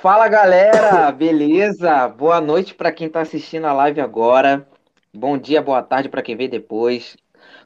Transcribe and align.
Fala 0.00 0.28
galera, 0.28 1.12
beleza? 1.12 2.08
Boa 2.08 2.40
noite 2.40 2.74
para 2.74 2.90
quem 2.90 3.06
está 3.06 3.20
assistindo 3.20 3.66
a 3.66 3.72
live 3.74 4.00
agora. 4.00 4.66
Bom 5.12 5.36
dia, 5.36 5.60
boa 5.60 5.82
tarde 5.82 6.08
para 6.08 6.22
quem 6.22 6.34
vê 6.34 6.48
depois. 6.48 7.18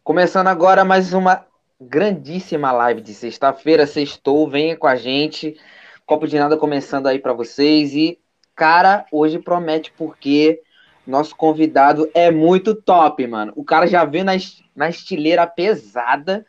Começando 0.02 0.48
agora 0.48 0.84
mais 0.84 1.12
uma 1.12 1.46
grandíssima 1.80 2.72
live 2.72 3.00
de 3.02 3.14
sexta-feira. 3.14 3.86
Sextou, 3.86 4.50
venha 4.50 4.76
com 4.76 4.88
a 4.88 4.96
gente. 4.96 5.56
Copo 6.04 6.26
de 6.26 6.36
nada 6.36 6.56
começando 6.56 7.06
aí 7.06 7.20
para 7.20 7.32
vocês. 7.32 7.94
E, 7.94 8.18
cara, 8.56 9.06
hoje 9.12 9.38
promete 9.38 9.92
porque 9.96 10.60
nosso 11.06 11.36
convidado 11.36 12.10
é 12.12 12.32
muito 12.32 12.74
top, 12.74 13.24
mano. 13.28 13.52
O 13.54 13.62
cara 13.62 13.86
já 13.86 14.04
veio 14.04 14.24
na, 14.24 14.32
na 14.74 14.88
estileira 14.88 15.46
pesada, 15.46 16.44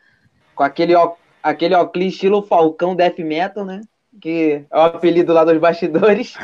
com 0.52 0.64
aquele, 0.64 0.94
aquele 1.40 2.06
estilo 2.06 2.42
Falcão 2.42 2.96
Death 2.96 3.20
Metal, 3.20 3.64
né? 3.64 3.82
Que 4.20 4.64
é 4.70 4.76
o 4.76 4.80
apelido 4.82 5.32
lá 5.32 5.44
dos 5.44 5.58
bastidores. 5.58 6.34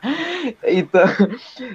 então, 0.62 1.06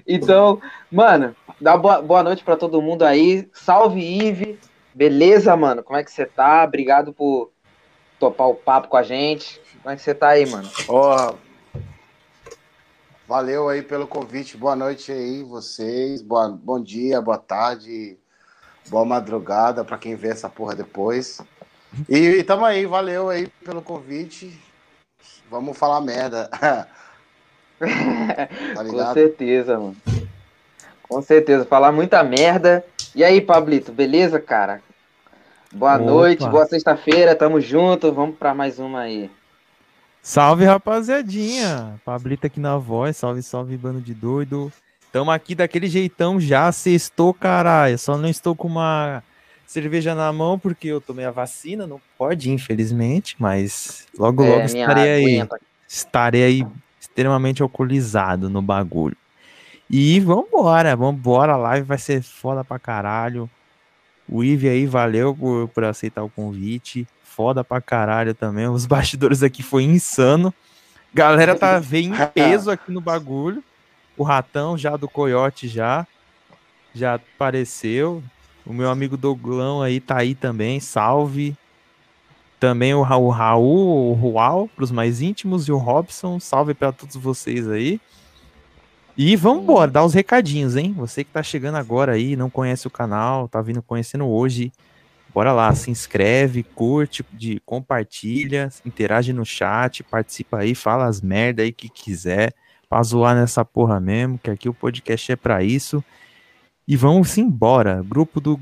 então, 0.08 0.62
mano, 0.92 1.36
dá 1.60 1.78
boa, 1.78 2.02
boa 2.02 2.24
noite 2.24 2.44
para 2.44 2.58
todo 2.58 2.82
mundo 2.82 3.04
aí. 3.04 3.48
Salve, 3.54 4.02
Ive. 4.02 4.60
Beleza, 4.94 5.56
mano? 5.56 5.84
Como 5.84 5.98
é 5.98 6.04
que 6.04 6.12
você 6.12 6.26
tá? 6.26 6.64
Obrigado 6.64 7.14
por 7.14 7.52
topar 8.20 8.48
o 8.48 8.56
papo 8.56 8.88
com 8.88 8.98
a 8.98 9.04
gente. 9.04 9.62
Como 9.82 9.94
é 9.94 9.96
que 9.96 10.02
você 10.02 10.14
tá 10.14 10.30
aí, 10.30 10.46
mano? 10.46 10.70
Ó, 10.88 11.32
oh, 11.32 11.80
valeu 13.28 13.70
aí 13.70 13.82
pelo 13.82 14.08
convite. 14.08 14.58
Boa 14.58 14.76
noite 14.76 15.12
aí, 15.12 15.44
vocês. 15.44 16.22
Boa, 16.22 16.50
bom 16.50 16.82
dia, 16.82 17.22
boa 17.22 17.38
tarde, 17.38 18.18
boa 18.90 19.06
madrugada 19.06 19.86
para 19.86 19.98
quem 19.98 20.16
vê 20.16 20.30
essa 20.30 20.50
porra 20.50 20.76
depois. 20.76 21.40
E, 22.10 22.18
e 22.18 22.44
tamo 22.44 22.66
aí, 22.66 22.86
valeu 22.86 23.30
aí 23.30 23.48
pelo 23.64 23.82
convite. 23.82 24.60
Vamos 25.50 25.78
falar 25.78 26.02
merda. 26.02 26.50
tá 26.58 26.88
Com 28.90 29.14
certeza, 29.14 29.80
mano. 29.80 29.96
Com 31.04 31.22
certeza, 31.22 31.66
falar 31.66 31.92
muita 31.92 32.22
merda. 32.24 32.84
E 33.16 33.24
aí, 33.24 33.40
Pablito, 33.40 33.92
beleza, 33.92 34.40
cara? 34.40 34.82
Boa 35.72 35.96
Opa. 35.96 36.04
noite, 36.04 36.48
boa 36.50 36.66
sexta-feira, 36.66 37.36
tamo 37.36 37.62
junto. 37.62 38.12
Vamos 38.12 38.38
para 38.38 38.54
mais 38.54 38.80
uma 38.80 39.02
aí. 39.02 39.30
Salve, 40.22 40.66
rapaziadinha. 40.66 42.00
Pablito 42.04 42.48
aqui 42.48 42.60
na 42.60 42.78
voz, 42.78 43.16
salve, 43.16 43.42
salve, 43.42 43.78
bando 43.78 44.02
de 44.02 44.14
doido. 44.14 44.72
Tamo 45.12 45.32
aqui 45.32 45.56
daquele 45.56 45.88
jeitão 45.88 46.40
já, 46.40 46.70
sextou, 46.72 47.34
caralho. 47.34 47.98
Só 47.98 48.18
não 48.18 48.28
estou 48.28 48.54
com 48.56 48.68
uma 48.68 49.24
cerveja 49.68 50.16
na 50.16 50.34
mão 50.34 50.58
porque 50.58 50.88
eu 50.88 51.00
tomei 51.00 51.26
a 51.26 51.32
vacina, 51.32 51.86
não 51.86 52.02
pode, 52.18 52.50
infelizmente, 52.50 53.36
mas 53.38 54.08
logo, 54.18 54.44
é, 54.44 54.50
logo 54.50 54.66
estarei 54.66 55.10
aí. 55.10 55.48
Estarei 55.88 56.44
aí 56.44 56.68
extremamente 57.00 57.62
alcoolizado 57.62 58.50
no 58.50 58.62
bagulho. 58.62 59.16
E 59.90 60.20
vambora, 60.20 60.96
vambora, 60.96 61.54
a 61.54 61.58
live 61.58 61.88
vai 61.88 61.98
ser 61.98 62.22
foda 62.24 62.64
pra 62.64 62.80
caralho. 62.80 63.50
O 64.28 64.44
Ive 64.44 64.68
aí, 64.68 64.86
valeu 64.86 65.36
por, 65.36 65.68
por 65.70 65.84
aceitar 65.86 66.24
o 66.24 66.30
convite 66.30 67.08
foda 67.38 67.64
pra 67.64 67.80
caralho 67.80 68.34
também. 68.34 68.68
Os 68.68 68.88
bastidores 68.88 69.44
aqui 69.44 69.62
foi 69.62 69.84
insano. 69.84 70.52
Galera 71.14 71.54
tá 71.56 71.78
vendo 71.80 72.16
em 72.16 72.28
peso 72.28 72.72
aqui 72.72 72.92
no 72.92 73.00
bagulho. 73.00 73.64
O 74.18 74.24
ratão 74.24 74.76
já 74.76 74.98
do 74.98 75.08
Coyote 75.08 75.68
já 75.68 76.08
já 76.96 77.14
apareceu. 77.14 78.24
O 78.68 78.74
meu 78.74 78.90
amigo 78.90 79.16
Douglão 79.16 79.82
aí 79.82 80.00
tá 80.00 80.18
aí 80.18 80.36
também. 80.36 80.80
Salve. 80.80 81.56
Também 82.60 82.94
o 82.94 83.02
Raul, 83.02 83.30
Raul 83.30 84.12
o 84.12 84.14
Rual, 84.14 84.70
pros 84.76 84.92
mais 84.92 85.22
íntimos, 85.22 85.68
e 85.68 85.72
o 85.72 85.78
Robson. 85.78 86.40
Salve 86.40 86.74
para 86.74 86.92
todos 86.92 87.16
vocês 87.16 87.68
aí. 87.70 88.02
E 89.16 89.36
vamos 89.36 89.64
embora, 89.64 89.90
dar 89.90 90.04
os 90.04 90.14
recadinhos, 90.14 90.76
hein? 90.76 90.94
Você 90.98 91.24
que 91.24 91.32
tá 91.32 91.42
chegando 91.42 91.76
agora 91.76 92.12
aí, 92.12 92.36
não 92.36 92.50
conhece 92.50 92.86
o 92.86 92.92
canal, 92.92 93.48
tá 93.48 93.62
vindo 93.62 93.82
conhecendo 93.82 94.28
hoje, 94.28 94.72
Bora 95.38 95.54
lá, 95.54 95.72
se 95.76 95.92
inscreve, 95.92 96.64
curte, 96.64 97.24
de, 97.32 97.62
compartilha, 97.64 98.70
interage 98.84 99.32
no 99.32 99.46
chat, 99.46 100.04
participa 100.04 100.58
aí, 100.58 100.74
fala 100.74 101.06
as 101.06 101.22
merda 101.22 101.62
aí 101.62 101.72
que 101.72 101.90
quiser, 101.90 102.56
pra 102.90 103.04
zoar 103.04 103.36
nessa 103.36 103.64
porra 103.64 104.00
mesmo, 104.00 104.40
que 104.40 104.50
aqui 104.50 104.68
o 104.68 104.74
podcast 104.74 105.32
é 105.32 105.36
para 105.36 105.64
isso. 105.64 106.04
E 106.88 106.96
vamos 106.96 107.38
embora. 107.38 108.02
Grupo 108.08 108.40
do 108.40 108.58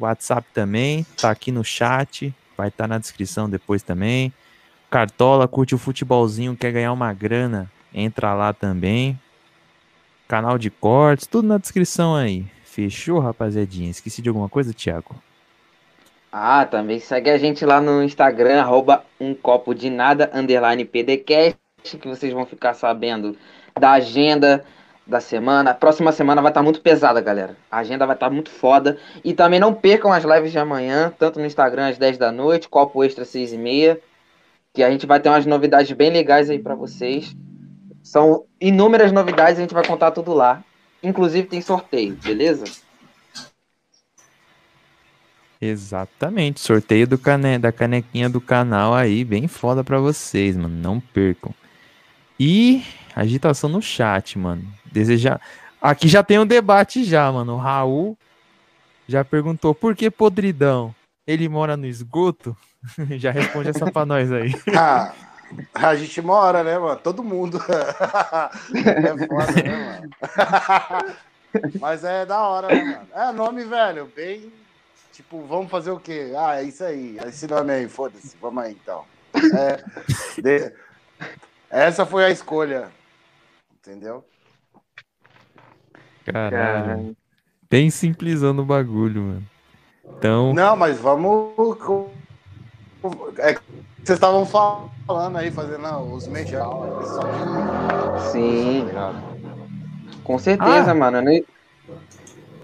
WhatsApp 0.00 0.48
também, 0.52 1.06
tá 1.16 1.30
aqui 1.30 1.52
no 1.52 1.62
chat, 1.62 2.34
vai 2.56 2.68
estar 2.68 2.84
tá 2.84 2.88
na 2.88 2.98
descrição 2.98 3.48
depois 3.48 3.82
também. 3.82 4.32
Cartola, 4.90 5.46
curte 5.46 5.74
o 5.74 5.78
futebolzinho, 5.78 6.56
quer 6.56 6.72
ganhar 6.72 6.92
uma 6.92 7.12
grana, 7.12 7.70
entra 7.94 8.34
lá 8.34 8.52
também. 8.52 9.18
Canal 10.26 10.58
de 10.58 10.70
cortes, 10.70 11.26
tudo 11.26 11.46
na 11.46 11.56
descrição 11.56 12.16
aí. 12.16 12.44
Fechou, 12.64 13.20
rapaziadinha? 13.20 13.90
Esqueci 13.90 14.20
de 14.20 14.28
alguma 14.28 14.48
coisa, 14.48 14.74
Thiago? 14.74 15.14
Ah, 16.32 16.64
também 16.64 16.98
segue 16.98 17.30
a 17.30 17.38
gente 17.38 17.64
lá 17.64 17.80
no 17.80 18.02
Instagram, 18.02 18.60
arroba 18.60 19.04
um 19.20 19.34
copo 19.34 19.72
de 19.74 19.88
nada, 19.88 20.30
underline 20.34 20.84
PDCast, 20.84 21.58
que 22.00 22.08
vocês 22.08 22.32
vão 22.32 22.44
ficar 22.44 22.74
sabendo 22.74 23.36
da 23.78 23.92
agenda 23.92 24.64
da 25.06 25.20
semana. 25.20 25.70
A 25.70 25.74
próxima 25.74 26.12
semana 26.12 26.40
vai 26.40 26.50
estar 26.50 26.60
tá 26.60 26.64
muito 26.64 26.80
pesada, 26.80 27.20
galera. 27.20 27.56
A 27.70 27.78
agenda 27.78 28.06
vai 28.06 28.16
estar 28.16 28.28
tá 28.28 28.32
muito 28.32 28.50
foda. 28.50 28.98
E 29.24 29.32
também 29.32 29.60
não 29.60 29.74
percam 29.74 30.12
as 30.12 30.24
lives 30.24 30.52
de 30.52 30.58
amanhã, 30.58 31.12
tanto 31.18 31.38
no 31.38 31.46
Instagram 31.46 31.88
às 31.88 31.98
10 31.98 32.18
da 32.18 32.32
noite, 32.32 32.68
copo 32.68 33.02
extra 33.04 33.24
6 33.24 33.52
e 33.52 33.58
meia, 33.58 34.00
que 34.72 34.82
a 34.82 34.90
gente 34.90 35.06
vai 35.06 35.20
ter 35.20 35.28
umas 35.28 35.46
novidades 35.46 35.92
bem 35.92 36.10
legais 36.10 36.48
aí 36.48 36.58
para 36.58 36.74
vocês. 36.74 37.34
São 38.02 38.44
inúmeras 38.60 39.12
novidades, 39.12 39.58
a 39.58 39.62
gente 39.62 39.74
vai 39.74 39.86
contar 39.86 40.10
tudo 40.10 40.32
lá. 40.32 40.62
Inclusive 41.02 41.48
tem 41.48 41.60
sorteio, 41.60 42.16
beleza? 42.22 42.64
Exatamente, 45.60 46.60
sorteio 46.60 47.06
do 47.06 47.16
cane... 47.16 47.56
da 47.56 47.70
canequinha 47.70 48.28
do 48.28 48.40
canal 48.40 48.94
aí, 48.94 49.24
bem 49.24 49.46
foda 49.46 49.84
pra 49.84 50.00
vocês, 50.00 50.56
mano, 50.56 50.74
não 50.74 50.98
percam. 50.98 51.54
E 52.38 52.82
agitação 53.14 53.70
no 53.70 53.80
chat, 53.80 54.36
mano. 54.36 54.81
Desejar. 54.92 55.40
Aqui 55.80 56.06
já 56.06 56.22
tem 56.22 56.38
um 56.38 56.46
debate 56.46 57.04
já, 57.04 57.30
mano. 57.32 57.54
O 57.54 57.58
Raul 57.58 58.16
já 59.08 59.24
perguntou 59.24 59.74
por 59.74 59.96
que 59.96 60.10
podridão? 60.10 60.94
Ele 61.26 61.48
mora 61.48 61.76
no 61.76 61.86
esgoto? 61.86 62.56
já 63.18 63.30
responde 63.30 63.70
essa 63.70 63.90
pra 63.90 64.06
nós 64.06 64.30
aí. 64.30 64.52
Ah, 65.74 65.88
a 65.88 65.94
gente 65.94 66.22
mora, 66.22 66.64
né, 66.64 66.78
mano? 66.78 66.96
Todo 66.96 67.22
mundo. 67.22 67.58
é 68.72 69.26
foda, 69.26 69.52
né, 69.62 70.00
mano? 70.00 71.14
Mas 71.78 72.04
é 72.04 72.24
da 72.24 72.40
hora, 72.40 72.68
né, 72.68 72.82
mano? 72.82 73.08
É 73.14 73.32
nome, 73.32 73.62
velho, 73.64 74.10
bem 74.16 74.50
Tipo, 75.12 75.42
vamos 75.42 75.70
fazer 75.70 75.90
o 75.90 76.00
quê? 76.00 76.32
Ah, 76.36 76.58
é 76.58 76.64
isso 76.64 76.82
aí. 76.82 77.18
Esse 77.26 77.46
nome 77.46 77.70
aí, 77.70 77.88
foda-se. 77.88 78.34
Vamos 78.40 78.64
aí, 78.64 78.72
então. 78.72 79.04
É, 79.34 80.40
de... 80.40 80.72
Essa 81.68 82.06
foi 82.06 82.24
a 82.24 82.30
escolha. 82.30 82.90
Entendeu? 83.78 84.24
Caralho. 86.24 87.16
Bem 87.70 87.90
simplesando 87.90 88.62
o 88.62 88.66
bagulho, 88.66 89.22
mano. 89.22 89.42
Então. 90.18 90.52
Não, 90.52 90.76
mas 90.76 90.98
vamos. 90.98 91.52
É 93.38 93.56
vocês 94.02 94.16
estavam 94.16 94.44
falando 94.44 95.36
aí, 95.36 95.52
fazendo 95.52 95.86
os 96.12 96.26
medial. 96.26 97.00
Sim. 98.32 98.88
Com 100.24 100.38
certeza, 100.40 100.90
ah. 100.90 100.94
mano. 100.94 101.30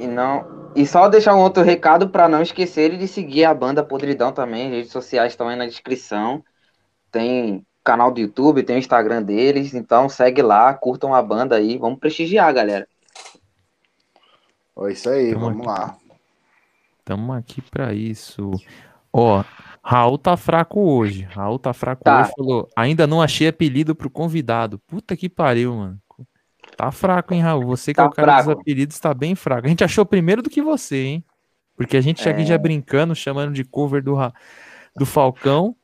E 0.00 0.06
não. 0.08 0.70
E 0.74 0.84
só 0.84 1.08
deixar 1.08 1.36
um 1.36 1.40
outro 1.40 1.62
recado 1.62 2.08
para 2.08 2.28
não 2.28 2.42
esquecerem 2.42 2.98
de 2.98 3.06
seguir 3.06 3.44
a 3.44 3.54
banda 3.54 3.84
Podridão 3.84 4.32
também. 4.32 4.66
As 4.66 4.72
redes 4.72 4.90
sociais 4.90 5.32
estão 5.32 5.46
aí 5.46 5.54
na 5.54 5.66
descrição. 5.66 6.44
Tem 7.12 7.64
canal 7.84 8.10
do 8.10 8.18
YouTube, 8.18 8.64
tem 8.64 8.74
o 8.74 8.80
Instagram 8.80 9.22
deles. 9.22 9.74
Então 9.74 10.08
segue 10.08 10.42
lá, 10.42 10.74
curtam 10.74 11.14
a 11.14 11.22
banda 11.22 11.54
aí. 11.54 11.78
Vamos 11.78 12.00
prestigiar, 12.00 12.52
galera. 12.52 12.88
É 14.80 14.92
isso 14.92 15.08
aí, 15.08 15.32
Tamo 15.32 15.46
vamos 15.46 15.66
aqui. 15.66 15.66
lá. 15.66 15.96
Tamo 17.04 17.32
aqui 17.32 17.62
para 17.62 17.92
isso. 17.94 18.50
Ó, 19.12 19.42
Raul 19.82 20.18
tá 20.18 20.36
fraco 20.36 20.80
hoje. 20.80 21.22
Raul 21.22 21.58
tá 21.58 21.72
fraco 21.72 22.04
tá. 22.04 22.20
hoje. 22.20 22.32
Falou, 22.36 22.68
ainda 22.76 23.06
não 23.06 23.22
achei 23.22 23.48
apelido 23.48 23.94
pro 23.94 24.10
convidado. 24.10 24.78
Puta 24.80 25.16
que 25.16 25.28
pariu, 25.28 25.74
mano. 25.74 25.98
Tá 26.76 26.92
fraco, 26.92 27.34
hein, 27.34 27.40
Raul? 27.40 27.64
Você 27.66 27.92
que 27.92 27.96
tá 27.96 28.04
é 28.04 28.06
o 28.06 28.10
cara 28.10 28.34
fraco. 28.34 28.50
dos 28.50 28.60
apelidos 28.60 29.00
tá 29.00 29.14
bem 29.14 29.34
fraco. 29.34 29.66
A 29.66 29.68
gente 29.70 29.82
achou 29.82 30.04
primeiro 30.04 30.42
do 30.42 30.50
que 30.50 30.62
você, 30.62 31.04
hein? 31.04 31.24
Porque 31.76 31.96
a 31.96 32.00
gente 32.00 32.26
é... 32.28 32.30
aqui 32.30 32.44
já 32.44 32.58
brincando, 32.58 33.14
chamando 33.14 33.52
de 33.52 33.64
cover 33.64 34.02
do, 34.02 34.16
do 34.94 35.06
Falcão. 35.06 35.74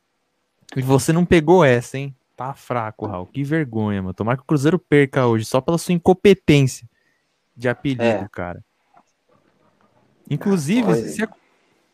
E 0.76 0.82
você 0.82 1.12
não 1.12 1.24
pegou 1.24 1.64
essa, 1.64 1.96
hein? 1.96 2.14
Tá 2.36 2.52
fraco, 2.52 3.06
Raul. 3.06 3.26
Que 3.26 3.42
vergonha, 3.42 4.02
mano. 4.02 4.14
Tomara 4.14 4.36
que 4.36 4.42
o 4.42 4.46
Cruzeiro 4.46 4.78
perca 4.78 5.26
hoje, 5.26 5.44
só 5.44 5.60
pela 5.60 5.78
sua 5.78 5.94
incompetência 5.94 6.88
de 7.56 7.68
apelido, 7.68 8.02
é. 8.02 8.28
cara. 8.30 8.62
Inclusive, 10.30 10.82
você, 10.82 11.28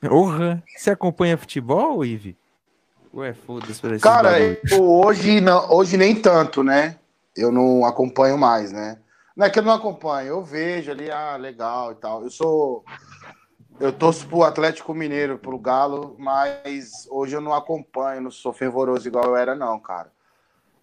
Orra, 0.09 0.63
você 0.77 0.91
acompanha 0.91 1.37
futebol, 1.37 2.05
Ive? 2.05 2.37
Ué, 3.13 3.35
foda-se. 3.35 3.99
Cara, 3.99 4.37
hoje, 4.81 5.41
não, 5.41 5.71
hoje 5.73 5.97
nem 5.97 6.15
tanto, 6.15 6.63
né? 6.63 6.97
eu 7.37 7.51
não 7.51 7.85
acompanho 7.85 8.37
mais, 8.37 8.73
né? 8.73 8.99
Não 9.37 9.47
é 9.47 9.51
que 9.51 9.59
eu 9.59 9.63
não 9.63 9.73
acompanho, 9.73 10.29
eu 10.29 10.45
vejo 10.45 10.91
ali, 10.91 11.11
ah, 11.11 11.37
legal 11.37 11.93
e 11.93 11.95
tal. 11.97 12.23
Eu 12.23 12.31
sou. 12.31 12.85
Eu 13.79 13.93
torço 13.93 14.27
pro 14.27 14.43
Atlético 14.43 14.93
Mineiro, 14.93 15.39
pro 15.39 15.59
Galo, 15.59 16.15
mas 16.19 17.09
hoje 17.11 17.35
eu 17.35 17.41
não 17.41 17.55
acompanho, 17.55 18.21
não 18.21 18.31
sou 18.31 18.53
fervoroso 18.53 19.09
igual 19.09 19.25
eu 19.25 19.37
era, 19.37 19.55
não, 19.55 19.81
cara. 19.81 20.13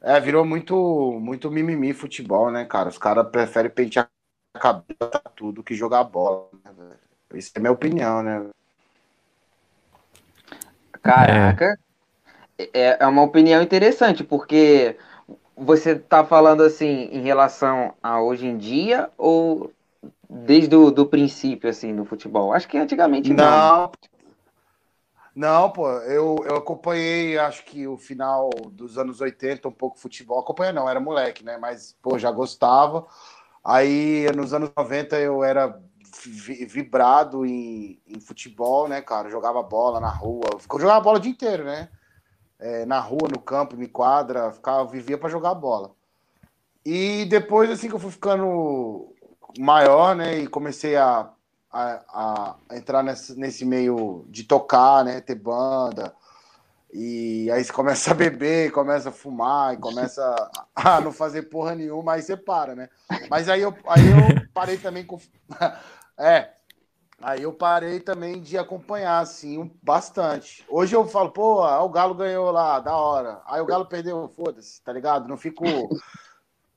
É, 0.02 0.20
virou 0.20 0.44
muito, 0.44 0.76
muito 1.22 1.52
mimimi 1.52 1.94
futebol, 1.94 2.50
né, 2.50 2.66
cara? 2.66 2.90
Os 2.90 2.98
caras 2.98 3.30
preferem 3.30 3.70
pentear 3.70 4.10
a 4.56 4.60
cabeça 4.60 5.22
tudo 5.36 5.64
que 5.64 5.76
jogar 5.76 6.04
bola, 6.06 6.50
né, 6.66 6.72
velho? 6.76 7.07
Isso 7.34 7.52
é 7.56 7.60
minha 7.60 7.72
opinião, 7.72 8.24
né? 8.24 8.46
Caraca, 11.02 11.78
é, 12.58 12.98
é 13.00 13.08
uma 13.08 13.22
opinião 13.22 13.62
interessante, 13.62 14.24
porque 14.24 14.98
você 15.56 15.96
tá 15.96 16.24
falando 16.24 16.64
assim 16.64 17.10
em 17.12 17.22
relação 17.22 17.94
a 18.02 18.22
hoje 18.22 18.48
em 18.48 18.58
dia 18.58 19.10
ou 19.18 19.72
desde 20.30 20.76
o 20.76 20.92
do 20.92 21.06
princípio, 21.06 21.70
assim, 21.70 21.94
no 21.94 22.06
futebol? 22.06 22.54
Acho 22.54 22.68
que 22.68 22.78
antigamente 22.78 23.34
não. 23.34 23.46
Não, 23.46 23.92
não 25.36 25.70
pô, 25.70 25.90
eu, 26.02 26.44
eu 26.46 26.58
acompanhei, 26.58 27.38
acho 27.38 27.64
que 27.66 27.88
o 27.88 27.98
final 27.98 28.50
dos 28.72 28.98
anos 28.98 29.22
80, 29.22 29.68
um 29.68 29.72
pouco 29.72 30.00
futebol. 30.00 30.40
Acompanhei 30.40 30.74
não, 30.74 30.90
era 30.90 31.00
moleque, 31.00 31.44
né? 31.44 31.58
Mas, 31.58 31.96
pô, 32.02 32.18
já 32.18 32.32
gostava. 32.32 33.06
Aí, 33.64 34.26
nos 34.36 34.54
anos 34.54 34.72
90, 34.76 35.20
eu 35.20 35.44
era 35.44 35.80
vibrado 36.26 37.46
em, 37.46 38.02
em 38.08 38.20
futebol, 38.20 38.88
né, 38.88 39.02
cara? 39.02 39.30
jogava 39.30 39.62
bola 39.62 40.00
na 40.00 40.10
rua. 40.10 40.42
Eu 40.52 40.80
jogava 40.80 41.02
bola 41.02 41.18
o 41.18 41.22
dia 41.22 41.32
inteiro, 41.32 41.64
né? 41.64 41.90
É, 42.60 42.86
na 42.86 43.00
rua, 43.00 43.30
no 43.32 43.40
campo, 43.40 43.82
em 43.82 43.88
quadra, 43.88 44.52
ficava, 44.52 44.90
vivia 44.90 45.18
para 45.18 45.30
jogar 45.30 45.54
bola. 45.54 45.92
E 46.86 47.26
depois, 47.26 47.70
assim, 47.70 47.88
que 47.90 47.96
eu 47.96 48.00
fui 48.00 48.12
ficando 48.12 49.14
maior, 49.60 50.16
né, 50.16 50.40
e 50.40 50.48
comecei 50.48 50.96
a, 50.96 51.30
a, 51.72 52.56
a 52.70 52.78
entrar 52.78 53.04
nesse, 53.04 53.38
nesse 53.38 53.66
meio 53.66 54.26
de 54.30 54.44
tocar, 54.44 55.04
né, 55.04 55.22
ter 55.22 55.36
banda, 55.36 56.16
e 56.94 57.52
aí 57.52 57.64
você 57.64 57.72
começa 57.72 58.12
a 58.12 58.14
beber, 58.14 58.72
começa 58.72 59.10
a 59.10 59.12
fumar, 59.12 59.74
e 59.74 59.78
começa 59.78 60.52
a 60.74 61.02
não 61.02 61.12
fazer 61.12 61.44
porra 61.44 61.76
nenhuma, 61.76 62.14
aí 62.14 62.22
você 62.22 62.38
para, 62.38 62.76
né? 62.76 62.90
Mas 63.30 63.50
aí 63.50 63.62
eu, 63.62 63.76
aí 63.88 64.06
eu 64.08 64.50
parei 64.54 64.78
também 64.78 65.06
com. 65.06 65.20
É, 66.20 66.50
aí 67.22 67.44
eu 67.44 67.54
parei 67.54 68.00
também 68.00 68.42
de 68.42 68.58
acompanhar, 68.58 69.20
assim, 69.20 69.72
bastante. 69.84 70.66
Hoje 70.68 70.96
eu 70.96 71.08
falo, 71.08 71.30
pô, 71.30 71.64
o 71.64 71.90
Galo 71.90 72.16
ganhou 72.16 72.50
lá, 72.52 72.80
da 72.80 72.96
hora. 72.96 73.42
Aí 73.46 73.62
o 73.62 73.66
Galo 73.66 73.86
perdeu, 73.86 74.28
foda-se, 74.30 74.82
tá 74.82 74.92
ligado? 74.92 75.28
Não 75.28 75.38
fico. 75.38 75.64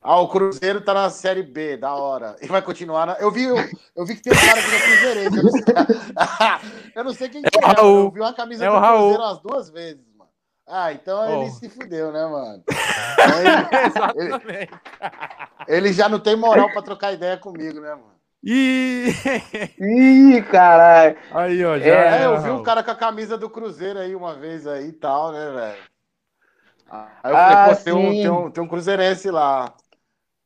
Ah, 0.03 0.19
o 0.19 0.27
Cruzeiro 0.27 0.81
tá 0.81 0.95
na 0.95 1.11
Série 1.11 1.43
B, 1.43 1.77
da 1.77 1.93
hora. 1.93 2.35
E 2.41 2.47
vai 2.47 2.59
continuar 2.59 3.05
na... 3.05 3.13
Eu 3.19 3.29
vi, 3.29 3.43
eu, 3.43 3.55
eu 3.95 4.03
vi 4.03 4.15
que 4.15 4.23
tem 4.23 4.33
um 4.33 4.35
cara 4.35 4.59
que 4.59 4.75
é 4.75 4.81
cruzeirense. 4.81 5.37
Eu 5.37 5.43
não 5.43 5.51
eu 6.95 7.03
não 7.03 7.13
sei 7.13 7.29
quem 7.29 7.43
é, 7.45 7.49
que 7.51 7.63
é. 7.63 7.79
Eu 7.79 8.09
vi 8.09 8.19
uma 8.19 8.33
camisa 8.33 8.65
é 8.65 8.67
do 8.67 8.81
Cruzeiro 8.81 9.21
umas 9.21 9.39
duas 9.41 9.69
vezes, 9.69 10.03
mano. 10.17 10.31
Ah, 10.67 10.91
então 10.91 11.19
oh. 11.19 11.43
ele 11.43 11.51
se 11.51 11.69
fudeu, 11.69 12.11
né, 12.11 12.25
mano? 12.25 12.63
Então 13.85 14.11
ele, 14.15 14.33
ele, 14.55 14.69
ele, 15.67 15.93
já 15.93 16.09
não 16.09 16.19
tem 16.19 16.35
moral 16.35 16.71
pra 16.71 16.81
trocar 16.81 17.13
ideia 17.13 17.37
comigo, 17.37 17.79
né, 17.79 17.91
mano? 17.91 18.10
Ih! 18.43 19.13
Ih, 19.79 20.41
caralho! 20.43 21.15
Aí, 21.31 21.63
ó, 21.63 21.77
já. 21.77 21.85
É, 21.85 22.25
eu 22.25 22.41
vi 22.41 22.49
um 22.49 22.63
cara 22.63 22.83
com 22.83 22.91
a 22.91 22.95
camisa 22.95 23.37
do 23.37 23.49
Cruzeiro 23.49 23.99
aí 23.99 24.15
uma 24.15 24.33
vez 24.35 24.65
aí 24.65 24.87
e 24.87 24.93
tal, 24.93 25.31
né, 25.31 25.51
velho? 25.51 25.91
Aí 26.89 27.31
eu 27.31 27.37
falei, 27.37 27.55
ah, 27.55 27.69
pô, 27.69 27.83
tem 27.83 27.93
um, 27.93 28.11
tem, 28.11 28.29
um, 28.29 28.51
tem 28.51 28.63
um 28.63 28.67
cruzeirense 28.67 29.29
lá. 29.29 29.73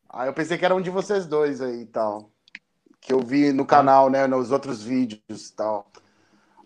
Aí 0.10 0.28
eu 0.28 0.34
pensei 0.34 0.58
que 0.58 0.66
era 0.66 0.76
um 0.76 0.82
de 0.82 0.90
vocês 0.90 1.26
dois 1.26 1.62
aí 1.62 1.82
e 1.82 1.86
tal. 1.86 2.30
Que 3.00 3.14
eu 3.14 3.20
vi 3.20 3.54
no 3.54 3.66
canal, 3.66 4.10
né, 4.10 4.28
nos 4.28 4.52
outros 4.52 4.84
vídeos 4.84 5.50
e 5.50 5.56
tal. 5.56 5.90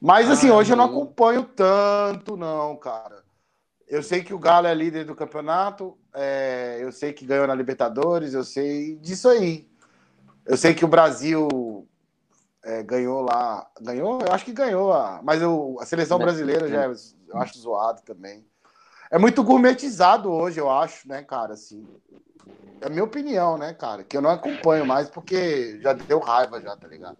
Mas 0.02 0.30
assim, 0.32 0.50
hoje 0.50 0.74
eu 0.74 0.78
não 0.78 0.86
acompanho 0.86 1.44
tanto, 1.44 2.36
não, 2.36 2.76
cara. 2.76 3.24
Eu 3.88 4.02
sei 4.02 4.24
que 4.24 4.34
o 4.34 4.40
Galo 4.40 4.68
é 4.68 4.74
líder 4.74 5.06
do 5.06 5.16
campeonato, 5.16 5.98
é, 6.14 6.78
eu 6.80 6.92
sei 6.92 7.14
que 7.14 7.26
ganhou 7.26 7.48
na 7.48 7.56
Libertadores, 7.56 8.34
eu 8.34 8.44
sei 8.44 8.96
disso 8.98 9.30
aí. 9.30 9.69
Eu 10.50 10.58
sei 10.58 10.74
que 10.74 10.84
o 10.84 10.88
Brasil 10.88 11.88
é, 12.66 12.82
ganhou 12.82 13.22
lá. 13.22 13.68
Ganhou? 13.80 14.20
Eu 14.20 14.34
acho 14.34 14.44
que 14.44 14.52
ganhou. 14.52 14.92
A, 14.92 15.22
mas 15.24 15.44
eu, 15.44 15.78
a 15.80 15.86
seleção 15.86 16.18
brasileira 16.18 16.68
já 16.68 16.86
é, 16.86 16.88
eu 16.88 17.38
acho 17.40 17.60
zoado 17.60 18.02
também. 18.02 18.44
É 19.12 19.20
muito 19.20 19.44
gourmetizado 19.44 20.32
hoje, 20.32 20.60
eu 20.60 20.68
acho, 20.68 21.08
né, 21.08 21.22
cara? 21.22 21.54
Assim, 21.54 21.86
é 22.82 22.88
a 22.88 22.90
minha 22.90 23.04
opinião, 23.04 23.60
né, 23.60 23.76
cara? 23.76 24.04
Que 24.04 24.18
eu 24.18 24.22
não 24.24 24.32
acompanho 24.32 24.88
mais 24.88 25.08
porque 25.08 25.80
já 25.84 25.94
deu 25.94 26.18
raiva, 26.18 26.60
já, 26.60 26.76
tá 26.76 26.88
ligado? 26.88 27.18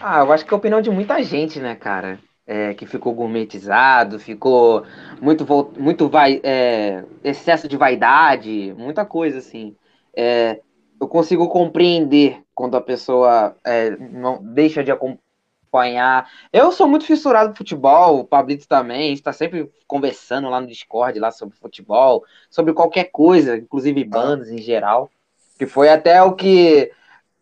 Ah, 0.00 0.18
eu 0.18 0.32
acho 0.32 0.44
que 0.44 0.52
é 0.52 0.54
a 0.54 0.58
opinião 0.58 0.82
de 0.82 0.90
muita 0.90 1.22
gente, 1.22 1.60
né, 1.60 1.76
cara? 1.76 2.18
É, 2.44 2.74
que 2.74 2.86
ficou 2.86 3.14
gourmetizado, 3.14 4.18
ficou 4.18 4.84
muito, 5.22 5.46
muito 5.78 6.08
vai, 6.08 6.40
é, 6.42 7.04
excesso 7.22 7.68
de 7.68 7.76
vaidade, 7.76 8.74
muita 8.76 9.04
coisa 9.04 9.38
assim. 9.38 9.76
É, 10.16 10.60
eu 11.00 11.08
consigo 11.08 11.48
compreender 11.48 12.42
quando 12.54 12.76
a 12.76 12.80
pessoa 12.80 13.56
é, 13.64 13.90
não 13.96 14.42
deixa 14.42 14.82
de 14.82 14.90
acompanhar. 14.90 16.30
Eu 16.52 16.70
sou 16.72 16.86
muito 16.86 17.04
fissurado 17.04 17.50
por 17.50 17.58
futebol, 17.58 18.20
o 18.20 18.24
Pablito 18.24 18.68
também, 18.68 19.12
está 19.12 19.32
sempre 19.32 19.70
conversando 19.86 20.48
lá 20.48 20.60
no 20.60 20.66
Discord 20.66 21.18
lá 21.18 21.30
sobre 21.30 21.56
futebol, 21.56 22.24
sobre 22.48 22.72
qualquer 22.72 23.04
coisa, 23.04 23.56
inclusive 23.56 24.04
bandas 24.04 24.50
em 24.50 24.58
geral, 24.58 25.10
que 25.58 25.66
foi 25.66 25.88
até 25.88 26.22
o 26.22 26.32
que 26.32 26.90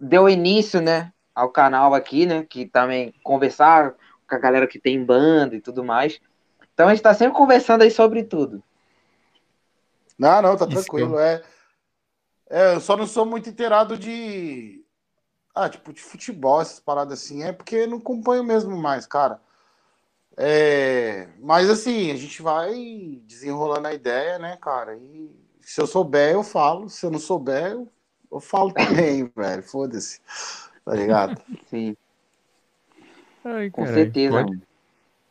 deu 0.00 0.28
início, 0.28 0.80
né, 0.80 1.12
ao 1.34 1.48
canal 1.50 1.94
aqui, 1.94 2.26
né, 2.26 2.44
que 2.48 2.66
também 2.66 3.14
conversar 3.22 3.94
com 4.28 4.34
a 4.34 4.38
galera 4.38 4.66
que 4.66 4.78
tem 4.78 5.04
banda 5.04 5.54
e 5.54 5.60
tudo 5.60 5.84
mais. 5.84 6.20
Então 6.74 6.86
a 6.86 6.90
gente 6.90 7.00
está 7.00 7.14
sempre 7.14 7.36
conversando 7.36 7.82
aí 7.82 7.90
sobre 7.90 8.24
tudo. 8.24 8.62
Não, 10.18 10.42
não, 10.42 10.56
tá 10.56 10.66
tranquilo, 10.66 11.18
é 11.18 11.42
é, 12.52 12.74
eu 12.74 12.80
só 12.80 12.98
não 12.98 13.06
sou 13.06 13.24
muito 13.24 13.48
inteirado 13.48 13.96
de. 13.96 14.84
Ah, 15.54 15.70
tipo, 15.70 15.90
de 15.90 16.02
futebol, 16.02 16.60
essas 16.60 16.78
paradas 16.78 17.18
assim. 17.22 17.42
É 17.42 17.50
porque 17.50 17.86
não 17.86 17.96
acompanho 17.96 18.44
mesmo 18.44 18.76
mais, 18.76 19.06
cara. 19.06 19.40
É, 20.36 21.28
mas 21.40 21.70
assim, 21.70 22.10
a 22.10 22.16
gente 22.16 22.42
vai 22.42 23.22
desenrolando 23.24 23.88
a 23.88 23.94
ideia, 23.94 24.38
né, 24.38 24.58
cara? 24.60 24.94
E 24.96 25.30
se 25.62 25.80
eu 25.80 25.86
souber, 25.86 26.34
eu 26.34 26.42
falo. 26.42 26.90
Se 26.90 27.06
eu 27.06 27.10
não 27.10 27.18
souber, 27.18 27.72
eu, 27.72 27.88
eu 28.30 28.38
falo 28.38 28.70
também, 28.74 29.32
velho. 29.34 29.62
Foda-se. 29.62 30.20
Tá 30.84 30.94
ligado? 30.94 31.40
Sim. 31.70 31.96
Ai, 33.42 33.70
Com 33.70 33.86
certeza. 33.86 34.30
Pode, 34.30 34.62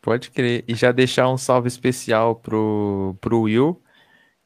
pode 0.02 0.32
crer. 0.32 0.64
E 0.68 0.74
já 0.74 0.92
deixar 0.92 1.30
um 1.30 1.38
salve 1.38 1.68
especial 1.68 2.34
pro, 2.34 3.16
pro 3.22 3.42
Will 3.42 3.80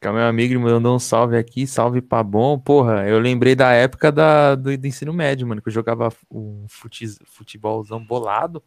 que 0.06 0.10
é 0.10 0.12
meu 0.12 0.28
amigo, 0.28 0.54
ele 0.54 0.60
mandou 0.60 0.96
um 0.96 1.00
salve 1.00 1.36
aqui, 1.36 1.66
salve 1.66 2.00
pra 2.00 2.22
bom. 2.22 2.60
Porra, 2.60 3.08
eu 3.08 3.18
lembrei 3.18 3.56
da 3.56 3.72
época 3.72 4.12
da, 4.12 4.54
do, 4.54 4.78
do 4.78 4.88
ensino 4.88 5.12
médio, 5.12 5.48
mano, 5.48 5.64
que 5.64 5.68
eu 5.68 5.74
jogava 5.74 6.14
um 6.30 6.68
fute, 6.70 7.08
futebolzão 7.26 8.00
bolado. 8.06 8.62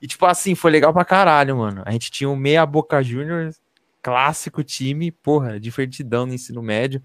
E, 0.00 0.06
tipo 0.06 0.24
assim, 0.24 0.54
foi 0.54 0.70
legal 0.70 0.90
pra 0.90 1.04
caralho, 1.04 1.58
mano. 1.58 1.82
A 1.84 1.90
gente 1.92 2.10
tinha 2.10 2.30
um 2.30 2.34
meia 2.34 2.64
Boca 2.64 3.02
Juniors, 3.02 3.60
clássico 4.00 4.64
time, 4.64 5.10
porra, 5.10 5.60
divertidão 5.60 6.24
no 6.24 6.32
ensino 6.32 6.62
médio. 6.62 7.02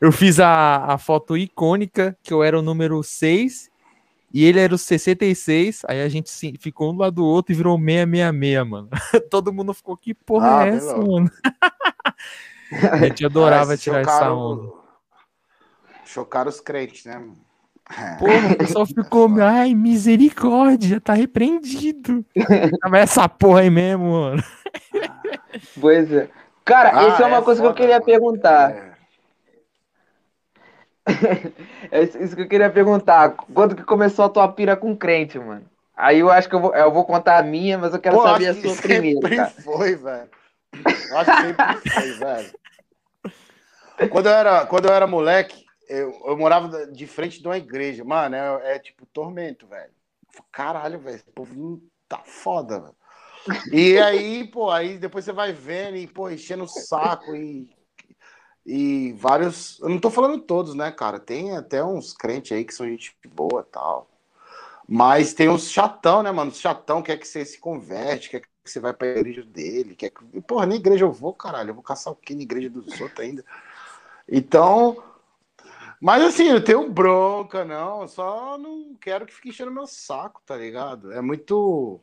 Eu 0.00 0.12
fiz 0.12 0.38
a, 0.38 0.84
a 0.84 0.96
foto 0.96 1.36
icônica, 1.36 2.16
que 2.22 2.32
eu 2.32 2.40
era 2.40 2.56
o 2.56 2.62
número 2.62 3.02
6 3.02 3.68
e 4.32 4.44
ele 4.44 4.60
era 4.60 4.72
o 4.72 4.78
66, 4.78 5.82
aí 5.88 6.00
a 6.02 6.08
gente 6.08 6.30
ficou 6.58 6.92
um 6.92 6.96
lado 6.96 7.16
do 7.16 7.24
outro 7.24 7.52
e 7.52 7.56
virou 7.56 7.76
666, 7.76 8.64
mano. 8.64 8.88
Todo 9.28 9.52
mundo 9.52 9.74
ficou, 9.74 9.96
que 9.96 10.14
porra 10.14 10.60
ah, 10.60 10.66
é 10.68 10.70
essa, 10.76 10.96
mano? 10.96 11.28
A 12.90 12.96
gente 12.98 13.24
adorava 13.24 13.76
tirar 13.76 14.00
essa 14.00 14.32
onda. 14.32 14.72
Chocaram 16.04 16.48
os 16.48 16.60
crentes, 16.60 17.04
né? 17.04 17.22
Porra, 18.18 18.52
o 18.52 18.56
pessoal 18.56 18.86
ficou, 18.86 19.28
ai, 19.40 19.74
misericórdia, 19.74 21.00
tá 21.00 21.12
repreendido. 21.12 22.24
Mas 22.90 23.02
essa 23.02 23.28
porra 23.28 23.60
aí 23.60 23.70
mesmo, 23.70 24.10
mano. 24.10 24.42
Pois 25.80 26.10
é. 26.12 26.28
Cara, 26.64 26.92
ah, 26.94 27.08
isso 27.08 27.22
é 27.22 27.26
uma 27.26 27.38
é 27.38 27.42
coisa 27.42 27.60
foda, 27.60 27.74
que 27.74 27.82
eu 27.82 27.86
queria 27.86 28.00
mano. 28.00 28.06
perguntar. 28.06 28.70
É. 28.70 28.92
é. 31.90 32.02
isso 32.02 32.36
que 32.36 32.42
eu 32.42 32.48
queria 32.48 32.70
perguntar. 32.70 33.30
Quando 33.52 33.74
que 33.74 33.82
começou 33.82 34.24
a 34.24 34.28
tua 34.28 34.48
pira 34.48 34.76
com 34.76 34.96
crente, 34.96 35.38
mano? 35.38 35.64
Aí 35.96 36.20
eu 36.20 36.30
acho 36.30 36.48
que 36.48 36.54
eu 36.54 36.60
vou, 36.60 36.74
eu 36.74 36.90
vou 36.92 37.04
contar 37.04 37.38
a 37.38 37.42
minha, 37.42 37.76
mas 37.76 37.92
eu 37.92 38.00
quero 38.00 38.16
Pô, 38.16 38.22
saber 38.22 38.48
a 38.48 38.54
sua 38.54 38.74
primeiro. 38.76 39.20
Sempre 39.20 39.36
cara. 39.36 39.50
foi, 39.50 39.96
velho. 39.96 40.30
Eu 41.10 41.18
acho 41.18 41.30
que 41.30 41.42
sempre 41.42 41.90
foi, 41.90 42.12
velho. 42.12 42.61
Quando 44.10 44.26
eu 44.26 44.32
era, 44.32 44.66
quando 44.66 44.86
eu 44.86 44.92
era 44.92 45.06
moleque, 45.06 45.64
eu, 45.88 46.12
eu 46.26 46.36
morava 46.36 46.86
de 46.86 47.06
frente 47.06 47.40
de 47.40 47.46
uma 47.46 47.56
igreja. 47.56 48.04
Mano, 48.04 48.34
é, 48.34 48.76
é 48.76 48.78
tipo 48.78 49.06
tormento, 49.06 49.66
velho. 49.66 49.92
Caralho, 50.50 50.98
velho, 50.98 51.16
esse 51.16 51.30
povo 51.30 51.82
tá 52.08 52.18
foda, 52.24 52.80
velho. 52.80 52.96
E 53.72 53.98
aí, 53.98 54.46
pô, 54.46 54.70
aí 54.70 54.98
depois 54.98 55.24
você 55.24 55.32
vai 55.32 55.52
vendo 55.52 55.96
e, 55.96 56.06
pô, 56.06 56.30
enchendo 56.30 56.64
o 56.64 56.68
saco 56.68 57.34
e. 57.34 57.68
E 58.64 59.12
vários. 59.14 59.80
Eu 59.80 59.88
não 59.88 59.98
tô 59.98 60.08
falando 60.08 60.40
todos, 60.40 60.74
né, 60.74 60.92
cara? 60.92 61.18
Tem 61.18 61.56
até 61.56 61.84
uns 61.84 62.12
crentes 62.12 62.52
aí 62.52 62.64
que 62.64 62.72
são 62.72 62.86
gente 62.86 63.16
boa 63.28 63.64
tal. 63.64 64.08
Mas 64.88 65.34
tem 65.34 65.48
uns 65.48 65.68
chatão, 65.68 66.22
né, 66.22 66.30
mano? 66.30 66.52
Os 66.52 66.60
chatão 66.60 67.02
quer 67.02 67.16
que 67.16 67.26
você 67.26 67.44
se 67.44 67.58
converte, 67.58 68.30
quer 68.30 68.40
que 68.40 68.48
você 68.64 68.78
vai 68.78 68.92
pra 68.92 69.08
igreja 69.08 69.42
dele. 69.42 69.96
Quer 69.96 70.10
que... 70.10 70.40
Porra, 70.42 70.66
nem 70.66 70.78
igreja 70.78 71.04
eu 71.04 71.10
vou, 71.10 71.34
caralho. 71.34 71.70
Eu 71.70 71.74
vou 71.74 71.82
caçar 71.82 72.12
o 72.12 72.16
quê 72.16 72.34
na 72.34 72.42
igreja 72.42 72.70
dos 72.70 73.00
outros 73.00 73.18
ainda? 73.18 73.44
Então. 74.32 74.96
Mas 76.00 76.22
assim, 76.22 76.44
eu 76.44 76.64
tenho 76.64 76.90
bronca, 76.90 77.64
não. 77.66 78.08
Só 78.08 78.56
não 78.56 78.96
quero 78.98 79.26
que 79.26 79.34
fique 79.34 79.50
enchendo 79.50 79.70
meu 79.70 79.86
saco, 79.86 80.40
tá 80.46 80.56
ligado? 80.56 81.12
É 81.12 81.20
muito. 81.20 82.00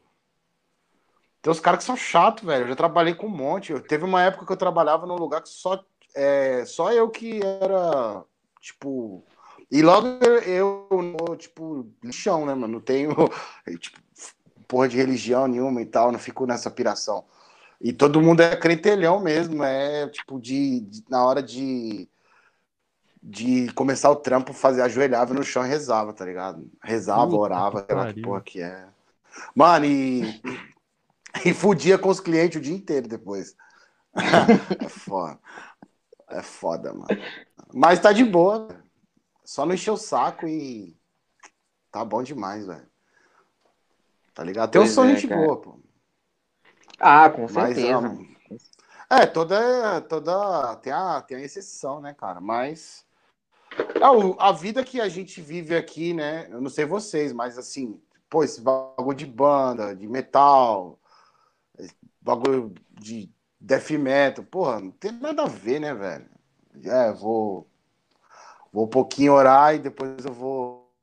Tem 1.42 1.52
uns 1.52 1.60
caras 1.60 1.80
que 1.80 1.86
são 1.86 1.98
chatos, 1.98 2.44
velho. 2.46 2.66
Eu 2.66 2.70
já 2.70 2.76
trabalhei 2.76 3.16
com 3.16 3.26
um 3.26 3.36
monte. 3.36 3.72
Eu, 3.72 3.82
teve 3.82 4.06
uma 4.06 4.22
época 4.24 4.46
que 4.46 4.52
eu 4.52 4.58
trabalhava 4.58 5.08
num 5.08 5.16
lugar 5.16 5.42
que 5.42 5.50
só, 5.50 5.84
é, 6.16 6.64
só 6.66 6.94
eu 6.94 7.10
que 7.10 7.42
era, 7.44 8.24
tipo. 8.62 9.24
E 9.72 9.82
logo 9.82 10.08
eu, 10.24 10.88
eu 10.90 11.36
tipo, 11.38 11.88
lixão, 12.04 12.46
né, 12.46 12.54
mano? 12.54 12.74
Não 12.74 12.82
tenho, 12.82 13.14
tipo, 13.80 14.00
porra 14.68 14.88
de 14.88 14.98
religião 14.98 15.48
nenhuma 15.48 15.82
e 15.82 15.86
tal, 15.86 16.12
não 16.12 16.20
fico 16.20 16.46
nessa 16.46 16.70
piração. 16.70 17.26
E 17.82 17.94
todo 17.94 18.22
mundo 18.22 18.42
é 18.42 18.56
crentelhão 18.56 19.20
mesmo, 19.20 19.64
é 19.64 20.08
tipo, 20.10 20.40
de, 20.40 20.82
de 20.82 21.04
na 21.10 21.26
hora 21.26 21.42
de, 21.42 22.10
de 23.22 23.72
começar 23.74 24.10
o 24.10 24.16
trampo, 24.16 24.54
fazer, 24.54 24.82
ajoelhava 24.82 25.34
no 25.34 25.44
chão 25.44 25.66
e 25.66 25.70
rezava, 25.70 26.14
tá 26.14 26.26
ligado? 26.26 26.70
Rezava, 26.84 27.26
Puta 27.26 27.38
orava, 27.38 27.86
sei 27.86 27.96
lá 27.96 28.14
que 28.14 28.22
porra 28.22 28.42
que 28.42 28.62
é. 28.62 28.88
Mano, 29.56 29.86
e 29.86 30.42
E 31.46 31.54
fudia 31.54 31.98
com 31.98 32.10
os 32.10 32.20
clientes 32.20 32.60
o 32.60 32.64
dia 32.64 32.76
inteiro 32.76 33.08
depois. 33.08 33.56
é 34.84 34.90
foda. 34.90 35.40
É 36.30 36.42
foda, 36.42 36.94
mano. 36.94 37.08
Mas 37.74 38.00
tá 38.00 38.12
de 38.12 38.24
boa. 38.24 38.68
Só 39.44 39.66
não 39.66 39.74
encher 39.74 39.92
o 39.92 39.98
saco 39.98 40.48
e. 40.48 40.98
Tá 41.92 42.06
bom 42.06 42.22
demais, 42.22 42.68
velho. 42.68 42.88
Tá 44.34 44.44
ligado? 44.44 44.72
Tem 44.72 44.82
um 44.82 44.88
som 44.88 45.06
é, 45.06 45.16
gente 45.16 45.28
boa, 45.28 45.60
pô. 45.60 45.80
Ah, 47.00 47.30
com 47.30 47.48
certeza. 47.48 48.02
Mas, 48.02 48.30
é, 49.10 49.26
toda. 49.26 50.02
toda 50.02 50.76
tem, 50.78 50.94
a, 50.94 51.22
tem 51.22 51.38
a 51.38 51.42
exceção, 51.42 52.00
né, 52.00 52.14
cara? 52.14 52.40
Mas. 52.40 53.06
É, 54.00 54.36
a 54.40 54.52
vida 54.52 54.84
que 54.84 55.02
a 55.02 55.10
gente 55.10 55.42
vive 55.42 55.76
aqui, 55.76 56.14
né? 56.14 56.48
Eu 56.50 56.62
não 56.62 56.70
sei 56.70 56.86
vocês, 56.86 57.34
mas 57.34 57.58
assim, 57.58 58.00
pô, 58.30 58.44
esse 58.44 58.62
bagulho 58.62 59.18
de 59.18 59.26
banda, 59.26 59.96
de 59.96 60.08
metal, 60.08 61.00
bagulho 62.22 62.74
de 62.92 63.30
death 63.60 63.92
metal. 63.92 64.46
Porra, 64.46 64.80
não 64.80 64.92
tem 64.92 65.12
nada 65.12 65.44
a 65.44 65.48
ver, 65.48 65.80
né, 65.80 65.94
velho? 65.94 66.30
É, 66.84 67.12
vou. 67.12 67.68
Vou 68.72 68.86
um 68.86 68.90
pouquinho 68.90 69.34
orar 69.34 69.76
e 69.76 69.80
depois 69.80 70.24
eu 70.24 70.32
vou 70.32 70.94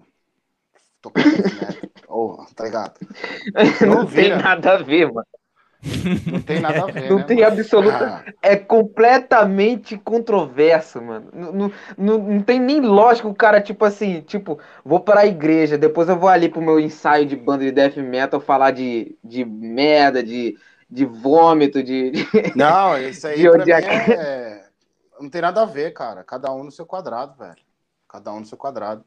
tocar 1.03 1.23
death 1.25 1.53
metal. 1.53 1.91
oh, 2.09 2.45
tá 2.55 2.65
ligado? 2.65 3.01
Não, 3.81 4.05
não 4.05 4.07
tem 4.07 4.31
nada 4.31 4.75
a 4.75 4.83
ver, 4.83 5.13
mano. 5.13 5.27
Não 6.31 6.41
tem 6.41 6.61
nada 6.61 6.85
a 6.85 6.87
ver. 6.87 7.09
Não 7.11 7.19
né, 7.19 7.25
tem 7.25 7.41
mano? 7.41 7.61
absoluta. 7.61 8.23
Ah. 8.27 8.33
É 8.43 8.57
completamente 8.57 9.97
controverso, 9.97 11.01
mano. 11.01 11.29
Não, 11.33 11.53
não, 11.53 12.19
não, 12.19 12.43
tem 12.43 12.59
nem 12.61 12.81
lógica 12.81 13.29
o 13.29 13.35
cara, 13.35 13.61
tipo 13.61 13.85
assim, 13.85 14.21
tipo, 14.23 14.59
vou 14.85 15.01
para 15.01 15.21
a 15.21 15.27
igreja, 15.27 15.79
depois 15.79 16.09
eu 16.09 16.19
vou 16.19 16.29
ali 16.29 16.49
pro 16.49 16.61
meu 16.61 16.81
ensaio 16.81 17.27
de 17.27 17.37
banda 17.37 17.65
de 17.65 17.73
death 17.73 17.97
metal 17.97 18.41
falar 18.41 18.73
de, 18.73 19.17
de 19.23 19.45
merda, 19.45 20.23
de, 20.23 20.57
de 20.91 21.05
vômito, 21.05 21.83
de. 21.83 22.13
Não, 22.55 22.99
isso 22.99 23.27
aí 23.29 23.43
pra 23.43 23.65
mim 23.65 23.73
é... 23.73 24.65
não 25.21 25.31
tem 25.31 25.41
nada 25.41 25.63
a 25.63 25.67
ver, 25.67 25.93
cara. 25.93 26.25
Cada 26.25 26.53
um 26.53 26.65
no 26.65 26.71
seu 26.71 26.87
quadrado, 26.87 27.37
velho. 27.39 27.65
Cada 28.09 28.33
um 28.33 28.41
no 28.41 28.47
seu 28.47 28.59
quadrado. 28.59 29.05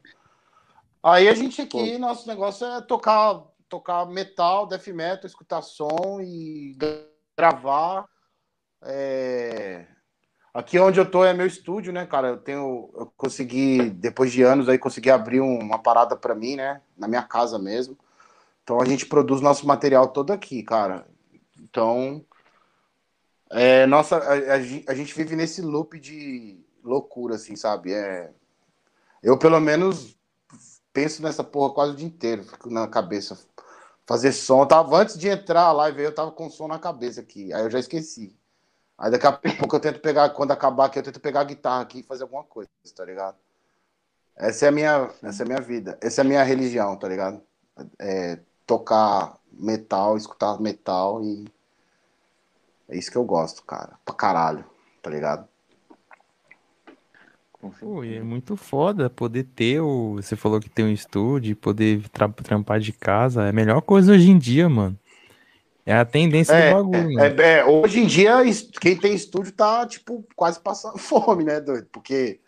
Aí 1.02 1.28
a 1.28 1.34
gente 1.34 1.62
aqui, 1.62 1.96
nosso 1.96 2.28
negócio 2.28 2.66
é 2.66 2.80
tocar, 2.82 3.42
tocar 3.70 4.04
metal, 4.04 4.66
death 4.66 4.88
metal, 4.88 5.26
escutar 5.26 5.62
som 5.62 6.20
e 6.20 6.76
gravar. 7.38 8.04
É... 8.82 9.86
Aqui 10.52 10.78
onde 10.80 10.98
eu 10.98 11.08
tô 11.08 11.24
é 11.24 11.32
meu 11.32 11.46
estúdio, 11.46 11.92
né, 11.92 12.04
cara? 12.04 12.28
Eu 12.28 12.36
tenho, 12.36 12.90
eu 12.96 13.06
consegui 13.16 13.88
depois 13.88 14.32
de 14.32 14.42
anos 14.42 14.68
aí 14.68 14.76
consegui 14.76 15.08
abrir 15.08 15.40
uma 15.40 15.78
parada 15.78 16.16
para 16.16 16.34
mim, 16.34 16.56
né, 16.56 16.82
na 16.98 17.06
minha 17.06 17.22
casa 17.22 17.56
mesmo. 17.56 17.96
Então 18.64 18.80
a 18.80 18.84
gente 18.84 19.06
produz 19.06 19.40
nosso 19.40 19.66
material 19.66 20.08
todo 20.08 20.32
aqui, 20.32 20.62
cara. 20.64 21.06
Então, 21.60 22.24
é, 23.50 23.86
nossa, 23.86 24.16
a, 24.16 24.34
a, 24.34 24.56
a, 24.88 24.94
gente 24.94 25.14
vive 25.14 25.36
nesse 25.36 25.62
loop 25.62 25.98
de 26.00 26.64
loucura, 26.82 27.36
assim, 27.36 27.54
sabe? 27.54 27.92
É, 27.92 28.32
eu, 29.22 29.38
pelo 29.38 29.60
menos, 29.60 30.16
penso 30.92 31.22
nessa 31.22 31.44
porra 31.44 31.74
quase 31.74 31.92
o 31.92 31.96
dia 31.96 32.06
inteiro, 32.06 32.44
fico 32.44 32.70
na 32.70 32.86
cabeça. 32.88 33.38
Fazer 34.06 34.32
som. 34.32 34.62
Eu 34.62 34.66
tava, 34.66 34.96
antes 34.96 35.18
de 35.18 35.28
entrar 35.28 35.62
a 35.62 35.72
live, 35.72 36.02
eu 36.02 36.14
tava 36.14 36.32
com 36.32 36.50
som 36.50 36.66
na 36.66 36.78
cabeça 36.78 37.20
aqui. 37.20 37.52
Aí 37.52 37.62
eu 37.62 37.70
já 37.70 37.78
esqueci. 37.78 38.36
Aí 38.98 39.10
daqui 39.10 39.26
a 39.26 39.32
pouco 39.58 39.76
eu 39.76 39.80
tento 39.80 40.00
pegar, 40.00 40.30
quando 40.30 40.50
acabar 40.52 40.86
aqui, 40.86 40.98
eu 40.98 41.02
tento 41.02 41.20
pegar 41.20 41.40
a 41.40 41.44
guitarra 41.44 41.82
aqui 41.82 42.00
e 42.00 42.02
fazer 42.02 42.24
alguma 42.24 42.44
coisa, 42.44 42.68
tá 42.94 43.04
ligado? 43.04 43.36
Essa 44.36 44.66
é 44.66 44.68
a 44.68 44.72
minha, 44.72 45.10
essa 45.22 45.42
é 45.42 45.44
a 45.44 45.48
minha 45.48 45.60
vida. 45.60 45.98
Essa 46.00 46.22
é 46.22 46.24
a 46.24 46.28
minha 46.28 46.42
religião, 46.42 46.96
tá 46.96 47.08
ligado? 47.08 47.42
É, 47.98 48.38
tocar 48.66 49.38
metal, 49.52 50.16
escutar 50.16 50.60
metal 50.60 51.22
e 51.22 51.46
é 52.88 52.96
isso 52.96 53.10
que 53.10 53.16
eu 53.16 53.24
gosto, 53.24 53.62
cara. 53.64 53.98
Pra 54.04 54.14
caralho, 54.14 54.64
tá 55.02 55.10
ligado? 55.10 55.48
Pô, 57.60 58.02
é 58.02 58.20
muito 58.22 58.56
foda 58.56 59.10
poder 59.10 59.44
ter 59.44 59.80
o. 59.80 60.14
Você 60.14 60.34
falou 60.34 60.60
que 60.60 60.70
tem 60.70 60.84
um 60.84 60.92
estúdio, 60.92 61.54
poder 61.54 62.08
tra 62.08 62.28
trampar 62.28 62.80
de 62.80 62.92
casa. 62.92 63.44
É 63.44 63.50
a 63.50 63.52
melhor 63.52 63.82
coisa 63.82 64.12
hoje 64.12 64.30
em 64.30 64.38
dia, 64.38 64.68
mano. 64.68 64.98
É 65.84 65.94
a 65.94 66.04
tendência 66.04 66.54
é, 66.54 66.70
do 66.70 66.76
bagulho. 66.76 67.20
É, 67.20 67.58
é, 67.58 67.64
hoje 67.64 68.00
em 68.00 68.06
dia, 68.06 68.36
quem 68.80 68.96
tem 68.96 69.14
estúdio 69.14 69.52
tá, 69.52 69.86
tipo, 69.86 70.26
quase 70.34 70.60
passando 70.60 70.96
fome, 70.98 71.44
né, 71.44 71.60
doido? 71.60 71.86
Porque 71.92 72.40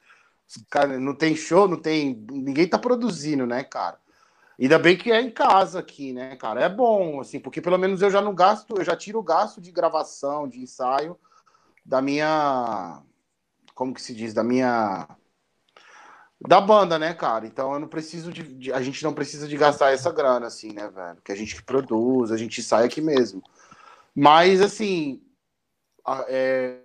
cara, 0.70 0.98
não 0.98 1.14
tem 1.14 1.34
show, 1.36 1.68
não 1.68 1.80
tem. 1.80 2.24
Ninguém 2.30 2.66
tá 2.66 2.78
produzindo, 2.78 3.46
né, 3.46 3.62
cara? 3.62 3.98
Ainda 4.60 4.78
bem 4.78 4.96
que 4.96 5.10
é 5.10 5.20
em 5.20 5.30
casa 5.30 5.80
aqui, 5.80 6.12
né, 6.12 6.36
cara? 6.36 6.62
É 6.62 6.68
bom, 6.68 7.20
assim, 7.20 7.40
porque 7.40 7.60
pelo 7.60 7.78
menos 7.78 8.02
eu 8.02 8.10
já 8.10 8.20
não 8.20 8.34
gasto, 8.34 8.74
eu 8.76 8.84
já 8.84 8.94
tiro 8.94 9.18
o 9.18 9.22
gasto 9.22 9.60
de 9.60 9.72
gravação, 9.72 10.48
de 10.48 10.60
ensaio 10.60 11.18
da 11.84 12.00
minha. 12.00 13.02
Como 13.74 13.94
que 13.94 14.02
se 14.02 14.14
diz? 14.14 14.34
Da 14.34 14.42
minha. 14.42 15.08
Da 16.40 16.60
banda, 16.60 16.98
né, 16.98 17.14
cara? 17.14 17.46
Então 17.46 17.72
eu 17.72 17.78
não 17.78 17.88
preciso 17.88 18.32
de, 18.32 18.42
de. 18.42 18.72
A 18.72 18.82
gente 18.82 19.02
não 19.04 19.14
precisa 19.14 19.46
de 19.46 19.56
gastar 19.56 19.92
essa 19.92 20.10
grana, 20.10 20.46
assim, 20.46 20.72
né, 20.72 20.88
velho? 20.88 21.18
Que 21.24 21.32
a 21.32 21.36
gente 21.36 21.56
que 21.56 21.62
produz, 21.62 22.30
a 22.30 22.36
gente 22.36 22.62
sai 22.62 22.84
aqui 22.84 23.00
mesmo. 23.00 23.42
Mas, 24.14 24.60
assim. 24.60 25.22
É, 26.28 26.80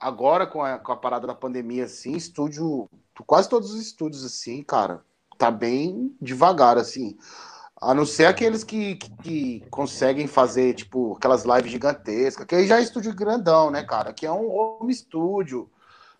agora 0.00 0.46
com 0.46 0.62
a, 0.62 0.78
com 0.78 0.92
a 0.92 0.96
parada 0.96 1.26
da 1.26 1.34
pandemia, 1.34 1.84
assim, 1.84 2.16
estúdio. 2.16 2.88
Quase 3.26 3.48
todos 3.48 3.72
os 3.72 3.80
estúdios, 3.80 4.24
assim, 4.24 4.62
cara 4.62 5.04
tá 5.38 5.50
bem 5.50 6.14
devagar, 6.20 6.76
assim. 6.76 7.16
A 7.80 7.94
não 7.94 8.04
ser 8.04 8.26
aqueles 8.26 8.64
que, 8.64 8.96
que, 8.96 9.10
que, 9.22 9.66
conseguem 9.70 10.26
fazer, 10.26 10.74
tipo, 10.74 11.14
aquelas 11.16 11.44
lives 11.44 11.70
gigantescas, 11.70 12.44
que 12.44 12.56
aí 12.56 12.66
já 12.66 12.78
é 12.78 12.82
estúdio 12.82 13.14
grandão, 13.14 13.70
né, 13.70 13.84
cara? 13.84 14.12
Que 14.12 14.26
é 14.26 14.32
um 14.32 14.50
home 14.50 14.92
estúdio 14.92 15.70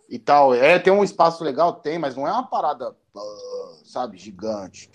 e 0.08 0.18
tal. 0.18 0.54
É, 0.54 0.78
tem 0.78 0.92
um 0.92 1.04
espaço 1.04 1.44
legal, 1.44 1.74
tem, 1.74 1.98
mas 1.98 2.16
não 2.16 2.26
é 2.26 2.32
uma 2.32 2.46
parada, 2.46 2.96
sabe, 3.84 4.16
gigante. 4.16 4.90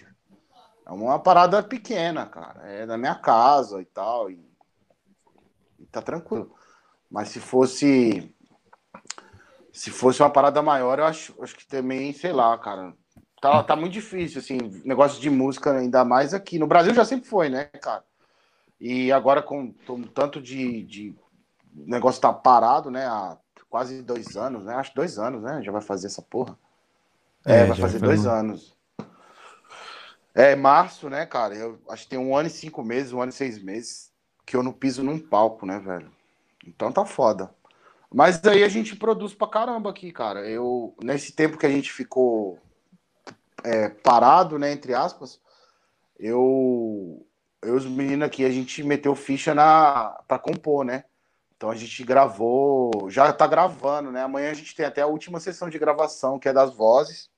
É 0.85 0.91
uma 0.91 1.19
parada 1.19 1.61
pequena, 1.63 2.25
cara. 2.25 2.61
É 2.67 2.85
da 2.85 2.97
minha 2.97 3.15
casa 3.15 3.81
e 3.81 3.85
tal. 3.85 4.29
E, 4.29 4.39
e 5.79 5.85
tá 5.85 6.01
tranquilo. 6.01 6.53
Mas 7.09 7.29
se 7.29 7.39
fosse. 7.39 8.35
Se 9.71 9.89
fosse 9.89 10.21
uma 10.21 10.29
parada 10.29 10.61
maior, 10.61 10.99
eu 10.99 11.05
acho, 11.05 11.35
acho 11.41 11.55
que 11.55 11.65
também, 11.65 12.13
sei 12.13 12.31
lá, 12.31 12.55
cara 12.57 12.93
Tá, 13.43 13.61
tá 13.61 13.75
muito 13.75 13.91
difícil, 13.91 14.39
assim, 14.39 14.57
negócio 14.85 15.19
de 15.19 15.29
música, 15.29 15.73
ainda 15.73 16.05
mais 16.05 16.33
aqui. 16.33 16.57
No 16.57 16.65
Brasil 16.65 16.93
já 16.93 17.03
sempre 17.03 17.27
foi, 17.27 17.49
né, 17.49 17.65
cara? 17.65 18.01
E 18.79 19.11
agora 19.11 19.41
com, 19.41 19.73
com 19.85 20.01
tanto 20.01 20.41
de, 20.41 20.83
de 20.83 21.15
negócio 21.73 22.21
tá 22.21 22.31
parado, 22.31 22.89
né, 22.89 23.05
há 23.05 23.37
quase 23.73 24.03
dois 24.03 24.37
anos, 24.37 24.65
né? 24.65 24.75
Acho 24.75 24.93
dois 24.93 25.17
anos, 25.17 25.41
né? 25.41 25.59
Já 25.63 25.71
vai 25.71 25.81
fazer 25.81 26.05
essa 26.05 26.21
porra. 26.21 26.55
É, 27.43 27.61
é 27.61 27.65
vai 27.65 27.75
fazer 27.75 27.97
dois 27.97 28.27
anos. 28.27 28.77
É 30.35 30.55
março, 30.55 31.09
né, 31.09 31.25
cara? 31.25 31.55
Eu 31.55 31.81
acho 31.89 32.03
que 32.03 32.11
tem 32.11 32.19
um 32.19 32.37
ano 32.37 32.45
e 32.47 32.51
cinco 32.51 32.83
meses, 32.83 33.11
um 33.11 33.19
ano 33.19 33.31
e 33.31 33.33
seis 33.33 33.57
meses 33.57 34.11
que 34.45 34.55
eu 34.55 34.61
não 34.61 34.71
piso 34.71 35.01
num 35.01 35.17
palco, 35.17 35.65
né, 35.65 35.79
velho? 35.79 36.11
Então 36.67 36.91
tá 36.91 37.03
foda. 37.03 37.49
Mas 38.13 38.45
aí 38.45 38.63
a 38.63 38.69
gente 38.69 38.95
produz 38.95 39.33
pra 39.33 39.47
caramba 39.47 39.89
aqui, 39.89 40.11
cara. 40.11 40.47
Eu, 40.47 40.95
nesse 41.01 41.31
tempo 41.31 41.57
que 41.57 41.65
a 41.65 41.71
gente 41.71 41.91
ficou 41.91 42.59
é, 43.63 43.89
parado, 43.89 44.59
né, 44.59 44.71
entre 44.71 44.93
aspas, 44.93 45.41
eu, 46.19 47.25
eu 47.59 47.73
os 47.73 47.87
meninos 47.87 48.27
aqui, 48.27 48.45
a 48.45 48.51
gente 48.51 48.83
meteu 48.83 49.15
ficha 49.15 49.55
na 49.55 50.21
para 50.27 50.37
compor, 50.37 50.85
né? 50.85 51.05
Então 51.63 51.71
a 51.71 51.75
gente 51.77 52.03
gravou, 52.03 53.09
já 53.09 53.31
tá 53.31 53.47
gravando, 53.47 54.11
né? 54.11 54.21
Amanhã 54.21 54.51
a 54.51 54.53
gente 54.53 54.75
tem 54.75 54.85
até 54.85 55.01
a 55.01 55.07
última 55.07 55.39
sessão 55.39 55.69
de 55.69 55.79
gravação, 55.79 56.37
que 56.37 56.49
é 56.49 56.51
das 56.51 56.75
vozes. 56.75 57.29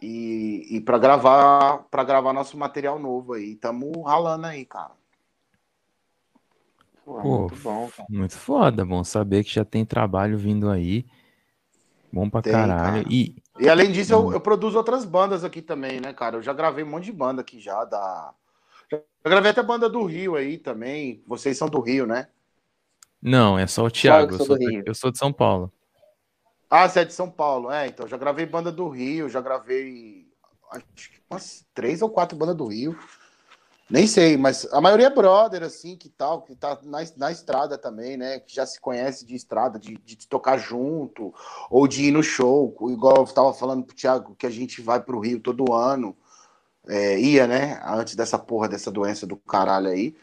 E, 0.00 0.68
e 0.70 0.80
para 0.80 0.98
gravar, 0.98 1.78
para 1.90 2.04
gravar 2.04 2.32
nosso 2.32 2.56
material 2.56 3.00
novo 3.00 3.32
aí, 3.32 3.56
tamo 3.56 4.02
ralando 4.02 4.46
aí, 4.46 4.64
cara. 4.64 4.92
Pô, 7.04 7.20
Pô, 7.20 7.38
muito 7.40 7.56
bom, 7.56 7.90
cara. 7.90 8.06
Muito 8.08 8.38
foda, 8.38 8.84
bom 8.84 9.02
saber 9.02 9.42
que 9.42 9.52
já 9.52 9.64
tem 9.64 9.84
trabalho 9.84 10.38
vindo 10.38 10.70
aí. 10.70 11.04
Bom 12.12 12.30
pra 12.30 12.40
tem, 12.40 12.52
caralho. 12.52 13.02
Cara. 13.02 13.04
E, 13.12 13.34
e 13.58 13.68
além 13.68 13.90
disso, 13.90 14.12
eu, 14.12 14.28
hum. 14.28 14.32
eu, 14.32 14.40
produzo 14.40 14.78
outras 14.78 15.04
bandas 15.04 15.42
aqui 15.42 15.60
também, 15.60 16.00
né, 16.00 16.12
cara? 16.12 16.36
Eu 16.36 16.42
já 16.42 16.52
gravei 16.52 16.84
um 16.84 16.90
monte 16.90 17.06
de 17.06 17.12
banda 17.12 17.40
aqui 17.42 17.58
já, 17.58 17.84
da. 17.84 18.32
Eu 18.92 19.02
gravei 19.24 19.50
até 19.50 19.60
banda 19.60 19.88
do 19.88 20.04
Rio 20.04 20.36
aí 20.36 20.56
também. 20.56 21.20
Vocês 21.26 21.58
são 21.58 21.68
do 21.68 21.80
Rio, 21.80 22.06
né? 22.06 22.28
Não, 23.22 23.58
é 23.58 23.66
só 23.66 23.84
o 23.84 23.90
Thiago. 23.90 24.36
Só 24.36 24.42
eu, 24.42 24.46
sou 24.46 24.58
eu, 24.86 24.94
sou 24.94 25.10
de 25.12 25.18
São 25.18 25.32
Paulo. 25.32 25.72
Ah, 26.68 26.88
você 26.88 27.00
é 27.00 27.04
de 27.04 27.12
São 27.12 27.30
Paulo. 27.30 27.70
É, 27.70 27.86
então, 27.86 28.08
já 28.08 28.16
gravei 28.16 28.46
banda 28.46 28.72
do 28.72 28.88
Rio, 28.88 29.28
já 29.28 29.40
gravei 29.40 30.26
acho 30.72 31.10
que 31.10 31.20
umas 31.30 31.66
três 31.74 32.02
ou 32.02 32.10
quatro 32.10 32.36
bandas 32.36 32.56
do 32.56 32.66
Rio. 32.66 32.98
Nem 33.90 34.06
sei, 34.06 34.38
mas 34.38 34.66
a 34.72 34.80
maioria 34.80 35.08
é 35.08 35.14
brother, 35.14 35.62
assim, 35.62 35.96
que 35.96 36.08
tal, 36.08 36.40
que 36.42 36.56
tá 36.56 36.78
na, 36.82 37.00
na 37.16 37.30
estrada 37.30 37.76
também, 37.76 38.16
né? 38.16 38.40
Que 38.40 38.54
já 38.54 38.64
se 38.64 38.80
conhece 38.80 39.26
de 39.26 39.34
estrada, 39.34 39.78
de, 39.78 39.98
de 39.98 40.26
tocar 40.26 40.56
junto, 40.56 41.34
ou 41.68 41.86
de 41.86 42.04
ir 42.04 42.10
no 42.10 42.22
show, 42.22 42.74
igual 42.88 43.18
eu 43.18 43.24
tava 43.26 43.52
falando 43.52 43.84
pro 43.84 43.94
Thiago, 43.94 44.34
que 44.34 44.46
a 44.46 44.50
gente 44.50 44.80
vai 44.80 44.98
pro 44.98 45.20
Rio 45.20 45.40
todo 45.40 45.74
ano. 45.74 46.16
É, 46.88 47.20
ia, 47.20 47.46
né? 47.46 47.80
Antes 47.84 48.16
dessa 48.16 48.38
porra, 48.38 48.68
dessa 48.68 48.90
doença 48.90 49.26
do 49.26 49.36
caralho 49.36 49.88
aí. 49.88 50.16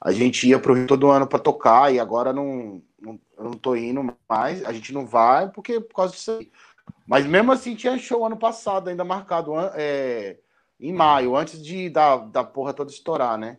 A 0.00 0.12
gente 0.12 0.48
ia 0.48 0.58
pro 0.58 0.74
Rio 0.74 0.86
todo 0.86 1.10
ano 1.10 1.26
para 1.26 1.38
tocar 1.38 1.92
e 1.92 2.00
agora 2.00 2.32
não, 2.32 2.82
não, 3.00 3.20
eu 3.36 3.44
não 3.44 3.52
tô 3.52 3.76
indo 3.76 4.16
mais. 4.28 4.64
A 4.64 4.72
gente 4.72 4.92
não 4.92 5.06
vai 5.06 5.48
porque 5.50 5.78
por 5.80 5.94
causa 5.94 6.14
disso 6.14 6.30
aí. 6.32 6.50
Mas 7.06 7.26
mesmo 7.26 7.52
assim 7.52 7.74
tinha 7.74 7.98
show 7.98 8.24
ano 8.24 8.36
passado 8.36 8.88
ainda 8.88 9.04
marcado. 9.04 9.52
É, 9.74 10.38
em 10.80 10.92
maio, 10.92 11.36
antes 11.36 11.62
de 11.62 11.90
da, 11.90 12.16
da 12.16 12.42
porra 12.42 12.72
toda 12.72 12.90
estourar, 12.90 13.36
né? 13.36 13.58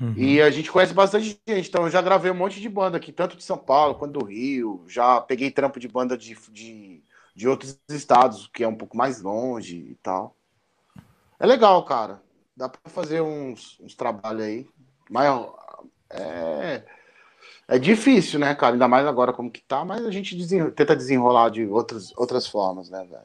Uhum. 0.00 0.14
E 0.16 0.42
a 0.42 0.50
gente 0.50 0.70
conhece 0.70 0.92
bastante 0.92 1.40
gente, 1.46 1.68
então 1.68 1.84
eu 1.84 1.90
já 1.90 2.02
gravei 2.02 2.30
um 2.30 2.34
monte 2.34 2.60
de 2.60 2.68
banda 2.68 2.96
aqui, 2.96 3.12
tanto 3.12 3.36
de 3.36 3.42
São 3.42 3.56
Paulo 3.56 3.94
quanto 3.94 4.18
do 4.18 4.26
Rio. 4.26 4.84
Já 4.86 5.20
peguei 5.20 5.50
trampo 5.50 5.80
de 5.80 5.88
banda 5.88 6.18
de, 6.18 6.36
de, 6.50 7.02
de 7.34 7.48
outros 7.48 7.78
estados, 7.88 8.48
que 8.52 8.62
é 8.62 8.68
um 8.68 8.74
pouco 8.74 8.96
mais 8.96 9.22
longe 9.22 9.76
e 9.76 9.94
tal. 10.02 10.36
É 11.38 11.46
legal, 11.46 11.82
cara. 11.84 12.22
Dá 12.54 12.68
pra 12.68 12.90
fazer 12.90 13.22
uns, 13.22 13.78
uns 13.80 13.94
trabalhos 13.94 14.42
aí. 14.42 14.68
Mas 15.10 15.28
é, 16.10 16.82
é 17.68 17.78
difícil, 17.78 18.38
né, 18.38 18.54
cara? 18.54 18.74
Ainda 18.74 18.88
mais 18.88 19.06
agora 19.06 19.32
como 19.32 19.50
que 19.50 19.62
tá, 19.62 19.84
mas 19.84 20.04
a 20.04 20.10
gente 20.10 20.36
tenta 20.72 20.96
desenrolar 20.96 21.50
de 21.50 21.66
outras, 21.66 22.12
outras 22.16 22.46
formas, 22.46 22.90
né, 22.90 23.04
velho? 23.04 23.22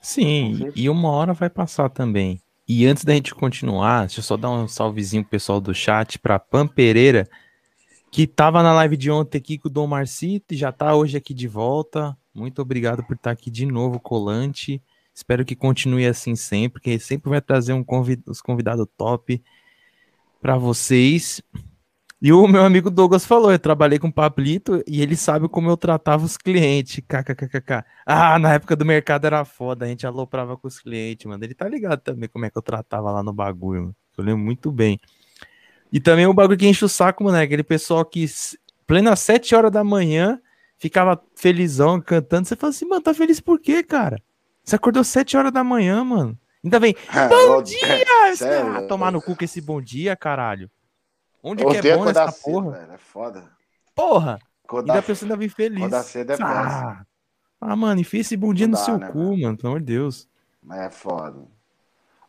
Sim, 0.00 0.72
e 0.74 0.88
uma 0.88 1.10
hora 1.10 1.34
vai 1.34 1.50
passar 1.50 1.90
também. 1.90 2.40
E 2.66 2.86
antes 2.86 3.04
da 3.04 3.12
gente 3.12 3.34
continuar, 3.34 4.06
deixa 4.06 4.20
eu 4.20 4.24
só 4.24 4.36
dar 4.36 4.50
um 4.50 4.66
salvezinho 4.66 5.22
pro 5.22 5.32
pessoal 5.32 5.60
do 5.60 5.74
chat, 5.74 6.18
pra 6.18 6.38
Pam 6.38 6.66
Pereira, 6.66 7.28
que 8.10 8.26
tava 8.26 8.62
na 8.62 8.72
live 8.72 8.96
de 8.96 9.10
ontem 9.10 9.38
aqui 9.38 9.58
com 9.58 9.68
o 9.68 9.70
Dom 9.70 9.86
Marcito 9.86 10.54
e 10.54 10.56
já 10.56 10.72
tá 10.72 10.94
hoje 10.94 11.16
aqui 11.16 11.34
de 11.34 11.46
volta. 11.46 12.16
Muito 12.34 12.62
obrigado 12.62 13.04
por 13.04 13.16
estar 13.16 13.32
aqui 13.32 13.50
de 13.50 13.66
novo, 13.66 14.00
Colante. 14.00 14.82
Espero 15.12 15.44
que 15.44 15.54
continue 15.54 16.06
assim 16.06 16.34
sempre, 16.34 16.80
porque 16.80 16.98
sempre 16.98 17.28
vai 17.28 17.40
trazer 17.40 17.72
um 17.72 17.84
convid 17.84 18.22
os 18.26 18.40
convidados 18.40 18.86
top 18.96 19.42
para 20.40 20.56
vocês. 20.56 21.42
E 22.22 22.32
o 22.32 22.46
meu 22.46 22.62
amigo 22.64 22.90
Douglas 22.90 23.24
falou: 23.24 23.50
eu 23.50 23.58
trabalhei 23.58 23.98
com 23.98 24.08
o 24.08 24.12
Pablito 24.12 24.82
e 24.86 25.00
ele 25.00 25.16
sabe 25.16 25.48
como 25.48 25.70
eu 25.70 25.76
tratava 25.76 26.24
os 26.24 26.36
clientes. 26.36 27.02
KKKK. 27.06 27.84
Ah, 28.04 28.38
na 28.38 28.54
época 28.54 28.76
do 28.76 28.84
mercado 28.84 29.26
era 29.26 29.44
foda, 29.44 29.84
a 29.84 29.88
gente 29.88 30.06
aloprava 30.06 30.56
com 30.56 30.68
os 30.68 30.78
clientes, 30.78 31.26
mano. 31.26 31.42
Ele 31.42 31.54
tá 31.54 31.68
ligado 31.68 32.00
também 32.00 32.28
como 32.28 32.44
é 32.44 32.50
que 32.50 32.58
eu 32.58 32.62
tratava 32.62 33.10
lá 33.10 33.22
no 33.22 33.32
bagulho, 33.32 33.82
mano. 33.82 33.96
Eu 34.18 34.24
lembro 34.24 34.44
muito 34.44 34.70
bem. 34.70 35.00
E 35.92 35.98
também 35.98 36.26
o 36.26 36.34
bagulho 36.34 36.58
que 36.58 36.68
enche 36.68 36.84
o 36.84 36.88
saco, 36.88 37.24
mano, 37.24 37.38
é 37.38 37.42
aquele 37.42 37.64
pessoal 37.64 38.04
que, 38.04 38.24
plena 38.86 39.16
7 39.16 39.54
horas 39.54 39.72
da 39.72 39.82
manhã, 39.82 40.40
ficava 40.76 41.20
felizão, 41.34 42.00
cantando. 42.00 42.46
Você 42.46 42.54
fala 42.54 42.70
assim, 42.70 42.86
mano, 42.86 43.00
tá 43.00 43.14
feliz 43.14 43.40
por 43.40 43.58
quê, 43.58 43.82
cara? 43.82 44.22
Você 44.62 44.76
acordou 44.76 45.02
7 45.02 45.36
horas 45.36 45.52
da 45.52 45.64
manhã, 45.64 46.04
mano. 46.04 46.38
Ainda 46.62 46.78
vem, 46.78 46.94
bom 47.28 47.62
dia! 47.62 47.80
Ah, 48.42 48.82
tomar 48.82 49.10
no 49.10 49.20
cu 49.20 49.34
com 49.34 49.44
esse 49.44 49.60
bom 49.60 49.82
dia, 49.82 50.14
caralho. 50.14 50.70
Onde 51.42 51.64
que 51.64 51.88
é 51.88 51.96
bom 51.96 52.08
essa 52.08 52.30
porra? 52.30 52.70
Velho, 52.70 52.92
é 52.92 52.98
foda. 52.98 53.50
Porra! 53.94 54.38
Acordar, 54.64 54.94
ainda 54.94 55.04
pessoa 55.04 55.26
ainda 55.26 55.36
vem 55.36 55.48
feliz. 55.48 55.78
Acordar 55.78 56.02
cedo 56.04 56.32
é 56.32 56.36
ah, 56.40 57.02
ah, 57.60 57.76
mano, 57.76 58.00
enfia 58.00 58.20
esse 58.20 58.36
bom 58.36 58.54
dia 58.54 58.68
no 58.68 58.76
seu 58.76 58.98
né, 58.98 59.10
cu, 59.10 59.18
mano? 59.18 59.42
mano, 59.42 59.56
pelo 59.56 59.68
amor 59.70 59.80
de 59.80 59.86
Deus. 59.86 60.28
É 60.72 60.88
foda. 60.90 61.42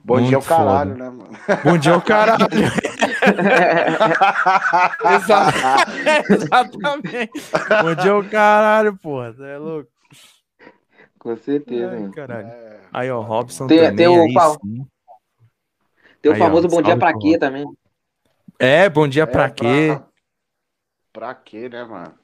Bom 0.03 0.15
Muito 0.15 0.29
dia 0.29 0.37
ao 0.37 0.43
caralho, 0.43 0.91
foda. 0.91 1.03
né, 1.03 1.09
mano? 1.11 1.29
Bom 1.63 1.77
dia 1.77 1.93
ao 1.93 2.01
caralho. 2.01 2.47
Exatamente. 6.35 7.31
Bom 7.83 7.95
dia 7.95 8.11
ao 8.11 8.23
caralho, 8.23 8.97
porra. 8.97 9.33
Você 9.33 9.43
é 9.43 9.57
louco. 9.59 9.91
Com 11.21 11.37
certeza. 11.37 11.91
Ai, 11.91 12.09
caralho. 12.09 12.47
É, 12.47 12.79
aí, 12.91 13.11
ó, 13.11 13.21
Robson 13.21 13.67
tem, 13.67 13.77
também. 13.77 13.95
Tem 13.95 14.07
o, 14.07 14.23
aí, 14.23 14.85
tem 16.19 16.31
o 16.31 16.35
famoso 16.35 16.65
ó, 16.65 16.69
bom 16.71 16.81
dia 16.81 16.97
pra 16.97 17.15
quê 17.15 17.37
também. 17.37 17.63
É, 18.57 18.89
bom 18.89 19.07
dia 19.07 19.23
é, 19.23 19.25
pra 19.27 19.47
quê? 19.47 19.91
Pra... 19.93 20.07
pra 21.13 21.35
quê, 21.35 21.69
né, 21.69 21.83
mano? 21.83 22.15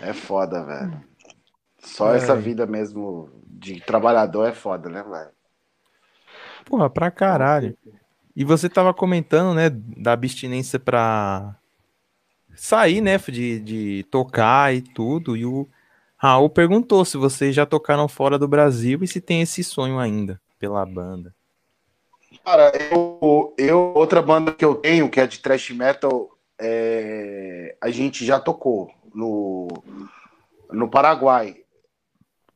É 0.00 0.12
foda, 0.12 0.62
velho. 0.62 1.04
Só 1.80 2.14
é. 2.14 2.18
essa 2.18 2.36
vida 2.36 2.66
mesmo 2.66 3.30
de 3.44 3.80
trabalhador 3.80 4.46
é 4.46 4.52
foda, 4.52 4.88
né, 4.88 5.02
velho? 5.02 5.30
Porra, 6.64 6.88
pra 6.88 7.10
caralho. 7.10 7.76
E 8.36 8.44
você 8.44 8.68
tava 8.68 8.94
comentando, 8.94 9.56
né, 9.56 9.70
da 9.70 10.12
abstinência 10.12 10.78
pra 10.78 11.56
sair, 12.54 13.00
né, 13.00 13.18
de, 13.18 13.58
de 13.58 14.06
tocar 14.08 14.72
e 14.72 14.82
tudo. 14.82 15.36
E 15.36 15.44
o 15.44 15.68
Raul 16.16 16.48
perguntou 16.48 17.04
se 17.04 17.16
vocês 17.16 17.54
já 17.54 17.66
tocaram 17.66 18.08
fora 18.08 18.38
do 18.38 18.48
Brasil 18.48 19.00
e 19.02 19.08
se 19.08 19.20
tem 19.20 19.42
esse 19.42 19.62
sonho 19.62 19.98
ainda 19.98 20.40
pela 20.58 20.84
banda. 20.84 21.34
Cara, 22.44 22.72
eu, 22.90 23.54
eu, 23.58 23.92
outra 23.94 24.22
banda 24.22 24.52
que 24.52 24.64
eu 24.64 24.74
tenho, 24.74 25.10
que 25.10 25.20
é 25.20 25.26
de 25.26 25.38
thrash 25.38 25.70
metal, 25.70 26.30
é, 26.58 27.76
a 27.80 27.90
gente 27.90 28.24
já 28.24 28.40
tocou 28.40 28.90
no, 29.14 29.68
no 30.70 30.88
Paraguai. 30.88 31.62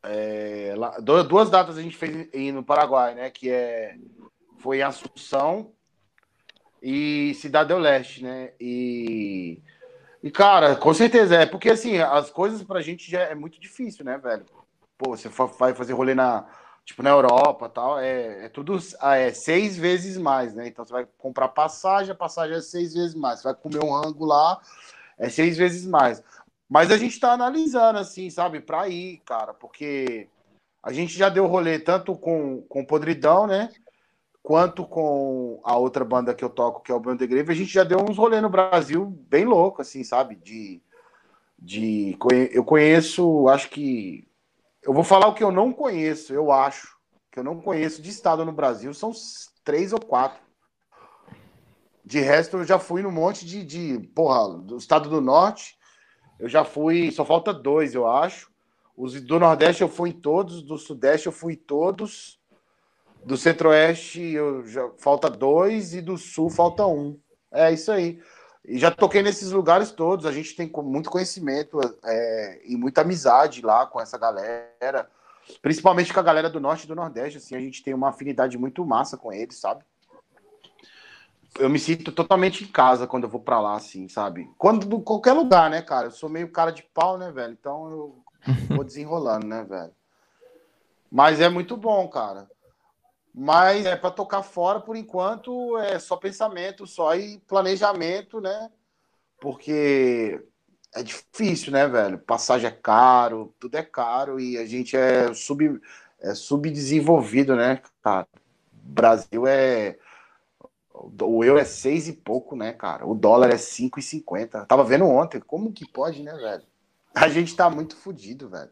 É, 0.02 0.74
lá, 0.76 0.98
duas 0.98 1.50
datas 1.50 1.76
a 1.76 1.82
gente 1.82 1.96
fez 1.96 2.28
no 2.54 2.62
Paraguai, 2.62 3.14
né? 3.14 3.30
Que 3.30 3.50
é, 3.50 3.96
foi 4.58 4.78
em 4.78 4.82
Assunção 4.82 5.72
e 6.82 7.34
Cidade 7.34 7.68
do 7.68 7.78
Leste, 7.78 8.22
né? 8.22 8.52
E, 8.58 9.62
e, 10.22 10.30
cara, 10.30 10.76
com 10.76 10.92
certeza 10.92 11.36
é, 11.36 11.46
porque 11.46 11.70
assim, 11.70 11.98
as 11.98 12.30
coisas 12.30 12.62
pra 12.62 12.82
gente 12.82 13.10
já 13.10 13.20
é 13.20 13.34
muito 13.34 13.60
difícil, 13.60 14.04
né, 14.04 14.18
velho? 14.18 14.44
Pô, 14.98 15.16
você 15.16 15.28
vai 15.28 15.74
fazer 15.74 15.94
rolê 15.94 16.14
na, 16.14 16.46
tipo 16.84 17.02
na 17.02 17.10
Europa 17.10 17.68
tal, 17.68 17.98
é, 17.98 18.44
é 18.44 18.48
tudo 18.48 18.78
ah, 19.00 19.16
é 19.16 19.32
seis 19.32 19.78
vezes 19.78 20.18
mais, 20.18 20.54
né? 20.54 20.68
Então 20.68 20.84
você 20.84 20.92
vai 20.92 21.06
comprar 21.16 21.48
passagem, 21.48 22.12
a 22.12 22.14
passagem 22.14 22.56
é 22.56 22.60
seis 22.60 22.92
vezes 22.94 23.14
mais. 23.14 23.40
Você 23.40 23.44
vai 23.44 23.54
comer 23.54 23.82
um 23.82 23.92
rango 23.92 24.26
lá, 24.26 24.60
é 25.18 25.28
seis 25.28 25.56
vezes 25.56 25.86
mais. 25.86 26.22
Mas 26.68 26.90
a 26.90 26.98
gente 26.98 27.18
tá 27.18 27.32
analisando, 27.32 27.98
assim, 27.98 28.30
sabe, 28.30 28.60
pra 28.60 28.88
ir, 28.88 29.20
cara, 29.24 29.54
porque 29.54 30.28
a 30.82 30.92
gente 30.92 31.16
já 31.16 31.28
deu 31.28 31.46
rolê 31.46 31.78
tanto 31.78 32.14
com, 32.14 32.62
com 32.68 32.84
Podridão, 32.84 33.46
né? 33.46 33.70
Quanto 34.42 34.86
com 34.86 35.60
a 35.62 35.76
outra 35.76 36.04
banda 36.04 36.34
que 36.34 36.44
eu 36.44 36.48
toco, 36.48 36.82
que 36.82 36.90
é 36.90 36.94
o 36.94 37.00
Bruno 37.00 37.18
Greve, 37.18 37.52
a 37.52 37.56
gente 37.56 37.72
já 37.72 37.84
deu 37.84 37.98
uns 37.98 38.16
rolê 38.16 38.40
no 38.40 38.48
Brasil 38.48 39.06
bem 39.28 39.44
louco, 39.44 39.82
assim, 39.82 40.02
sabe? 40.02 40.34
De, 40.36 40.82
de 41.58 42.16
eu 42.52 42.64
conheço, 42.64 43.48
acho 43.48 43.68
que 43.68 44.26
eu 44.82 44.94
vou 44.94 45.04
falar 45.04 45.28
o 45.28 45.34
que 45.34 45.44
eu 45.44 45.52
não 45.52 45.72
conheço, 45.72 46.32
eu 46.32 46.50
acho. 46.50 46.98
Que 47.30 47.38
eu 47.38 47.44
não 47.44 47.60
conheço 47.60 48.02
de 48.02 48.10
estado 48.10 48.44
no 48.44 48.52
Brasil, 48.52 48.92
são 48.94 49.12
três 49.62 49.92
ou 49.92 50.00
quatro. 50.00 50.40
De 52.04 52.18
resto, 52.18 52.56
eu 52.56 52.64
já 52.64 52.78
fui 52.78 53.02
no 53.02 53.12
monte 53.12 53.46
de, 53.46 53.64
de. 53.64 54.00
Porra, 54.14 54.58
do 54.58 54.78
estado 54.78 55.08
do 55.08 55.20
norte. 55.20 55.78
Eu 56.38 56.48
já 56.48 56.64
fui. 56.64 57.12
Só 57.12 57.24
falta 57.24 57.52
dois, 57.52 57.94
eu 57.94 58.08
acho. 58.08 58.50
Os 58.96 59.20
do 59.20 59.38
Nordeste 59.38 59.82
eu 59.82 59.88
fui 59.88 60.10
em 60.10 60.20
todos. 60.20 60.62
Do 60.62 60.76
Sudeste 60.76 61.26
eu 61.26 61.32
fui 61.32 61.52
em 61.52 61.56
todos. 61.56 62.39
Do 63.24 63.36
Centro-Oeste 63.36 64.20
eu 64.20 64.66
já 64.66 64.88
falta 64.98 65.28
dois. 65.28 65.94
E 65.94 66.00
do 66.00 66.16
Sul 66.16 66.50
falta 66.50 66.86
um. 66.86 67.18
É 67.52 67.72
isso 67.72 67.90
aí. 67.90 68.20
E 68.64 68.78
já 68.78 68.90
toquei 68.90 69.22
nesses 69.22 69.50
lugares 69.50 69.90
todos. 69.90 70.26
A 70.26 70.32
gente 70.32 70.54
tem 70.54 70.70
muito 70.84 71.10
conhecimento 71.10 71.80
é, 72.04 72.60
e 72.64 72.76
muita 72.76 73.00
amizade 73.00 73.62
lá 73.62 73.86
com 73.86 74.00
essa 74.00 74.18
galera. 74.18 75.08
Principalmente 75.62 76.12
com 76.12 76.20
a 76.20 76.22
galera 76.22 76.48
do 76.48 76.60
Norte 76.60 76.84
e 76.84 76.88
do 76.88 76.94
Nordeste. 76.94 77.38
Assim, 77.38 77.56
a 77.56 77.60
gente 77.60 77.82
tem 77.82 77.94
uma 77.94 78.10
afinidade 78.10 78.56
muito 78.58 78.84
massa 78.84 79.16
com 79.16 79.32
eles, 79.32 79.58
sabe? 79.58 79.84
eu 81.58 81.68
me 81.68 81.78
sinto 81.78 82.12
totalmente 82.12 82.64
em 82.64 82.66
casa 82.66 83.06
quando 83.06 83.24
eu 83.24 83.30
vou 83.30 83.40
para 83.40 83.60
lá, 83.60 83.74
assim, 83.74 84.08
sabe? 84.08 84.48
Quando 84.56 85.00
qualquer 85.00 85.32
lugar, 85.32 85.68
né, 85.70 85.82
cara? 85.82 86.06
Eu 86.06 86.10
sou 86.12 86.28
meio 86.28 86.50
cara 86.50 86.70
de 86.70 86.82
pau, 86.82 87.18
né, 87.18 87.32
velho? 87.32 87.52
Então 87.52 87.90
eu 87.90 88.24
vou 88.76 88.84
desenrolando, 88.84 89.46
né, 89.46 89.64
velho? 89.64 89.92
Mas 91.10 91.40
é 91.40 91.48
muito 91.48 91.76
bom, 91.76 92.06
cara. 92.08 92.48
Mas 93.32 93.86
é 93.86 93.96
para 93.96 94.10
tocar 94.10 94.42
fora, 94.42 94.80
por 94.80 94.96
enquanto, 94.96 95.78
é 95.78 95.98
só 95.98 96.16
pensamento, 96.16 96.86
só 96.86 97.14
e 97.14 97.38
planejamento, 97.46 98.40
né? 98.40 98.70
Porque 99.40 100.44
é 100.94 101.02
difícil, 101.02 101.72
né, 101.72 101.86
velho? 101.86 102.18
Passagem 102.18 102.68
é 102.68 102.72
caro, 102.72 103.54
tudo 103.58 103.76
é 103.76 103.82
caro 103.82 104.40
e 104.40 104.58
a 104.58 104.66
gente 104.66 104.96
é, 104.96 105.32
sub, 105.32 105.80
é 106.20 106.34
subdesenvolvido, 106.34 107.54
né, 107.54 107.80
cara? 108.02 108.26
Brasil 108.72 109.46
é. 109.46 109.96
O 110.92 111.44
euro 111.44 111.58
é 111.58 111.64
seis 111.64 112.08
e 112.08 112.12
pouco, 112.12 112.56
né, 112.56 112.72
cara? 112.72 113.06
O 113.06 113.14
dólar 113.14 113.50
é 113.50 113.56
cinco 113.56 113.98
e 113.98 114.02
cinquenta. 114.02 114.66
Tava 114.66 114.84
vendo 114.84 115.06
ontem. 115.06 115.40
Como 115.40 115.72
que 115.72 115.88
pode, 115.88 116.22
né, 116.22 116.34
velho? 116.34 116.64
A 117.14 117.28
gente 117.28 117.56
tá 117.56 117.70
muito 117.70 117.96
fodido, 117.96 118.50
velho. 118.50 118.70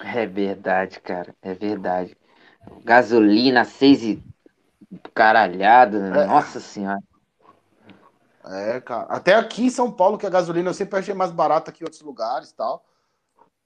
É 0.00 0.24
verdade, 0.24 1.00
cara. 1.00 1.34
É 1.42 1.52
verdade. 1.52 2.16
Gasolina, 2.84 3.64
seis 3.64 4.02
e 4.02 4.22
caralhado. 5.14 5.98
É. 5.98 6.26
Nossa 6.26 6.60
senhora. 6.60 7.00
É, 8.44 8.80
cara. 8.80 9.04
Até 9.04 9.34
aqui 9.34 9.64
em 9.64 9.70
São 9.70 9.90
Paulo, 9.90 10.18
que 10.18 10.26
a 10.26 10.30
gasolina 10.30 10.68
eu 10.68 10.74
sempre 10.74 10.98
achei 10.98 11.14
mais 11.14 11.30
barata 11.30 11.72
que 11.72 11.82
em 11.82 11.86
outros 11.86 12.02
lugares 12.02 12.50
e 12.50 12.54
tal. 12.54 12.84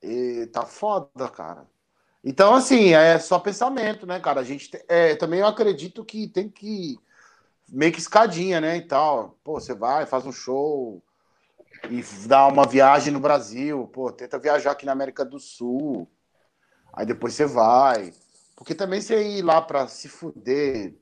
E 0.02 0.46
tá 0.52 0.62
foda, 0.64 1.28
cara. 1.28 1.66
Então, 2.22 2.54
assim, 2.54 2.92
é 2.92 3.18
só 3.18 3.38
pensamento, 3.38 4.06
né, 4.06 4.20
cara? 4.20 4.40
A 4.40 4.44
gente 4.44 4.70
é, 4.88 5.16
também 5.16 5.40
eu 5.40 5.46
acredito 5.46 6.04
que 6.04 6.28
tem 6.28 6.48
que 6.48 6.98
meio 7.68 7.92
que 7.92 7.98
escadinha, 7.98 8.60
né, 8.60 8.76
e 8.76 8.82
tal. 8.82 9.36
Pô, 9.44 9.60
você 9.60 9.74
vai, 9.74 10.06
faz 10.06 10.24
um 10.24 10.32
show 10.32 11.02
e 11.90 12.02
dá 12.26 12.46
uma 12.46 12.66
viagem 12.66 13.12
no 13.12 13.20
Brasil, 13.20 13.88
pô, 13.92 14.10
tenta 14.10 14.38
viajar 14.38 14.72
aqui 14.72 14.86
na 14.86 14.92
América 14.92 15.24
do 15.24 15.38
Sul. 15.38 16.08
Aí 16.92 17.06
depois 17.06 17.34
você 17.34 17.46
vai. 17.46 18.12
Porque 18.58 18.74
também 18.74 19.00
você 19.00 19.38
ir 19.38 19.42
lá 19.42 19.62
pra 19.62 19.86
se 19.86 20.08
fuder 20.08 20.92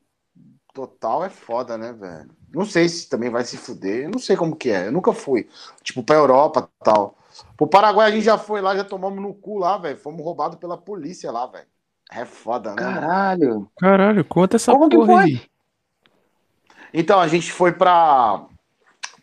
total 0.74 1.24
é 1.24 1.30
foda, 1.30 1.78
né, 1.78 1.90
velho? 1.90 2.30
Não 2.52 2.66
sei 2.66 2.86
se 2.86 3.08
também 3.08 3.30
vai 3.30 3.44
se 3.44 3.56
fuder, 3.56 4.10
não 4.10 4.18
sei 4.18 4.36
como 4.36 4.54
que 4.54 4.68
é. 4.68 4.88
Eu 4.88 4.92
nunca 4.92 5.10
fui. 5.14 5.48
Tipo, 5.82 6.02
pra 6.02 6.16
Europa 6.16 6.68
tal. 6.84 7.16
Pro 7.56 7.66
Paraguai 7.66 8.08
a 8.08 8.14
gente 8.14 8.24
já 8.24 8.36
foi 8.36 8.60
lá, 8.60 8.76
já 8.76 8.84
tomamos 8.84 9.22
no 9.22 9.32
cu 9.32 9.56
lá, 9.56 9.78
velho. 9.78 9.96
Fomos 9.96 10.22
roubados 10.22 10.58
pela 10.58 10.76
polícia 10.76 11.32
lá, 11.32 11.46
velho. 11.46 11.66
É 12.12 12.26
foda, 12.26 12.74
né? 12.74 12.82
Caralho. 12.82 13.70
Caralho, 13.78 14.22
conta 14.26 14.56
essa 14.56 14.72
como 14.72 14.90
porra 14.90 15.22
aí. 15.22 15.40
Então, 16.92 17.18
a 17.18 17.26
gente 17.26 17.50
foi 17.50 17.72
pra, 17.72 18.46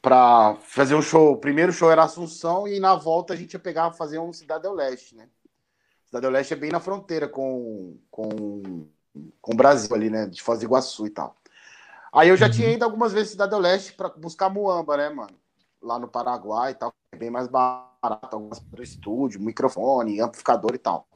pra 0.02 0.58
fazer 0.62 0.96
um 0.96 1.04
show. 1.04 1.34
O 1.34 1.38
primeiro 1.38 1.72
show 1.72 1.92
era 1.92 2.04
Assunção 2.04 2.68
e 2.68 2.80
na 2.80 2.96
volta 2.96 3.36
a 3.36 3.38
gente 3.38 3.54
ia 3.54 3.60
pegar 3.60 3.92
fazer 3.92 4.18
um 4.18 4.34
Cidade 4.34 4.64
do 4.64 4.74
Leste, 4.74 5.16
né? 5.16 5.28
Cidade 6.14 6.28
do 6.28 6.32
Leste 6.32 6.54
é 6.54 6.58
bem 6.58 6.70
na 6.70 6.80
fronteira 6.80 7.28
com, 7.28 7.98
com, 8.12 8.86
com 9.42 9.52
o 9.52 9.56
Brasil 9.56 9.96
ali, 9.96 10.12
né? 10.12 10.28
De 10.28 10.44
Foz 10.44 10.60
do 10.60 10.66
Iguaçu 10.66 11.08
e 11.08 11.10
tal. 11.10 11.36
Aí 12.14 12.30
eu 12.30 12.38
já 12.38 12.48
tinha 12.48 12.68
uhum. 12.68 12.74
ido 12.76 12.86
algumas 12.86 13.12
vezes 13.12 13.32
Cidade 13.32 13.50
do 13.50 13.58
Leste 13.58 13.94
para 13.94 14.10
buscar 14.10 14.48
muamba, 14.48 14.96
né, 14.96 15.10
mano? 15.10 15.34
Lá 15.82 15.98
no 15.98 16.08
Paraguai 16.08 16.74
e 16.74 16.76
tal. 16.76 16.94
É 17.12 17.18
bem 17.18 17.32
mais 17.32 17.48
barato, 17.48 18.30
algumas 18.32 18.60
para 18.60 18.84
estúdio, 18.84 19.42
microfone, 19.42 20.22
amplificador 20.22 20.76
e 20.76 20.78
tal. 20.78 21.08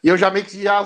E 0.00 0.06
eu 0.06 0.16
já 0.16 0.30
meio 0.30 0.44
que 0.44 0.62
já 0.62 0.78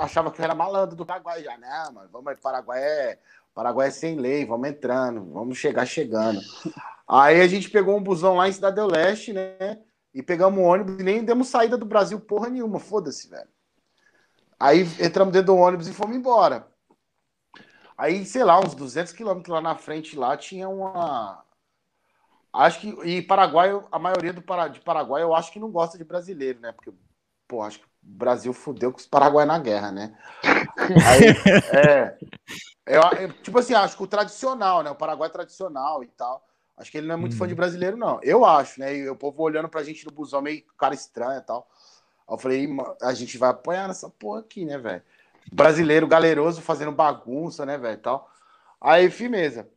achava 0.00 0.30
que 0.30 0.40
eu 0.40 0.44
era 0.44 0.54
malandro 0.54 0.96
do 0.96 1.04
Paraguai 1.04 1.44
já, 1.44 1.58
né, 1.58 1.90
mano? 1.92 2.08
Vamos, 2.10 2.40
Paraguai 2.40 2.82
é, 2.82 3.18
Paraguai 3.54 3.88
é 3.88 3.90
sem 3.90 4.16
lei, 4.16 4.46
vamos 4.46 4.66
entrando, 4.66 5.30
vamos 5.30 5.58
chegar 5.58 5.84
chegando. 5.84 6.40
Aí 7.06 7.42
a 7.42 7.46
gente 7.46 7.68
pegou 7.68 7.94
um 7.94 8.02
busão 8.02 8.36
lá 8.36 8.48
em 8.48 8.52
Cidade 8.52 8.76
do 8.76 8.86
Leste, 8.86 9.34
né? 9.34 9.78
E 10.14 10.22
pegamos 10.22 10.58
um 10.58 10.64
ônibus 10.64 11.00
e 11.00 11.02
nem 11.02 11.24
demos 11.24 11.48
saída 11.48 11.76
do 11.76 11.86
Brasil 11.86 12.20
porra 12.20 12.48
nenhuma, 12.48 12.78
foda-se, 12.78 13.28
velho. 13.28 13.48
Aí 14.60 14.86
entramos 15.00 15.32
dentro 15.32 15.54
do 15.54 15.56
ônibus 15.56 15.88
e 15.88 15.92
fomos 15.92 16.16
embora. 16.16 16.68
Aí, 17.96 18.24
sei 18.24 18.44
lá, 18.44 18.58
uns 18.60 18.74
200 18.74 19.12
quilômetros 19.12 19.52
lá 19.52 19.60
na 19.60 19.76
frente, 19.76 20.16
lá 20.16 20.36
tinha 20.36 20.68
uma. 20.68 21.44
Acho 22.52 22.80
que. 22.80 22.88
E 23.08 23.22
Paraguai, 23.22 23.70
a 23.90 23.98
maioria 23.98 24.32
do, 24.32 24.42
de 24.70 24.80
Paraguai, 24.80 25.22
eu 25.22 25.34
acho 25.34 25.52
que 25.52 25.60
não 25.60 25.70
gosta 25.70 25.96
de 25.96 26.04
brasileiro, 26.04 26.60
né? 26.60 26.72
Porque, 26.72 26.92
pô, 27.48 27.62
acho 27.62 27.78
que 27.78 27.84
o 27.84 27.88
Brasil 28.02 28.52
fudeu 28.52 28.92
com 28.92 28.98
os 28.98 29.06
Paraguai 29.06 29.46
na 29.46 29.58
guerra, 29.58 29.90
né? 29.90 30.16
Aí, 30.44 31.26
é. 31.76 32.18
Eu, 32.84 33.32
tipo 33.42 33.58
assim, 33.58 33.74
acho 33.74 33.96
que 33.96 34.02
o 34.02 34.08
tradicional, 34.08 34.82
né? 34.82 34.90
O 34.90 34.96
Paraguai 34.96 35.30
tradicional 35.30 36.02
e 36.02 36.08
tal. 36.08 36.44
Acho 36.76 36.90
que 36.90 36.98
ele 36.98 37.06
não 37.06 37.14
é 37.14 37.18
muito 37.18 37.34
hum. 37.34 37.38
fã 37.38 37.46
de 37.46 37.52
uhum. 37.52 37.56
brasileiro, 37.56 37.96
não. 37.96 38.18
Eu 38.22 38.44
acho, 38.44 38.80
né? 38.80 38.96
E 38.96 39.08
o 39.08 39.16
povo 39.16 39.42
olhando 39.42 39.68
pra 39.68 39.82
gente 39.82 40.04
no 40.04 40.12
busão 40.12 40.40
meio 40.42 40.62
cara 40.78 40.94
estranha 40.94 41.38
e 41.38 41.42
tal. 41.42 41.68
Aí 42.28 42.34
eu 42.34 42.38
falei, 42.38 42.68
a 43.02 43.12
gente 43.12 43.36
vai 43.38 43.50
apanhar 43.50 43.88
nessa 43.88 44.08
porra 44.08 44.40
aqui, 44.40 44.64
né, 44.64 44.78
velho? 44.78 45.02
brasileiro 45.50 46.06
galeroso 46.06 46.60
fazendo 46.60 46.92
bagunça, 46.92 47.64
né, 47.64 47.78
velho, 47.78 47.98
tal. 47.98 48.30
Aí, 48.80 49.10
firmeza. 49.10 49.68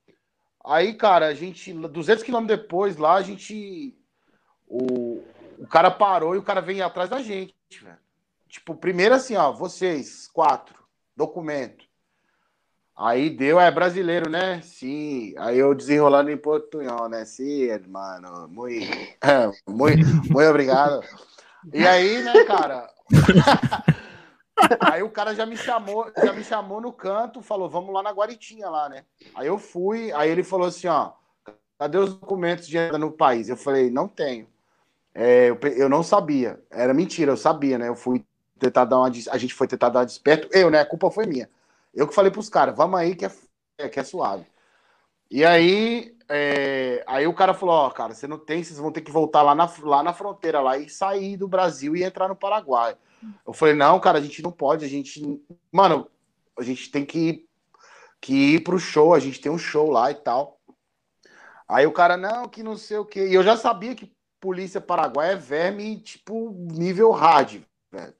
Aí, 0.63 0.93
cara, 0.93 1.27
a 1.27 1.33
gente, 1.33 1.73
200 1.73 2.23
quilômetros 2.23 2.59
depois, 2.59 2.97
lá, 2.97 3.15
a 3.15 3.21
gente, 3.21 3.95
o, 4.67 5.23
o 5.59 5.67
cara 5.67 5.89
parou 5.91 6.35
e 6.35 6.39
o 6.39 6.43
cara 6.43 6.61
veio 6.61 6.85
atrás 6.85 7.09
da 7.09 7.21
gente, 7.21 7.55
velho. 7.81 7.97
Tipo, 8.49 8.75
primeiro 8.75 9.15
assim, 9.15 9.35
ó, 9.35 9.51
vocês, 9.51 10.27
quatro, 10.27 10.83
documento. 11.15 11.84
Aí 12.97 13.29
deu, 13.29 13.59
é 13.59 13.69
brasileiro, 13.69 14.29
né? 14.29 14.61
Sim. 14.61 15.33
Aí 15.37 15.57
eu 15.57 15.75
desenrolando 15.75 16.31
em 16.31 16.37
portunhol, 16.37 17.09
né? 17.09 17.25
Sim, 17.25 17.67
mano. 17.87 18.47
Muito, 18.47 18.87
muito, 19.67 20.05
muito 20.07 20.49
obrigado. 20.49 21.03
E 21.73 21.85
aí, 21.85 22.23
né, 22.23 22.45
cara? 22.45 22.89
Aí 24.79 25.03
o 25.03 25.09
cara 25.09 25.35
já 25.35 25.45
me 25.45 25.57
chamou, 25.57 26.09
já 26.15 26.31
me 26.31 26.41
chamou 26.43 26.79
no 26.79 26.93
canto, 26.93 27.41
falou, 27.41 27.69
vamos 27.69 27.93
lá 27.93 28.01
na 28.01 28.11
Guaritinha 28.11 28.69
lá, 28.69 28.87
né? 28.87 29.03
Aí 29.35 29.47
eu 29.47 29.59
fui, 29.59 30.13
aí 30.13 30.29
ele 30.29 30.43
falou 30.43 30.67
assim, 30.67 30.87
ó, 30.87 31.11
cadê 31.77 31.97
os 31.97 32.13
documentos 32.13 32.65
de 32.65 32.77
entrada 32.77 32.97
no 32.97 33.11
país? 33.11 33.49
Eu 33.49 33.57
falei, 33.57 33.91
não 33.91 34.07
tenho. 34.07 34.47
É, 35.13 35.49
eu, 35.49 35.59
eu, 35.75 35.89
não 35.89 36.01
sabia. 36.01 36.57
Era 36.71 36.93
mentira, 36.93 37.31
eu 37.31 37.37
sabia, 37.37 37.77
né? 37.77 37.89
Eu 37.89 37.95
fui 37.95 38.23
tentar 38.57 38.85
dar 38.85 38.97
uma. 38.97 39.07
A 39.07 39.37
gente 39.37 39.53
foi 39.53 39.67
tentar 39.67 39.89
dar 39.89 39.99
uma 39.99 40.05
desperto. 40.05 40.47
Eu, 40.51 40.69
né? 40.69 40.79
A 40.79 40.85
culpa 40.85 41.11
foi 41.11 41.25
minha. 41.25 41.49
Eu 41.95 42.07
que 42.07 42.13
falei 42.13 42.29
pros 42.29 42.49
caras, 42.49 42.75
vamos 42.75 42.99
aí 42.99 43.15
que 43.15 43.25
é, 43.25 43.89
que 43.89 43.99
é 43.99 44.03
suave. 44.03 44.45
E 45.31 45.43
aí, 45.43 46.15
é, 46.29 47.03
aí 47.07 47.25
o 47.25 47.33
cara 47.33 47.53
falou, 47.53 47.75
ó, 47.75 47.89
cara, 47.89 48.13
você 48.13 48.27
não 48.27 48.37
tem, 48.37 48.63
vocês 48.63 48.77
vão 48.77 48.91
ter 48.91 49.01
que 49.01 49.11
voltar 49.11 49.41
lá 49.41 49.55
na, 49.55 49.71
lá 49.81 50.03
na 50.03 50.13
fronteira 50.13 50.61
lá 50.61 50.77
e 50.77 50.89
sair 50.89 51.37
do 51.37 51.47
Brasil 51.47 51.95
e 51.95 52.03
entrar 52.03 52.27
no 52.27 52.35
Paraguai. 52.35 52.95
Eu 53.45 53.53
falei, 53.53 53.73
não, 53.73 53.99
cara, 53.99 54.19
a 54.19 54.21
gente 54.21 54.43
não 54.43 54.51
pode, 54.51 54.85
a 54.85 54.87
gente. 54.87 55.41
Mano, 55.71 56.09
a 56.57 56.63
gente 56.63 56.91
tem 56.91 57.05
que, 57.05 57.47
que 58.21 58.55
ir 58.55 58.63
pro 58.63 58.77
show, 58.77 59.13
a 59.13 59.19
gente 59.19 59.41
tem 59.41 59.51
um 59.51 59.57
show 59.57 59.89
lá 59.89 60.11
e 60.11 60.15
tal. 60.15 60.59
Aí 61.67 61.87
o 61.87 61.91
cara, 61.91 62.15
não, 62.17 62.47
que 62.47 62.61
não 62.61 62.77
sei 62.77 62.97
o 62.97 63.05
quê. 63.05 63.27
E 63.27 63.33
eu 63.33 63.41
já 63.41 63.57
sabia 63.57 63.95
que 63.95 64.13
polícia 64.39 64.79
paraguaia 64.79 65.31
é 65.31 65.35
verme, 65.35 65.99
tipo, 65.99 66.51
nível 66.51 67.11
hard, 67.11 67.61
velho. 67.91 68.13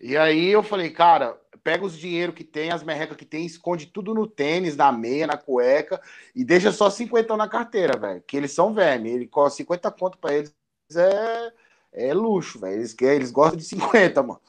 E 0.00 0.16
aí 0.16 0.48
eu 0.48 0.62
falei, 0.62 0.90
cara, 0.90 1.38
pega 1.62 1.84
os 1.84 1.96
dinheiro 1.96 2.32
que 2.32 2.44
tem, 2.44 2.70
as 2.70 2.82
merrecas 2.82 3.16
que 3.16 3.24
tem, 3.24 3.44
esconde 3.44 3.86
tudo 3.86 4.14
no 4.14 4.26
tênis, 4.26 4.76
na 4.76 4.90
meia, 4.92 5.26
na 5.26 5.36
cueca, 5.36 6.00
e 6.34 6.44
deixa 6.44 6.72
só 6.72 6.90
50 6.90 7.36
na 7.36 7.48
carteira, 7.48 7.98
velho. 7.98 8.22
Que 8.26 8.36
eles 8.36 8.52
são 8.52 8.72
verme. 8.72 9.10
Ele, 9.10 9.30
50 9.50 9.90
conto 9.92 10.18
pra 10.18 10.34
eles 10.34 10.54
é 10.94 11.52
é 11.92 12.14
luxo, 12.14 12.58
velho. 12.58 12.74
Eles, 12.74 12.96
eles 13.00 13.30
gostam 13.30 13.56
de 13.56 13.64
50, 13.64 14.22
mano. 14.22 14.40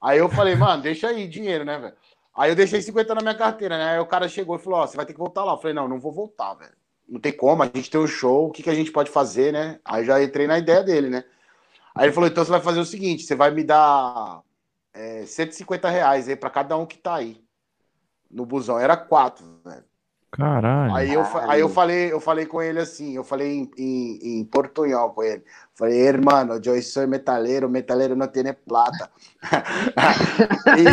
Aí 0.00 0.18
eu 0.18 0.28
falei, 0.28 0.54
mano, 0.54 0.82
deixa 0.82 1.08
aí 1.08 1.26
dinheiro, 1.26 1.64
né, 1.64 1.78
velho? 1.78 1.94
Aí 2.38 2.52
eu 2.52 2.56
deixei 2.56 2.80
50 2.80 3.16
na 3.16 3.20
minha 3.20 3.34
carteira, 3.34 3.76
né? 3.76 3.94
Aí 3.94 3.98
o 3.98 4.06
cara 4.06 4.28
chegou 4.28 4.54
e 4.54 4.60
falou: 4.60 4.78
Ó, 4.78 4.86
você 4.86 4.96
vai 4.96 5.04
ter 5.04 5.12
que 5.12 5.18
voltar 5.18 5.42
lá. 5.42 5.54
Eu 5.54 5.56
falei: 5.58 5.74
Não, 5.74 5.88
não 5.88 5.98
vou 5.98 6.12
voltar, 6.12 6.54
velho. 6.54 6.72
Não 7.08 7.18
tem 7.18 7.32
como, 7.32 7.64
a 7.64 7.66
gente 7.66 7.90
tem 7.90 8.00
um 8.00 8.06
show, 8.06 8.46
o 8.46 8.52
que, 8.52 8.62
que 8.62 8.70
a 8.70 8.74
gente 8.74 8.92
pode 8.92 9.10
fazer, 9.10 9.52
né? 9.52 9.80
Aí 9.84 10.04
já 10.04 10.22
entrei 10.22 10.46
na 10.46 10.56
ideia 10.56 10.84
dele, 10.84 11.10
né? 11.10 11.24
Aí 11.96 12.06
ele 12.06 12.12
falou: 12.12 12.28
Então 12.28 12.44
você 12.44 12.50
vai 12.52 12.60
fazer 12.60 12.78
o 12.78 12.84
seguinte: 12.84 13.24
você 13.24 13.34
vai 13.34 13.50
me 13.50 13.64
dar 13.64 14.40
é, 14.98 15.24
150 15.24 15.88
reais 15.88 16.28
aí 16.28 16.34
pra 16.34 16.50
cada 16.50 16.76
um 16.76 16.84
que 16.84 16.98
tá 16.98 17.14
aí 17.14 17.40
no 18.28 18.44
busão. 18.44 18.78
Era 18.78 18.96
quatro, 18.96 19.44
velho. 19.64 19.84
Caralho. 20.30 20.94
Aí 20.94 21.14
eu, 21.14 21.22
aí 21.48 21.60
eu 21.60 21.68
falei, 21.70 22.12
eu 22.12 22.20
falei 22.20 22.44
com 22.44 22.60
ele 22.60 22.78
assim, 22.80 23.14
eu 23.14 23.24
falei 23.24 23.60
em, 23.60 23.70
em, 23.78 24.40
em 24.40 24.44
portunhol 24.44 25.10
com 25.10 25.22
ele. 25.22 25.42
Falei, 25.74 25.98
hermano, 26.00 26.60
eu 26.62 26.82
sou 26.82 27.06
metaleiro, 27.08 27.68
metaleiro 27.68 28.14
não 28.14 28.26
tem 28.26 28.52
plata. 28.52 29.10
e, 30.76 30.84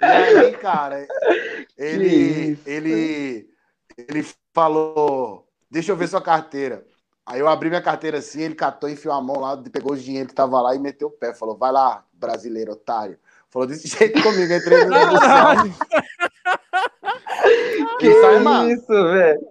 e, 0.00 0.06
aí, 0.06 0.52
cara, 0.52 1.06
ele, 1.76 2.58
ele, 2.64 3.50
ele 3.98 4.26
falou, 4.54 5.46
deixa 5.70 5.92
eu 5.92 5.96
ver 5.96 6.08
sua 6.08 6.22
carteira. 6.22 6.86
Aí 7.30 7.38
eu 7.38 7.46
abri 7.46 7.68
minha 7.68 7.80
carteira 7.80 8.18
assim, 8.18 8.42
ele 8.42 8.56
catou, 8.56 8.90
enfiou 8.90 9.14
a 9.14 9.22
mão 9.22 9.38
lá, 9.38 9.56
pegou 9.56 9.92
os 9.92 10.02
dinheiro 10.02 10.28
que 10.28 10.34
tava 10.34 10.60
lá 10.60 10.74
e 10.74 10.80
meteu 10.80 11.06
o 11.06 11.12
pé. 11.12 11.32
Falou, 11.32 11.56
vai 11.56 11.70
lá, 11.70 12.04
brasileiro 12.12 12.72
otário. 12.72 13.16
Falou 13.48 13.68
desse 13.68 13.86
jeito 13.96 14.20
comigo, 14.20 14.52
entrei 14.52 14.84
no 14.84 14.92
céu. 14.92 15.00
que 18.00 18.20
sai, 18.20 18.72
isso, 18.72 18.88
velho? 18.88 19.48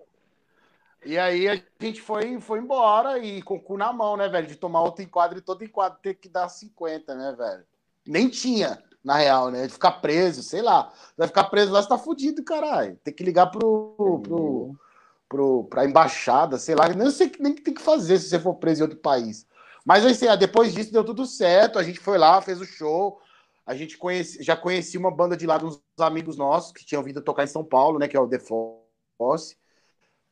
E 1.05 1.17
aí 1.17 1.47
a 1.47 1.57
gente 1.79 2.01
foi, 2.01 2.37
foi 2.41 2.59
embora 2.59 3.17
e 3.17 3.41
com 3.41 3.55
o 3.55 3.61
cu 3.61 3.77
na 3.77 3.93
mão, 3.93 4.17
né, 4.17 4.27
velho? 4.27 4.45
De 4.45 4.57
tomar 4.57 4.81
outro 4.81 5.01
enquadro 5.01 5.37
e 5.37 5.41
todo 5.41 5.63
enquadro 5.63 5.99
ter 6.03 6.15
que 6.15 6.27
dar 6.27 6.49
50, 6.49 7.15
né, 7.15 7.33
velho? 7.37 7.63
Nem 8.05 8.27
tinha, 8.27 8.77
na 9.01 9.15
real, 9.15 9.51
né? 9.51 9.65
De 9.65 9.71
ficar 9.71 9.93
preso, 9.93 10.43
sei 10.43 10.61
lá. 10.61 10.91
Vai 11.17 11.29
ficar 11.29 11.45
preso 11.45 11.71
lá, 11.71 11.81
você 11.81 11.87
tá 11.87 11.97
fudido, 11.97 12.43
caralho. 12.43 12.99
Tem 13.05 13.13
que 13.13 13.23
ligar 13.23 13.47
pro, 13.47 14.19
pro, 14.21 14.75
pro, 15.29 15.65
pra 15.65 15.85
embaixada, 15.85 16.57
sei 16.57 16.75
lá. 16.75 16.89
Nem 16.89 17.11
sei 17.11 17.31
nem 17.39 17.53
o 17.53 17.55
que 17.55 17.61
tem 17.61 17.73
que 17.73 17.81
fazer 17.81 18.17
se 18.19 18.27
você 18.29 18.39
for 18.39 18.55
preso 18.55 18.81
em 18.81 18.83
outro 18.83 18.97
país. 18.97 19.47
Mas 19.85 20.05
assim, 20.05 20.25
depois 20.37 20.73
disso 20.73 20.91
deu 20.91 21.03
tudo 21.03 21.25
certo. 21.25 21.79
A 21.79 21.83
gente 21.83 21.99
foi 21.99 22.17
lá, 22.17 22.41
fez 22.41 22.59
o 22.59 22.65
show. 22.65 23.21
A 23.65 23.75
gente 23.75 23.97
conhece, 23.97 24.41
já 24.43 24.57
conhecia 24.57 24.99
uma 24.99 25.11
banda 25.11 25.37
de 25.37 25.45
lá 25.45 25.57
dos 25.57 25.81
amigos 25.99 26.35
nossos 26.35 26.71
que 26.71 26.85
tinham 26.85 27.03
vindo 27.03 27.21
tocar 27.21 27.43
em 27.43 27.47
São 27.47 27.63
Paulo, 27.63 27.99
né? 27.99 28.07
Que 28.07 28.17
é 28.17 28.19
o 28.19 28.27
The 28.27 28.39
Fosse. 28.39 29.55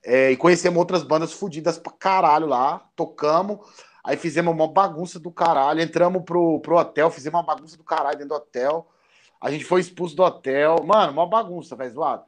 É, 0.04 0.32
e 0.32 0.38
conhecemos 0.38 0.78
outras 0.78 1.04
bandas 1.04 1.34
fodidas 1.34 1.78
pra 1.78 1.92
caralho 1.92 2.48
lá, 2.48 2.90
tocamos, 2.96 3.60
aí 4.04 4.16
fizemos 4.16 4.54
uma 4.54 4.68
bagunça 4.68 5.20
do 5.20 5.32
caralho, 5.32 5.82
entramos 5.82 6.24
pro, 6.24 6.62
pro 6.62 6.78
hotel, 6.78 7.12
fizemos 7.12 7.38
uma 7.38 7.46
bagunça 7.46 7.76
do 7.76 7.84
caralho 7.84 8.18
dentro 8.18 8.30
do 8.30 8.36
hotel, 8.36 8.88
a 9.42 9.52
gente 9.52 9.66
foi 9.66 9.82
expulso 9.82 10.16
do 10.16 10.24
hotel, 10.24 10.78
mano, 10.86 11.12
uma 11.12 11.28
bagunça, 11.28 11.76
velho, 11.76 11.92
zoado. 11.92 12.24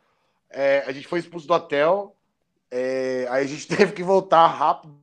É, 0.49 0.83
a 0.87 0.91
gente 0.91 1.07
foi 1.07 1.19
expulso 1.19 1.47
do 1.47 1.53
hotel, 1.53 2.15
é, 2.71 3.27
aí 3.29 3.43
a 3.43 3.47
gente 3.47 3.67
teve 3.75 3.93
que 3.93 4.03
voltar 4.03 4.47
rápido 4.47 4.95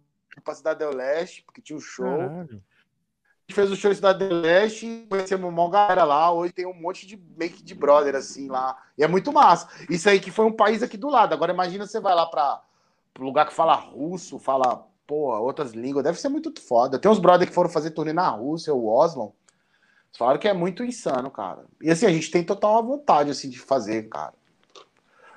pra 0.44 0.54
Cidade 0.54 0.84
do 0.84 0.94
Leste, 0.94 1.42
porque 1.42 1.60
tinha 1.60 1.76
um 1.76 1.80
show. 1.80 2.04
Caralho 2.04 2.62
gente 3.48 3.54
fez 3.54 3.70
o 3.70 3.76
show 3.76 3.92
em 3.92 3.94
Cidade 3.94 4.28
do 4.28 4.34
Leste, 4.34 5.06
conhecemos 5.08 5.48
uma 5.48 5.70
galera 5.70 6.02
lá, 6.02 6.32
hoje 6.32 6.52
tem 6.52 6.66
um 6.66 6.74
monte 6.74 7.06
de 7.06 7.16
make 7.36 7.62
de 7.62 7.74
brother, 7.74 8.16
assim, 8.16 8.48
lá. 8.48 8.76
E 8.98 9.04
é 9.04 9.08
muito 9.08 9.32
massa. 9.32 9.68
Isso 9.88 10.08
aí 10.08 10.18
que 10.18 10.32
foi 10.32 10.44
um 10.44 10.52
país 10.52 10.82
aqui 10.82 10.96
do 10.96 11.08
lado. 11.08 11.32
Agora 11.32 11.52
imagina 11.52 11.86
você 11.86 12.00
vai 12.00 12.14
lá 12.14 12.26
para 12.26 12.60
o 13.18 13.22
lugar 13.22 13.46
que 13.46 13.54
fala 13.54 13.74
russo, 13.74 14.38
fala, 14.38 14.84
pô, 15.06 15.32
outras 15.38 15.72
línguas. 15.72 16.04
Deve 16.04 16.20
ser 16.20 16.28
muito 16.28 16.52
foda. 16.60 16.98
Tem 16.98 17.10
uns 17.10 17.20
brother 17.20 17.46
que 17.46 17.54
foram 17.54 17.70
fazer 17.70 17.92
turnê 17.92 18.12
na 18.12 18.28
Rússia, 18.28 18.74
o 18.74 18.88
Oslo. 18.88 19.32
Falaram 20.18 20.40
que 20.40 20.48
é 20.48 20.52
muito 20.52 20.82
insano, 20.82 21.30
cara. 21.30 21.66
E 21.80 21.90
assim, 21.90 22.06
a 22.06 22.10
gente 22.10 22.30
tem 22.30 22.42
total 22.42 22.82
vontade, 22.84 23.30
assim, 23.30 23.48
de 23.48 23.60
fazer, 23.60 24.08
cara. 24.08 24.34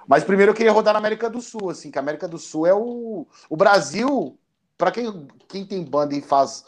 Mas 0.09 0.23
primeiro 0.23 0.53
eu 0.53 0.55
queria 0.55 0.71
rodar 0.71 0.91
na 0.91 0.99
América 0.99 1.29
do 1.29 1.39
Sul, 1.39 1.69
assim, 1.69 1.91
que 1.91 1.99
a 1.99 2.01
América 2.01 2.27
do 2.27 2.39
Sul 2.39 2.65
é 2.65 2.73
o... 2.73 3.27
O 3.47 3.55
Brasil, 3.55 4.35
para 4.75 4.89
quem, 4.89 5.27
quem 5.47 5.63
tem 5.63 5.85
banda 5.85 6.15
e 6.15 6.21
faz 6.21 6.65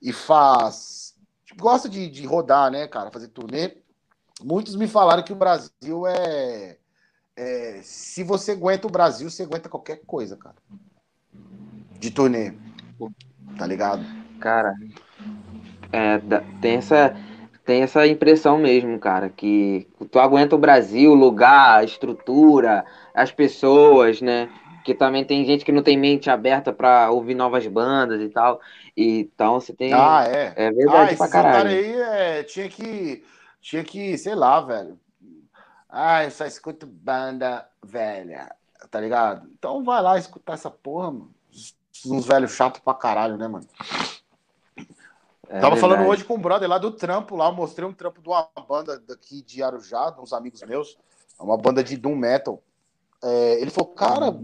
e 0.00 0.12
faz. 0.12 1.16
Gosta 1.58 1.88
de, 1.88 2.08
de 2.08 2.24
rodar, 2.24 2.70
né, 2.70 2.86
cara? 2.86 3.10
Fazer 3.10 3.28
turnê. 3.28 3.78
Muitos 4.40 4.76
me 4.76 4.86
falaram 4.86 5.24
que 5.24 5.32
o 5.32 5.36
Brasil 5.36 6.06
é, 6.06 6.76
é. 7.34 7.80
Se 7.82 8.22
você 8.22 8.52
aguenta 8.52 8.86
o 8.86 8.90
Brasil, 8.90 9.28
você 9.28 9.42
aguenta 9.42 9.68
qualquer 9.68 10.02
coisa, 10.06 10.36
cara. 10.36 10.56
De 11.98 12.12
turnê. 12.12 12.54
Tá 13.58 13.66
ligado? 13.66 14.04
Cara, 14.38 14.72
é, 15.90 16.18
tem 16.60 16.76
essa 16.76 17.16
tem 17.64 17.82
essa 17.82 18.06
impressão 18.06 18.58
mesmo, 18.58 18.98
cara, 18.98 19.28
que 19.30 19.88
tu 20.10 20.18
aguenta 20.18 20.54
o 20.54 20.58
Brasil, 20.58 21.12
o 21.12 21.14
lugar, 21.14 21.78
a 21.78 21.84
estrutura, 21.84 22.84
as 23.14 23.32
pessoas, 23.32 24.20
né? 24.20 24.50
Porque 24.76 24.94
também 24.94 25.24
tem 25.24 25.46
gente 25.46 25.64
que 25.64 25.72
não 25.72 25.82
tem 25.82 25.96
mente 25.96 26.28
aberta 26.28 26.70
para 26.70 27.10
ouvir 27.10 27.34
novas 27.34 27.66
bandas 27.66 28.20
e 28.20 28.28
tal. 28.28 28.60
E, 28.94 29.20
então 29.20 29.58
você 29.58 29.72
tem. 29.72 29.94
Ah, 29.94 30.24
é. 30.26 30.52
É 30.56 30.70
verdade 30.70 31.14
ah, 31.14 31.16
pra 31.16 31.28
caralho. 31.28 31.70
aí 31.70 31.92
é, 31.94 32.42
tinha 32.42 32.68
que. 32.68 33.24
Tinha 33.62 33.82
que, 33.82 34.18
sei 34.18 34.34
lá, 34.34 34.60
velho. 34.60 35.00
Ah, 35.88 36.24
eu 36.24 36.30
só 36.30 36.44
escuto 36.44 36.86
banda 36.86 37.66
velha, 37.82 38.54
tá 38.90 39.00
ligado? 39.00 39.48
Então 39.58 39.82
vai 39.82 40.02
lá 40.02 40.18
escutar 40.18 40.52
essa 40.52 40.70
porra, 40.70 41.12
mano. 41.12 41.34
Uns 42.04 42.26
velhos 42.26 42.52
chatos 42.52 42.80
pra 42.80 42.92
caralho, 42.92 43.38
né, 43.38 43.48
mano? 43.48 43.66
É 45.48 45.60
Tava 45.60 45.74
verdade. 45.74 45.80
falando 45.80 46.08
hoje 46.08 46.24
com 46.24 46.34
um 46.34 46.40
brother 46.40 46.68
lá 46.68 46.78
do 46.78 46.90
trampo 46.90 47.36
lá, 47.36 47.48
eu 47.48 47.52
mostrei 47.52 47.86
um 47.86 47.92
trampo 47.92 48.20
de 48.20 48.28
uma 48.28 48.48
banda 48.68 48.98
daqui 48.98 49.42
de 49.42 49.62
Arujá, 49.62 50.10
de 50.10 50.20
uns 50.20 50.32
amigos 50.32 50.62
meus, 50.62 50.98
uma 51.38 51.56
banda 51.56 51.82
de 51.82 51.96
Doom 51.96 52.16
Metal. 52.16 52.62
É, 53.22 53.60
ele 53.60 53.70
falou, 53.70 53.92
cara, 53.94 54.38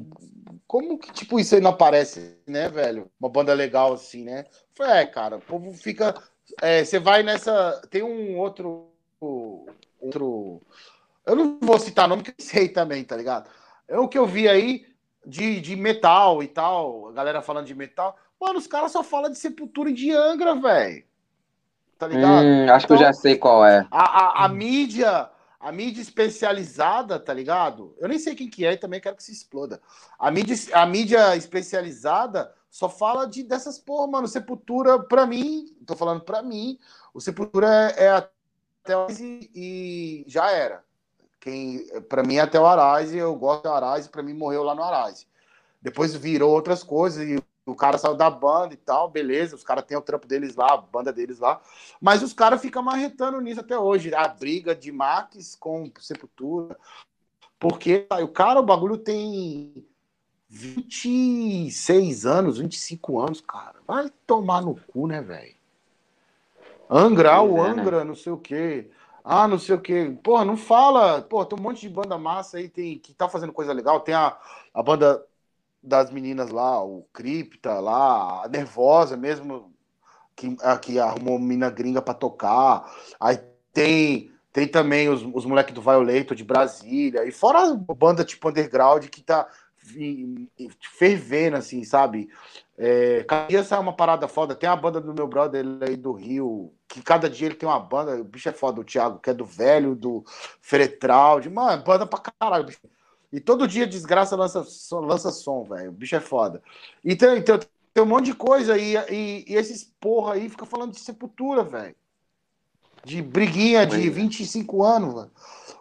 como 0.66 0.98
que 0.98 1.12
tipo 1.12 1.38
isso 1.38 1.54
aí 1.54 1.60
não 1.60 1.70
aparece, 1.70 2.38
né, 2.46 2.68
velho? 2.68 3.10
Uma 3.20 3.28
banda 3.28 3.52
legal 3.52 3.92
assim, 3.92 4.24
né? 4.24 4.46
Eu 4.48 4.86
falei, 4.86 5.02
é, 5.02 5.06
cara, 5.06 5.36
o 5.36 5.40
povo 5.40 5.72
fica. 5.74 6.14
É, 6.62 6.84
você 6.84 6.98
vai 6.98 7.22
nessa. 7.22 7.82
Tem 7.90 8.02
um 8.02 8.38
outro. 8.38 8.88
Outro. 9.20 10.62
Eu 11.26 11.36
não 11.36 11.58
vou 11.60 11.78
citar 11.78 12.08
nome 12.08 12.22
que 12.22 12.30
eu 12.30 12.34
sei 12.38 12.68
também, 12.68 13.04
tá 13.04 13.16
ligado? 13.16 13.50
É 13.86 13.98
o 13.98 14.08
que 14.08 14.16
eu 14.16 14.26
vi 14.26 14.48
aí 14.48 14.86
de, 15.26 15.60
de 15.60 15.76
metal 15.76 16.42
e 16.42 16.48
tal, 16.48 17.08
a 17.08 17.12
galera 17.12 17.42
falando 17.42 17.66
de 17.66 17.74
metal. 17.74 18.16
Mano, 18.40 18.58
os 18.58 18.66
caras 18.66 18.92
só 18.92 19.02
falam 19.02 19.30
de 19.30 19.38
Sepultura 19.38 19.90
e 19.90 19.94
de 19.94 20.12
Angra, 20.12 20.54
velho. 20.54 21.04
Tá 21.98 22.08
ligado? 22.08 22.44
Hum, 22.44 22.70
acho 22.70 22.86
então, 22.86 22.96
que 22.96 23.02
eu 23.02 23.06
já 23.06 23.10
então, 23.10 23.20
sei 23.20 23.36
qual 23.36 23.66
é. 23.66 23.86
A, 23.90 24.42
a, 24.42 24.44
a 24.46 24.48
mídia 24.48 25.30
a 25.60 25.70
mídia 25.70 26.00
especializada, 26.00 27.20
tá 27.20 27.34
ligado? 27.34 27.94
Eu 27.98 28.08
nem 28.08 28.18
sei 28.18 28.34
quem 28.34 28.48
que 28.48 28.64
é 28.64 28.72
e 28.72 28.78
também 28.78 28.98
quero 28.98 29.14
que 29.14 29.22
se 29.22 29.30
exploda. 29.30 29.78
A 30.18 30.30
mídia, 30.30 30.56
a 30.72 30.86
mídia 30.86 31.36
especializada 31.36 32.50
só 32.70 32.88
fala 32.88 33.26
de 33.26 33.42
dessas 33.42 33.78
porra, 33.78 34.06
mano. 34.06 34.26
Sepultura, 34.26 34.98
pra 34.98 35.26
mim, 35.26 35.76
tô 35.86 35.94
falando 35.94 36.22
pra 36.22 36.42
mim, 36.42 36.78
o 37.12 37.20
Sepultura 37.20 37.68
é, 37.68 38.04
é 38.04 38.10
até 38.10 38.96
o 38.96 39.06
e, 39.10 39.50
e 39.54 40.24
já 40.26 40.50
era. 40.50 40.82
Quem, 41.38 41.86
pra 42.08 42.22
mim, 42.22 42.36
é 42.36 42.40
até 42.40 42.58
o 42.58 42.66
Arase, 42.66 43.18
eu 43.18 43.34
gosto 43.36 43.64
do 43.64 43.70
Arase, 43.70 44.08
pra 44.08 44.22
mim 44.22 44.32
morreu 44.32 44.62
lá 44.62 44.74
no 44.74 44.82
Arase. 44.82 45.26
Depois 45.82 46.14
virou 46.14 46.50
outras 46.50 46.82
coisas 46.82 47.26
e 47.28 47.42
o 47.70 47.76
cara 47.76 47.98
saiu 47.98 48.14
da 48.14 48.30
banda 48.30 48.74
e 48.74 48.76
tal, 48.76 49.08
beleza, 49.08 49.56
os 49.56 49.64
caras 49.64 49.84
têm 49.84 49.96
o 49.96 50.02
trampo 50.02 50.26
deles 50.26 50.56
lá, 50.56 50.74
a 50.74 50.76
banda 50.76 51.12
deles 51.12 51.38
lá, 51.38 51.60
mas 52.00 52.22
os 52.22 52.32
caras 52.32 52.60
ficam 52.60 52.82
marretando 52.82 53.40
nisso 53.40 53.60
até 53.60 53.78
hoje, 53.78 54.14
a 54.14 54.26
briga 54.28 54.74
de 54.74 54.90
Max 54.90 55.56
com 55.56 55.90
Sepultura, 55.98 56.76
porque 57.58 58.06
o 58.22 58.28
cara, 58.28 58.60
o 58.60 58.64
bagulho 58.64 58.96
tem 58.96 59.86
26 60.48 62.26
anos, 62.26 62.58
25 62.58 63.20
anos, 63.20 63.40
cara, 63.40 63.76
vai 63.86 64.10
tomar 64.26 64.62
no 64.62 64.74
cu, 64.74 65.06
né, 65.06 65.20
velho? 65.20 65.54
Angra, 66.90 67.40
o 67.40 67.56
é, 67.58 67.74
né? 67.74 67.82
Angra, 67.82 68.04
não 68.04 68.16
sei 68.16 68.32
o 68.32 68.36
quê. 68.36 68.90
Ah, 69.24 69.46
não 69.46 69.58
sei 69.58 69.76
o 69.76 69.80
quê. 69.80 70.16
Porra, 70.24 70.44
não 70.44 70.56
fala. 70.56 71.22
Pô, 71.22 71.44
tem 71.44 71.56
um 71.56 71.62
monte 71.62 71.82
de 71.82 71.88
banda 71.88 72.18
massa 72.18 72.58
aí 72.58 72.68
tem, 72.68 72.98
que 72.98 73.14
tá 73.14 73.28
fazendo 73.28 73.52
coisa 73.52 73.72
legal. 73.72 74.00
Tem 74.00 74.14
a, 74.14 74.36
a 74.74 74.82
banda 74.82 75.24
das 75.82 76.10
meninas 76.10 76.50
lá, 76.50 76.82
o 76.84 77.06
Cripta 77.12 77.78
lá, 77.80 78.44
a 78.44 78.48
Nervosa 78.48 79.16
mesmo, 79.16 79.72
que, 80.36 80.56
que 80.82 80.98
arrumou 80.98 81.38
mina 81.38 81.70
gringa 81.70 82.02
para 82.02 82.14
tocar. 82.14 82.90
Aí 83.18 83.38
tem 83.72 84.30
tem 84.52 84.66
também 84.66 85.08
os, 85.08 85.22
os 85.32 85.44
moleques 85.44 85.72
do 85.72 85.80
Violator 85.80 86.36
de 86.36 86.42
Brasília, 86.42 87.24
e 87.24 87.30
fora 87.30 87.60
a 87.60 87.94
banda 87.94 88.24
tipo 88.24 88.48
underground 88.48 89.06
que 89.06 89.22
tá 89.22 89.48
fervendo, 90.98 91.56
assim, 91.56 91.84
sabe? 91.84 92.28
É, 92.76 93.24
cada 93.24 93.46
dia 93.46 93.64
sai 93.64 93.78
uma 93.78 93.94
parada 93.94 94.28
foda. 94.28 94.54
Tem 94.54 94.68
a 94.68 94.76
banda 94.76 95.00
do 95.00 95.14
meu 95.14 95.26
brother 95.26 95.64
aí 95.82 95.96
do 95.96 96.12
Rio, 96.12 96.72
que 96.88 97.02
cada 97.02 97.28
dia 97.28 97.46
ele 97.46 97.54
tem 97.54 97.68
uma 97.68 97.78
banda. 97.78 98.20
O 98.20 98.24
bicho 98.24 98.48
é 98.48 98.52
foda, 98.52 98.80
o 98.80 98.84
Thiago, 98.84 99.18
que 99.18 99.30
é 99.30 99.34
do 99.34 99.44
velho, 99.44 99.94
do 99.94 100.24
Feretral, 100.60 101.40
de 101.40 101.48
mano, 101.50 101.82
banda 101.82 102.06
pra 102.06 102.20
caralho. 102.20 102.64
Bicho. 102.64 102.80
E 103.32 103.38
todo 103.40 103.68
dia 103.68 103.86
desgraça 103.86 104.34
lança, 104.34 104.66
lança 104.92 105.30
som, 105.30 105.64
velho. 105.64 105.90
O 105.90 105.92
bicho 105.92 106.16
é 106.16 106.20
foda. 106.20 106.62
Então, 107.04 107.36
então 107.36 107.58
tem 107.92 108.02
um 108.02 108.06
monte 108.06 108.26
de 108.26 108.34
coisa 108.34 108.76
e, 108.76 108.96
e, 108.96 109.44
e 109.48 109.54
esses 109.54 109.92
porra 110.00 110.34
aí 110.34 110.48
fica 110.48 110.66
falando 110.66 110.92
de 110.92 111.00
sepultura, 111.00 111.62
velho. 111.62 111.94
De 113.04 113.22
briguinha 113.22 113.86
de 113.86 114.10
25 114.10 114.84
é. 114.84 114.88
anos, 114.88 115.14
velho. 115.14 115.30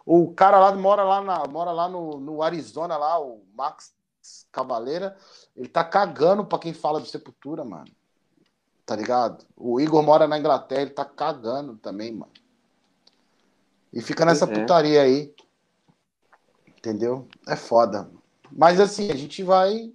O 0.06 0.32
cara 0.32 0.58
lá 0.58 0.74
mora 0.74 1.02
lá, 1.02 1.20
na, 1.20 1.46
mora 1.46 1.70
lá 1.70 1.88
no, 1.88 2.18
no 2.18 2.42
Arizona, 2.42 2.96
lá, 2.96 3.20
o 3.20 3.42
Max 3.54 3.94
Cavaleira, 4.50 5.16
ele 5.56 5.68
tá 5.68 5.84
cagando 5.84 6.44
pra 6.44 6.58
quem 6.58 6.72
fala 6.72 7.00
de 7.00 7.10
sepultura, 7.10 7.64
mano. 7.64 7.90
Tá 8.86 8.96
ligado? 8.96 9.44
O 9.56 9.80
Igor 9.80 10.02
mora 10.02 10.26
na 10.26 10.38
Inglaterra, 10.38 10.82
ele 10.82 10.90
tá 10.90 11.04
cagando 11.04 11.76
também, 11.76 12.12
mano. 12.12 12.32
E 13.92 14.00
fica 14.00 14.24
nessa 14.24 14.46
é. 14.46 14.48
putaria 14.48 15.02
aí. 15.02 15.34
Entendeu? 16.80 17.28
É 17.46 17.54
foda. 17.54 18.10
Mas 18.50 18.80
assim, 18.80 19.10
a 19.10 19.14
gente 19.14 19.42
vai. 19.42 19.92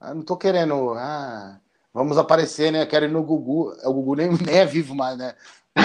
Eu 0.00 0.14
não 0.14 0.22
tô 0.22 0.34
querendo. 0.34 0.94
Ah, 0.94 1.60
vamos 1.92 2.16
aparecer, 2.16 2.72
né? 2.72 2.86
Quero 2.86 3.04
ir 3.04 3.10
no 3.10 3.22
Gugu. 3.22 3.76
O 3.84 3.92
Gugu 3.92 4.16
nem, 4.16 4.30
nem 4.44 4.56
é 4.56 4.64
vivo 4.64 4.94
mais, 4.94 5.18
né? 5.18 5.34
É. 5.76 5.82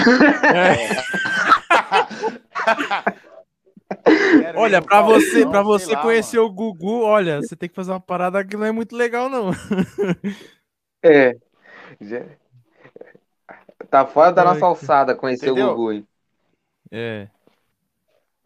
olha, 4.56 4.80
para 4.80 5.02
você, 5.02 5.46
para 5.46 5.62
você 5.62 5.92
lá, 5.92 6.00
conhecer 6.00 6.38
mano. 6.38 6.48
o 6.48 6.52
Gugu, 6.52 7.02
olha, 7.02 7.42
você 7.42 7.54
tem 7.54 7.68
que 7.68 7.74
fazer 7.74 7.90
uma 7.90 8.00
parada 8.00 8.42
que 8.42 8.56
não 8.56 8.64
é 8.64 8.72
muito 8.72 8.96
legal, 8.96 9.28
não. 9.28 9.50
É. 11.02 11.36
Tá 13.90 14.06
fora 14.06 14.32
da 14.32 14.44
nossa 14.44 14.64
alçada 14.64 15.14
conhecer 15.14 15.50
Entendeu? 15.50 15.68
o 15.68 15.74
Gugu. 15.74 15.92
Hein? 15.92 16.08
É. 16.90 17.28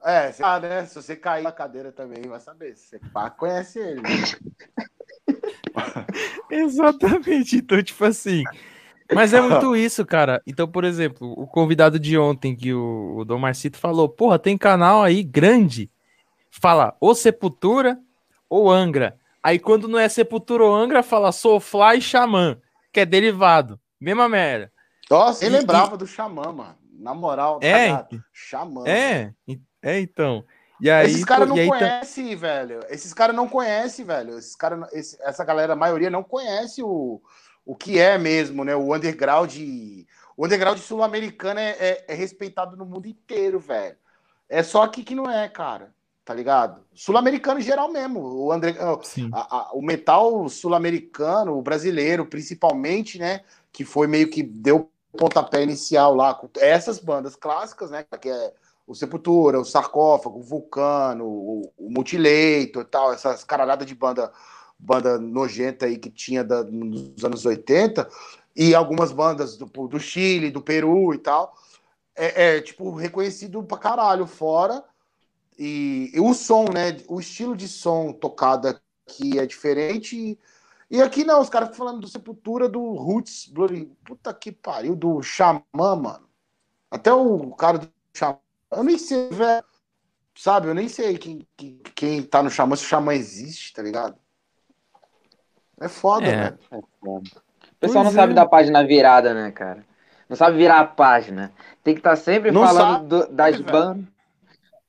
É, 0.05 0.35
ah, 0.43 0.61
né? 0.61 0.85
Se 0.85 0.95
você 0.97 1.17
cair 1.17 1.43
na 1.43 1.53
cadeira 1.53 1.91
também, 1.91 2.23
vai 2.29 2.39
saber. 2.41 2.77
Você 2.77 2.99
pá, 3.13 3.31
conhece 3.31 3.79
ele. 3.79 4.03
né? 4.03 4.09
Exatamente. 6.51 7.57
Então, 7.57 7.83
tipo 7.83 8.05
assim. 8.05 8.43
Mas 9.13 9.33
é 9.35 9.41
muito 9.41 9.77
isso, 9.77 10.05
cara. 10.05 10.43
Então, 10.47 10.67
por 10.69 10.85
exemplo, 10.85 11.33
o 11.37 11.47
convidado 11.47 11.99
de 11.99 12.17
ontem 12.19 12.57
que 12.57 12.73
o, 12.73 13.17
o 13.19 13.25
Dom 13.25 13.39
Marcito 13.39 13.79
falou, 13.79 14.09
porra, 14.09 14.39
tem 14.39 14.57
canal 14.57 15.03
aí 15.03 15.23
grande. 15.23 15.91
Fala 16.51 16.97
ou 17.01 17.15
Sepultura 17.15 17.99
ou 18.49 18.71
Angra. 18.71 19.17
Aí 19.43 19.59
quando 19.59 19.89
não 19.89 19.99
é 19.99 20.09
Sepultura 20.09 20.65
ou 20.65 20.75
Angra, 20.75 21.03
fala 21.03 21.33
Soulfly 21.33 21.99
e 21.99 22.03
Xamã, 22.03 22.59
que 22.93 23.01
é 23.01 23.07
derivado. 23.07 23.79
Mesma 24.01 24.29
merda. 24.29 24.73
Nossa, 25.11 25.45
E- 25.45 25.49
eu 25.49 25.53
lembrava 25.53 25.97
do 25.97 26.07
Xamã, 26.07 26.53
mano. 26.53 26.77
Na 26.97 27.13
moral, 27.13 27.59
tá 27.61 27.67
É, 27.67 27.87
ligado? 27.87 28.25
Xamã. 28.33 28.85
É, 28.87 29.33
é 29.85 30.01
então. 30.01 30.45
E 30.81 30.91
aí, 30.91 31.07
Esses 31.07 31.25
caras 31.25 31.49
não 31.49 31.57
aí 31.57 31.69
tá- 31.69 31.79
conhecem, 31.79 32.35
velho. 32.37 32.81
Esses 32.91 33.15
caras 33.15 33.35
não 33.35 33.49
conhecem, 33.49 34.05
velho. 34.05 34.37
Esses 34.39 34.57
cara, 34.57 34.89
esse- 34.93 35.17
essa 35.23 35.45
galera, 35.45 35.73
a 35.73 35.77
maioria, 35.77 36.11
não 36.11 36.23
conhece 36.23 36.83
o, 36.83 37.23
o 37.65 37.77
que 37.77 37.99
é 37.99 38.19
mesmo, 38.19 38.65
né? 38.65 38.75
O 38.75 38.95
underground. 38.95 39.55
O 40.37 40.45
underground 40.45 40.79
sul-americano 40.79 41.61
é, 41.61 41.71
é- 41.79 42.05
é 42.09 42.15
respeitado 42.15 42.77
no 42.77 42.85
mundo 42.85 43.07
inteiro, 43.07 43.61
velho. 43.61 43.97
É 44.49 44.63
só 44.63 44.83
aqui 44.83 45.05
que 45.05 45.15
não 45.15 45.31
é, 45.31 45.49
cara. 45.49 45.95
Tá 46.25 46.33
ligado? 46.35 46.81
Sul-americano 46.95 47.61
em 47.61 47.63
geral 47.63 47.93
mesmo. 47.93 48.21
O, 48.21 49.03
Sim. 49.03 49.31
a- 49.33 49.57
a- 49.57 49.71
o 49.75 49.83
metal 49.83 50.49
sul-americano, 50.49 51.57
o 51.57 51.63
brasileiro, 51.63 52.25
principalmente, 52.27 53.19
né? 53.19 53.43
Que 53.71 53.85
foi 53.85 54.07
meio 54.07 54.29
que 54.31 54.43
deu 54.43 54.91
pontapé 55.17 55.63
inicial 55.63 56.15
lá 56.15 56.35
com 56.35 56.49
essas 56.59 56.99
bandas 56.99 57.37
clássicas, 57.37 57.91
né? 57.91 58.05
Que 58.21 58.31
é 58.31 58.53
o 58.87 58.95
Sepultura, 58.95 59.59
o 59.61 59.65
Sarcófago, 59.65 60.39
o 60.39 60.43
Vulcano, 60.43 61.25
o, 61.27 61.73
o 61.79 61.91
Mutilator 61.91 62.83
e 62.83 62.85
tal, 62.85 63.13
essas 63.13 63.43
caralhadas 63.45 63.87
de 63.87 63.95
banda, 63.95 64.33
banda 64.79 65.19
nojenta 65.19 65.87
aí 65.87 65.97
que 65.99 66.11
tinha 66.11 66.45
da- 66.45 66.65
nos 66.65 67.25
anos 67.25 67.47
80, 67.47 68.09
e 68.55 68.75
algumas 68.75 69.11
bandas 69.13 69.57
do, 69.57 69.67
do 69.67 69.99
Chile, 69.99 70.51
do 70.51 70.61
Peru 70.61 71.13
e 71.15 71.19
tal. 71.19 71.55
É, 72.17 72.57
é, 72.57 72.61
tipo, 72.61 72.95
reconhecido 72.95 73.63
pra 73.65 73.79
caralho 73.79 74.27
fora. 74.27 74.85
E, 75.59 76.11
e 76.15 76.21
o 76.21 76.33
som, 76.35 76.65
né? 76.73 76.97
O 77.09 77.19
estilo 77.21 77.57
de 77.57 77.67
som 77.69 78.13
tocado 78.13 78.69
aqui 78.69 79.39
é 79.39 79.47
diferente. 79.47 80.39
E 80.91 81.03
aqui 81.03 81.25
não, 81.25 81.41
os 81.41 81.49
caras 81.49 81.77
falando 81.77 82.01
do 82.01 82.09
Sepultura, 82.09 82.69
do 82.69 82.93
Roots, 82.95 83.49
Bloody. 83.49 83.87
Puta 84.05 84.33
que 84.33 84.53
pariu, 84.53 84.95
do 84.95 85.23
Xamã, 85.23 85.63
mano. 85.75 86.29
Até 86.91 87.13
o 87.13 87.51
cara 87.57 87.79
do 87.79 87.89
Xamã. 88.17 88.39
Eu 88.77 88.85
nem 88.85 88.99
sei, 88.99 89.29
velho. 89.31 89.65
Sabe, 90.37 90.67
eu 90.69 90.75
nem 90.75 90.89
sei 90.89 91.17
quem, 91.17 91.47
quem, 91.57 91.79
quem 91.95 92.23
tá 92.23 92.43
no 92.43 92.51
Xamã, 92.51 92.75
se 92.75 92.85
o 92.85 92.89
Xamã 92.89 93.15
existe, 93.15 93.73
tá 93.73 93.83
ligado? 93.83 94.17
É 95.81 95.89
foda, 95.89 96.27
É. 96.27 96.37
velho. 96.51 96.59
É 96.71 96.81
foda. 97.01 97.31
O 97.73 97.77
pessoal 97.81 98.05
não 98.05 98.11
Pois 98.11 98.15
sabe 98.15 98.33
é. 98.33 98.35
da 98.35 98.47
página 98.47 98.85
virada, 98.85 99.35
né, 99.35 99.51
cara? 99.53 99.85
Não 100.29 100.37
sabe 100.37 100.57
virar 100.57 100.81
a 100.81 100.85
página. 100.87 101.53
Tem 101.83 101.95
que 101.95 102.01
estar 102.01 102.17
sempre 102.17 102.51
Não 102.51 102.63
falando 102.63 102.79
sabe, 102.79 103.07
do- 103.29 103.29
das 103.35 103.61
bandas. 103.61 104.07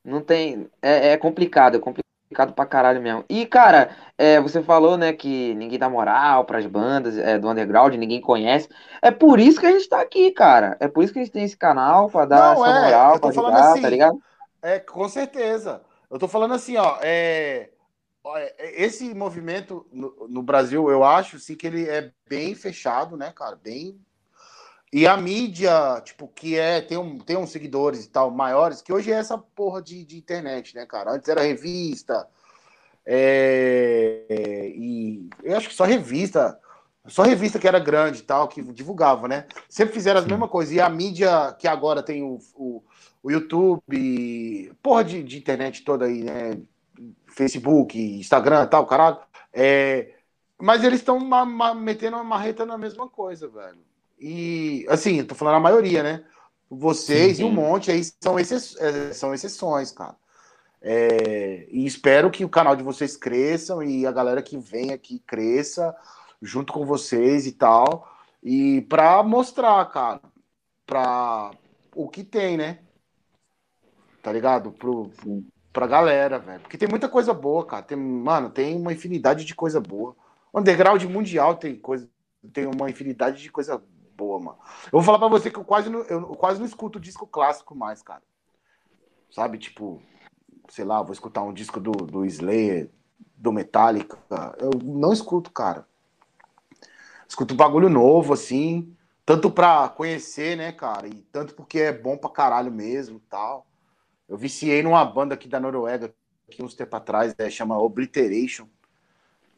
Não 0.03 0.21
tem. 0.21 0.69
É, 0.81 1.09
é 1.09 1.17
complicado, 1.17 1.75
é 1.77 1.79
complicado 1.79 2.04
pra 2.35 2.65
caralho 2.65 3.01
mesmo. 3.01 3.23
E, 3.29 3.45
cara, 3.45 3.95
é, 4.17 4.39
você 4.39 4.61
falou, 4.61 4.97
né, 4.97 5.13
que 5.13 5.53
ninguém 5.55 5.79
dá 5.79 5.89
moral 5.89 6.45
pras 6.45 6.65
bandas 6.65 7.17
é, 7.17 7.39
do 7.39 7.49
underground, 7.49 7.95
ninguém 7.95 8.21
conhece. 8.21 8.69
É 9.01 9.11
por 9.11 9.39
isso 9.39 9.59
que 9.59 9.65
a 9.65 9.71
gente 9.71 9.87
tá 9.87 10.01
aqui, 10.01 10.31
cara. 10.31 10.77
É 10.79 10.87
por 10.87 11.03
isso 11.03 11.13
que 11.13 11.19
a 11.19 11.23
gente 11.23 11.31
tem 11.31 11.43
esse 11.43 11.57
canal, 11.57 12.09
pra 12.09 12.25
dar 12.25 12.55
Não, 12.55 12.65
essa 12.65 12.77
é, 12.77 12.83
moral, 12.83 13.13
eu 13.13 13.19
tô 13.19 13.31
pra 13.31 13.41
ajudar, 13.41 13.71
assim, 13.71 13.81
tá 13.81 13.89
ligado? 13.89 14.19
É, 14.61 14.79
com 14.79 15.07
certeza. 15.07 15.81
Eu 16.09 16.19
tô 16.19 16.27
falando 16.27 16.53
assim, 16.53 16.77
ó, 16.77 16.97
é, 17.01 17.69
ó, 18.23 18.37
é, 18.37 18.53
esse 18.59 19.13
movimento 19.13 19.85
no, 19.91 20.27
no 20.29 20.43
Brasil, 20.43 20.89
eu 20.89 21.03
acho, 21.03 21.39
sim, 21.39 21.55
que 21.55 21.67
ele 21.67 21.87
é 21.89 22.11
bem 22.27 22.53
fechado, 22.53 23.15
né, 23.15 23.31
cara, 23.35 23.55
bem... 23.55 23.99
E 24.95 25.05
a 25.05 25.17
mídia, 25.17 25.99
tipo, 26.05 26.25
que 26.29 26.57
é, 26.57 26.79
tem, 26.79 26.97
um, 26.97 27.19
tem 27.19 27.35
uns 27.35 27.49
seguidores 27.49 28.05
e 28.05 28.09
tal, 28.09 28.31
maiores, 28.31 28.81
que 28.81 28.93
hoje 28.93 29.11
é 29.11 29.15
essa 29.15 29.37
porra 29.37 29.81
de, 29.81 30.05
de 30.05 30.17
internet, 30.17 30.73
né, 30.73 30.85
cara? 30.85 31.11
Antes 31.11 31.27
era 31.27 31.41
revista, 31.41 32.25
é, 33.05 34.71
e 34.73 35.29
eu 35.43 35.57
acho 35.57 35.67
que 35.67 35.75
só 35.75 35.83
revista, 35.83 36.57
só 37.07 37.23
revista 37.23 37.59
que 37.59 37.67
era 37.67 37.77
grande 37.77 38.19
e 38.19 38.21
tal, 38.21 38.47
que 38.47 38.61
divulgava, 38.71 39.27
né? 39.27 39.47
Sempre 39.67 39.93
fizeram 39.95 40.19
as 40.19 40.23
Sim. 40.23 40.31
mesmas 40.31 40.49
coisas. 40.49 40.73
E 40.73 40.79
a 40.79 40.87
mídia 40.87 41.53
que 41.59 41.67
agora 41.67 42.01
tem 42.01 42.23
o, 42.23 42.39
o, 42.55 42.81
o 43.21 43.29
YouTube, 43.29 44.73
porra 44.81 45.03
de, 45.03 45.21
de 45.23 45.37
internet 45.37 45.83
toda 45.83 46.05
aí, 46.05 46.23
né? 46.23 46.57
Facebook, 47.27 47.99
Instagram 47.99 48.63
e 48.63 48.67
tal, 48.67 48.85
caralho. 48.85 49.17
É, 49.51 50.13
mas 50.57 50.85
eles 50.85 51.01
estão 51.01 51.19
metendo 51.75 52.15
uma 52.15 52.23
marreta 52.23 52.65
na 52.65 52.77
mesma 52.77 53.09
coisa, 53.09 53.45
velho. 53.49 53.83
E, 54.19 54.85
assim, 54.89 55.19
eu 55.19 55.27
tô 55.27 55.35
falando 55.35 55.55
a 55.55 55.59
maioria, 55.59 56.01
né? 56.03 56.25
Vocês 56.69 57.37
Sim, 57.37 57.43
e 57.43 57.45
um 57.45 57.51
monte 57.51 57.91
aí 57.91 58.01
são, 58.21 58.39
exce- 58.39 58.77
é, 58.79 59.13
são 59.13 59.33
exceções, 59.33 59.91
cara. 59.91 60.15
É, 60.81 61.67
e 61.71 61.85
espero 61.85 62.29
que 62.31 62.45
o 62.45 62.49
canal 62.49 62.75
de 62.75 62.83
vocês 62.83 63.17
cresçam 63.17 63.81
e 63.83 64.05
a 64.05 64.11
galera 64.11 64.41
que 64.41 64.57
vem 64.57 64.91
aqui 64.91 65.19
cresça 65.19 65.95
junto 66.41 66.71
com 66.73 66.85
vocês 66.85 67.47
e 67.47 67.51
tal. 67.53 68.07
E 68.43 68.81
pra 68.83 69.23
mostrar, 69.23 69.83
cara, 69.91 70.21
pra 70.85 71.51
o 71.95 72.07
que 72.09 72.23
tem, 72.23 72.57
né? 72.57 72.79
Tá 74.21 74.31
ligado? 74.31 74.71
Pro, 74.71 75.11
Sim. 75.23 75.47
pra 75.73 75.87
galera, 75.87 76.39
velho. 76.39 76.61
Porque 76.61 76.77
tem 76.77 76.87
muita 76.89 77.09
coisa 77.09 77.33
boa, 77.33 77.65
cara. 77.65 77.83
Tem, 77.83 77.97
mano, 77.97 78.49
tem 78.49 78.75
uma 78.75 78.93
infinidade 78.93 79.45
de 79.45 79.55
coisa 79.55 79.79
boa. 79.79 80.15
Underground 80.53 81.03
mundial 81.05 81.55
tem 81.55 81.75
coisa, 81.75 82.09
tem 82.53 82.65
uma 82.65 82.89
infinidade 82.89 83.41
de 83.41 83.51
coisa 83.51 83.83
boa, 84.15 84.39
mano. 84.39 84.57
Eu 84.85 84.91
vou 84.91 85.03
falar 85.03 85.19
pra 85.19 85.27
você 85.27 85.51
que 85.51 85.57
eu 85.57 85.65
quase 85.65 85.89
não, 85.89 86.01
eu 86.01 86.35
quase 86.35 86.59
não 86.59 86.65
escuto 86.65 86.99
disco 86.99 87.27
clássico 87.27 87.75
mais, 87.75 88.01
cara. 88.01 88.23
Sabe, 89.29 89.57
tipo, 89.57 90.01
sei 90.69 90.85
lá, 90.85 91.01
vou 91.01 91.13
escutar 91.13 91.43
um 91.43 91.53
disco 91.53 91.79
do, 91.79 91.91
do 91.91 92.25
Slayer, 92.25 92.89
do 93.35 93.51
Metallica. 93.51 94.17
Eu 94.57 94.71
não 94.83 95.11
escuto, 95.11 95.51
cara. 95.51 95.87
Escuto 97.27 97.53
um 97.53 97.57
bagulho 97.57 97.89
novo, 97.89 98.33
assim. 98.33 98.95
Tanto 99.25 99.49
pra 99.49 99.89
conhecer, 99.89 100.55
né, 100.55 100.71
cara? 100.71 101.07
E 101.07 101.21
tanto 101.31 101.55
porque 101.55 101.79
é 101.79 101.91
bom 101.91 102.17
pra 102.17 102.29
caralho 102.29 102.71
mesmo 102.71 103.19
tal. 103.29 103.65
Eu 104.29 104.37
viciei 104.37 104.81
numa 104.81 105.03
banda 105.03 105.33
aqui 105.33 105.47
da 105.47 105.59
Noruega, 105.59 106.13
aqui 106.47 106.63
uns 106.63 106.73
tempos 106.73 106.97
atrás, 106.97 107.35
é, 107.37 107.49
chama 107.49 107.77
Obliteration. 107.77 108.67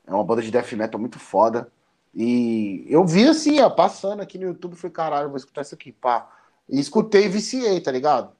É 0.05 0.13
uma 0.13 0.23
banda 0.23 0.41
de 0.41 0.51
death 0.51 0.71
metal 0.73 0.99
muito 0.99 1.19
foda. 1.19 1.71
E 2.19 2.83
eu 2.89 3.05
vi 3.05 3.27
assim, 3.27 3.59
ó, 3.59 3.69
passando 3.69 4.23
aqui 4.23 4.39
no 4.39 4.47
YouTube, 4.47 4.75
falei, 4.75 4.91
caralho, 4.91 5.27
vou 5.27 5.37
escutar 5.37 5.61
isso 5.61 5.75
aqui, 5.75 5.91
pá. 5.91 6.27
E 6.67 6.79
escutei 6.79 7.25
e 7.25 7.29
viciei, 7.29 7.79
tá 7.79 7.91
ligado? 7.91 8.35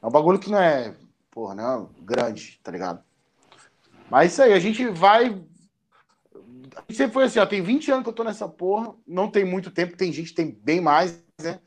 É 0.00 0.06
um 0.06 0.10
bagulho 0.10 0.38
que 0.38 0.48
não 0.48 0.60
é, 0.60 0.94
porra, 1.28 1.56
não 1.56 1.82
é 1.82 2.04
grande, 2.04 2.60
tá 2.62 2.70
ligado? 2.70 3.02
Mas 4.08 4.30
isso 4.30 4.42
aí, 4.42 4.52
a 4.52 4.60
gente 4.60 4.88
vai. 4.90 5.42
Sempre 6.88 7.14
foi 7.14 7.24
assim, 7.24 7.40
ó, 7.40 7.46
tem 7.46 7.60
20 7.60 7.90
anos 7.90 8.04
que 8.04 8.10
eu 8.10 8.14
tô 8.14 8.22
nessa 8.22 8.48
porra, 8.48 8.94
não 9.04 9.28
tem 9.28 9.44
muito 9.44 9.68
tempo, 9.72 9.96
tem 9.96 10.12
gente 10.12 10.32
tem 10.32 10.52
bem 10.52 10.80
mais, 10.80 11.20
né? 11.42 11.58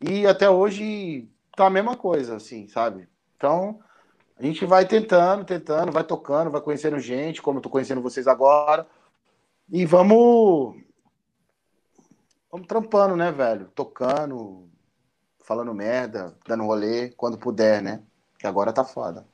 E 0.00 0.26
até 0.26 0.50
hoje 0.50 1.28
tá 1.54 1.66
a 1.66 1.70
mesma 1.70 1.96
coisa, 1.96 2.34
assim, 2.34 2.66
sabe? 2.66 3.08
Então, 3.36 3.78
a 4.36 4.42
gente 4.42 4.66
vai 4.66 4.84
tentando, 4.84 5.44
tentando, 5.44 5.92
vai 5.92 6.02
tocando, 6.02 6.50
vai 6.50 6.60
conhecendo 6.60 6.98
gente, 6.98 7.40
como 7.40 7.58
eu 7.58 7.62
tô 7.62 7.70
conhecendo 7.70 8.02
vocês 8.02 8.26
agora. 8.26 8.84
E 9.70 9.84
vamos. 9.86 10.76
Vamos 12.50 12.66
trampando, 12.66 13.16
né, 13.16 13.30
velho? 13.30 13.66
Tocando, 13.74 14.68
falando 15.44 15.72
merda, 15.72 16.36
dando 16.46 16.64
rolê, 16.64 17.10
quando 17.10 17.38
puder, 17.38 17.80
né? 17.80 18.02
Que 18.38 18.46
agora 18.46 18.72
tá 18.72 18.84
foda. 18.84 19.24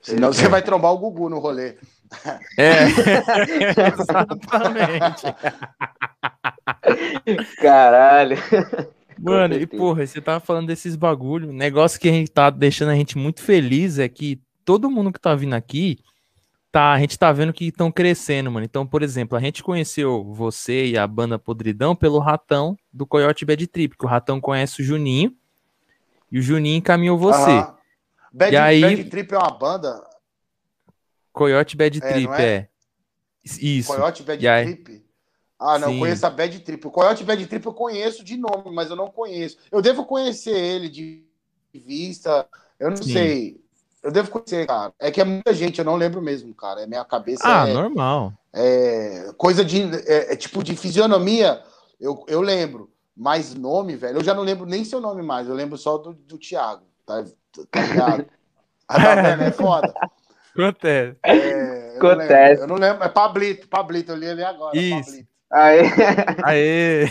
Senão 0.00 0.32
você 0.32 0.48
vai 0.48 0.62
trombar 0.62 0.92
o 0.92 0.98
Gugu 0.98 1.28
no 1.28 1.38
rolê. 1.38 1.76
É, 2.58 2.84
exatamente. 3.98 5.26
Caralho. 7.60 8.36
Mano, 9.18 9.54
e 9.54 9.66
porra, 9.66 10.06
você 10.06 10.20
tava 10.20 10.40
falando 10.40 10.66
desses 10.66 10.96
bagulho. 10.96 11.52
Negócio 11.52 12.00
que 12.00 12.08
a 12.08 12.12
gente 12.12 12.30
tá 12.30 12.50
deixando 12.50 12.90
a 12.90 12.94
gente 12.96 13.16
muito 13.16 13.40
feliz 13.40 13.98
é 13.98 14.08
que 14.08 14.40
todo 14.64 14.90
mundo 14.90 15.12
que 15.12 15.20
tá 15.20 15.34
vindo 15.34 15.54
aqui, 15.54 15.98
tá, 16.72 16.92
a 16.92 16.98
gente 16.98 17.18
tá 17.18 17.30
vendo 17.30 17.52
que 17.52 17.66
estão 17.66 17.92
crescendo, 17.92 18.50
mano. 18.50 18.64
Então, 18.64 18.86
por 18.86 19.02
exemplo, 19.02 19.36
a 19.36 19.40
gente 19.40 19.62
conheceu 19.62 20.24
você 20.24 20.86
e 20.86 20.98
a 20.98 21.06
banda 21.06 21.38
Podridão 21.38 21.94
pelo 21.94 22.18
Ratão 22.18 22.76
do 22.92 23.06
Coyote 23.06 23.44
Bad 23.44 23.64
Trip, 23.66 23.96
que 23.96 24.04
o 24.04 24.08
Ratão 24.08 24.40
conhece 24.40 24.80
o 24.80 24.84
Juninho 24.84 25.36
e 26.30 26.38
o 26.38 26.42
Juninho 26.42 26.78
encaminhou 26.78 27.18
você. 27.18 27.50
Aham. 27.50 27.76
Bad, 28.32 28.54
E 28.54 28.56
aí- 28.56 28.80
Bad 28.80 29.04
Trip 29.04 29.34
é 29.34 29.38
uma 29.38 29.50
banda. 29.50 30.02
Coyote 31.32 31.76
Bad 31.76 31.98
É, 32.02 32.12
Trip, 32.12 32.32
é. 32.32 32.42
é? 32.42 32.68
Isso. 33.44 33.92
Coyote 33.92 34.22
Bad 34.22 34.48
aí? 34.48 34.64
Trip? 34.76 35.04
Ah, 35.58 35.78
não, 35.78 35.88
Sim. 35.88 35.94
eu 35.94 36.00
conheço 36.00 36.26
a 36.26 36.30
Bad 36.30 36.60
Trip. 36.60 36.86
O 36.86 36.90
Coyote 36.90 37.22
Bad 37.24 37.46
Trip 37.46 37.64
eu 37.66 37.72
conheço 37.74 38.24
de 38.24 38.36
nome, 38.36 38.74
mas 38.74 38.90
eu 38.90 38.96
não 38.96 39.08
conheço. 39.10 39.58
Eu 39.70 39.80
devo 39.82 40.04
conhecer 40.04 40.56
ele 40.56 40.88
de 40.88 41.24
vista. 41.72 42.48
Eu 42.80 42.90
não 42.90 42.96
Sim. 42.96 43.12
sei. 43.12 43.61
Eu 44.02 44.10
devo 44.10 44.30
conhecer, 44.30 44.66
cara. 44.66 44.92
É 44.98 45.10
que 45.10 45.20
é 45.20 45.24
muita 45.24 45.54
gente, 45.54 45.78
eu 45.78 45.84
não 45.84 45.96
lembro 45.96 46.20
mesmo, 46.20 46.52
cara. 46.54 46.80
É 46.82 46.86
minha 46.86 47.04
cabeça. 47.04 47.42
Ah, 47.44 47.68
é, 47.68 47.72
normal. 47.72 48.32
é, 48.52 49.30
coisa 49.36 49.64
de. 49.64 49.82
É, 50.06 50.32
é 50.32 50.36
tipo 50.36 50.62
de 50.62 50.74
fisionomia, 50.76 51.62
eu, 52.00 52.24
eu 52.28 52.40
lembro. 52.40 52.90
Mas 53.16 53.54
nome, 53.54 53.94
velho, 53.94 54.18
eu 54.18 54.24
já 54.24 54.32
não 54.34 54.42
lembro 54.42 54.64
nem 54.66 54.84
seu 54.84 55.00
nome 55.00 55.22
mais. 55.22 55.46
Eu 55.46 55.54
lembro 55.54 55.76
só 55.76 55.98
do, 55.98 56.14
do 56.14 56.38
Thiago. 56.38 56.82
Tá, 57.06 57.22
tá 57.70 57.82
ligado? 57.82 58.26
Ah, 58.88 58.94
tá 59.00 59.14
vendo? 59.22 59.42
É 59.42 59.50
foda. 59.52 59.94
Acontece. 60.54 61.16
É, 61.22 61.90
eu 61.96 62.02
não 62.02 62.10
Acontece. 62.10 62.32
lembro. 62.32 62.62
Eu 62.62 62.66
não 62.68 62.76
lembro. 62.76 63.04
É 63.04 63.08
Pablito, 63.08 63.68
Pablito, 63.68 64.12
eu 64.12 64.16
li 64.16 64.28
ali 64.28 64.42
agora. 64.42 64.76
Isso. 64.76 65.10
Pablito. 65.10 65.28
Aí, 65.52 65.80
Aê! 66.44 67.06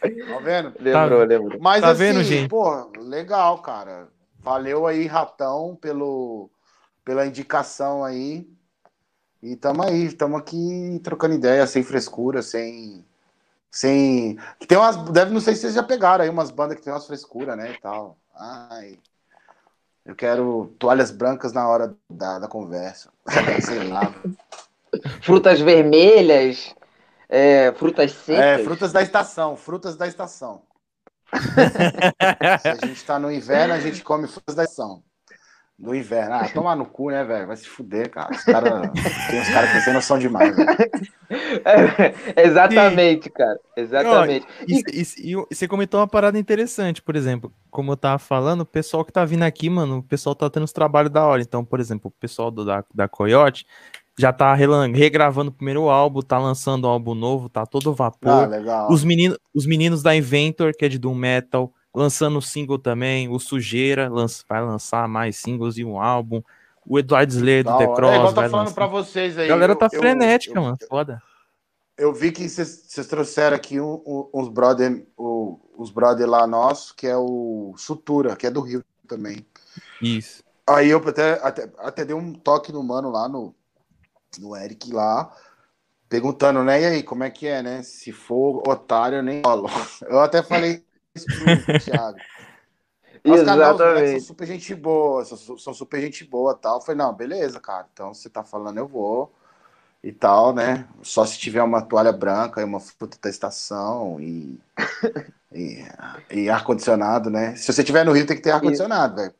Tá 0.00 0.38
vendo? 0.40 0.72
lembrou, 0.78 1.24
lembrou. 1.24 1.60
Mas 1.60 1.80
Tá 1.80 1.90
assim, 1.90 1.98
vendo, 1.98 2.22
gente? 2.22 2.48
pô, 2.48 2.90
legal, 2.98 3.58
cara. 3.58 4.08
Valeu 4.44 4.86
aí, 4.86 5.06
Ratão, 5.06 5.74
pelo, 5.74 6.50
pela 7.02 7.26
indicação 7.26 8.04
aí. 8.04 8.46
E 9.42 9.56
tamo 9.56 9.82
aí, 9.82 10.12
tamo 10.12 10.36
aqui 10.36 11.00
trocando 11.02 11.34
ideia, 11.34 11.66
sem 11.66 11.82
frescura, 11.82 12.42
sem. 12.42 13.02
Sem. 13.70 14.38
Tem 14.68 14.76
umas. 14.76 14.96
Deve, 15.10 15.32
não 15.32 15.40
sei 15.40 15.54
se 15.54 15.62
vocês 15.62 15.72
já 15.72 15.82
pegaram 15.82 16.24
aí 16.24 16.28
umas 16.28 16.50
bandas 16.50 16.76
que 16.76 16.82
tem 16.82 16.92
umas 16.92 17.06
frescuras, 17.06 17.56
né? 17.56 17.72
E 17.72 17.80
tal. 17.80 18.18
Ai. 18.34 18.98
Eu 20.04 20.14
quero 20.14 20.74
toalhas 20.78 21.10
brancas 21.10 21.54
na 21.54 21.66
hora 21.66 21.96
da, 22.10 22.38
da 22.38 22.46
conversa. 22.46 23.08
sei 23.64 23.88
lá. 23.88 24.14
Frutas 25.22 25.58
vermelhas, 25.58 26.74
é, 27.30 27.72
frutas 27.72 28.12
secas. 28.12 28.60
É, 28.60 28.62
frutas 28.62 28.92
da 28.92 29.00
estação, 29.00 29.56
frutas 29.56 29.96
da 29.96 30.06
estação. 30.06 30.60
Se 32.60 32.68
a 32.68 32.86
gente 32.86 33.04
tá 33.04 33.18
no 33.18 33.30
inverno, 33.30 33.74
a 33.74 33.80
gente 33.80 34.02
come 34.02 34.26
frutas 34.26 34.54
da 34.54 34.64
estação. 34.64 35.02
No 35.76 35.92
inverno. 35.92 36.34
Ah, 36.36 36.48
toma 36.54 36.76
no 36.76 36.86
cu, 36.86 37.10
né, 37.10 37.24
velho? 37.24 37.48
Vai 37.48 37.56
se 37.56 37.66
fuder, 37.68 38.08
cara. 38.08 38.32
Os 38.32 38.44
cara, 38.44 38.92
tem 39.28 39.40
uns 39.40 39.48
caras 39.48 39.72
que 39.72 39.80
sem 39.80 39.92
noção 39.92 40.16
demais, 40.20 40.54
velho. 40.54 40.68
É, 41.64 42.14
exatamente, 42.46 43.28
cara. 43.28 43.58
Exatamente. 43.76 44.46
E, 44.68 44.82
e- 44.92 45.32
e 45.32 45.34
você 45.52 45.66
comentou 45.66 45.98
uma 45.98 46.06
parada 46.06 46.38
interessante, 46.38 47.02
por 47.02 47.16
exemplo, 47.16 47.52
como 47.72 47.90
eu 47.90 47.96
tava 47.96 48.20
falando, 48.20 48.60
o 48.60 48.66
pessoal 48.66 49.04
que 49.04 49.12
tá 49.12 49.24
vindo 49.24 49.42
aqui, 49.42 49.68
mano, 49.68 49.98
o 49.98 50.02
pessoal 50.02 50.36
tá 50.36 50.48
tendo 50.48 50.62
os 50.62 50.72
trabalhos 50.72 51.10
da 51.10 51.24
hora. 51.24 51.42
Então, 51.42 51.64
por 51.64 51.80
exemplo, 51.80 52.06
o 52.08 52.20
pessoal 52.20 52.52
do- 52.52 52.64
da, 52.64 52.84
da 52.94 53.08
Coyote 53.08 53.66
já 54.18 54.32
tá 54.32 54.54
regravando 54.54 55.50
o 55.50 55.54
primeiro 55.54 55.88
álbum, 55.88 56.20
tá 56.22 56.38
lançando 56.38 56.86
um 56.86 56.90
álbum 56.90 57.14
novo, 57.14 57.48
tá 57.48 57.66
todo 57.66 57.90
Ah, 57.90 57.94
vapor. 57.94 58.48
legal. 58.48 58.90
os, 58.90 59.02
meninos, 59.04 59.38
os 59.52 59.66
meninos 59.66 60.02
da 60.02 60.14
Inventor, 60.14 60.72
que 60.76 60.84
é 60.84 60.88
de 60.88 60.98
Doom 60.98 61.14
Metal, 61.14 61.72
lançando 61.94 62.40
single 62.40 62.78
também. 62.78 63.28
O 63.28 63.38
Sujeira 63.38 64.08
lança- 64.08 64.44
vai 64.48 64.62
lançar 64.64 65.08
mais 65.08 65.36
singles 65.36 65.76
e 65.78 65.84
um 65.84 66.00
álbum. 66.00 66.42
O 66.86 66.98
Eduardo 66.98 67.32
Slayer 67.32 67.64
do 67.64 67.70
Da 67.70 67.78
The 67.78 67.84
hora. 67.86 67.94
Cross. 67.96 68.10
É 68.12 68.16
igual 68.16 68.28
eu 68.28 68.34
tô 68.34 68.40
falando 68.42 68.52
lançar. 68.66 68.74
pra 68.74 68.86
vocês 68.86 69.38
aí. 69.38 69.46
A 69.46 69.48
galera 69.48 69.72
eu- 69.72 69.76
tá 69.78 69.88
eu- 69.90 69.98
frenética, 70.00 70.58
eu- 70.58 70.62
mano. 70.62 70.76
Foda. 70.88 71.22
Eu 71.96 72.12
vi 72.12 72.30
que 72.32 72.48
vocês 72.48 73.06
trouxeram 73.08 73.56
aqui 73.56 73.80
um- 73.80 74.02
um- 74.04 74.28
uns 74.34 74.48
brother, 74.48 75.06
o- 75.16 75.58
os 75.78 75.90
brother 75.90 76.28
lá 76.28 76.46
nossos, 76.46 76.92
que 76.92 77.06
é 77.06 77.16
o 77.16 77.72
Sutura, 77.76 78.34
que 78.36 78.46
é 78.46 78.50
do 78.50 78.60
Rio 78.60 78.84
também. 79.08 79.46
Isso. 80.02 80.42
Aí 80.66 80.90
eu 80.90 80.98
até, 80.98 81.34
até, 81.42 81.70
até 81.78 82.04
dei 82.04 82.14
um 82.16 82.32
toque 82.32 82.72
no 82.72 82.82
mano 82.82 83.10
lá, 83.10 83.28
no, 83.28 83.54
no 84.40 84.56
Eric 84.56 84.92
lá, 84.92 85.32
perguntando, 86.08 86.62
né? 86.62 86.80
E 86.80 86.84
aí, 86.86 87.02
como 87.02 87.24
é 87.24 87.30
que 87.30 87.46
é, 87.46 87.62
né? 87.62 87.82
Se 87.82 88.12
for 88.12 88.62
otário, 88.68 89.18
eu 89.18 89.22
nem 89.22 89.42
rolo. 89.44 89.68
Eu 90.08 90.20
até 90.20 90.42
falei 90.42 90.84
isso 91.14 91.26
pro 91.26 91.78
Thiago. 91.80 92.18
Os 93.26 93.42
caras, 93.42 93.56
não, 93.56 93.72
os 93.72 93.78
moleques 93.78 93.78
são 93.78 93.88
Exatamente. 93.88 94.20
super 94.20 94.46
gente 94.46 94.74
boa, 94.74 95.24
são, 95.24 95.58
são 95.58 95.74
super 95.74 96.00
gente 96.00 96.24
boa 96.24 96.54
tal. 96.54 96.76
Eu 96.76 96.80
falei, 96.82 96.98
não, 96.98 97.12
beleza, 97.14 97.58
cara. 97.58 97.86
Então 97.92 98.12
você 98.12 98.28
tá 98.28 98.44
falando, 98.44 98.76
eu 98.76 98.86
vou 98.86 99.32
e 100.02 100.12
tal, 100.12 100.54
né? 100.54 100.86
Só 101.02 101.24
se 101.24 101.38
tiver 101.38 101.62
uma 101.62 101.80
toalha 101.80 102.12
branca 102.12 102.60
e 102.60 102.64
uma 102.64 102.78
fruta 102.78 103.16
da 103.22 103.30
estação 103.30 104.20
e, 104.20 104.60
e, 105.50 105.82
e 106.30 106.50
ar-condicionado, 106.50 107.30
né? 107.30 107.56
Se 107.56 107.72
você 107.72 107.82
tiver 107.82 108.04
no 108.04 108.12
Rio, 108.12 108.26
tem 108.26 108.36
que 108.36 108.42
ter 108.42 108.50
ar-condicionado, 108.50 109.16
velho. 109.16 109.34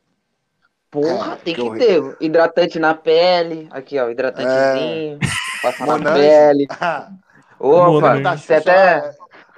Porra, 1.01 1.33
É, 1.33 1.35
tem 1.35 1.53
que 1.55 1.61
que 1.61 1.77
ter. 1.77 2.17
Hidratante 2.21 2.79
na 2.79 2.93
pele. 2.93 3.67
Aqui, 3.69 3.99
ó, 3.99 4.09
hidratantezinho. 4.09 5.19
Passar 5.61 5.87
na 5.87 6.13
pele. 6.13 6.67
Opa, 7.59 7.89
Monange. 7.89 8.19
O 8.19 8.23
da 8.23 8.37
você 8.37 8.53
até. 8.55 9.11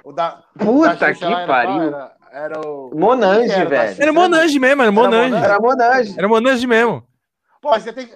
o 0.04 0.12
da, 0.12 0.42
Puta 0.58 0.96
da 0.96 1.14
que 1.14 1.24
era 1.24 1.46
pariu. 1.46 1.82
Era, 1.82 2.12
era 2.32 2.60
o. 2.60 2.90
Monange, 2.92 3.52
era 3.52 3.68
velho. 3.68 4.02
Era 4.02 4.12
Monange 4.12 4.58
mesmo, 4.58 4.82
era 4.82 4.92
Monange. 4.92 5.30
Monange? 5.30 5.44
Era 5.44 5.60
Monange. 5.60 6.14
Era 6.18 6.28
Monange 6.28 6.66
mesmo. 6.66 7.06
Pô, 7.60 7.72
você 7.72 7.92
tem. 7.92 8.10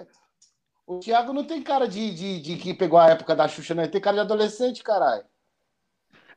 O 0.85 0.99
Thiago 0.99 1.31
não 1.31 1.45
tem 1.45 1.61
cara 1.61 1.87
de, 1.87 2.13
de, 2.13 2.41
de 2.41 2.57
que 2.57 2.73
pegou 2.73 2.99
a 2.99 3.09
época 3.09 3.35
da 3.35 3.47
Xuxa, 3.47 3.73
não. 3.73 3.83
Ele 3.83 3.91
tem 3.91 4.01
cara 4.01 4.15
de 4.17 4.21
adolescente, 4.21 4.83
caralho. 4.83 5.23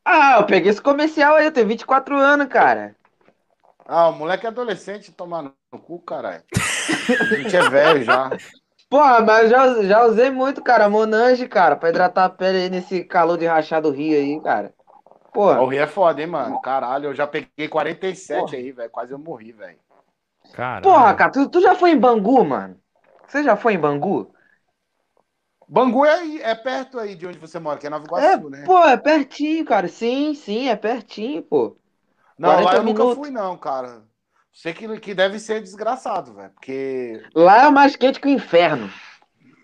Ah, 0.04 0.36
eu 0.38 0.46
peguei 0.46 0.70
esse 0.70 0.80
comercial 0.80 1.34
aí, 1.34 1.46
eu 1.46 1.52
tenho 1.52 1.66
24 1.66 2.16
anos, 2.16 2.46
cara. 2.46 2.95
Ah, 3.88 4.08
o 4.08 4.12
moleque 4.12 4.46
é 4.46 4.48
adolescente 4.48 5.12
tomar 5.12 5.42
no 5.42 5.78
cu, 5.78 6.00
caralho. 6.00 6.42
A 7.20 7.24
gente 7.36 7.56
é 7.56 7.70
velho 7.70 8.02
já. 8.02 8.30
Porra, 8.88 9.20
mas 9.20 9.44
eu 9.44 9.48
já, 9.50 9.82
já 9.82 10.04
usei 10.06 10.30
muito, 10.30 10.62
cara, 10.62 10.88
Monange, 10.88 11.48
cara, 11.48 11.76
pra 11.76 11.88
hidratar 11.88 12.24
a 12.24 12.30
pele 12.30 12.58
aí 12.58 12.70
nesse 12.70 13.04
calor 13.04 13.36
de 13.36 13.46
rachar 13.46 13.82
do 13.82 13.90
Rio 13.90 14.16
aí, 14.16 14.40
cara. 14.40 14.72
Porra, 15.32 15.60
O 15.60 15.66
Rio 15.68 15.82
é 15.82 15.86
foda, 15.86 16.20
hein, 16.20 16.26
mano? 16.26 16.60
Caralho, 16.60 17.06
eu 17.06 17.14
já 17.14 17.26
peguei 17.26 17.68
47 17.68 18.56
aí, 18.56 18.72
velho. 18.72 18.90
Quase 18.90 19.12
eu 19.12 19.18
morri, 19.18 19.52
velho. 19.52 19.78
Cara. 20.52 20.80
porra, 20.80 21.14
cara, 21.14 21.32
tu, 21.32 21.48
tu 21.48 21.60
já 21.60 21.74
foi 21.74 21.90
em 21.90 21.98
Bangu, 21.98 22.44
mano? 22.44 22.76
Você 23.26 23.42
já 23.42 23.56
foi 23.56 23.74
em 23.74 23.78
Bangu? 23.78 24.32
Bangu 25.68 26.04
é, 26.04 26.12
aí, 26.12 26.40
é 26.40 26.54
perto 26.54 26.98
aí 26.98 27.16
de 27.16 27.26
onde 27.26 27.38
você 27.38 27.58
mora, 27.58 27.78
que 27.78 27.86
é 27.86 27.90
Nova 27.90 28.04
Iguaçu, 28.04 28.48
né? 28.48 28.64
Pô, 28.64 28.78
é 28.84 28.96
pertinho, 28.96 29.64
cara. 29.64 29.88
Sim, 29.88 30.32
sim, 30.32 30.68
é 30.68 30.76
pertinho, 30.76 31.42
pô. 31.42 31.76
Não, 32.38 32.48
lá 32.50 32.62
40 32.62 32.76
eu 32.76 32.82
nunca 32.84 33.02
minutos. 33.02 33.18
fui, 33.18 33.30
não, 33.30 33.56
cara. 33.56 34.02
Sei 34.52 34.72
que, 34.72 35.00
que 35.00 35.14
deve 35.14 35.38
ser 35.38 35.60
desgraçado, 35.62 36.34
velho. 36.34 36.50
Porque. 36.50 37.22
Lá 37.34 37.66
é 37.66 37.70
mais 37.70 37.94
quente 37.96 38.20
que 38.20 38.28
o 38.28 38.30
inferno. 38.30 38.90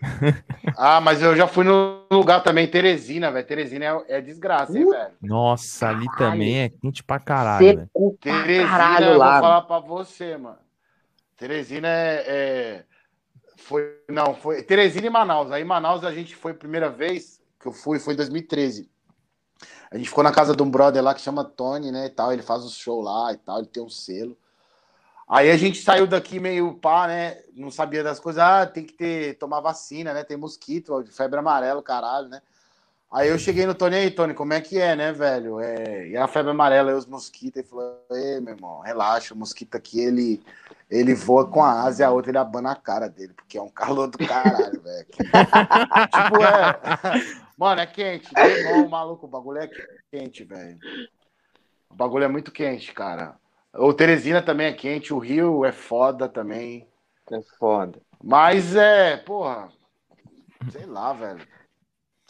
Ah, 0.77 0.99
mas 0.99 1.21
eu 1.21 1.35
já 1.35 1.47
fui 1.47 1.63
no 1.63 2.03
lugar 2.11 2.41
também, 2.43 2.67
Teresina, 2.67 3.31
velho. 3.31 3.45
Teresina 3.45 3.85
é, 3.85 4.17
é 4.17 4.21
desgraça, 4.21 4.77
hein, 4.77 4.89
velho. 4.89 5.11
Nossa, 5.21 5.89
ali 5.89 6.05
Caralho. 6.07 6.31
também 6.31 6.59
é 6.63 6.69
quente 6.69 7.03
pra 7.03 7.19
caralho, 7.19 7.65
velho. 7.65 7.79
Seco 7.81 8.17
pra 8.19 8.41
Teresina, 8.43 8.67
caralho 8.69 9.05
eu 9.05 9.17
lá. 9.17 9.31
vou 9.33 9.41
falar 9.41 9.61
pra 9.61 9.79
você, 9.79 10.35
mano. 10.35 10.57
Teresina 11.37 11.87
é, 11.87 12.23
é- 12.27 12.83
Foi. 13.57 13.97
Não, 14.09 14.33
foi. 14.35 14.63
Teresina 14.63 15.07
e 15.07 15.09
Manaus. 15.09 15.51
Aí 15.51 15.63
Manaus 15.63 16.03
a 16.03 16.11
gente 16.11 16.35
foi 16.35 16.51
a 16.51 16.55
primeira 16.55 16.89
vez 16.89 17.39
que 17.59 17.67
eu 17.67 17.71
fui, 17.71 17.99
foi 17.99 18.13
em 18.13 18.17
2013. 18.17 18.89
A 19.93 19.97
gente 19.97 20.09
ficou 20.09 20.23
na 20.23 20.31
casa 20.31 20.55
de 20.55 20.63
um 20.63 20.71
brother 20.71 21.03
lá 21.03 21.13
que 21.13 21.21
chama 21.21 21.45
Tony, 21.45 21.91
né? 21.91 22.07
E 22.07 22.09
tal. 22.09 22.33
Ele 22.33 22.41
faz 22.41 22.63
os 22.63 22.75
shows 22.75 23.05
lá 23.05 23.31
e 23.31 23.37
tal, 23.37 23.59
ele 23.59 23.67
tem 23.67 23.83
um 23.83 23.89
selo. 23.89 24.35
Aí 25.29 25.51
a 25.51 25.55
gente 25.55 25.83
saiu 25.83 26.07
daqui 26.07 26.39
meio 26.39 26.73
pá, 26.73 27.07
né? 27.07 27.37
Não 27.55 27.69
sabia 27.69 28.03
das 28.03 28.19
coisas. 28.19 28.41
Ah, 28.41 28.65
tem 28.65 28.83
que 28.83 28.93
ter, 28.93 29.37
tomar 29.37 29.59
vacina, 29.59 30.11
né? 30.11 30.23
Tem 30.23 30.35
mosquito, 30.35 31.05
febre 31.11 31.37
amarela, 31.37 31.81
caralho, 31.83 32.27
né? 32.27 32.41
Aí 33.11 33.29
eu 33.29 33.37
cheguei 33.37 33.67
no 33.67 33.75
Tony, 33.75 33.95
aí, 33.95 34.09
Tony, 34.09 34.33
como 34.33 34.53
é 34.53 34.61
que 34.61 34.79
é, 34.79 34.95
né, 34.95 35.13
velho? 35.13 35.59
É, 35.59 36.07
e 36.07 36.17
a 36.17 36.27
febre 36.27 36.49
amarela 36.49 36.89
e 36.89 36.95
os 36.95 37.05
mosquitos. 37.05 37.57
Ele 37.57 37.67
falou, 37.67 38.03
ei, 38.09 38.39
meu 38.39 38.55
irmão, 38.55 38.79
relaxa, 38.79 39.35
o 39.35 39.37
mosquito 39.37 39.75
aqui, 39.75 39.99
ele, 39.99 40.43
ele 40.89 41.13
voa 41.13 41.47
com 41.47 41.63
a 41.63 41.83
asa 41.83 42.01
e 42.01 42.05
a 42.05 42.09
outra 42.09 42.31
ele 42.31 42.39
abana 42.39 42.71
a 42.71 42.75
cara 42.75 43.07
dele, 43.07 43.33
porque 43.35 43.59
é 43.59 43.61
um 43.61 43.69
calor 43.69 44.07
do 44.07 44.17
caralho, 44.17 44.81
velho. 44.81 45.05
tipo, 45.13 46.43
é. 46.43 47.42
Mano, 47.57 47.81
é 47.81 47.85
quente. 47.87 48.33
Irmão, 48.33 48.87
maluco, 48.87 49.25
o 49.25 49.29
bagulho 49.29 49.59
é 49.59 49.69
quente, 50.11 50.43
velho. 50.43 50.79
O 51.89 51.95
bagulho 51.95 52.23
é 52.25 52.27
muito 52.27 52.51
quente, 52.51 52.91
cara. 52.93 53.35
O 53.73 53.93
Teresina 53.93 54.41
também 54.41 54.67
é 54.67 54.73
quente, 54.73 55.13
o 55.13 55.19
Rio 55.19 55.63
é 55.65 55.71
foda 55.71 56.27
também. 56.27 56.87
É 57.31 57.41
foda. 57.57 57.99
Mas 58.23 58.75
é, 58.75 59.17
porra, 59.17 59.69
sei 60.71 60.85
lá, 60.85 61.13
velho. 61.13 61.47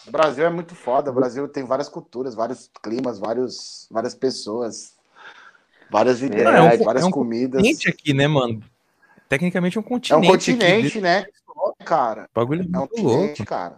O 0.05 0.11
Brasil 0.11 0.45
é 0.45 0.49
muito 0.49 0.75
foda. 0.75 1.11
O 1.11 1.13
Brasil 1.13 1.47
tem 1.47 1.63
várias 1.65 1.87
culturas, 1.87 2.35
vários 2.35 2.69
climas, 2.81 3.17
vários, 3.19 3.87
várias 3.89 4.13
pessoas, 4.13 4.97
várias 5.89 6.21
ideias, 6.21 6.53
É, 6.53 6.57
é 6.57 6.61
um- 6.61 6.83
várias 6.83 7.03
é 7.03 7.07
um 7.07 7.11
comidas. 7.11 7.61
Quente 7.61 7.89
aqui, 7.89 8.13
né, 8.13 8.27
mano? 8.27 8.61
Tecnicamente 9.29 9.77
é 9.77 9.81
um 9.81 9.83
É 9.83 9.85
um 9.87 9.89
continente. 9.89 10.27
continente, 10.27 10.87
aqui. 10.87 11.01
né, 11.01 11.25
cara? 11.85 12.29
O 12.35 12.39
bagulho 12.39 12.61
é 12.61 12.65
É 12.65 12.67
um 12.67 12.71
louco. 12.81 12.95
continente, 12.95 13.45
cara. 13.45 13.77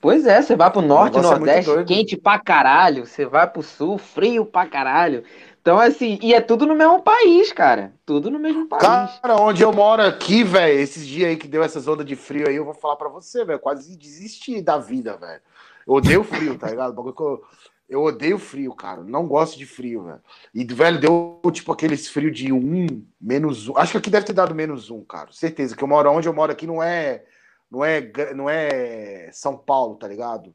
Pois 0.00 0.26
é, 0.26 0.40
você 0.40 0.56
vai 0.56 0.70
pro 0.70 0.80
norte, 0.80 1.18
é 1.18 1.20
nordeste, 1.20 1.70
doido. 1.70 1.86
quente 1.86 2.16
pra 2.16 2.38
caralho. 2.38 3.06
Você 3.06 3.26
vai 3.26 3.46
pro 3.46 3.62
sul, 3.62 3.98
frio 3.98 4.46
pra 4.46 4.66
caralho. 4.66 5.22
Então, 5.60 5.78
assim, 5.78 6.18
e 6.22 6.32
é 6.32 6.40
tudo 6.40 6.64
no 6.64 6.74
mesmo 6.74 7.02
país, 7.02 7.52
cara. 7.52 7.92
Tudo 8.06 8.30
no 8.30 8.38
mesmo 8.38 8.66
país. 8.66 8.82
Cara, 8.82 9.36
onde 9.36 9.62
eu 9.62 9.70
moro 9.72 10.02
aqui, 10.02 10.42
velho, 10.42 10.78
esses 10.78 11.06
dias 11.06 11.28
aí 11.28 11.36
que 11.36 11.46
deu 11.46 11.62
essas 11.62 11.86
ondas 11.86 12.06
de 12.06 12.16
frio 12.16 12.48
aí, 12.48 12.56
eu 12.56 12.64
vou 12.64 12.72
falar 12.72 12.96
pra 12.96 13.10
você, 13.10 13.44
velho, 13.44 13.58
quase 13.58 13.94
desisti 13.94 14.62
da 14.62 14.78
vida, 14.78 15.18
velho. 15.18 15.42
Eu 15.86 15.94
odeio 15.94 16.24
frio, 16.24 16.56
tá 16.56 16.70
ligado? 16.70 16.94
Eu, 16.98 17.42
Eu 17.86 18.02
odeio 18.02 18.38
frio, 18.38 18.74
cara. 18.74 19.02
Não 19.02 19.26
gosto 19.26 19.58
de 19.58 19.66
frio, 19.66 20.04
velho. 20.04 20.20
E, 20.54 20.64
velho, 20.64 20.98
deu 20.98 21.40
tipo 21.52 21.72
aqueles 21.72 22.08
frio 22.08 22.30
de 22.30 22.50
um, 22.50 23.04
menos 23.20 23.68
um. 23.68 23.76
Acho 23.76 23.92
que 23.92 23.98
aqui 23.98 24.10
deve 24.10 24.24
ter 24.24 24.32
dado 24.32 24.54
menos 24.54 24.90
um, 24.90 25.04
cara. 25.04 25.28
Certeza. 25.30 25.76
Que 25.76 25.84
eu 25.84 25.88
moro 25.88 26.10
onde 26.10 26.26
eu 26.26 26.32
moro 26.32 26.52
aqui 26.52 26.66
não 26.66 26.82
é. 26.82 27.24
Não 27.70 27.84
é, 27.84 28.34
não 28.34 28.50
é 28.50 29.30
São 29.32 29.56
Paulo, 29.56 29.96
tá 29.96 30.08
ligado? 30.08 30.54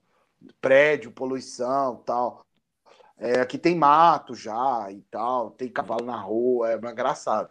Prédio, 0.59 1.11
poluição 1.11 1.97
tal. 2.05 2.45
É, 3.17 3.39
aqui 3.39 3.57
tem 3.57 3.75
mato 3.75 4.35
já 4.35 4.87
e 4.91 5.01
tal. 5.09 5.51
Tem 5.51 5.69
cavalo 5.69 6.05
na 6.05 6.17
rua. 6.17 6.71
É 6.71 6.75
engraçado. 6.75 7.49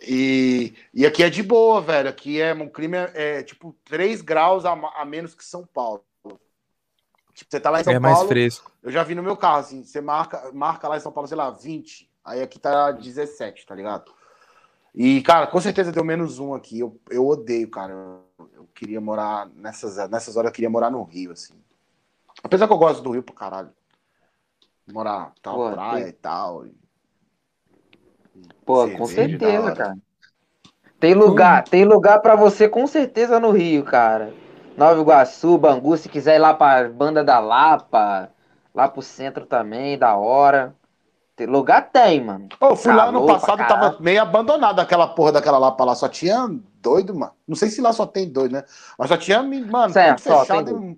E, 0.00 0.74
e 0.92 1.06
aqui 1.06 1.22
é 1.22 1.30
de 1.30 1.42
boa, 1.42 1.80
velho. 1.80 2.08
Aqui 2.08 2.40
é 2.40 2.52
um 2.52 2.68
clima 2.68 3.10
é, 3.14 3.38
é 3.38 3.42
tipo 3.42 3.74
3 3.84 4.20
graus 4.20 4.64
a, 4.64 4.72
a 4.72 5.04
menos 5.04 5.34
que 5.34 5.44
São 5.44 5.64
Paulo. 5.64 6.04
Tipo, 7.32 7.50
você 7.50 7.60
tá 7.60 7.70
lá 7.70 7.80
em 7.80 7.84
São 7.84 7.92
é 7.92 8.00
Paulo. 8.00 8.16
mais 8.16 8.28
fresco. 8.28 8.72
Eu 8.82 8.90
já 8.90 9.02
vi 9.02 9.14
no 9.14 9.22
meu 9.22 9.36
carro, 9.36 9.58
assim, 9.58 9.84
você 9.84 10.00
marca, 10.00 10.50
marca 10.52 10.88
lá 10.88 10.96
em 10.96 11.00
São 11.00 11.12
Paulo, 11.12 11.28
sei 11.28 11.36
lá, 11.36 11.50
20. 11.50 12.10
Aí 12.24 12.42
aqui 12.42 12.58
tá 12.58 12.90
17, 12.90 13.66
tá 13.66 13.74
ligado? 13.74 14.10
E, 14.94 15.20
cara, 15.20 15.46
com 15.46 15.60
certeza 15.60 15.92
deu 15.92 16.02
menos 16.02 16.38
um 16.38 16.54
aqui. 16.54 16.80
Eu, 16.80 16.98
eu 17.10 17.26
odeio, 17.26 17.70
cara. 17.70 17.94
Queria 18.76 19.00
morar 19.00 19.48
nessas, 19.56 19.96
nessas 20.10 20.36
horas, 20.36 20.50
eu 20.50 20.54
queria 20.54 20.68
morar 20.68 20.90
no 20.90 21.02
Rio, 21.02 21.32
assim. 21.32 21.54
Apesar 22.44 22.66
que 22.66 22.72
eu 22.74 22.78
gosto 22.78 23.02
do 23.02 23.10
Rio 23.10 23.22
pra 23.22 23.34
caralho. 23.34 23.70
Morar 24.92 25.32
tal, 25.42 25.54
Pô, 25.54 25.70
praia 25.72 26.00
tem... 26.00 26.08
e 26.10 26.12
tal. 26.12 26.66
Pô, 28.66 28.82
Cerveja, 28.82 28.98
com 28.98 29.06
certeza, 29.06 29.72
cara. 29.72 29.98
Tem 31.00 31.14
lugar, 31.14 31.64
tem 31.64 31.86
lugar 31.86 32.20
para 32.20 32.36
você 32.36 32.68
com 32.68 32.86
certeza 32.86 33.40
no 33.40 33.50
Rio, 33.50 33.82
cara. 33.82 34.34
Nova 34.76 35.00
Iguaçu, 35.00 35.56
Bangu, 35.56 35.96
se 35.96 36.10
quiser 36.10 36.36
ir 36.36 36.38
lá 36.38 36.52
pra 36.52 36.86
Banda 36.86 37.24
da 37.24 37.38
Lapa, 37.38 38.30
lá 38.74 38.88
pro 38.88 39.00
centro 39.00 39.46
também, 39.46 39.98
da 39.98 40.16
hora. 40.16 40.76
Tem 41.36 41.46
lugar 41.46 41.90
tem, 41.90 42.24
mano. 42.24 42.48
Eu 42.58 42.74
fui 42.74 42.90
Calor 42.90 43.04
lá 43.04 43.12
no 43.12 43.26
passado, 43.26 43.58
tava 43.58 43.98
meio 44.00 44.22
abandonado 44.22 44.80
aquela 44.80 45.06
porra 45.06 45.32
daquela 45.32 45.58
Lapa 45.58 45.84
lá. 45.84 45.94
Só 45.94 46.08
tinha 46.08 46.48
doido, 46.80 47.14
mano. 47.14 47.32
Não 47.46 47.54
sei 47.54 47.68
se 47.68 47.82
lá 47.82 47.92
só 47.92 48.06
tem 48.06 48.26
doido, 48.26 48.52
né? 48.52 48.64
Mas 48.98 49.10
só 49.10 49.18
tinha, 49.18 49.42
mano, 49.42 49.92
certo, 49.92 50.22
tudo 50.22 50.38
fechado 50.38 50.70
e 50.70 50.74
um, 50.74 50.96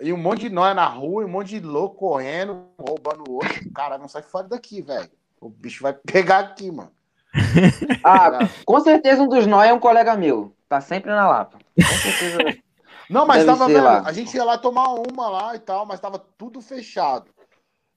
e 0.00 0.12
um, 0.14 0.16
monte 0.16 0.48
de 0.48 0.48
nóia 0.48 0.72
na 0.72 0.86
rua, 0.86 1.22
e 1.22 1.26
um 1.26 1.28
monte 1.28 1.60
de 1.60 1.66
louco 1.66 1.96
correndo, 1.96 2.64
roubando 2.78 3.24
o 3.28 3.34
outro. 3.34 3.52
Cara, 3.76 3.98
não 3.98 4.08
sai 4.08 4.22
fora 4.22 4.48
daqui, 4.48 4.80
velho. 4.80 5.10
O 5.38 5.50
bicho 5.50 5.82
vai 5.82 5.92
pegar 5.92 6.38
aqui, 6.38 6.70
mano. 6.70 6.90
Ah, 8.02 8.38
com 8.64 8.80
certeza 8.80 9.22
um 9.22 9.28
dos 9.28 9.46
nóia 9.46 9.70
é 9.70 9.72
um 9.72 9.80
colega 9.80 10.16
meu. 10.16 10.54
Tá 10.68 10.80
sempre 10.80 11.10
na 11.10 11.28
Lapa. 11.28 11.58
Com 11.76 11.82
certeza. 11.82 12.38
Não, 13.10 13.26
mas 13.26 13.44
tava, 13.44 13.66
velho, 13.66 13.86
a 13.86 14.12
gente 14.12 14.34
ia 14.34 14.44
lá 14.44 14.56
tomar 14.56 14.94
uma 14.94 15.28
lá 15.28 15.54
e 15.54 15.58
tal, 15.58 15.84
mas 15.84 16.00
tava 16.00 16.18
tudo 16.38 16.62
fechado. 16.62 17.26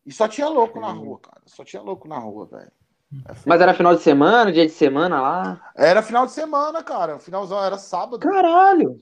E 0.08 0.12
só 0.14 0.26
tinha 0.26 0.48
louco 0.48 0.80
na 0.80 0.90
rua, 0.90 1.20
cara. 1.20 1.42
Só 1.46 1.66
tinha 1.66 1.82
louco 1.82 2.08
na 2.08 2.18
rua, 2.18 2.46
velho. 2.46 2.72
É 3.28 3.34
mas 3.46 3.60
era 3.60 3.74
final 3.74 3.94
de 3.94 4.02
semana, 4.02 4.54
dia 4.54 4.66
de 4.66 4.72
semana 4.72 5.22
lá? 5.22 5.72
Era 5.76 6.02
final 6.02 6.26
de 6.26 6.32
semana, 6.32 6.82
cara. 6.82 7.20
Finalzão 7.20 7.62
era 7.62 7.78
sábado. 7.78 8.20
Caralho! 8.20 9.02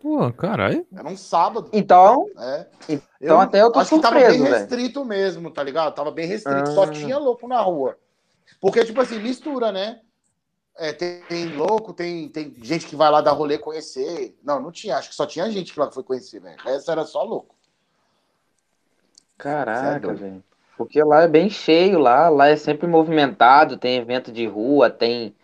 Pô, 0.00 0.32
caralho. 0.32 0.86
Era 0.96 1.08
um 1.08 1.16
sábado. 1.16 1.68
Então, 1.72 2.26
é. 2.38 2.66
então 2.88 3.02
eu, 3.20 3.40
até 3.40 3.60
eu 3.60 3.72
tô 3.72 3.80
acho 3.80 3.88
surpreso, 3.88 4.14
que 4.14 4.22
tava 4.22 4.44
bem 4.44 4.52
restrito 4.52 5.04
véio. 5.04 5.08
mesmo, 5.08 5.50
tá 5.50 5.64
ligado? 5.64 5.94
Tava 5.94 6.12
bem 6.12 6.26
restrito, 6.26 6.70
ah. 6.70 6.74
só 6.74 6.86
tinha 6.86 7.18
louco 7.18 7.48
na 7.48 7.60
rua. 7.60 7.98
Porque, 8.60 8.84
tipo 8.84 9.00
assim, 9.00 9.18
mistura, 9.18 9.72
né? 9.72 10.00
É, 10.78 10.92
tem, 10.92 11.22
tem, 11.22 11.46
louco, 11.56 11.92
tem, 11.92 12.28
tem 12.28 12.54
gente 12.62 12.86
que 12.86 12.94
vai 12.94 13.10
lá 13.10 13.20
dar 13.20 13.32
rolê 13.32 13.58
conhecer. 13.58 14.38
Não, 14.44 14.60
não 14.60 14.70
tinha, 14.70 14.96
acho 14.96 15.08
que 15.08 15.14
só 15.16 15.26
tinha 15.26 15.50
gente 15.50 15.72
que 15.72 15.80
lá 15.80 15.90
foi 15.90 16.04
conhecer, 16.04 16.38
velho. 16.38 16.56
Essa 16.66 16.92
era 16.92 17.04
só 17.04 17.24
louco. 17.24 17.55
Caraca, 19.36 20.14
velho. 20.14 20.42
Porque 20.76 21.02
lá 21.02 21.22
é 21.22 21.28
bem 21.28 21.48
cheio, 21.48 21.98
lá, 21.98 22.28
lá 22.28 22.48
é 22.48 22.56
sempre 22.56 22.86
movimentado, 22.86 23.78
tem 23.78 23.96
evento 23.96 24.30
de 24.30 24.46
rua, 24.46 24.90
tem 24.90 25.34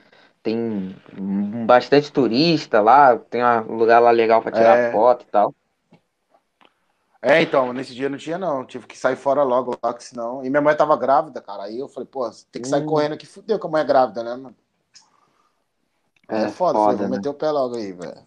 tem 0.42 0.96
bastante 1.64 2.12
turista 2.12 2.80
lá, 2.80 3.16
tem 3.16 3.44
um 3.44 3.76
lugar 3.76 4.00
lá 4.00 4.10
legal 4.10 4.42
para 4.42 4.50
tirar 4.50 4.76
é... 4.76 4.92
foto 4.92 5.22
e 5.22 5.30
tal. 5.30 5.54
É, 7.24 7.40
então, 7.40 7.72
nesse 7.72 7.94
dia 7.94 8.08
não 8.08 8.18
tinha 8.18 8.36
não, 8.36 8.66
tive 8.66 8.84
que 8.84 8.98
sair 8.98 9.14
fora 9.14 9.44
logo 9.44 9.78
lá, 9.80 9.94
que 9.94 10.02
senão... 10.02 10.44
E 10.44 10.50
minha 10.50 10.60
mãe 10.60 10.74
tava 10.74 10.96
grávida, 10.96 11.40
cara, 11.40 11.62
aí 11.62 11.78
eu 11.78 11.86
falei, 11.86 12.08
pô, 12.10 12.28
tem 12.50 12.60
que 12.60 12.66
sair 12.66 12.82
hum. 12.82 12.86
correndo 12.86 13.12
aqui, 13.12 13.24
fudeu 13.24 13.60
que 13.60 13.66
a 13.66 13.70
mãe 13.70 13.82
é 13.82 13.84
grávida, 13.84 14.24
né, 14.24 14.34
mano? 14.34 14.56
É, 16.28 16.42
é 16.42 16.48
foda, 16.48 16.76
foda 16.76 16.96
falei, 16.96 17.10
né? 17.10 17.16
meter 17.16 17.28
o 17.28 17.34
pé 17.34 17.50
logo 17.52 17.76
aí, 17.76 17.92
velho. 17.92 18.26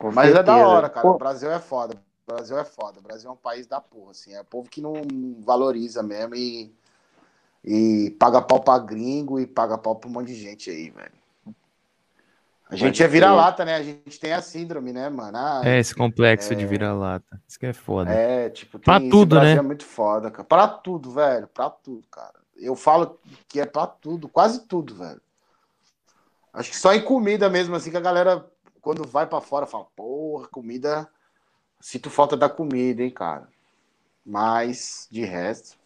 Mas 0.00 0.32
certeza. 0.32 0.40
é 0.40 0.42
da 0.42 0.56
hora, 0.56 0.88
cara. 0.88 1.06
Pô. 1.06 1.14
O 1.14 1.18
Brasil 1.18 1.50
é 1.52 1.60
foda. 1.60 1.96
O 2.26 2.34
Brasil 2.34 2.58
é 2.58 2.64
foda. 2.64 2.98
O 2.98 3.02
Brasil 3.02 3.30
é 3.30 3.32
um 3.32 3.36
país 3.36 3.66
da 3.66 3.80
porra, 3.80 4.10
assim. 4.10 4.34
É 4.34 4.42
povo 4.42 4.68
que 4.68 4.80
não 4.80 4.94
valoriza 5.44 6.02
mesmo 6.02 6.34
e, 6.34 6.74
e 7.64 8.10
paga 8.18 8.42
pau 8.42 8.60
pra 8.60 8.78
gringo 8.78 9.38
e 9.38 9.46
paga 9.46 9.78
pau 9.78 9.94
pra 9.94 10.10
um 10.10 10.12
monte 10.12 10.28
de 10.28 10.34
gente 10.34 10.68
aí, 10.68 10.90
velho. 10.90 11.12
A 12.68 12.74
gente 12.74 13.00
é 13.00 13.06
vira-lata, 13.06 13.64
né? 13.64 13.76
A 13.76 13.82
gente 13.82 14.18
tem 14.18 14.32
a 14.32 14.42
síndrome, 14.42 14.92
né, 14.92 15.08
mano? 15.08 15.38
Ah, 15.38 15.62
é, 15.64 15.78
esse 15.78 15.94
complexo 15.94 16.52
é... 16.52 16.56
de 16.56 16.66
vira-lata. 16.66 17.40
Isso 17.46 17.60
que 17.60 17.66
é 17.66 17.72
foda. 17.72 18.10
É, 18.10 18.50
tipo, 18.50 18.76
pra 18.80 18.98
tudo, 18.98 19.40
né? 19.40 19.52
é 19.52 19.62
muito 19.62 19.84
foda, 19.84 20.28
cara. 20.28 20.42
Pra 20.42 20.66
tudo, 20.66 21.12
velho. 21.12 21.46
Pra 21.46 21.70
tudo, 21.70 22.04
cara. 22.10 22.34
Eu 22.56 22.74
falo 22.74 23.20
que 23.46 23.60
é 23.60 23.66
pra 23.66 23.86
tudo, 23.86 24.28
quase 24.28 24.66
tudo, 24.66 24.96
velho. 24.96 25.20
Acho 26.52 26.70
que 26.70 26.76
só 26.76 26.92
em 26.92 27.04
comida 27.04 27.48
mesmo, 27.48 27.76
assim, 27.76 27.92
que 27.92 27.96
a 27.96 28.00
galera, 28.00 28.44
quando 28.80 29.06
vai 29.06 29.28
para 29.28 29.40
fora, 29.40 29.64
fala, 29.64 29.86
porra, 29.94 30.48
comida. 30.48 31.08
Sinto 31.86 32.10
falta 32.10 32.36
da 32.36 32.48
comida, 32.48 33.00
hein, 33.00 33.10
cara. 33.10 33.46
Mas, 34.26 35.06
de 35.08 35.24
resto, 35.24 35.78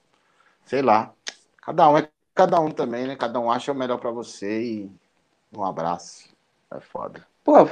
sei 0.64 0.80
lá. 0.80 1.12
Cada 1.61 1.90
um 1.90 1.98
é 1.98 2.09
cada 2.34 2.59
um 2.59 2.70
também, 2.70 3.07
né? 3.07 3.16
Cada 3.16 3.38
um 3.38 3.51
acha 3.53 3.70
o 3.70 3.74
melhor 3.74 3.98
para 3.98 4.11
você 4.11 4.62
e 4.62 4.90
um 5.55 5.62
abraço. 5.62 6.30
É 6.72 6.80
foda. 6.80 7.26
Pô, 7.44 7.68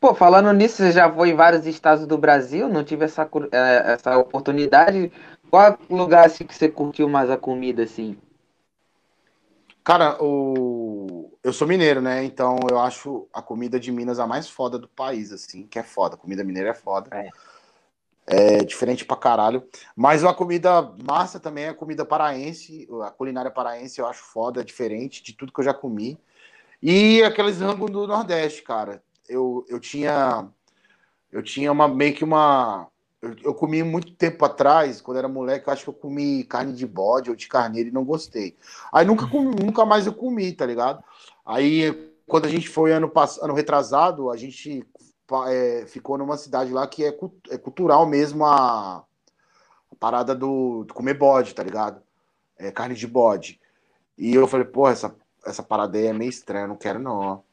pô, 0.00 0.12
falando 0.12 0.52
nisso, 0.52 0.78
você 0.78 0.90
já 0.90 1.08
foi 1.08 1.28
em 1.28 1.36
vários 1.36 1.66
estados 1.66 2.04
do 2.04 2.18
Brasil, 2.18 2.68
não 2.68 2.82
tive 2.82 3.04
essa, 3.04 3.30
é, 3.52 3.92
essa 3.92 4.18
oportunidade. 4.18 5.12
Qual 5.48 5.78
lugar 5.88 6.26
assim 6.26 6.44
que 6.44 6.56
você 6.56 6.68
curtiu 6.68 7.08
mais 7.08 7.30
a 7.30 7.36
comida, 7.36 7.84
assim? 7.84 8.18
Cara, 9.84 10.20
o... 10.20 11.30
eu 11.44 11.52
sou 11.52 11.68
mineiro, 11.68 12.00
né? 12.00 12.24
Então 12.24 12.58
eu 12.68 12.80
acho 12.80 13.28
a 13.32 13.40
comida 13.40 13.78
de 13.78 13.92
Minas 13.92 14.18
a 14.18 14.26
mais 14.26 14.50
foda 14.50 14.80
do 14.80 14.88
país, 14.88 15.30
assim, 15.30 15.64
que 15.68 15.78
é 15.78 15.84
foda. 15.84 16.16
A 16.16 16.18
comida 16.18 16.42
mineira 16.42 16.70
é 16.70 16.74
foda. 16.74 17.08
É. 17.16 17.30
É 18.30 18.62
diferente 18.62 19.06
pra 19.06 19.16
caralho. 19.16 19.66
Mas 19.96 20.22
a 20.22 20.34
comida 20.34 20.92
massa 21.02 21.40
também 21.40 21.64
é 21.64 21.72
comida 21.72 22.04
paraense. 22.04 22.86
A 23.02 23.10
culinária 23.10 23.50
paraense 23.50 23.98
eu 23.98 24.06
acho 24.06 24.22
foda, 24.22 24.62
diferente 24.62 25.22
de 25.22 25.32
tudo 25.32 25.52
que 25.52 25.60
eu 25.60 25.64
já 25.64 25.72
comi. 25.72 26.18
E 26.82 27.22
aqueles 27.22 27.60
rangos 27.60 27.90
do 27.90 28.06
Nordeste, 28.06 28.62
cara. 28.62 29.02
Eu, 29.28 29.64
eu 29.68 29.80
tinha. 29.80 30.46
Eu 31.32 31.42
tinha 31.42 31.72
uma 31.72 31.88
meio 31.88 32.14
que 32.14 32.24
uma 32.24 32.88
eu, 33.20 33.34
eu, 33.42 33.54
comi 33.54 33.82
muito 33.82 34.14
tempo 34.14 34.44
atrás, 34.44 35.00
quando 35.00 35.18
era 35.18 35.28
moleque, 35.28 35.66
eu 35.66 35.72
acho 35.72 35.82
que 35.84 35.90
eu 35.90 35.94
comi 35.94 36.44
carne 36.44 36.72
de 36.72 36.86
bode 36.86 37.30
ou 37.30 37.36
de 37.36 37.48
carneiro 37.48 37.88
e 37.88 37.92
não 37.92 38.04
gostei. 38.04 38.56
Aí 38.92 39.04
nunca, 39.04 39.26
nunca 39.26 39.84
mais 39.84 40.06
eu 40.06 40.14
comi, 40.14 40.52
tá 40.52 40.64
ligado? 40.64 41.02
Aí 41.44 42.12
quando 42.28 42.44
a 42.44 42.48
gente 42.48 42.68
foi 42.68 42.92
ano, 42.92 43.10
ano 43.42 43.54
retrasado, 43.54 44.30
a 44.30 44.36
gente 44.36 44.86
é, 45.48 45.86
ficou 45.86 46.16
numa 46.18 46.36
cidade 46.36 46.72
lá 46.72 46.86
que 46.86 47.04
é, 47.04 47.16
é 47.50 47.58
cultural 47.58 48.06
mesmo 48.06 48.44
a, 48.44 48.98
a 48.98 49.96
parada 49.98 50.34
do, 50.34 50.84
do, 50.84 50.94
comer 50.94 51.14
bode, 51.14 51.54
tá 51.54 51.62
ligado? 51.62 52.02
É, 52.56 52.70
carne 52.70 52.94
de 52.94 53.06
bode. 53.06 53.60
E 54.16 54.34
eu 54.34 54.46
falei, 54.48 54.66
pô, 54.66 54.88
essa, 54.88 55.14
essa 55.44 55.62
parada 55.62 55.98
aí 55.98 56.06
é 56.06 56.12
meio 56.12 56.30
estranha, 56.30 56.66
não 56.66 56.76
quero 56.76 56.98
não. 56.98 57.44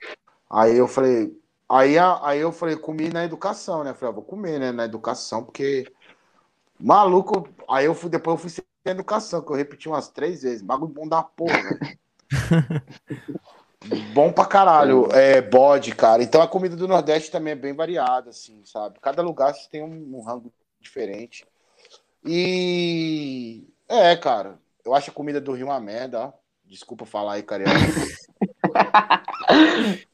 Aí 0.49 0.77
eu 0.77 0.87
falei, 0.87 1.35
Aí, 1.67 1.97
aí 1.97 2.39
eu 2.39 2.51
falei, 2.51 2.75
comi 2.75 3.09
na 3.09 3.25
educação, 3.25 3.83
né? 3.83 3.93
Falei, 3.93 4.11
ah, 4.11 4.15
vou 4.15 4.23
comer, 4.23 4.59
né? 4.59 4.71
Na 4.71 4.85
educação, 4.85 5.43
porque. 5.43 5.91
Maluco. 6.79 7.49
Aí 7.67 7.85
eu 7.85 7.95
fui, 7.95 8.09
depois 8.09 8.35
eu 8.35 8.41
fui 8.41 8.49
sem 8.49 8.63
educação, 8.85 9.41
que 9.41 9.51
eu 9.51 9.55
repeti 9.55 9.87
umas 9.87 10.09
três 10.09 10.43
vezes. 10.43 10.61
Bagulho 10.61 10.93
bom 10.93 11.07
da 11.07 11.23
porra? 11.23 11.77
bom 14.13 14.31
pra 14.31 14.45
caralho. 14.45 15.07
É, 15.11 15.41
bode, 15.41 15.93
cara. 15.93 16.23
Então 16.23 16.41
a 16.41 16.47
comida 16.47 16.75
do 16.75 16.87
Nordeste 16.87 17.31
também 17.31 17.53
é 17.53 17.55
bem 17.55 17.73
variada, 17.73 18.29
assim, 18.29 18.61
sabe? 18.65 18.99
Cada 18.99 19.21
lugar 19.21 19.53
tem 19.69 19.83
um, 19.83 20.17
um 20.17 20.21
rango 20.21 20.51
diferente. 20.79 21.45
E. 22.23 23.67
É, 23.87 24.15
cara. 24.15 24.59
Eu 24.83 24.93
acho 24.93 25.09
a 25.09 25.13
comida 25.13 25.41
do 25.41 25.53
Rio 25.53 25.67
uma 25.67 25.79
merda, 25.79 26.27
ó. 26.27 26.33
Desculpa 26.63 27.05
falar 27.05 27.33
aí, 27.33 27.43
carioca. 27.43 27.73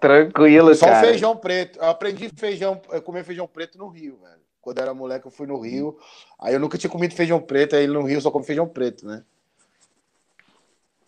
Tranquilo, 0.00 0.74
Só 0.74 0.86
cara. 0.86 1.00
Só 1.00 1.06
feijão 1.06 1.36
preto. 1.36 1.78
Eu 1.78 1.86
aprendi 1.86 2.30
feijão, 2.34 2.80
eu 2.90 3.02
comer 3.02 3.24
feijão 3.24 3.46
preto 3.46 3.78
no 3.78 3.88
Rio, 3.88 4.18
velho. 4.18 4.40
Quando 4.60 4.78
eu 4.78 4.82
era 4.82 4.94
moleque, 4.94 5.26
eu 5.26 5.30
fui 5.30 5.46
no 5.46 5.60
Rio. 5.60 5.98
Aí 6.38 6.54
eu 6.54 6.60
nunca 6.60 6.76
tinha 6.76 6.90
comido 6.90 7.14
feijão 7.14 7.40
preto, 7.40 7.76
aí 7.76 7.86
no 7.86 8.02
Rio 8.02 8.16
eu 8.16 8.20
só 8.20 8.30
como 8.30 8.44
feijão 8.44 8.68
preto, 8.68 9.06
né? 9.06 9.22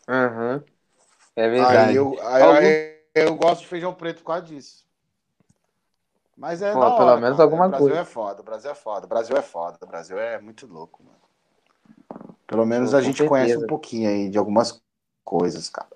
Aham. 0.09 0.55
Uhum. 0.55 0.78
É 1.39 1.49
verdade. 1.49 1.91
Aí 1.91 1.95
eu, 1.95 2.19
aí, 2.21 2.43
Algum... 2.43 2.57
aí 2.57 2.99
eu 3.15 3.37
gosto 3.37 3.61
de 3.61 3.69
feijão 3.69 3.95
preto 3.95 4.19
por 4.19 4.27
causa 4.27 4.43
disso. 4.43 4.85
Mas 6.37 6.63
é 6.63 6.73
Pô, 6.73 6.81
da 6.81 6.91
pelo 6.97 7.11
hora, 7.11 7.21
menos 7.21 7.37
cara. 7.37 7.45
alguma 7.45 7.67
o 7.67 7.69
Brasil 7.69 7.87
coisa. 7.87 8.01
é 8.01 8.05
foda, 8.05 8.41
o 8.41 8.45
Brasil 8.45 8.71
é 8.71 8.75
foda, 8.75 9.07
o 9.07 9.09
Brasil 9.09 9.37
é 9.37 9.43
foda, 9.43 9.79
o 9.81 9.87
Brasil 9.87 10.19
é 10.19 10.41
muito 10.41 10.67
louco, 10.67 11.01
mano. 11.05 12.35
Pelo 12.45 12.67
menos 12.67 12.93
a 12.93 13.01
gente 13.01 13.25
conhece 13.25 13.51
certeza. 13.51 13.67
um 13.67 13.69
pouquinho 13.69 14.09
aí 14.09 14.29
de 14.29 14.37
algumas 14.37 14.83
coisas, 15.25 15.71
cara. 15.71 15.89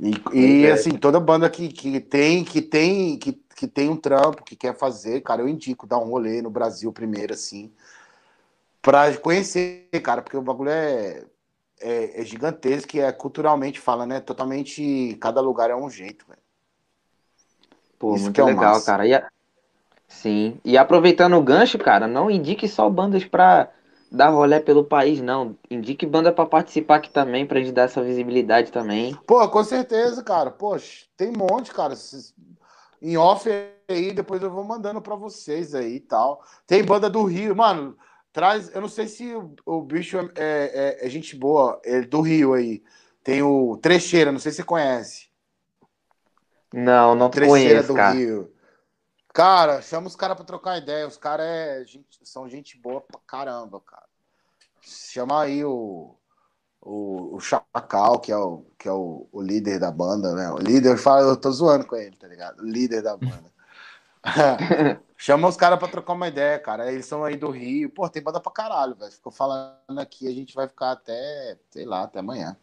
E, 0.00 0.14
e, 0.32 0.66
é. 0.66 0.72
assim, 0.72 0.90
toda 0.90 1.20
banda 1.20 1.48
que, 1.48 1.68
que 1.68 2.00
tem, 2.00 2.44
que 2.44 2.60
tem, 2.60 3.16
que, 3.18 3.32
que 3.54 3.68
tem 3.68 3.88
um 3.88 3.96
trampo, 3.96 4.42
que 4.42 4.56
quer 4.56 4.76
fazer, 4.76 5.20
cara, 5.20 5.42
eu 5.42 5.48
indico 5.48 5.86
dar 5.86 5.98
um 5.98 6.10
rolê 6.10 6.42
no 6.42 6.50
Brasil 6.50 6.92
primeiro, 6.92 7.34
assim, 7.34 7.72
pra 8.82 9.16
conhecer, 9.16 9.88
cara, 10.02 10.22
porque 10.22 10.36
o 10.36 10.42
bagulho 10.42 10.70
é, 10.70 11.24
é, 11.80 12.20
é 12.20 12.24
gigantesco 12.24 12.96
e 12.96 13.00
é 13.00 13.10
culturalmente 13.12 13.80
fala, 13.80 14.06
né? 14.06 14.20
Totalmente, 14.20 15.16
cada 15.20 15.40
lugar 15.40 15.70
é 15.70 15.76
um 15.76 15.90
jeito, 15.90 16.26
velho. 16.28 16.40
Pô, 17.98 18.14
Isso 18.14 18.24
muito 18.24 18.34
que 18.34 18.40
é 18.40 18.44
legal, 18.44 18.74
massa. 18.74 18.86
cara. 18.86 19.06
E 19.06 19.14
a- 19.14 19.28
Sim. 20.06 20.58
E 20.64 20.78
aproveitando 20.78 21.36
o 21.36 21.42
gancho, 21.42 21.78
cara, 21.78 22.06
não 22.06 22.30
indique 22.30 22.66
só 22.66 22.88
bandas 22.88 23.24
pra 23.24 23.70
dar 24.10 24.30
rolê 24.30 24.58
pelo 24.58 24.82
país, 24.84 25.20
não. 25.20 25.54
Indique 25.70 26.06
banda 26.06 26.32
pra 26.32 26.46
participar 26.46 26.96
aqui 26.96 27.10
também, 27.10 27.46
pra 27.46 27.58
gente 27.58 27.72
dar 27.72 27.82
essa 27.82 28.02
visibilidade 28.02 28.72
também. 28.72 29.14
Pô, 29.26 29.46
com 29.48 29.62
certeza, 29.62 30.22
cara. 30.22 30.50
Poxa, 30.50 31.04
tem 31.16 31.28
um 31.28 31.36
monte, 31.36 31.72
cara. 31.74 31.94
Em 33.02 33.16
off 33.16 33.48
aí, 33.88 34.12
depois 34.12 34.42
eu 34.42 34.50
vou 34.50 34.64
mandando 34.64 35.00
pra 35.02 35.14
vocês 35.14 35.74
aí 35.74 35.96
e 35.96 36.00
tal. 36.00 36.42
Tem 36.66 36.82
banda 36.82 37.10
do 37.10 37.22
Rio, 37.24 37.54
mano. 37.54 37.96
Traz, 38.38 38.72
eu 38.72 38.80
não 38.80 38.88
sei 38.88 39.08
se 39.08 39.34
o, 39.34 39.52
o 39.66 39.82
bicho 39.82 40.16
é, 40.36 41.00
é- 41.02 41.06
é 41.06 41.10
gente 41.10 41.34
boa, 41.34 41.80
é 41.84 42.02
do 42.02 42.20
Rio 42.20 42.54
aí. 42.54 42.84
Tem 43.24 43.42
o 43.42 43.76
Trecheira, 43.78 44.30
não 44.30 44.38
sei 44.38 44.52
se 44.52 44.58
você 44.58 44.62
conhece. 44.62 45.26
Não, 46.72 47.16
não 47.16 47.30
Trecheira 47.30 47.50
conheço, 47.82 47.88
do 47.88 47.94
cara. 47.96 48.14
Rio. 48.14 48.54
Cara, 49.34 49.82
chama 49.82 50.06
os 50.06 50.14
caras 50.14 50.36
pra 50.36 50.44
trocar 50.46 50.78
ideia. 50.78 51.04
Os 51.08 51.16
caras 51.16 51.46
é 51.48 51.84
gente- 51.84 52.20
são 52.22 52.48
gente 52.48 52.78
boa 52.78 53.00
pra 53.00 53.20
caramba, 53.26 53.80
cara. 53.80 54.06
Chama 54.82 55.42
aí 55.42 55.64
o, 55.64 56.14
o, 56.80 57.34
o 57.34 57.40
Chacal, 57.40 58.20
que 58.20 58.30
é, 58.30 58.36
o, 58.36 58.64
que 58.78 58.86
é 58.86 58.92
o, 58.92 59.26
o 59.32 59.42
líder 59.42 59.80
da 59.80 59.90
banda, 59.90 60.32
né? 60.36 60.48
O 60.52 60.58
líder, 60.58 60.92
eu, 60.92 60.96
falo, 60.96 61.28
eu 61.28 61.36
tô 61.36 61.50
zoando 61.50 61.84
com 61.88 61.96
ele, 61.96 62.16
tá 62.16 62.28
ligado? 62.28 62.60
O 62.60 62.64
líder 62.64 63.02
da 63.02 63.16
banda. 63.16 63.52
Chama 65.16 65.48
os 65.48 65.56
caras 65.56 65.78
pra 65.78 65.88
trocar 65.88 66.12
uma 66.12 66.28
ideia, 66.28 66.58
cara. 66.58 66.90
Eles 66.90 67.06
são 67.06 67.24
aí 67.24 67.36
do 67.36 67.50
Rio. 67.50 67.90
Pô, 67.90 68.08
tem 68.08 68.22
banda 68.22 68.40
pra 68.40 68.52
caralho, 68.52 68.94
velho. 68.94 69.12
Ficou 69.12 69.32
falando 69.32 69.98
aqui, 69.98 70.28
a 70.28 70.32
gente 70.32 70.54
vai 70.54 70.68
ficar 70.68 70.92
até, 70.92 71.58
sei 71.70 71.84
lá, 71.84 72.04
até 72.04 72.20
amanhã. 72.20 72.56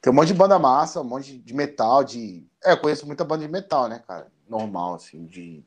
Tem 0.00 0.12
um 0.12 0.16
monte 0.16 0.28
de 0.28 0.34
banda 0.34 0.58
massa, 0.58 1.00
um 1.00 1.04
monte 1.04 1.38
de 1.38 1.54
metal, 1.54 2.04
de. 2.04 2.46
É, 2.64 2.72
eu 2.72 2.78
conheço 2.78 3.06
muita 3.06 3.24
banda 3.24 3.46
de 3.46 3.52
metal, 3.52 3.88
né, 3.88 4.02
cara? 4.06 4.28
Normal, 4.48 4.94
assim, 4.94 5.26
de. 5.26 5.64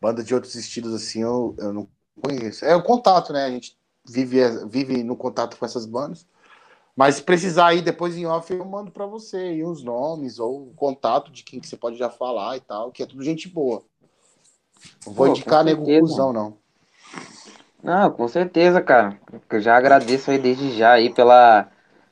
Banda 0.00 0.22
de 0.22 0.34
outros 0.34 0.54
estilos, 0.54 0.94
assim, 0.94 1.22
eu, 1.22 1.54
eu 1.58 1.72
não 1.72 1.88
conheço. 2.20 2.64
É 2.64 2.74
o 2.76 2.82
contato, 2.82 3.32
né? 3.32 3.44
A 3.44 3.50
gente 3.50 3.76
vive, 4.08 4.40
vive 4.66 5.02
no 5.02 5.16
contato 5.16 5.56
com 5.56 5.64
essas 5.64 5.86
bandas. 5.86 6.26
Mas 6.96 7.16
se 7.16 7.22
precisar 7.22 7.66
aí, 7.68 7.82
depois 7.82 8.16
em 8.16 8.24
off, 8.24 8.50
eu 8.52 8.64
mando 8.64 8.90
pra 8.90 9.04
você 9.04 9.36
aí 9.36 9.62
os 9.62 9.82
nomes 9.82 10.38
ou 10.38 10.68
o 10.68 10.74
contato 10.74 11.30
de 11.30 11.42
quem 11.42 11.60
que 11.60 11.68
você 11.68 11.76
pode 11.76 11.98
já 11.98 12.08
falar 12.08 12.56
e 12.56 12.60
tal, 12.60 12.90
que 12.90 13.02
é 13.02 13.06
tudo 13.06 13.22
gente 13.22 13.48
boa. 13.48 13.84
Não 15.06 15.12
vou 15.12 15.26
Pô, 15.26 15.32
indicar 15.32 15.64
nego 15.64 15.84
cuzão, 15.84 16.32
não. 16.32 16.58
Não, 17.82 18.10
com 18.10 18.26
certeza, 18.26 18.80
cara. 18.80 19.18
Eu 19.48 19.60
já 19.60 19.76
agradeço 19.76 20.30
aí 20.30 20.38
desde 20.38 20.76
já 20.76 20.92
aí 20.92 21.12
pela, 21.12 21.68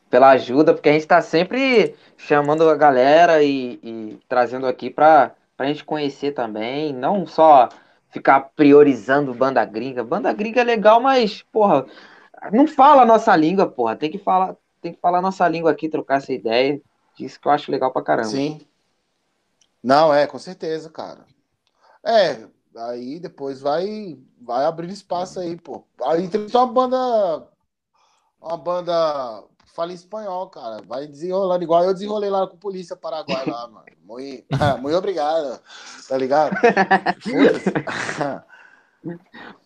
pela 0.09 0.31
ajuda, 0.31 0.73
porque 0.73 0.89
a 0.89 0.93
gente 0.93 1.07
tá 1.07 1.21
sempre 1.21 1.97
chamando 2.17 2.69
a 2.69 2.77
galera 2.77 3.43
e, 3.43 3.81
e 3.83 4.21
trazendo 4.29 4.67
aqui 4.67 4.89
pra, 4.89 5.33
pra 5.57 5.67
gente 5.67 5.85
conhecer 5.85 6.33
também, 6.33 6.93
não 6.93 7.27
só 7.27 7.69
ficar 8.11 8.41
priorizando 8.55 9.35
banda 9.35 9.65
gringa. 9.65 10.05
Banda 10.05 10.33
gringa 10.33 10.61
é 10.61 10.65
legal, 10.65 11.01
mas, 11.01 11.43
porra, 11.43 11.85
não 12.53 12.67
fala 12.69 13.03
a 13.03 13.07
nossa 13.07 13.35
língua, 13.35 13.67
porra. 13.67 13.97
Tem 13.97 14.11
que 14.11 14.19
falar, 14.19 14.55
tem 14.81 14.93
que 14.93 15.01
falar 15.01 15.19
a 15.19 15.23
nossa 15.23 15.49
língua 15.49 15.73
aqui, 15.73 15.89
trocar 15.89 16.19
essa 16.19 16.33
ideia. 16.33 16.81
Isso 17.19 17.41
que 17.41 17.49
eu 17.49 17.53
acho 17.53 17.73
legal 17.73 17.93
pra 17.93 18.03
caramba. 18.03 18.29
Sim. 18.29 18.61
Não, 19.83 20.15
é, 20.15 20.27
com 20.27 20.39
certeza, 20.39 20.89
cara. 20.89 21.27
É, 22.05 22.47
aí 22.77 23.21
depois 23.21 23.61
vai, 23.61 24.19
vai 24.41 24.65
abrir 24.65 24.91
espaço 24.91 25.41
aí, 25.41 25.57
pô. 25.57 25.87
Aí 26.05 26.29
tem 26.29 26.49
só 26.49 26.65
uma 26.65 26.73
banda. 26.73 27.49
Uma 28.41 28.57
banda. 28.57 29.45
Fala 29.67 29.93
em 29.93 29.95
espanhol, 29.95 30.49
cara. 30.51 30.83
Vai 30.83 31.07
desenrolando, 31.07 31.65
igual 31.65 31.85
eu 31.85 31.93
desenrolei 31.93 32.31
lá 32.31 32.47
com 32.47 32.55
a 32.57 32.59
polícia 32.59 32.97
Paraguai 32.97 33.45
lá, 33.45 33.67
mano. 33.69 33.87
Muito, 34.03 34.47
muito 34.81 34.97
obrigado. 34.97 35.61
Tá 36.09 36.17
ligado? 36.17 36.59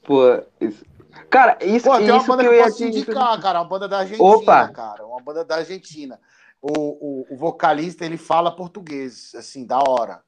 Pô, 0.03 0.23
isso... 0.61 0.85
Cara, 1.31 1.59
isso, 1.65 1.91
Pô, 1.91 2.01
tem 2.03 2.15
uma 2.15 2.23
isso 2.23 2.27
banda 2.27 2.43
que 2.43 2.49
que 2.49 2.49
eu 2.49 2.55
eu 2.55 2.59
ia 2.59 2.65
posso 2.65 2.77
te 2.77 2.85
indicar, 2.85 3.41
cara. 3.41 3.61
Uma 3.61 3.69
banda 3.69 3.89
da 3.89 3.99
Argentina, 3.99 4.25
Opa! 4.25 4.69
cara. 4.69 5.07
Uma 5.07 5.21
banda 5.21 5.45
da 5.45 5.57
Argentina. 5.57 6.21
O, 6.61 6.71
o, 6.73 7.27
o 7.35 7.37
vocalista, 7.37 8.05
ele 8.05 8.17
fala 8.17 8.55
português, 8.55 9.35
assim, 9.35 9.65
da 9.67 9.79
hora. 9.79 10.23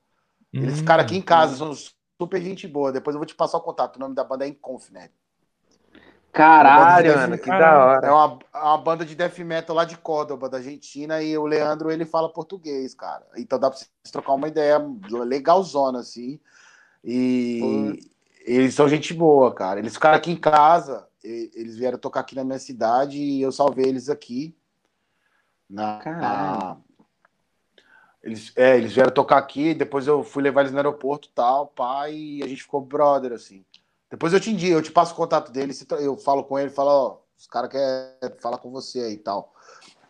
Eles 0.52 0.74
Hum, 0.74 0.76
ficaram 0.78 1.02
aqui 1.02 1.16
em 1.16 1.22
casa, 1.22 1.56
são 1.56 1.72
super 2.20 2.40
gente 2.42 2.68
boa. 2.68 2.92
Depois 2.92 3.14
eu 3.14 3.18
vou 3.18 3.26
te 3.26 3.34
passar 3.34 3.56
o 3.56 3.62
contato. 3.62 3.96
O 3.96 4.00
nome 4.00 4.14
da 4.14 4.22
banda 4.22 4.44
é 4.44 4.48
Inconfinet. 4.48 5.10
Caralho, 6.32 6.78
Uma 6.78 6.86
banda 6.86 7.02
de 7.02 7.16
mano, 7.16 7.38
que 7.42 7.48
da 7.48 7.84
hora. 7.84 8.06
É 8.06 8.10
uma, 8.12 8.38
é 8.54 8.58
uma 8.58 8.78
banda 8.78 9.04
de 9.04 9.14
death 9.14 9.38
metal 9.38 9.74
lá 9.74 9.84
de 9.84 9.96
Córdoba, 9.96 10.48
da 10.48 10.58
Argentina, 10.58 11.20
e 11.22 11.36
o 11.36 11.44
Leandro, 11.46 11.90
ele 11.90 12.04
fala 12.04 12.32
português, 12.32 12.94
cara. 12.94 13.26
Então 13.36 13.58
dá 13.58 13.68
pra 13.68 13.78
vocês 13.78 13.90
trocar 14.12 14.34
uma 14.34 14.46
ideia 14.46 14.78
legalzona, 15.08 16.00
assim. 16.00 16.38
E 17.02 17.98
eles 18.44 18.74
são 18.74 18.88
gente 18.88 19.12
boa, 19.12 19.52
cara. 19.52 19.80
Eles 19.80 19.94
ficaram 19.94 20.16
aqui 20.18 20.30
em 20.30 20.36
casa, 20.36 21.08
e- 21.24 21.50
eles 21.54 21.76
vieram 21.76 21.98
tocar 21.98 22.20
aqui 22.20 22.36
na 22.36 22.44
minha 22.44 22.58
cidade 22.58 23.18
e 23.18 23.42
eu 23.42 23.50
salvei 23.50 23.86
eles 23.86 24.08
aqui. 24.08 24.54
Na, 25.68 25.98
Caralho. 25.98 26.84
Eles, 28.22 28.52
é, 28.56 28.76
eles 28.76 28.92
vieram 28.92 29.10
tocar 29.10 29.38
aqui, 29.38 29.74
depois 29.74 30.06
eu 30.06 30.22
fui 30.22 30.42
levar 30.42 30.62
eles 30.62 30.72
no 30.72 30.78
aeroporto 30.78 31.28
e 31.28 31.32
tal, 31.32 31.66
pai, 31.68 32.14
e 32.14 32.42
a 32.42 32.46
gente 32.46 32.62
ficou 32.62 32.80
brother, 32.80 33.32
assim. 33.32 33.64
Depois 34.10 34.32
eu 34.32 34.40
te 34.40 34.50
indico, 34.50 34.72
eu 34.72 34.82
te 34.82 34.90
passo 34.90 35.12
o 35.12 35.16
contato 35.16 35.52
dele, 35.52 35.72
eu 36.00 36.16
falo 36.16 36.44
com 36.44 36.58
ele, 36.58 36.70
falo, 36.70 36.90
ó, 36.90 37.18
os 37.38 37.46
caras 37.46 37.70
querem 37.70 38.38
falar 38.38 38.58
com 38.58 38.70
você 38.70 39.00
aí 39.00 39.14
e 39.14 39.18
tal. 39.18 39.54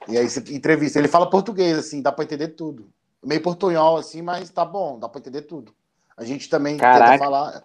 E 0.08 0.18
aí 0.18 0.28
você 0.28 0.40
entrevista. 0.54 0.98
Ele 0.98 1.08
fala 1.08 1.30
português, 1.30 1.78
assim, 1.78 2.02
dá 2.02 2.10
pra 2.10 2.24
entender 2.24 2.48
tudo. 2.48 2.90
Meio 3.22 3.42
portunhol, 3.42 3.98
assim, 3.98 4.22
mas 4.22 4.50
tá 4.50 4.64
bom, 4.64 4.98
dá 4.98 5.08
pra 5.08 5.20
entender 5.20 5.42
tudo. 5.42 5.74
A 6.16 6.24
gente 6.24 6.48
também 6.48 6.76
Caraca. 6.76 7.12
tenta 7.12 7.24
falar. 7.24 7.64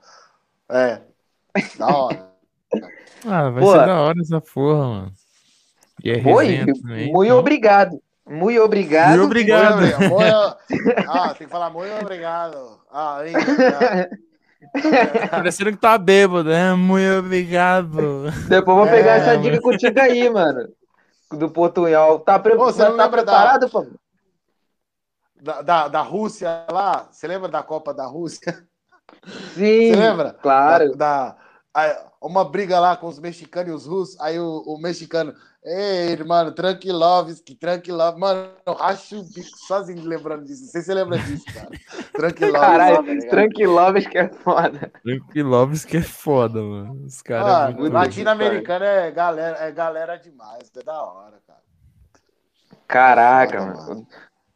É, 0.69 1.01
da 1.77 1.87
hora. 1.87 2.35
Ah, 3.25 3.49
vai 3.49 3.63
Pô. 3.63 3.71
ser 3.71 3.85
da 3.85 4.01
hora 4.01 4.21
essa 4.21 4.41
porra, 4.41 4.87
mano. 4.87 5.13
E 6.03 6.11
é 6.11 6.15
Oi, 6.27 6.65
também, 6.65 7.11
muito 7.11 7.25
então. 7.25 7.39
obrigado. 7.39 8.01
Muito 8.27 8.61
obrigado. 8.61 9.09
Muito 9.11 9.25
obrigado. 9.25 9.79
Ah, 11.07 11.33
tem 11.37 11.45
que 11.47 11.51
falar 11.51 11.69
muito 11.69 11.93
obrigado. 12.01 12.79
Ah, 12.91 13.17
obrigado. 13.19 14.09
Parecendo 15.29 15.71
que 15.71 15.77
tá 15.77 15.97
bêbado, 15.97 16.49
né? 16.49 16.73
Muito 16.73 17.19
obrigado. 17.19 18.31
Depois 18.49 18.77
eu 18.77 18.83
vou 18.83 18.87
pegar 18.87 19.15
É, 19.15 19.17
essa 19.19 19.37
dica 19.37 19.61
contigo 19.61 19.99
aí, 19.99 20.29
mano. 20.29 20.67
Do 21.31 21.49
Portunhol. 21.49 22.19
Tá, 22.19 22.39
pre... 22.39 22.53
Ô, 22.55 22.57
você 22.65 22.83
não 22.83 22.97
tá 22.97 23.03
lembra 23.05 23.23
da- 23.23 23.31
preparado, 23.33 23.69
pô? 23.69 23.85
Da, 25.41 25.61
da, 25.61 25.87
da 25.87 26.01
Rússia 26.01 26.65
lá, 26.71 27.07
você 27.11 27.27
lembra 27.27 27.47
da 27.49 27.61
Copa 27.61 27.93
da 27.93 28.05
Rússia? 28.05 28.65
Sim. 29.53 29.91
Você 29.91 29.95
lembra? 29.95 30.33
Claro. 30.41 30.95
Da, 30.95 31.35
da- 31.75 32.11
uma 32.21 32.43
briga 32.43 32.79
lá 32.79 32.95
com 32.97 33.07
os 33.07 33.19
mexicanos 33.19 33.69
e 33.71 33.75
os 33.75 33.85
russos, 33.85 34.19
aí 34.19 34.39
o, 34.39 34.63
o 34.65 34.79
mexicano, 34.79 35.33
ei, 35.65 36.23
mano, 36.23 36.51
Tranquilovski, 36.51 37.55
Tranquilovski, 37.55 38.19
mano, 38.19 38.49
eu 38.65 38.73
racho 38.73 39.19
o 39.19 39.23
bico 39.23 39.57
sozinho 39.67 40.03
lembrando 40.07 40.45
disso, 40.45 40.63
não 40.63 40.69
sei 40.69 40.81
se 40.81 40.87
você 40.87 40.93
lembra 40.93 41.17
disso, 41.17 41.45
cara. 41.53 41.69
Tranquilovski, 42.13 42.59
Caralho, 42.61 42.95
tá 42.97 43.03
que 44.09 44.17
é 44.17 44.29
foda. 44.29 44.91
Tranquilovski 45.03 45.91
que 45.91 45.97
é 45.97 46.01
foda, 46.01 46.61
mano. 46.61 47.05
Os 47.05 47.21
caras 47.21 47.73
é 47.75 47.77
muito... 47.79 47.93
Latino-americano 47.93 48.85
é 48.85 49.11
galera, 49.11 49.57
é 49.59 49.71
galera 49.71 50.15
demais, 50.17 50.71
é 50.77 50.83
da 50.83 51.01
hora, 51.01 51.39
cara. 51.47 51.59
Caraca, 52.87 53.59
Foda, 53.59 53.87
mano. 53.89 54.07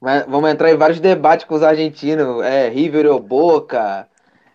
Vai- 0.01 0.23
Vamos 0.25 0.49
entrar 0.49 0.71
em 0.71 0.77
vários 0.77 0.99
debates 0.99 1.45
com 1.45 1.55
os 1.55 1.63
argentinos. 1.63 2.41
É, 2.43 2.69
River 2.69 3.07
ou 3.07 3.19
Boca, 3.19 4.07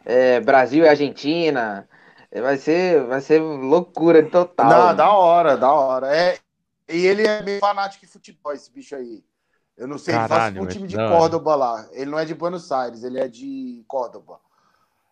é, 0.05 0.41
Brasil 0.41 0.85
e 0.85 0.89
Argentina. 0.89 1.87
É, 2.31 2.41
Vai 2.41 2.57
ser, 2.57 3.05
vai 3.05 3.21
ser 3.21 3.41
loucura 3.41 4.23
total. 4.25 4.69
Não, 4.71 4.79
mano. 4.87 4.97
da 4.97 5.13
hora, 5.13 5.57
da 5.57 5.73
hora. 5.73 6.17
É, 6.17 6.39
e 6.89 7.07
ele 7.07 7.27
é 7.27 7.43
meio 7.43 7.61
fanático 7.61 8.05
de 8.07 8.13
futebol, 8.13 8.53
esse 8.53 8.71
bicho 8.71 8.95
aí. 8.95 9.25
Eu 9.77 9.89
não 9.89 9.99
sei, 9.99 10.15
ele 10.15 10.23
Caralho, 10.29 10.43
faz 10.55 10.57
um 10.57 10.65
mas 10.67 10.75
time 10.75 10.87
de. 10.87 10.97
Córdoba 10.97 11.55
lá. 11.57 11.89
Ele 11.93 12.11
não 12.11 12.19
é 12.19 12.25
de 12.25 12.35
Buenos 12.35 12.71
Aires, 12.71 13.03
ele 13.03 13.19
é 13.19 13.27
de 13.27 13.85
Córdoba. 13.89 14.39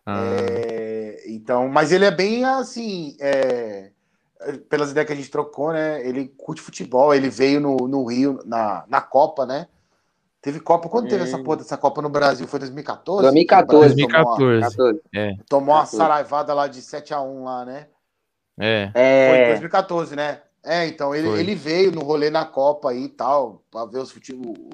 Ah, 0.05 0.17
É, 0.19 1.23
então, 1.27 1.67
mas 1.67 1.91
ele 1.91 2.05
é 2.05 2.11
bem 2.11 2.45
assim, 2.45 3.15
é, 3.19 3.91
pelas 4.69 4.91
ideias 4.91 5.07
que 5.07 5.13
a 5.13 5.15
gente 5.15 5.29
trocou, 5.31 5.73
né? 5.73 6.05
Ele 6.07 6.27
curte 6.37 6.61
futebol, 6.61 7.13
ele 7.13 7.29
veio 7.29 7.59
no, 7.59 7.75
no 7.87 8.05
Rio 8.05 8.39
na, 8.45 8.85
na 8.87 9.01
Copa, 9.01 9.45
né? 9.45 9.67
Teve 10.41 10.59
Copa, 10.59 10.89
quando 10.89 11.07
teve 11.07 11.23
essa 11.23 11.37
Hum. 11.37 11.43
porra 11.43 11.57
dessa 11.57 11.77
Copa 11.77 12.01
no 12.01 12.09
Brasil? 12.09 12.45
Foi 12.47 12.59
2014? 12.59 13.21
2014. 13.21 13.95
Que 13.95 14.03
o 14.03 14.07
Brasil 14.07 14.07
tomou 14.07 14.33
uma- 14.33 14.37
2014. 14.37 14.77
14. 14.77 15.01
É, 15.15 15.43
Tomou 15.47 15.75
uma 15.75 15.81
14. 15.83 15.97
saraivada 15.97 16.53
lá 16.53 16.67
de 16.67 16.81
7x1 16.81 17.43
lá, 17.45 17.63
né? 17.65 17.87
é. 18.59 18.91
Foi 18.93 19.01
em 19.37 19.41
É, 19.41 19.47
2014, 19.47 20.15
né? 20.17 20.41
É, 20.65 20.87
então 20.87 21.13
ele, 21.13 21.27
Foi. 21.29 21.39
ele 21.39 21.55
veio 21.55 21.91
no 21.91 22.01
rolê 22.01 22.29
na 22.29 22.45
Copa 22.45 22.91
aí 22.91 23.03
e 23.05 23.09
tal, 23.09 23.63
pra 23.69 23.85
ver 23.85 23.99
os, 23.99 24.13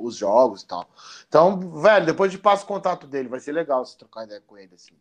os 0.01 0.15
jogos 0.15 0.61
e 0.61 0.67
tal. 0.67 0.87
Então, 1.27 1.59
velho, 1.81 2.05
depois 2.05 2.31
de 2.31 2.37
passo 2.37 2.63
o 2.63 2.67
contato 2.67 3.07
dele, 3.07 3.27
vai 3.27 3.39
ser 3.39 3.51
legal 3.53 3.83
se 3.85 3.97
trocar 3.97 4.25
ideia 4.25 4.41
com 4.45 4.57
ele, 4.57 4.75
assim. 4.75 4.93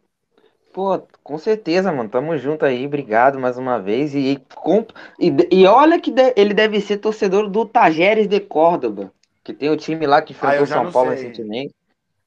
pô, 0.73 1.01
com 1.23 1.39
certeza, 1.39 1.93
mano. 1.93 2.09
Tamo 2.09 2.37
junto 2.37 2.65
aí. 2.65 2.87
Obrigado 2.87 3.39
mais 3.39 3.59
uma 3.59 3.79
vez. 3.81 4.15
E, 4.15 4.37
com- 4.55 4.87
e, 5.19 5.35
e 5.51 5.67
olha 5.67 6.01
que 6.01 6.11
de- 6.11 6.33
ele 6.37 6.55
deve 6.55 6.81
ser 6.81 6.99
torcedor 6.99 7.49
do 7.49 7.65
Tajeres 7.67 8.27
de 8.29 8.41
Córdoba, 8.41 9.13
que 9.43 9.53
tem 9.53 9.71
o 9.71 9.77
time 9.77 10.07
lá 10.07 10.23
que 10.23 10.33
Ah, 10.33 10.37
enfrentou 10.37 10.59
eu 10.63 10.67
já 10.67 10.75
São 10.85 10.93
Paulo 10.93 11.11
sei. 11.11 11.23
recentemente. 11.25 11.75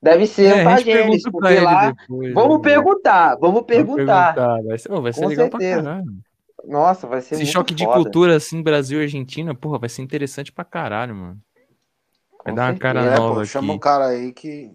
Deve 0.01 0.28
ser 0.28 0.57
É, 0.57 0.62
o 0.62 0.64
Tajeres, 0.64 1.24
porque 1.32 1.59
lá. 1.59 1.91
depois, 1.93 2.34
Vamos 2.34 2.57
né? 2.57 2.64
perguntar, 2.64 3.36
vamos 3.38 3.64
Vamos 3.74 3.95
perguntar. 3.95 4.62
Vai 4.64 4.78
ser, 4.78 4.89
vai 5.01 5.14
ser 5.14 5.28
legal 5.28 5.49
certeza. 5.49 5.82
pra 5.82 5.91
caralho. 5.93 6.31
Nossa, 6.68 7.07
vai 7.07 7.22
ser 7.22 7.36
Esse 7.36 7.43
muito 7.43 7.53
choque 7.53 7.74
de 7.74 7.84
foda. 7.86 7.95
cultura, 8.01 8.36
assim, 8.36 8.62
Brasil 8.62 8.99
e 8.99 9.03
Argentina, 9.03 9.53
porra, 9.55 9.80
vai 9.80 9.89
ser 9.89 10.01
interessante 10.03 10.51
pra 10.51 10.64
caralho, 10.64 11.16
mano. 11.16 11.41
Vai 12.43 12.53
Com 12.53 12.55
dar 12.55 12.62
uma 12.64 12.68
certeza. 12.74 12.80
cara 12.93 13.05
É, 13.05 13.18
nova 13.18 13.34
pô, 13.36 13.39
aqui. 13.41 13.49
chama 13.49 13.74
um 13.74 13.80
cara 13.80 14.05
aí 14.07 14.32
que, 14.32 14.72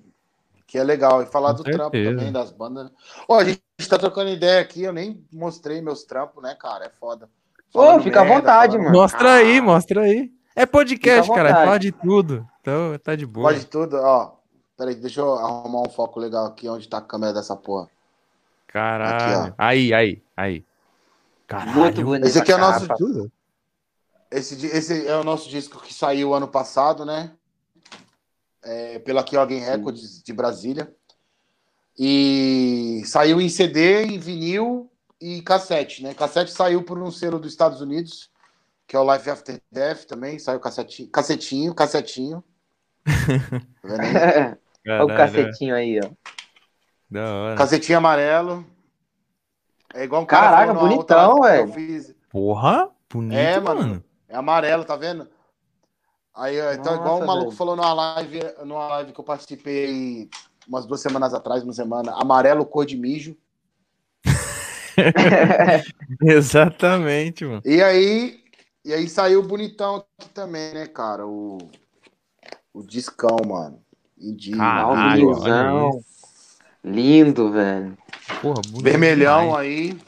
que 0.66 0.78
é 0.78 0.82
legal. 0.84 1.22
E 1.22 1.26
falar 1.26 1.51
Com 1.51 1.57
do 1.59 1.62
trampo 1.64 1.82
certeza. 1.97 2.16
também, 2.16 2.32
das 2.32 2.51
bandas. 2.51 2.91
Ó, 3.28 3.39
a 3.39 3.45
gente 3.45 3.61
tá 3.89 3.99
trocando 3.99 4.30
ideia 4.30 4.61
aqui, 4.61 4.82
eu 4.82 4.93
nem 4.93 5.24
mostrei 5.32 5.80
meus 5.80 6.05
trampos, 6.05 6.43
né, 6.43 6.57
cara? 6.61 6.87
É 6.87 6.91
foda. 6.91 7.28
Ô, 7.74 7.78
Falando 7.80 8.03
fica 8.03 8.20
à 8.20 8.24
merda, 8.24 8.41
vontade, 8.41 8.72
falando- 8.72 8.87
mano. 8.87 8.99
Mostra 9.03 9.34
aí, 9.34 9.59
Ah, 9.59 9.62
mostra 9.62 10.01
aí. 10.03 10.32
É 10.55 10.64
podcast, 10.66 11.30
à 11.30 11.34
cara, 11.34 11.49
vontade. 11.51 11.66
fala 11.66 11.78
de 11.78 11.93
tudo. 11.93 12.49
Então, 12.61 12.99
tá 12.99 13.14
de 13.14 13.26
boa. 13.26 13.51
Pode 13.53 13.66
tudo, 13.66 13.97
ó. 13.97 14.32
Peraí, 14.76 14.95
deixa 14.95 15.20
eu 15.20 15.34
arrumar 15.34 15.82
um 15.82 15.91
foco 15.91 16.18
legal 16.18 16.47
aqui 16.47 16.68
onde 16.68 16.89
tá 16.89 16.99
a 16.99 17.03
câmera 17.03 17.32
dessa 17.32 17.55
porra. 17.57 17.89
Caralho. 18.66 19.45
Aqui, 19.49 19.55
aí, 19.59 19.95
aí, 19.95 20.22
aí. 20.37 20.64
Caralho. 21.47 21.72
Muito 21.72 22.03
bonito. 22.03 22.26
Esse 22.26 22.38
aqui 22.38 22.53
é 22.53 22.57
o 22.57 22.59
nosso-. 22.59 23.30
Esse, 24.30 24.66
esse 24.66 25.07
é 25.07 25.16
o 25.16 25.24
nosso 25.24 25.49
disco 25.49 25.80
que 25.80 25.94
saiu 25.94 26.34
ano 26.34 26.49
passado, 26.49 27.05
né? 27.05 27.32
É, 28.62 28.99
pela 28.99 29.22
Kyogen 29.22 29.61
Records 29.61 30.22
de 30.22 30.32
Brasília. 30.32 30.92
E 31.99 33.03
saiu 33.07 33.40
em 33.40 33.49
CD, 33.49 34.05
em 34.05 34.18
vinil 34.18 34.90
e 35.20 35.40
cassete, 35.40 36.03
né? 36.03 36.12
Cassete 36.12 36.51
saiu 36.51 36.82
por 36.82 36.99
um 36.99 37.11
selo 37.11 37.38
dos 37.38 37.53
Estados 37.53 37.80
Unidos, 37.80 38.30
que 38.86 38.97
é 38.97 38.99
o 38.99 39.14
Life 39.14 39.30
After 39.30 39.61
Death 39.70 40.05
também. 40.05 40.38
Saiu 40.38 40.61
cassetinho, 40.61 41.09
cassetinho, 41.09 41.74
cassetinho. 41.74 42.44
Tá 43.82 43.88
vendo 43.88 44.01
aí? 44.01 44.57
Olha 44.88 45.05
o 45.05 45.09
Caralho, 45.09 45.32
cacetinho 45.32 45.74
aí, 45.74 46.01
ó. 46.05 46.11
Da 47.11 47.34
hora. 47.34 47.57
Cacetinho 47.57 47.99
amarelo. 47.99 48.66
É 49.97 50.05
igual 50.05 50.22
um 50.22 50.26
cara 50.26 50.51
Caraca, 50.51 50.74
bonitão, 50.74 51.40
velho. 51.40 51.72
fiz. 51.72 52.14
Porra, 52.30 52.90
bonito, 53.11 53.34
É, 53.36 53.59
mano. 53.59 53.80
mano. 53.80 54.05
É 54.28 54.36
amarelo, 54.36 54.84
tá 54.84 54.94
vendo? 54.97 55.26
Aí, 56.34 56.61
ó, 56.61 56.72
então, 56.72 56.84
Nossa, 56.97 57.01
igual 57.01 57.22
o 57.22 57.26
maluco 57.26 57.47
velho. 57.47 57.57
falou 57.57 57.76
numa 57.76 57.94
live, 57.94 58.40
numa 58.64 58.86
live 58.88 59.12
que 59.12 59.18
eu 59.20 59.24
participei 59.24 60.28
umas 60.68 60.84
duas 60.84 61.01
semanas 61.01 61.32
atrás, 61.32 61.62
uma 61.62 61.72
semana, 61.72 62.12
amarelo 62.20 62.66
cor 62.66 62.84
de 62.84 62.97
mijo. 62.97 63.34
Exatamente, 66.20 67.44
mano. 67.44 67.62
E 67.64 67.82
aí, 67.82 68.40
e 68.84 68.92
aí 68.92 69.09
saiu 69.09 69.42
bonitão 69.42 70.05
aqui 70.18 70.28
também, 70.30 70.74
né, 70.74 70.86
cara? 70.86 71.26
O, 71.26 71.59
o 72.74 72.82
discão, 72.82 73.36
mano. 73.47 73.80
Indígena. 74.18 74.59
Caralho. 74.59 76.01
Lindo, 76.87 77.51
velho. 77.51 77.99
Porra, 78.41 78.62
Vermelhão 78.80 79.47
demais. 79.47 79.59
aí. 79.66 79.99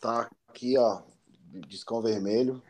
Tá 0.00 0.28
aqui, 0.50 0.76
ó. 0.76 1.02
Discão 1.68 2.02
vermelho. 2.02 2.60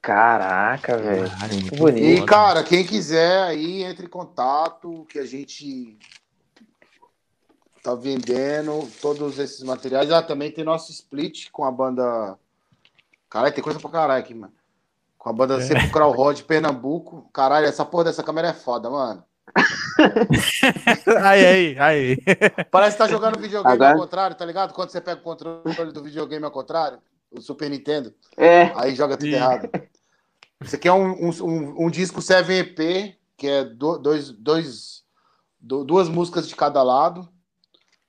Caraca, 0.00 0.96
velho. 0.96 1.28
Muito 1.50 1.74
bonito. 1.76 2.22
E, 2.22 2.24
cara, 2.24 2.62
quem 2.62 2.86
quiser 2.86 3.42
aí, 3.42 3.82
entre 3.82 4.06
em 4.06 4.08
contato, 4.08 5.04
que 5.10 5.18
a 5.18 5.26
gente 5.26 5.98
tá 7.82 7.94
vendendo 7.96 8.88
todos 9.02 9.40
esses 9.40 9.62
materiais. 9.64 10.10
Ah, 10.12 10.22
também 10.22 10.52
tem 10.52 10.62
nosso 10.64 10.92
split 10.92 11.50
com 11.50 11.64
a 11.64 11.72
banda. 11.72 12.38
Caralho, 13.28 13.52
tem 13.54 13.64
coisa 13.64 13.80
pra 13.80 13.90
caralho 13.90 14.22
aqui, 14.22 14.34
mano. 14.34 14.52
Com 15.18 15.28
a 15.28 15.32
banda 15.32 15.58
É. 15.58 15.60
Sepulcral 15.62 16.12
Rod 16.12 16.40
Pernambuco. 16.42 17.28
Caralho, 17.32 17.66
essa 17.66 17.84
porra 17.84 18.04
dessa 18.04 18.22
câmera 18.22 18.48
é 18.48 18.54
foda, 18.54 18.88
mano. 18.88 19.24
aí, 21.22 21.46
aí, 21.46 21.76
aí. 21.78 22.16
Parece 22.70 22.96
que 22.96 23.02
tá 23.02 23.08
jogando 23.08 23.38
videogame 23.38 23.74
Agora- 23.74 23.92
ao 23.94 24.00
contrário, 24.00 24.36
tá 24.36 24.44
ligado? 24.44 24.72
Quando 24.74 24.90
você 24.90 25.00
pega 25.00 25.20
o 25.20 25.24
controle 25.24 25.92
do 25.92 26.02
videogame 26.02 26.44
ao 26.44 26.50
contrário, 26.50 26.98
o 27.30 27.40
Super 27.40 27.70
Nintendo. 27.70 28.12
É, 28.36 28.72
Aí 28.76 28.94
joga 28.94 29.16
tudo 29.16 29.28
Sim. 29.30 29.34
errado. 29.36 29.68
Esse 30.64 30.76
aqui 30.76 30.88
é 30.88 30.92
um, 30.92 31.28
um, 31.28 31.30
um- 31.42 31.86
um 31.86 31.90
disco 31.90 32.20
7EP, 32.20 33.14
que 33.36 33.46
é 33.46 33.64
do- 33.64 33.98
dois, 33.98 34.30
dois, 34.30 35.02
du- 35.60 35.84
duas 35.84 36.08
músicas 36.08 36.48
de 36.48 36.56
cada 36.56 36.82
lado. 36.82 37.28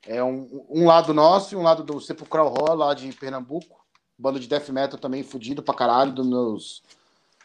É 0.06 0.24
um, 0.24 0.66
um 0.70 0.86
lado 0.86 1.14
nosso 1.14 1.54
e 1.54 1.58
um 1.58 1.64
lado 1.64 1.84
do 1.84 2.00
Sepulcral 2.00 2.54
Raw, 2.54 2.76
lá 2.76 2.94
de 2.94 3.12
Pernambuco. 3.12 3.86
Banda 4.18 4.40
de 4.40 4.48
death 4.48 4.70
metal 4.70 4.98
também 4.98 5.22
fudido 5.22 5.62
pra 5.62 5.76
caralho, 5.76 6.12
dos 6.14 6.26
meus 6.26 6.82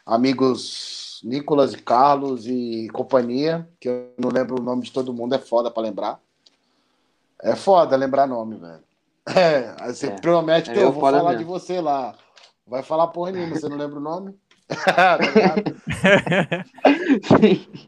amigos 0.05 1.12
Nicolas 1.23 1.73
e 1.73 1.77
Carlos 1.77 2.45
e 2.47 2.87
companhia, 2.93 3.67
que 3.79 3.87
eu 3.89 4.13
não 4.17 4.29
lembro 4.29 4.59
o 4.59 4.63
nome 4.63 4.83
de 4.83 4.91
todo 4.91 5.13
mundo, 5.13 5.33
é 5.35 5.39
foda 5.39 5.71
pra 5.71 5.81
lembrar. 5.83 6.19
É 7.41 7.55
foda 7.55 7.95
lembrar 7.95 8.27
nome, 8.27 8.55
velho. 8.57 8.83
É, 9.25 9.73
você 9.93 10.07
É. 10.07 10.19
promete 10.19 10.69
que 10.69 10.77
É, 10.77 10.81
eu 10.81 10.87
eu 10.87 10.91
vou 10.91 11.01
falar 11.01 11.29
mesmo. 11.31 11.37
de 11.39 11.43
você 11.45 11.79
lá. 11.79 12.13
Vai 12.67 12.83
falar 12.83 13.07
porra 13.07 13.31
nenhuma, 13.31 13.55
você 13.55 13.69
não 13.69 13.77
lembra 13.77 13.97
o 13.97 14.01
nome? 14.01 14.35
Tá 14.85 15.17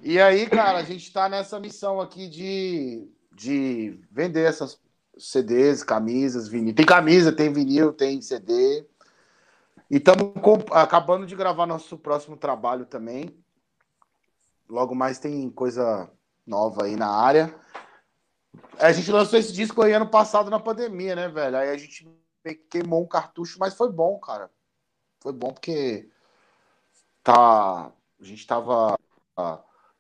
e 0.04 0.20
aí, 0.20 0.46
cara, 0.48 0.78
a 0.80 0.84
gente 0.84 1.12
tá 1.12 1.28
nessa 1.30 1.60
missão 1.60 2.00
aqui 2.00 2.28
de, 2.28 3.08
de 3.36 4.00
vender 4.12 4.48
essas 4.48 4.78
CDs, 5.18 5.84
camisas, 5.84 6.48
vinil. 6.48 6.74
Tem 6.76 6.86
camisa, 6.86 7.32
tem 7.32 7.52
vinil, 7.52 7.94
tem 7.94 8.22
CD. 8.22 8.86
E 9.90 9.98
estamos 9.98 10.34
acabando 10.72 11.26
de 11.26 11.36
gravar 11.36 11.66
nosso 11.66 11.98
próximo 11.98 12.36
trabalho 12.36 12.86
também. 12.86 13.38
Logo 14.68 14.96
mais 14.96 15.20
tem 15.20 15.50
coisa 15.52 16.10
nova 16.46 16.86
aí 16.86 16.96
na 16.96 17.10
área. 17.10 17.54
A 18.80 18.92
gente 18.92 19.12
lançou 19.12 19.38
esse 19.38 19.54
disco 19.54 19.82
aí 19.82 19.94
ano 19.94 20.08
passado 20.08 20.50
na 20.50 20.60
pandemia, 20.60 21.16
né, 21.16 21.28
velho? 21.28 21.58
Aí 21.58 21.70
a 21.70 21.78
gente 21.78 22.08
queimou 22.70 23.04
um 23.04 23.08
cartucho, 23.08 23.60
mas 23.60 23.76
foi 23.76 23.92
bom, 23.92 24.18
cara. 24.20 24.50
Foi 25.20 25.32
bom 25.32 25.52
porque 25.52 26.10
tá, 27.24 27.92
a 28.20 28.24
gente 28.24 28.46
tava 28.46 28.98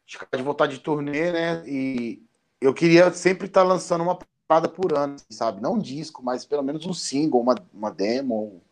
de 0.07 0.43
voltar 0.43 0.67
de 0.67 0.79
turnê, 0.79 1.31
né? 1.31 1.63
E 1.67 2.23
eu 2.59 2.73
queria 2.73 3.11
sempre 3.11 3.47
estar 3.47 3.63
lançando 3.63 4.03
uma 4.03 4.17
parada 4.47 4.69
por 4.69 4.93
ano, 4.97 5.15
assim, 5.15 5.31
sabe? 5.31 5.61
Não 5.61 5.73
um 5.73 5.79
disco, 5.79 6.23
mas 6.23 6.45
pelo 6.45 6.63
menos 6.63 6.85
um 6.85 6.93
single, 6.93 7.41
uma, 7.41 7.55
uma 7.73 7.91
demo, 7.91 8.63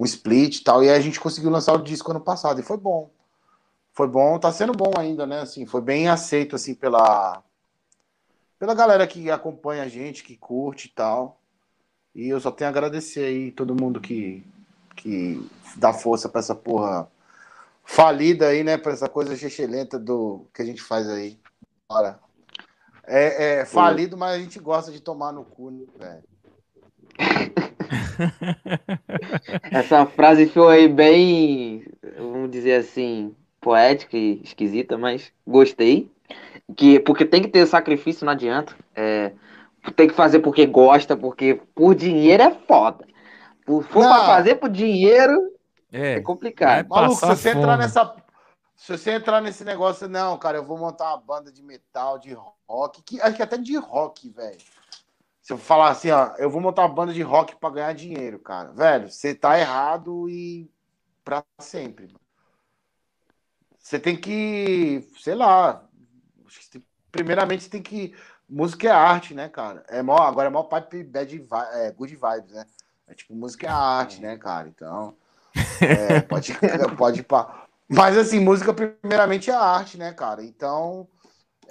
um 0.00 0.04
split 0.06 0.56
e 0.56 0.64
tal. 0.64 0.82
E 0.82 0.88
aí 0.88 0.96
a 0.96 1.00
gente 1.00 1.20
conseguiu 1.20 1.50
lançar 1.50 1.74
o 1.74 1.82
disco 1.82 2.10
ano 2.10 2.20
passado 2.20 2.58
e 2.58 2.62
foi 2.64 2.78
bom. 2.78 3.10
Foi 3.92 4.08
bom, 4.08 4.38
tá 4.38 4.50
sendo 4.50 4.72
bom 4.72 4.92
ainda, 4.96 5.26
né? 5.26 5.40
Assim, 5.40 5.66
foi 5.66 5.82
bem 5.82 6.08
aceito 6.08 6.56
assim 6.56 6.74
pela 6.74 7.42
pela 8.58 8.74
galera 8.74 9.06
que 9.06 9.30
acompanha 9.30 9.82
a 9.82 9.88
gente, 9.88 10.24
que 10.24 10.36
curte 10.36 10.86
e 10.88 10.90
tal. 10.90 11.38
E 12.14 12.28
eu 12.28 12.40
só 12.40 12.50
tenho 12.50 12.68
a 12.68 12.70
agradecer 12.70 13.24
aí 13.24 13.52
todo 13.52 13.78
mundo 13.78 14.00
que 14.00 14.42
que 14.96 15.46
dá 15.76 15.92
força 15.92 16.28
pra 16.28 16.40
essa 16.40 16.54
porra 16.54 17.10
falida 17.84 18.48
aí, 18.48 18.64
né? 18.64 18.78
Pra 18.78 18.92
essa 18.92 19.08
coisa 19.08 19.34
excelente 19.34 19.98
do 19.98 20.46
que 20.54 20.62
a 20.62 20.64
gente 20.64 20.80
faz 20.80 21.08
aí. 21.08 21.38
Bora. 21.88 22.18
É, 23.04 23.60
é 23.60 23.64
falido, 23.66 24.16
mas 24.16 24.36
a 24.36 24.38
gente 24.38 24.58
gosta 24.60 24.90
de 24.92 25.00
tomar 25.00 25.32
no 25.32 25.44
cu, 25.44 25.70
né, 25.70 25.84
velho? 25.98 26.24
essa 29.70 30.06
frase 30.06 30.46
foi 30.48 30.88
bem, 30.88 31.84
vamos 32.18 32.50
dizer 32.50 32.74
assim, 32.76 33.34
poética 33.60 34.16
e 34.16 34.40
esquisita, 34.42 34.96
mas 34.98 35.32
gostei. 35.46 36.10
Que, 36.76 37.00
porque 37.00 37.24
tem 37.24 37.42
que 37.42 37.48
ter 37.48 37.66
sacrifício, 37.66 38.24
não 38.24 38.32
adianta. 38.32 38.76
É, 38.94 39.32
tem 39.96 40.08
que 40.08 40.14
fazer 40.14 40.40
porque 40.40 40.66
gosta, 40.66 41.16
porque 41.16 41.60
por 41.74 41.94
dinheiro 41.94 42.42
é 42.44 42.50
foda. 42.66 43.06
Por 43.66 43.84
for 43.84 44.06
Não. 44.06 44.08
pra 44.08 44.24
fazer 44.24 44.56
por 44.56 44.70
dinheiro, 44.70 45.32
é 45.92 46.18
É, 46.18 46.20
complicado. 46.20 46.86
Vai 46.88 47.02
Maluco, 47.02 47.14
se 47.14 47.26
você 47.26 47.50
entrar 47.50 47.76
fome. 47.76 47.78
nessa. 47.78 48.16
Se 48.76 48.96
você 48.96 49.12
entrar 49.12 49.40
nesse 49.42 49.64
negócio, 49.64 50.08
não, 50.08 50.38
cara, 50.38 50.58
eu 50.58 50.64
vou 50.64 50.78
montar 50.78 51.08
uma 51.10 51.18
banda 51.18 51.52
de 51.52 51.62
metal, 51.62 52.18
de 52.18 52.34
rock, 52.68 53.02
que, 53.02 53.20
acho 53.20 53.36
que 53.36 53.42
até 53.42 53.58
de 53.58 53.76
rock, 53.76 54.30
velho. 54.30 54.58
Se 55.42 55.52
eu 55.52 55.58
falar 55.58 55.90
assim, 55.90 56.10
ó, 56.10 56.34
eu 56.38 56.50
vou 56.50 56.60
montar 56.60 56.82
uma 56.82 56.94
banda 56.94 57.12
de 57.12 57.22
rock 57.22 57.56
pra 57.56 57.70
ganhar 57.70 57.94
dinheiro, 57.94 58.38
cara. 58.38 58.72
Velho, 58.72 59.10
você 59.10 59.34
tá 59.34 59.58
errado 59.58 60.28
e 60.28 60.70
pra 61.24 61.44
sempre. 61.58 62.14
você 63.78 63.98
tem 63.98 64.16
que, 64.16 65.08
sei 65.18 65.34
lá, 65.34 65.84
primeiramente 67.10 67.64
você 67.64 67.70
tem 67.70 67.82
que. 67.82 68.14
Música 68.48 68.88
é 68.88 68.90
arte, 68.90 69.32
né, 69.32 69.48
cara? 69.48 69.84
É 69.88 70.02
mó, 70.02 70.16
agora 70.16 70.48
é 70.48 70.50
mó 70.50 70.64
pipe 70.64 71.04
bad 71.04 71.48
é, 71.72 71.92
good 71.92 72.16
vibes, 72.16 72.52
né? 72.52 72.66
É 73.06 73.14
tipo, 73.14 73.34
música 73.34 73.66
é 73.66 73.70
arte, 73.70 74.20
né, 74.20 74.36
cara? 74.36 74.68
Então. 74.68 75.16
É, 75.80 76.20
pode, 76.20 76.52
pode 76.98 77.22
pá. 77.22 77.66
Mas 77.88 78.16
assim, 78.16 78.40
música 78.40 78.74
primeiramente 78.74 79.50
é 79.50 79.54
arte, 79.54 79.96
né, 79.96 80.12
cara? 80.12 80.44
Então, 80.44 81.08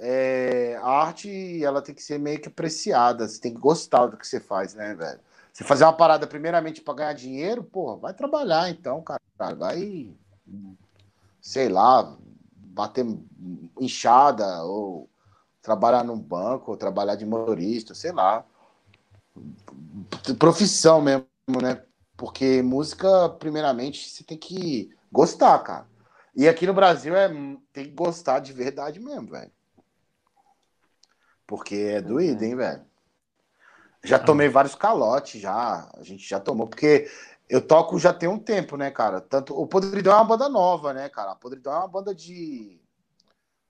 é, 0.02 0.78
a 0.82 0.88
arte 0.88 1.62
ela 1.62 1.82
tem 1.82 1.94
que 1.94 2.02
ser 2.02 2.18
meio 2.18 2.40
que 2.40 2.48
apreciada, 2.48 3.28
você 3.28 3.38
tem 3.38 3.52
que 3.52 3.60
gostar 3.60 4.06
do 4.06 4.16
que 4.16 4.26
você 4.26 4.40
faz, 4.40 4.74
né, 4.74 4.94
velho? 4.94 5.20
Você 5.52 5.62
fazer 5.62 5.84
uma 5.84 5.92
parada 5.92 6.26
primeiramente 6.26 6.80
para 6.80 6.94
ganhar 6.94 7.12
dinheiro, 7.12 7.62
porra, 7.62 7.96
vai 7.96 8.14
trabalhar 8.14 8.70
então, 8.70 9.02
cara. 9.02 9.20
Vai, 9.56 10.10
sei 11.40 11.68
lá, 11.68 12.16
bater 12.54 13.04
inchada 13.78 14.62
ou 14.62 15.08
trabalhar 15.60 16.02
num 16.02 16.18
banco, 16.18 16.70
ou 16.70 16.76
trabalhar 16.76 17.16
de 17.16 17.26
motorista, 17.26 17.94
sei 17.94 18.12
lá. 18.12 18.44
Profissão 20.38 21.02
mesmo, 21.02 21.26
né? 21.60 21.82
Porque 22.16 22.62
música, 22.62 23.28
primeiramente, 23.30 24.08
você 24.08 24.24
tem 24.24 24.38
que 24.38 24.90
gostar, 25.12 25.58
cara. 25.60 25.86
E 26.34 26.48
aqui 26.48 26.66
no 26.66 26.72
Brasil 26.72 27.14
é, 27.16 27.28
tem 27.72 27.84
que 27.84 27.90
gostar 27.90 28.38
de 28.38 28.52
verdade 28.52 29.00
mesmo, 29.00 29.30
velho. 29.30 29.50
Porque 31.50 31.74
é 31.74 32.00
doído, 32.00 32.44
hein, 32.44 32.54
velho? 32.54 32.84
Já 34.04 34.14
ah. 34.14 34.20
tomei 34.20 34.48
vários 34.48 34.76
calotes, 34.76 35.40
já. 35.40 35.90
A 35.96 36.02
gente 36.04 36.22
já 36.26 36.38
tomou, 36.38 36.68
porque 36.68 37.10
eu 37.48 37.60
toco 37.60 37.98
já 37.98 38.12
tem 38.14 38.28
um 38.28 38.38
tempo, 38.38 38.76
né, 38.76 38.88
cara? 38.88 39.20
Tanto 39.20 39.52
o 39.60 39.66
Podridão 39.66 40.12
é 40.12 40.16
uma 40.16 40.24
banda 40.24 40.48
nova, 40.48 40.94
né, 40.94 41.08
cara? 41.08 41.32
A 41.32 41.34
Podridão 41.34 41.72
é 41.72 41.78
uma 41.78 41.88
banda 41.88 42.14
de 42.14 42.80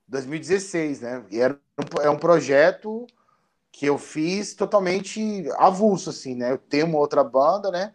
2016, 0.09 1.01
né? 1.01 1.25
E 1.31 1.41
era 1.41 1.55
um, 1.55 2.03
é 2.03 2.11
um 2.11 2.19
projeto 2.19 3.07
que 3.73 3.87
eu 3.87 3.97
fiz 3.97 4.53
totalmente 4.53 5.49
avulso, 5.57 6.11
assim, 6.11 6.35
né? 6.35 6.53
Eu 6.53 6.59
tenho 6.59 6.85
uma 6.85 6.99
outra 6.99 7.25
banda, 7.25 7.71
né? 7.71 7.95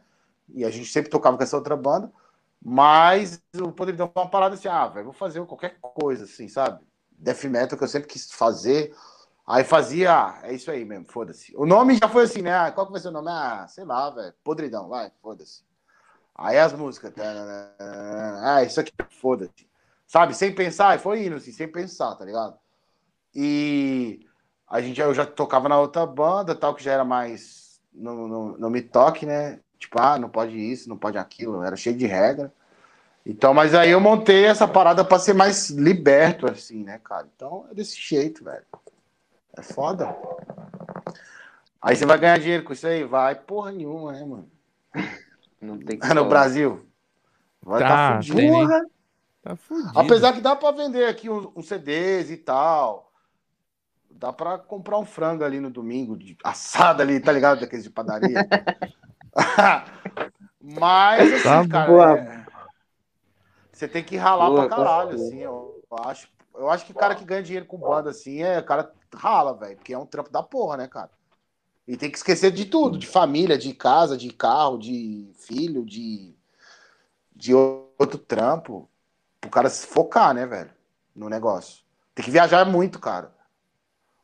E 0.49 0.65
a 0.65 0.71
gente 0.71 0.91
sempre 0.91 1.11
tocava 1.11 1.37
com 1.37 1.43
essa 1.43 1.57
outra 1.57 1.77
banda. 1.77 2.11
Mas 2.59 3.39
eu 3.53 3.71
poderia 3.71 3.99
dar 3.99 4.11
uma 4.15 4.27
parada 4.27 4.55
assim, 4.55 4.67
ah, 4.67 4.87
velho, 4.87 5.05
vou 5.05 5.13
fazer 5.13 5.45
qualquer 5.45 5.77
coisa, 5.79 6.23
assim, 6.23 6.49
sabe? 6.49 6.83
Death 7.11 7.43
metal 7.43 7.77
que 7.77 7.83
eu 7.83 7.87
sempre 7.87 8.07
quis 8.07 8.31
fazer. 8.31 8.91
Aí 9.47 9.63
fazia, 9.63 10.39
é 10.41 10.53
isso 10.53 10.71
aí 10.71 10.83
mesmo, 10.83 11.05
foda-se. 11.07 11.55
O 11.55 11.65
nome 11.65 11.97
já 12.01 12.09
foi 12.09 12.23
assim, 12.23 12.41
né? 12.41 12.55
Ah, 12.55 12.71
qual 12.71 12.87
que 12.87 12.91
vai 12.91 13.01
ser 13.01 13.09
o 13.09 13.11
nome? 13.11 13.29
Ah, 13.29 13.67
sei 13.67 13.85
lá, 13.85 14.09
velho. 14.09 14.33
Podridão, 14.43 14.89
vai, 14.89 15.11
foda-se. 15.21 15.63
Aí 16.33 16.57
as 16.57 16.73
músicas. 16.73 17.13
Ah, 18.43 18.63
isso 18.63 18.79
aqui, 18.79 18.91
foda-se. 19.21 19.67
Sabe, 20.07 20.33
sem 20.33 20.53
pensar, 20.53 20.99
foi 20.99 21.25
indo 21.25 21.35
assim, 21.35 21.51
sem 21.51 21.67
pensar, 21.67 22.15
tá 22.15 22.25
ligado? 22.25 22.57
E 23.33 24.25
a 24.67 24.81
gente, 24.81 24.99
eu 24.99 25.13
já 25.13 25.25
tocava 25.25 25.69
na 25.69 25.79
outra 25.79 26.05
banda, 26.05 26.55
tal, 26.55 26.73
que 26.73 26.83
já 26.83 26.93
era 26.93 27.05
mais. 27.05 27.79
Não, 27.93 28.27
não, 28.27 28.57
não 28.57 28.69
me 28.69 28.81
toque, 28.81 29.25
né? 29.25 29.59
Tipo, 29.77 30.01
ah, 30.01 30.17
não 30.17 30.29
pode 30.29 30.57
isso, 30.57 30.89
não 30.89 30.97
pode 30.97 31.17
aquilo, 31.17 31.63
era 31.63 31.75
cheio 31.75 31.95
de 31.95 32.07
regra. 32.07 32.51
Então, 33.25 33.53
mas 33.53 33.73
aí 33.73 33.91
eu 33.91 33.99
montei 33.99 34.45
essa 34.45 34.67
parada 34.67 35.03
para 35.03 35.19
ser 35.19 35.33
mais 35.33 35.69
liberto, 35.69 36.49
assim, 36.49 36.83
né, 36.83 36.99
cara? 37.03 37.27
Então 37.35 37.67
é 37.71 37.73
desse 37.73 37.99
jeito, 37.99 38.43
velho. 38.43 38.65
É 39.57 39.61
foda. 39.61 40.15
Aí 41.81 41.95
você 41.95 42.05
vai 42.05 42.17
ganhar 42.17 42.39
dinheiro 42.39 42.63
com 42.63 42.73
isso 42.73 42.87
aí? 42.87 43.03
Vai, 43.03 43.35
porra 43.35 43.71
nenhuma, 43.71 44.11
né, 44.11 44.25
mano? 44.25 44.51
Não 45.61 45.77
tem 45.77 45.99
que 45.99 46.07
No 46.13 46.27
Brasil. 46.27 46.85
Vai 47.61 47.81
tá, 47.81 47.87
tá 47.87 48.15
fudido. 48.15 48.41
Porra. 48.41 48.85
Tá 49.41 49.55
fudido. 49.55 49.99
Apesar 49.99 50.33
que 50.33 50.41
dá 50.41 50.55
pra 50.55 50.71
vender 50.71 51.05
aqui 51.05 51.29
uns, 51.29 51.47
uns 51.55 51.67
CDs 51.67 52.31
e 52.31 52.37
tal. 52.37 53.11
Dá 54.09 54.31
pra 54.31 54.57
comprar 54.57 54.97
um 54.97 55.05
frango 55.05 55.43
ali 55.43 55.59
no 55.59 55.69
domingo, 55.69 56.17
de 56.17 56.37
assado 56.43 57.01
ali, 57.01 57.19
tá 57.19 57.31
ligado? 57.31 57.59
Daqueles 57.59 57.83
de 57.83 57.91
padaria. 57.91 58.47
Mas, 60.61 61.33
assim, 61.33 61.43
tá 61.43 61.85
cara, 61.85 62.17
é... 62.17 62.45
você 63.71 63.87
tem 63.87 64.03
que 64.03 64.17
ralar 64.17 64.47
boa, 64.47 64.67
pra 64.67 64.77
caralho, 64.77 65.15
boa. 65.15 65.27
assim, 65.27 65.39
eu 65.39 65.83
acho. 65.99 66.33
Eu 66.55 66.69
acho 66.69 66.85
que 66.85 66.93
o 66.93 66.95
cara 66.95 67.13
que 67.13 67.25
ganha 67.25 67.43
dinheiro 67.43 67.65
com 67.65 67.77
banda, 67.77 68.09
assim, 68.09 68.41
é 68.41 68.59
o 68.59 68.65
cara 68.65 68.89
rala, 69.15 69.53
velho, 69.53 69.75
porque 69.75 69.93
é 69.93 69.97
um 69.97 70.05
trampo 70.05 70.29
da 70.29 70.43
porra, 70.43 70.77
né, 70.77 70.87
cara? 70.87 71.11
E 71.87 71.95
tem 71.95 72.09
que 72.09 72.17
esquecer 72.17 72.51
de 72.51 72.65
tudo, 72.65 72.97
de 72.97 73.07
família, 73.07 73.57
de 73.57 73.73
casa, 73.73 74.17
de 74.17 74.31
carro, 74.31 74.77
de 74.77 75.31
filho, 75.35 75.85
de, 75.85 76.35
de 77.35 77.53
outro 77.53 78.17
trampo, 78.17 78.89
pro 79.39 79.49
cara 79.49 79.69
se 79.69 79.85
focar, 79.85 80.33
né, 80.33 80.45
velho, 80.45 80.71
no 81.15 81.29
negócio. 81.29 81.83
Tem 82.13 82.25
que 82.25 82.31
viajar 82.31 82.65
muito, 82.65 82.99
cara. 82.99 83.33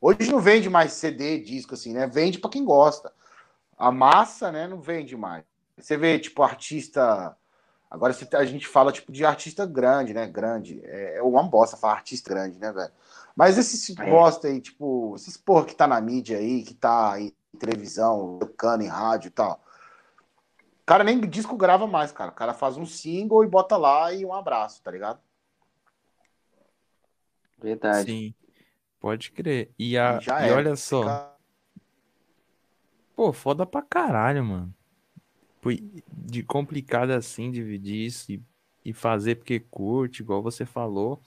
Hoje 0.00 0.30
não 0.30 0.40
vende 0.40 0.68
mais 0.68 0.92
CD, 0.94 1.38
disco, 1.38 1.74
assim, 1.74 1.92
né? 1.92 2.06
Vende 2.06 2.38
para 2.38 2.50
quem 2.50 2.64
gosta 2.64 3.12
a 3.82 3.90
massa, 3.90 4.52
né, 4.52 4.68
não 4.68 4.80
vende 4.80 5.16
mais. 5.16 5.42
Você 5.76 5.96
vê, 5.96 6.16
tipo, 6.16 6.40
artista. 6.42 7.36
Agora 7.90 8.14
a 8.34 8.44
gente 8.44 8.68
fala, 8.68 8.92
tipo, 8.92 9.10
de 9.10 9.24
artista 9.24 9.66
grande, 9.66 10.14
né? 10.14 10.24
Grande. 10.26 10.80
É, 10.84 11.16
é 11.16 11.22
uma 11.22 11.42
bosta 11.42 11.76
falar 11.76 11.94
artista 11.94 12.30
grande, 12.30 12.58
né, 12.60 12.70
velho? 12.70 12.92
Mas 13.36 13.58
esses 13.58 13.96
é. 13.96 14.10
bosta 14.10 14.48
aí, 14.48 14.60
tipo, 14.60 15.14
esses 15.16 15.36
porra 15.36 15.64
que 15.64 15.74
tá 15.74 15.86
na 15.86 16.00
mídia 16.00 16.38
aí, 16.38 16.62
que 16.62 16.74
tá 16.74 17.20
em 17.20 17.32
televisão, 17.58 18.38
tocando 18.38 18.82
em 18.82 18.88
rádio 18.88 19.28
e 19.28 19.30
tal. 19.30 19.62
O 20.82 20.84
cara 20.84 21.04
nem 21.04 21.20
disco 21.20 21.56
grava 21.56 21.86
mais, 21.86 22.12
cara. 22.12 22.30
O 22.30 22.34
cara 22.34 22.52
faz 22.52 22.76
um 22.76 22.84
single 22.84 23.44
e 23.44 23.48
bota 23.48 23.76
lá 23.76 24.12
e 24.12 24.24
um 24.24 24.34
abraço, 24.34 24.82
tá 24.82 24.90
ligado? 24.90 25.20
Verdade. 27.58 28.10
Sim. 28.10 28.34
Pode 29.00 29.30
crer. 29.30 29.70
E, 29.78 29.96
a, 29.96 30.18
e, 30.20 30.46
e 30.46 30.48
é. 30.48 30.52
olha 30.52 30.76
só. 30.76 31.02
Fica 31.02 31.32
Pô, 33.14 33.32
foda 33.32 33.64
pra 33.64 33.82
caralho, 33.82 34.44
mano. 34.44 34.74
De 36.08 36.42
complicado 36.42 37.10
assim, 37.10 37.50
dividir 37.50 38.06
isso 38.06 38.32
e, 38.32 38.42
e 38.84 38.92
fazer 38.92 39.36
porque 39.36 39.60
curte, 39.60 40.22
igual 40.22 40.42
você 40.42 40.66
falou. 40.66 41.22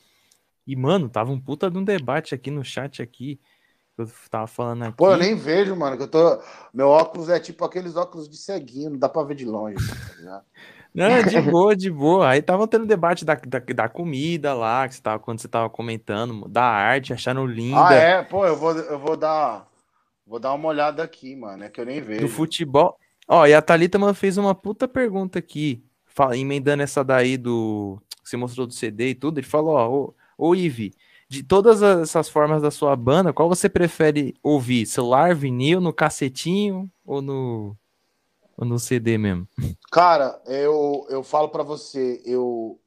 E, 0.65 0.75
mano, 0.75 1.09
tava 1.09 1.31
um 1.31 1.39
puta 1.39 1.69
de 1.69 1.77
um 1.77 1.83
debate 1.83 2.33
aqui 2.33 2.49
no 2.49 2.63
chat 2.63 3.01
aqui. 3.01 3.39
Eu 3.97 4.09
tava 4.29 4.47
falando 4.47 4.83
aqui. 4.83 4.97
Pô, 4.97 5.11
eu 5.11 5.17
nem 5.17 5.35
vejo, 5.35 5.75
mano. 5.75 5.95
Que 5.95 6.03
eu 6.03 6.07
tô... 6.07 6.39
Meu 6.73 6.89
óculos 6.89 7.29
é 7.29 7.39
tipo 7.39 7.63
aqueles 7.63 7.95
óculos 7.95 8.27
de 8.27 8.35
ceguinho, 8.35 8.91
não 8.91 8.99
dá 8.99 9.07
pra 9.07 9.23
ver 9.23 9.35
de 9.35 9.45
longe. 9.45 9.77
Tá 10.23 10.43
não, 10.93 11.23
de 11.23 11.41
boa, 11.41 11.75
de 11.75 11.89
boa. 11.89 12.29
Aí 12.29 12.41
tava 12.41 12.67
tendo 12.67 12.85
debate 12.85 13.23
da, 13.23 13.35
da, 13.35 13.59
da, 13.59 13.89
comida 13.89 14.53
lá, 14.53 14.87
que 14.87 14.95
você 14.95 15.01
tava, 15.01 15.19
quando 15.19 15.39
você 15.39 15.47
tava 15.47 15.69
comentando, 15.69 16.47
da 16.49 16.63
arte, 16.63 17.13
achando 17.13 17.45
linda. 17.45 17.87
Ah, 17.87 17.93
é? 17.93 18.23
Pô, 18.23 18.45
eu 18.45 18.57
vou, 18.57 18.77
eu 18.77 18.99
vou 18.99 19.15
dar. 19.15 19.67
Vou 20.27 20.39
dar 20.39 20.53
uma 20.53 20.67
olhada 20.67 21.03
aqui, 21.03 21.35
mano. 21.35 21.63
É 21.63 21.69
que 21.69 21.79
eu 21.79 21.85
nem 21.85 22.01
vejo. 22.01 22.21
Do 22.21 22.27
futebol. 22.27 22.97
Ó, 23.27 23.45
e 23.45 23.53
a 23.53 23.61
Thalita 23.61 23.97
mano, 23.97 24.13
fez 24.13 24.37
uma 24.37 24.53
puta 24.53 24.87
pergunta 24.87 25.39
aqui, 25.39 25.83
emendando 26.33 26.83
essa 26.83 27.03
daí 27.03 27.37
do. 27.37 28.01
Que 28.23 28.29
você 28.29 28.35
mostrou 28.35 28.67
do 28.67 28.73
CD 28.73 29.09
e 29.09 29.15
tudo. 29.15 29.39
Ele 29.39 29.47
falou: 29.47 29.75
ó, 29.75 29.89
ô, 29.89 30.15
ô 30.37 30.55
Ive, 30.55 30.93
de 31.27 31.43
todas 31.43 31.81
essas 31.81 32.29
formas 32.29 32.61
da 32.61 32.69
sua 32.69 32.95
banda, 32.95 33.33
qual 33.33 33.49
você 33.49 33.67
prefere 33.67 34.35
ouvir? 34.43 34.85
Celular, 34.85 35.33
vinil, 35.33 35.81
no 35.81 35.91
cacetinho 35.91 36.89
ou 37.05 37.21
no, 37.21 37.75
ou 38.57 38.65
no 38.65 38.79
CD 38.79 39.17
mesmo? 39.17 39.47
Cara, 39.91 40.39
eu, 40.45 41.05
eu 41.09 41.23
falo 41.23 41.49
para 41.49 41.63
você, 41.63 42.21
eu. 42.25 42.79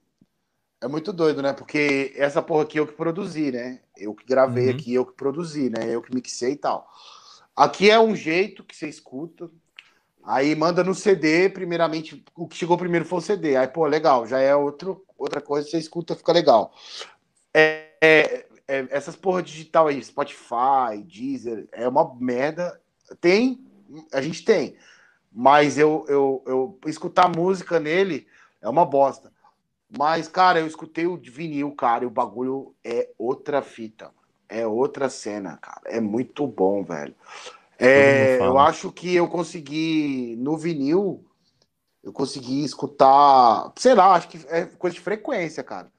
É 0.81 0.87
muito 0.87 1.13
doido, 1.13 1.43
né? 1.43 1.53
Porque 1.53 2.13
essa 2.17 2.41
porra 2.41 2.63
aqui 2.63 2.79
eu 2.79 2.87
que 2.87 2.93
produzi, 2.93 3.51
né? 3.51 3.81
Eu 3.97 4.15
que 4.15 4.25
gravei 4.25 4.69
uhum. 4.69 4.75
aqui, 4.75 4.95
eu 4.95 5.05
que 5.05 5.13
produzi, 5.15 5.69
né? 5.69 5.93
Eu 5.93 6.01
que 6.01 6.15
mixei 6.15 6.53
e 6.53 6.57
tal. 6.57 6.89
Aqui 7.57 7.91
é 7.91 7.99
um 7.99 8.15
jeito 8.15 8.63
que 8.63 8.77
você 8.77 8.89
escuta. 8.89 9.51
Aí 10.23 10.55
manda 10.55 10.85
no 10.85 10.95
CD, 10.95 11.49
primeiramente, 11.49 12.23
o 12.37 12.47
que 12.47 12.57
chegou 12.57 12.79
primeiro 12.79 13.05
foi 13.05 13.19
o 13.19 13.23
CD. 13.23 13.57
Aí, 13.57 13.67
pô, 13.67 13.87
legal, 13.87 14.27
já 14.27 14.39
é 14.39 14.55
outro, 14.55 15.05
outra 15.17 15.41
coisa, 15.41 15.69
você 15.69 15.79
escuta, 15.79 16.15
fica 16.15 16.33
legal. 16.33 16.73
É, 17.59 17.91
é, 18.01 18.47
é, 18.69 18.87
essas 18.91 19.17
porra 19.17 19.43
digital 19.43 19.89
aí, 19.89 20.03
Spotify, 20.03 21.03
Deezer, 21.05 21.69
é 21.73 21.89
uma 21.89 22.15
merda. 22.15 22.81
Tem, 23.21 23.59
a 24.13 24.21
gente 24.21 24.45
tem. 24.45 24.77
Mas 25.33 25.79
eu, 25.79 26.05
eu, 26.09 26.43
eu 26.47 26.81
escutar 26.87 27.29
música 27.29 27.81
nele 27.81 28.27
é 28.61 28.69
uma 28.69 28.85
bosta. 28.85 29.33
Mas, 29.97 30.29
cara, 30.29 30.61
eu 30.61 30.67
escutei 30.67 31.07
o 31.07 31.17
vinil, 31.17 31.73
cara, 31.73 32.05
e 32.05 32.07
o 32.07 32.11
bagulho 32.11 32.75
é 32.85 33.09
outra 33.17 33.63
fita 33.63 34.13
é 34.49 34.67
outra 34.67 35.09
cena, 35.11 35.59
cara. 35.59 35.83
É 35.85 36.01
muito 36.01 36.47
bom, 36.47 36.83
velho. 36.83 37.15
É, 37.79 38.39
eu 38.41 38.59
acho 38.59 38.91
que 38.91 39.15
eu 39.15 39.29
consegui, 39.29 40.35
no 40.39 40.57
vinil, 40.57 41.25
eu 42.03 42.13
consegui 42.13 42.65
escutar, 42.65 43.73
sei 43.77 43.95
lá, 43.95 44.15
acho 44.15 44.29
que 44.29 44.41
é 44.49 44.65
coisa 44.65 44.95
de 44.95 45.01
frequência, 45.01 45.63
cara. 45.63 45.93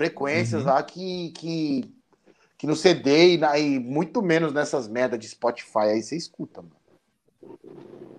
Frequências 0.00 0.62
uhum. 0.62 0.68
lá 0.68 0.82
que, 0.82 1.30
que, 1.32 1.94
que 2.56 2.66
no 2.66 2.74
CD 2.74 3.36
e, 3.36 3.40
e, 3.58 3.78
muito 3.78 4.22
menos 4.22 4.52
nessas 4.52 4.88
merdas 4.88 5.18
de 5.18 5.28
Spotify 5.28 5.90
aí 5.92 6.02
você 6.02 6.16
escuta, 6.16 6.62
mano. 6.62 7.58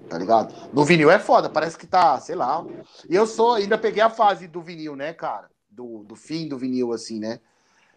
Tá 0.07 0.17
ligado? 0.17 0.53
No 0.71 0.85
vinil 0.85 1.09
é 1.09 1.17
foda, 1.17 1.49
parece 1.49 1.77
que 1.77 1.87
tá, 1.87 2.19
sei 2.19 2.35
lá. 2.35 2.63
E 3.09 3.15
eu 3.15 3.25
sou, 3.25 3.53
ainda 3.53 3.77
peguei 3.77 4.03
a 4.03 4.09
fase 4.09 4.47
do 4.47 4.61
vinil, 4.61 4.95
né, 4.95 5.13
cara? 5.13 5.49
do, 5.71 6.03
do 6.03 6.15
fim 6.15 6.47
do 6.47 6.57
vinil, 6.57 6.91
assim, 6.91 7.19
né? 7.19 7.39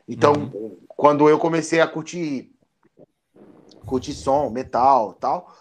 Então, 0.08 0.32
uhum. 0.32 0.78
quando 0.88 1.28
eu 1.28 1.38
comecei 1.38 1.80
a 1.80 1.88
curtir, 1.88 2.50
curtir 3.84 4.14
som, 4.14 4.48
metal 4.50 5.14
tal, 5.14 5.54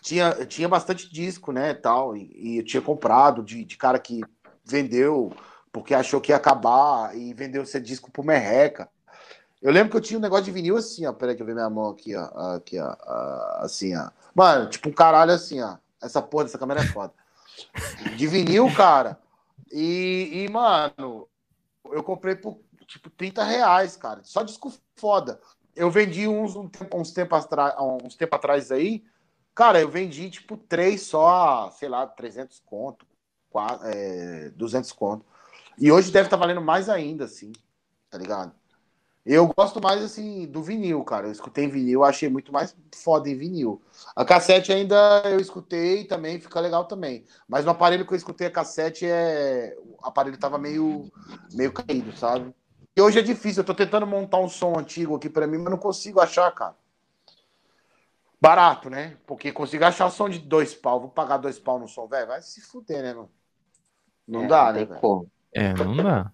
tinha, 0.00 0.46
tinha 0.46 0.68
bastante 0.68 1.12
disco, 1.12 1.50
né, 1.50 1.74
tal, 1.74 2.16
e, 2.16 2.30
e 2.34 2.58
eu 2.58 2.64
tinha 2.64 2.80
comprado 2.80 3.42
de, 3.42 3.64
de 3.64 3.76
cara 3.76 3.98
que 3.98 4.20
vendeu 4.64 5.32
porque 5.76 5.92
achou 5.92 6.22
que 6.22 6.32
ia 6.32 6.36
acabar 6.36 7.14
e 7.14 7.34
vendeu 7.34 7.62
esse 7.62 7.78
disco 7.78 8.10
por 8.10 8.24
merreca. 8.24 8.88
Eu 9.60 9.70
lembro 9.70 9.90
que 9.90 9.96
eu 9.98 10.00
tinha 10.00 10.18
um 10.18 10.22
negócio 10.22 10.46
de 10.46 10.50
vinil 10.50 10.74
assim, 10.74 11.04
ó. 11.04 11.12
Peraí 11.12 11.36
que 11.36 11.42
eu 11.42 11.46
ver 11.46 11.52
minha 11.52 11.68
mão 11.68 11.90
aqui, 11.90 12.16
ó. 12.16 12.54
Aqui, 12.54 12.80
ó. 12.80 12.96
Assim, 13.58 13.94
ó. 13.94 14.08
Mano, 14.34 14.70
tipo 14.70 14.88
um 14.88 14.92
caralho 14.92 15.32
assim, 15.32 15.60
ó. 15.60 15.76
Essa 16.02 16.22
porra 16.22 16.44
dessa 16.44 16.56
câmera 16.56 16.80
é 16.80 16.86
foda. 16.86 17.12
De 18.16 18.26
vinil, 18.26 18.74
cara. 18.74 19.20
E, 19.70 20.46
e, 20.46 20.48
mano, 20.50 21.28
eu 21.92 22.02
comprei 22.02 22.34
por 22.36 22.58
tipo 22.86 23.10
30 23.10 23.44
reais, 23.44 23.98
cara. 23.98 24.20
Só 24.24 24.42
disco 24.42 24.72
foda. 24.96 25.38
Eu 25.74 25.90
vendi 25.90 26.26
uns, 26.26 26.56
um 26.56 26.70
tempo, 26.70 26.98
uns 26.98 27.10
tempos 27.12 27.44
atrás, 27.44 27.74
uns 28.02 28.14
tempo 28.14 28.34
atrás 28.34 28.72
aí. 28.72 29.04
Cara, 29.54 29.78
eu 29.78 29.90
vendi 29.90 30.30
tipo 30.30 30.56
três 30.56 31.02
só, 31.02 31.70
sei 31.70 31.90
lá, 31.90 32.06
300 32.06 32.62
conto, 32.64 33.06
4, 33.50 33.86
é, 33.88 34.48
200 34.56 34.90
conto. 34.92 35.35
E 35.78 35.92
hoje 35.92 36.10
deve 36.10 36.26
estar 36.26 36.36
tá 36.36 36.40
valendo 36.40 36.60
mais 36.60 36.88
ainda, 36.88 37.24
assim, 37.24 37.52
tá 38.10 38.18
ligado? 38.18 38.52
Eu 39.26 39.48
gosto 39.48 39.82
mais, 39.82 40.02
assim, 40.04 40.46
do 40.46 40.62
vinil, 40.62 41.02
cara. 41.02 41.26
Eu 41.26 41.32
escutei 41.32 41.64
em 41.64 41.68
vinil, 41.68 42.04
achei 42.04 42.28
muito 42.28 42.52
mais 42.52 42.76
foda 42.94 43.28
em 43.28 43.36
vinil. 43.36 43.82
A 44.14 44.24
cassete 44.24 44.72
ainda 44.72 45.22
eu 45.24 45.40
escutei 45.40 46.04
também, 46.04 46.38
fica 46.38 46.60
legal 46.60 46.84
também. 46.84 47.24
Mas 47.48 47.64
no 47.64 47.72
aparelho 47.72 48.06
que 48.06 48.12
eu 48.12 48.16
escutei 48.16 48.46
a 48.46 48.52
cassete, 48.52 49.04
é... 49.04 49.76
o 49.80 50.06
aparelho 50.06 50.38
tava 50.38 50.58
meio, 50.58 51.10
meio 51.52 51.72
caído, 51.72 52.16
sabe? 52.16 52.54
E 52.96 53.02
hoje 53.02 53.18
é 53.18 53.22
difícil. 53.22 53.62
Eu 53.62 53.66
tô 53.66 53.74
tentando 53.74 54.06
montar 54.06 54.38
um 54.38 54.48
som 54.48 54.78
antigo 54.78 55.16
aqui 55.16 55.28
para 55.28 55.46
mim, 55.46 55.58
mas 55.58 55.70
não 55.70 55.78
consigo 55.78 56.20
achar, 56.20 56.50
cara. 56.52 56.76
Barato, 58.40 58.88
né? 58.88 59.16
Porque 59.26 59.50
consigo 59.50 59.84
achar 59.84 60.06
o 60.06 60.10
som 60.10 60.28
de 60.28 60.38
dois 60.38 60.72
pau. 60.72 61.00
Vou 61.00 61.10
pagar 61.10 61.38
dois 61.38 61.58
pau 61.58 61.80
no 61.80 61.88
som, 61.88 62.06
velho. 62.06 62.28
Vai 62.28 62.42
se 62.42 62.60
fuder, 62.60 63.02
né, 63.02 63.12
mano? 63.12 63.30
Não 64.26 64.44
é, 64.44 64.46
dá, 64.46 64.66
não 64.66 64.72
né, 64.72 64.84
velho? 64.84 65.30
É, 65.56 65.72
não 65.72 65.96
dá. 65.96 66.32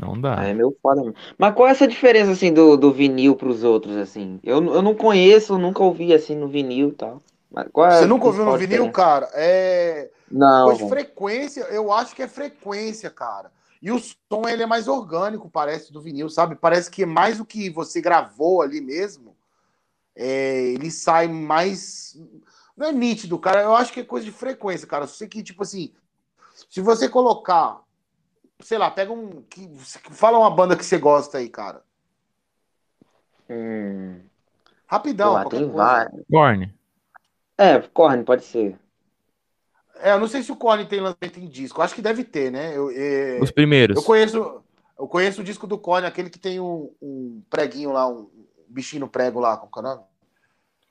Não 0.00 0.20
dá. 0.20 0.44
É 0.44 0.54
meu 0.54 0.76
foda 0.80 1.00
mesmo. 1.00 1.16
Mas 1.36 1.54
qual 1.54 1.68
é 1.68 1.72
essa 1.72 1.88
diferença, 1.88 2.30
assim, 2.32 2.52
do, 2.52 2.76
do 2.76 2.92
vinil 2.92 3.34
pros 3.34 3.64
outros, 3.64 3.96
assim? 3.96 4.38
Eu, 4.44 4.64
eu 4.74 4.82
não 4.82 4.94
conheço, 4.94 5.58
nunca 5.58 5.82
ouvi, 5.82 6.12
assim, 6.12 6.36
no 6.36 6.48
vinil 6.48 6.90
e 6.90 6.92
tal. 6.92 7.22
Mas 7.50 7.68
qual 7.72 7.88
é 7.88 7.98
Você 7.98 8.06
nunca 8.06 8.26
ouviu 8.26 8.44
no 8.44 8.52
vinil, 8.52 8.68
diferença? 8.68 8.92
cara? 8.92 9.30
É... 9.34 10.10
Não. 10.30 10.66
Coisa 10.66 10.82
de 10.82 10.88
frequência, 10.88 11.60
eu 11.62 11.92
acho 11.92 12.14
que 12.14 12.22
é 12.22 12.28
frequência, 12.28 13.10
cara. 13.10 13.50
E 13.80 13.90
o 13.90 13.98
som, 13.98 14.48
ele 14.48 14.62
é 14.62 14.66
mais 14.66 14.88
orgânico, 14.88 15.48
parece, 15.48 15.92
do 15.92 16.00
vinil, 16.00 16.28
sabe? 16.28 16.54
Parece 16.56 16.90
que 16.90 17.06
mais 17.06 17.40
o 17.40 17.44
que 17.44 17.70
você 17.70 18.00
gravou 18.00 18.62
ali 18.62 18.80
mesmo, 18.80 19.36
é... 20.14 20.72
ele 20.72 20.90
sai 20.90 21.26
mais... 21.26 22.16
Não 22.76 22.86
é 22.86 22.92
nítido, 22.92 23.36
cara. 23.38 23.62
Eu 23.62 23.74
acho 23.74 23.92
que 23.92 24.00
é 24.00 24.04
coisa 24.04 24.24
de 24.24 24.30
frequência, 24.30 24.86
cara. 24.86 25.04
Eu 25.04 25.08
sei 25.08 25.26
que, 25.26 25.42
tipo 25.42 25.62
assim, 25.64 25.92
se 26.70 26.80
você 26.80 27.08
colocar 27.08 27.80
sei 28.60 28.78
lá, 28.78 28.90
pega 28.90 29.12
um. 29.12 29.42
Que, 29.42 29.68
fala 30.10 30.38
uma 30.38 30.50
banda 30.50 30.76
que 30.76 30.84
você 30.84 30.98
gosta 30.98 31.38
aí, 31.38 31.48
cara. 31.48 31.82
Hum. 33.48 34.20
Rapidão, 34.86 35.42
Pô, 35.42 35.48
tem 35.48 35.70
vários. 35.70 36.22
Korn. 36.30 36.74
É, 37.56 37.78
Korn, 37.80 38.24
pode 38.24 38.44
ser. 38.44 38.78
É, 40.00 40.12
eu 40.12 40.20
não 40.20 40.28
sei 40.28 40.42
se 40.42 40.52
o 40.52 40.56
Korn 40.56 40.84
tem 40.86 41.00
lançamento 41.00 41.40
em 41.40 41.48
disco. 41.48 41.82
Acho 41.82 41.94
que 41.94 42.02
deve 42.02 42.24
ter, 42.24 42.50
né? 42.50 42.76
Eu, 42.76 42.90
é... 42.90 43.38
Os 43.42 43.50
primeiros. 43.50 43.96
Eu 43.96 44.02
conheço, 44.02 44.62
eu 44.98 45.08
conheço 45.08 45.40
o 45.40 45.44
disco 45.44 45.66
do 45.66 45.78
Korn, 45.78 46.06
aquele 46.06 46.30
que 46.30 46.38
tem 46.38 46.60
um, 46.60 46.90
um 47.02 47.42
preguinho 47.50 47.92
lá, 47.92 48.08
um 48.08 48.30
bichinho 48.68 49.00
no 49.00 49.08
prego 49.08 49.40
lá, 49.40 49.56
como 49.56 49.86
é 49.86 49.90
o 49.90 49.94
nome? 49.94 50.06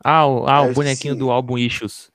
Ah, 0.04 0.28
o, 0.28 0.48
ah, 0.48 0.66
é, 0.66 0.70
o 0.70 0.74
bonequinho 0.74 1.16
do 1.16 1.32
álbum 1.32 1.58
Issues. 1.58 2.12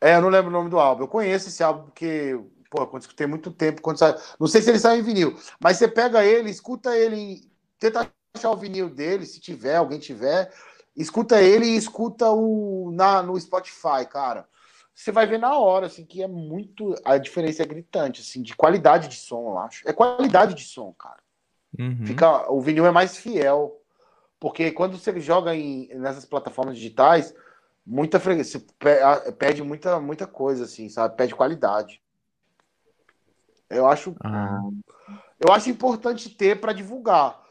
É, 0.00 0.16
eu 0.16 0.22
não 0.22 0.28
lembro 0.28 0.50
o 0.50 0.52
nome 0.52 0.70
do 0.70 0.78
álbum. 0.78 1.04
Eu 1.04 1.08
conheço 1.08 1.48
esse 1.48 1.62
álbum 1.62 1.84
porque 1.84 2.38
pô, 2.70 2.86
quando 2.86 3.02
escutei 3.02 3.26
muito 3.26 3.50
tempo, 3.50 3.82
quando 3.82 3.98
sai, 3.98 4.16
não 4.38 4.46
sei 4.46 4.62
se 4.62 4.70
ele 4.70 4.78
sai 4.78 4.98
em 4.98 5.02
vinil, 5.02 5.38
mas 5.60 5.76
você 5.76 5.88
pega 5.88 6.24
ele, 6.24 6.50
escuta 6.50 6.96
ele, 6.96 7.50
tenta 7.78 8.10
achar 8.34 8.50
o 8.50 8.56
vinil 8.56 8.88
dele, 8.88 9.26
se 9.26 9.40
tiver, 9.40 9.76
alguém 9.76 9.98
tiver, 9.98 10.52
escuta 10.96 11.40
ele 11.40 11.66
e 11.66 11.76
escuta 11.76 12.30
o 12.30 12.90
na 12.92 13.22
no 13.22 13.38
Spotify, 13.38 14.06
cara. 14.10 14.48
Você 14.94 15.12
vai 15.12 15.26
ver 15.26 15.38
na 15.38 15.58
hora, 15.58 15.86
assim, 15.86 16.06
que 16.06 16.22
é 16.22 16.26
muito. 16.26 16.94
A 17.04 17.18
diferença 17.18 17.62
é 17.62 17.66
gritante, 17.66 18.22
assim, 18.22 18.40
de 18.40 18.56
qualidade 18.56 19.08
de 19.08 19.16
som, 19.16 19.50
eu 19.50 19.58
acho. 19.58 19.86
É 19.86 19.92
qualidade 19.92 20.54
de 20.54 20.64
som, 20.64 20.90
cara. 20.94 21.22
Uhum. 21.78 22.06
Fica, 22.06 22.50
o 22.50 22.62
vinil 22.62 22.86
é 22.86 22.90
mais 22.90 23.14
fiel. 23.14 23.78
Porque 24.40 24.70
quando 24.70 24.96
você 24.96 25.18
joga 25.20 25.54
em, 25.54 25.88
nessas 25.94 26.24
plataformas 26.24 26.76
digitais, 26.76 27.34
muita 27.84 28.18
freguesia, 28.18 28.60
pede 29.38 29.62
muita, 29.62 30.00
muita 30.00 30.26
coisa, 30.26 30.64
assim, 30.64 30.88
sabe? 30.88 31.14
Pede 31.14 31.34
qualidade. 31.34 32.02
Eu 33.68 33.86
acho, 33.86 34.14
ah. 34.22 34.60
eu 35.40 35.52
acho 35.52 35.70
importante 35.70 36.30
ter 36.30 36.60
para 36.60 36.72
divulgar. 36.72 37.42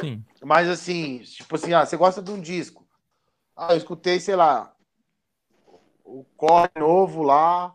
Sim. 0.00 0.24
Mas 0.42 0.68
assim, 0.68 1.18
tipo 1.20 1.54
assim, 1.54 1.72
ah, 1.72 1.84
você 1.84 1.96
gosta 1.96 2.20
de 2.20 2.30
um 2.30 2.40
disco. 2.40 2.86
Ah, 3.56 3.72
eu 3.72 3.78
escutei, 3.78 4.20
sei 4.20 4.36
lá, 4.36 4.72
o 6.04 6.24
Korn 6.36 6.70
novo 6.76 7.22
lá, 7.22 7.74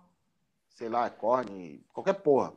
sei 0.69 0.89
lá, 0.89 1.09
Korn, 1.09 1.83
qualquer 1.93 2.13
porra. 2.13 2.53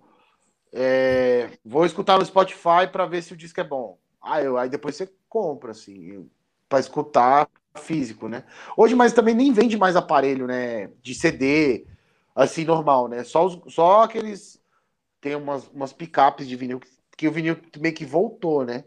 É, 0.72 1.58
vou 1.64 1.86
escutar 1.86 2.18
no 2.18 2.24
Spotify 2.24 2.86
para 2.90 3.06
ver 3.06 3.22
se 3.22 3.32
o 3.32 3.36
disco 3.36 3.60
é 3.60 3.64
bom. 3.64 3.98
Ah, 4.20 4.42
eu, 4.42 4.58
aí 4.58 4.68
depois 4.68 4.96
você 4.96 5.10
compra, 5.28 5.70
assim, 5.70 6.28
para 6.68 6.80
escutar 6.80 7.48
físico, 7.76 8.28
né? 8.28 8.44
Hoje, 8.76 8.94
mas 8.94 9.12
também 9.12 9.34
nem 9.34 9.52
vende 9.52 9.76
mais 9.76 9.96
aparelho, 9.96 10.46
né? 10.46 10.90
De 11.02 11.14
CD, 11.14 11.86
assim, 12.34 12.64
normal, 12.64 13.08
né? 13.08 13.22
Só, 13.22 13.46
os, 13.46 13.74
só 13.74 14.02
aqueles 14.02 14.60
tem 15.26 15.34
umas, 15.34 15.66
umas 15.74 15.92
picapes 15.92 16.46
de 16.46 16.54
vinil 16.54 16.80
que, 17.16 17.26
o 17.26 17.32
vinil 17.32 17.58
meio 17.80 17.92
que 17.92 18.04
voltou, 18.04 18.64
né? 18.64 18.84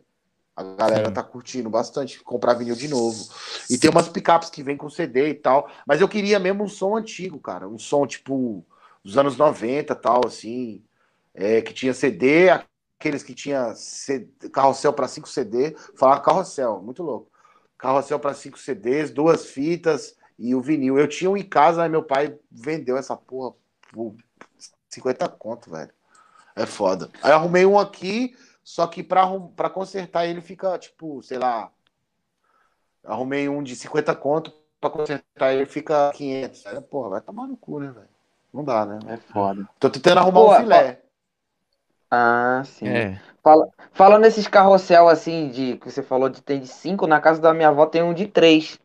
A 0.56 0.64
galera 0.64 1.08
Sim. 1.08 1.14
tá 1.14 1.22
curtindo 1.22 1.70
bastante 1.70 2.24
comprar 2.24 2.54
vinil 2.54 2.76
de 2.76 2.88
novo. 2.88 3.28
E 3.70 3.78
tem 3.78 3.90
umas 3.90 4.08
picapes 4.08 4.50
que 4.50 4.64
vem 4.64 4.78
com 4.78 4.90
CD 4.90 5.28
e 5.28 5.34
tal. 5.34 5.70
Mas 5.86 6.00
eu 6.00 6.08
queria 6.08 6.40
mesmo 6.40 6.64
um 6.64 6.70
som 6.70 6.96
antigo, 6.96 7.40
cara. 7.40 7.68
Um 7.68 7.78
som 7.78 8.08
tipo 8.08 8.66
dos 9.04 9.18
anos 9.18 9.36
90 9.36 9.94
tal, 9.96 10.22
assim. 10.26 10.82
É, 11.34 11.62
que 11.62 11.74
tinha 11.74 11.94
CD, 11.94 12.50
aqueles 12.98 13.22
que 13.22 13.36
tinha 13.36 13.76
CD, 13.76 14.50
carrossel 14.50 14.94
para 14.94 15.10
5 15.10 15.28
CD. 15.28 15.76
Falar 15.98 16.22
carrossel, 16.22 16.82
muito 16.82 17.04
louco. 17.04 17.30
Carrossel 17.78 18.18
para 18.18 18.34
5 18.34 18.58
CDs, 18.58 19.12
duas 19.12 19.48
fitas 19.48 20.16
e 20.38 20.56
o 20.56 20.62
vinil. 20.62 20.98
Eu 20.98 21.08
tinha 21.10 21.30
um 21.30 21.36
em 21.36 21.44
casa, 21.44 21.84
aí 21.84 21.90
meu 21.90 22.04
pai 22.04 22.34
vendeu 22.50 22.96
essa 22.96 23.18
porra 23.18 23.54
por 23.92 24.16
50 24.88 25.28
conto, 25.28 25.70
velho. 25.70 25.99
É 26.60 26.66
foda. 26.66 27.10
Aí 27.24 27.32
arrumei 27.32 27.66
um 27.66 27.80
aqui, 27.80 28.36
só 28.62 28.86
que 28.86 29.02
pra, 29.02 29.26
pra 29.56 29.70
consertar 29.70 30.26
ele 30.26 30.42
fica, 30.42 30.78
tipo, 30.78 31.24
sei 31.24 31.38
lá. 31.38 31.72
Arrumei 33.02 33.48
um 33.48 33.64
de 33.64 33.78
50 33.78 34.14
conto, 34.14 34.54
pra 34.82 34.90
consertar 34.90 35.54
ele 35.54 35.66
fica 35.66 36.12
500. 36.14 36.66
Aí, 36.66 36.82
porra, 36.82 37.12
vai 37.12 37.22
tomar 37.22 37.48
no 37.48 37.56
cu, 37.56 37.80
né, 37.80 37.90
velho? 37.92 38.10
Não 38.54 38.62
dá, 38.62 38.86
né? 38.86 39.00
É 39.08 39.16
foda. 39.16 39.70
Tô 39.80 39.90
tentando 39.90 40.18
arrumar 40.18 40.42
Pô, 40.42 40.54
um 40.54 40.58
filé. 40.58 41.02
Ah, 42.12 42.62
sim. 42.66 42.90
É. 42.90 43.22
Fala, 43.42 43.70
falando 43.94 44.24
nesses 44.24 44.46
carrossel 44.46 45.08
assim, 45.08 45.50
de 45.50 45.78
que 45.78 45.90
você 45.90 46.04
falou 46.04 46.28
de 46.28 46.42
tem 46.42 46.60
de 46.60 46.68
5, 46.68 47.08
na 47.08 47.22
casa 47.22 47.40
da 47.40 47.54
minha 47.54 47.70
avó 47.70 47.86
tem 47.86 48.04
um 48.04 48.14
de 48.14 48.28
3. 48.28 48.78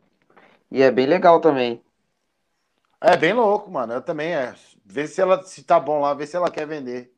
E 0.70 0.80
é 0.80 0.92
bem 0.92 1.06
legal 1.06 1.40
também. 1.40 1.82
É 3.00 3.16
bem 3.16 3.32
louco, 3.32 3.68
mano. 3.68 3.94
Eu 3.94 4.00
também 4.00 4.32
é. 4.32 4.54
Vê 4.84 5.08
se 5.08 5.20
ela 5.20 5.42
se 5.42 5.64
tá 5.64 5.80
bom 5.80 6.00
lá, 6.00 6.14
vê 6.14 6.24
se 6.24 6.36
ela 6.36 6.50
quer 6.50 6.66
vender. 6.66 7.13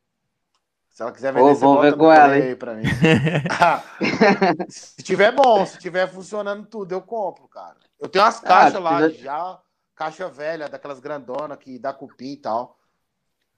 Se 0.97 1.03
ela 1.03 1.11
quiser 1.11 1.31
vender, 1.31 1.45
Ô, 1.45 1.53
você 1.53 1.63
vou 1.63 1.79
ver 1.79 1.95
com 1.95 2.11
ela, 2.11 2.33
aí 2.33 2.55
pra 2.55 2.73
mim. 2.73 2.85
se 4.67 5.03
tiver 5.03 5.31
bom, 5.31 5.63
se 5.63 5.77
tiver 5.77 6.07
funcionando 6.07 6.65
tudo, 6.65 6.91
eu 6.91 7.03
compro, 7.03 7.47
cara. 7.47 7.75
Eu 7.99 8.09
tenho 8.09 8.25
umas 8.25 8.43
ah, 8.43 8.47
caixas 8.47 8.75
ah, 8.77 8.79
lá 8.79 9.07
já, 9.07 9.59
caixa 9.93 10.27
velha, 10.27 10.67
daquelas 10.67 10.99
grandonas 10.99 11.59
que 11.59 11.77
dá 11.77 11.93
cupim 11.93 12.31
e 12.31 12.37
tal. 12.37 12.79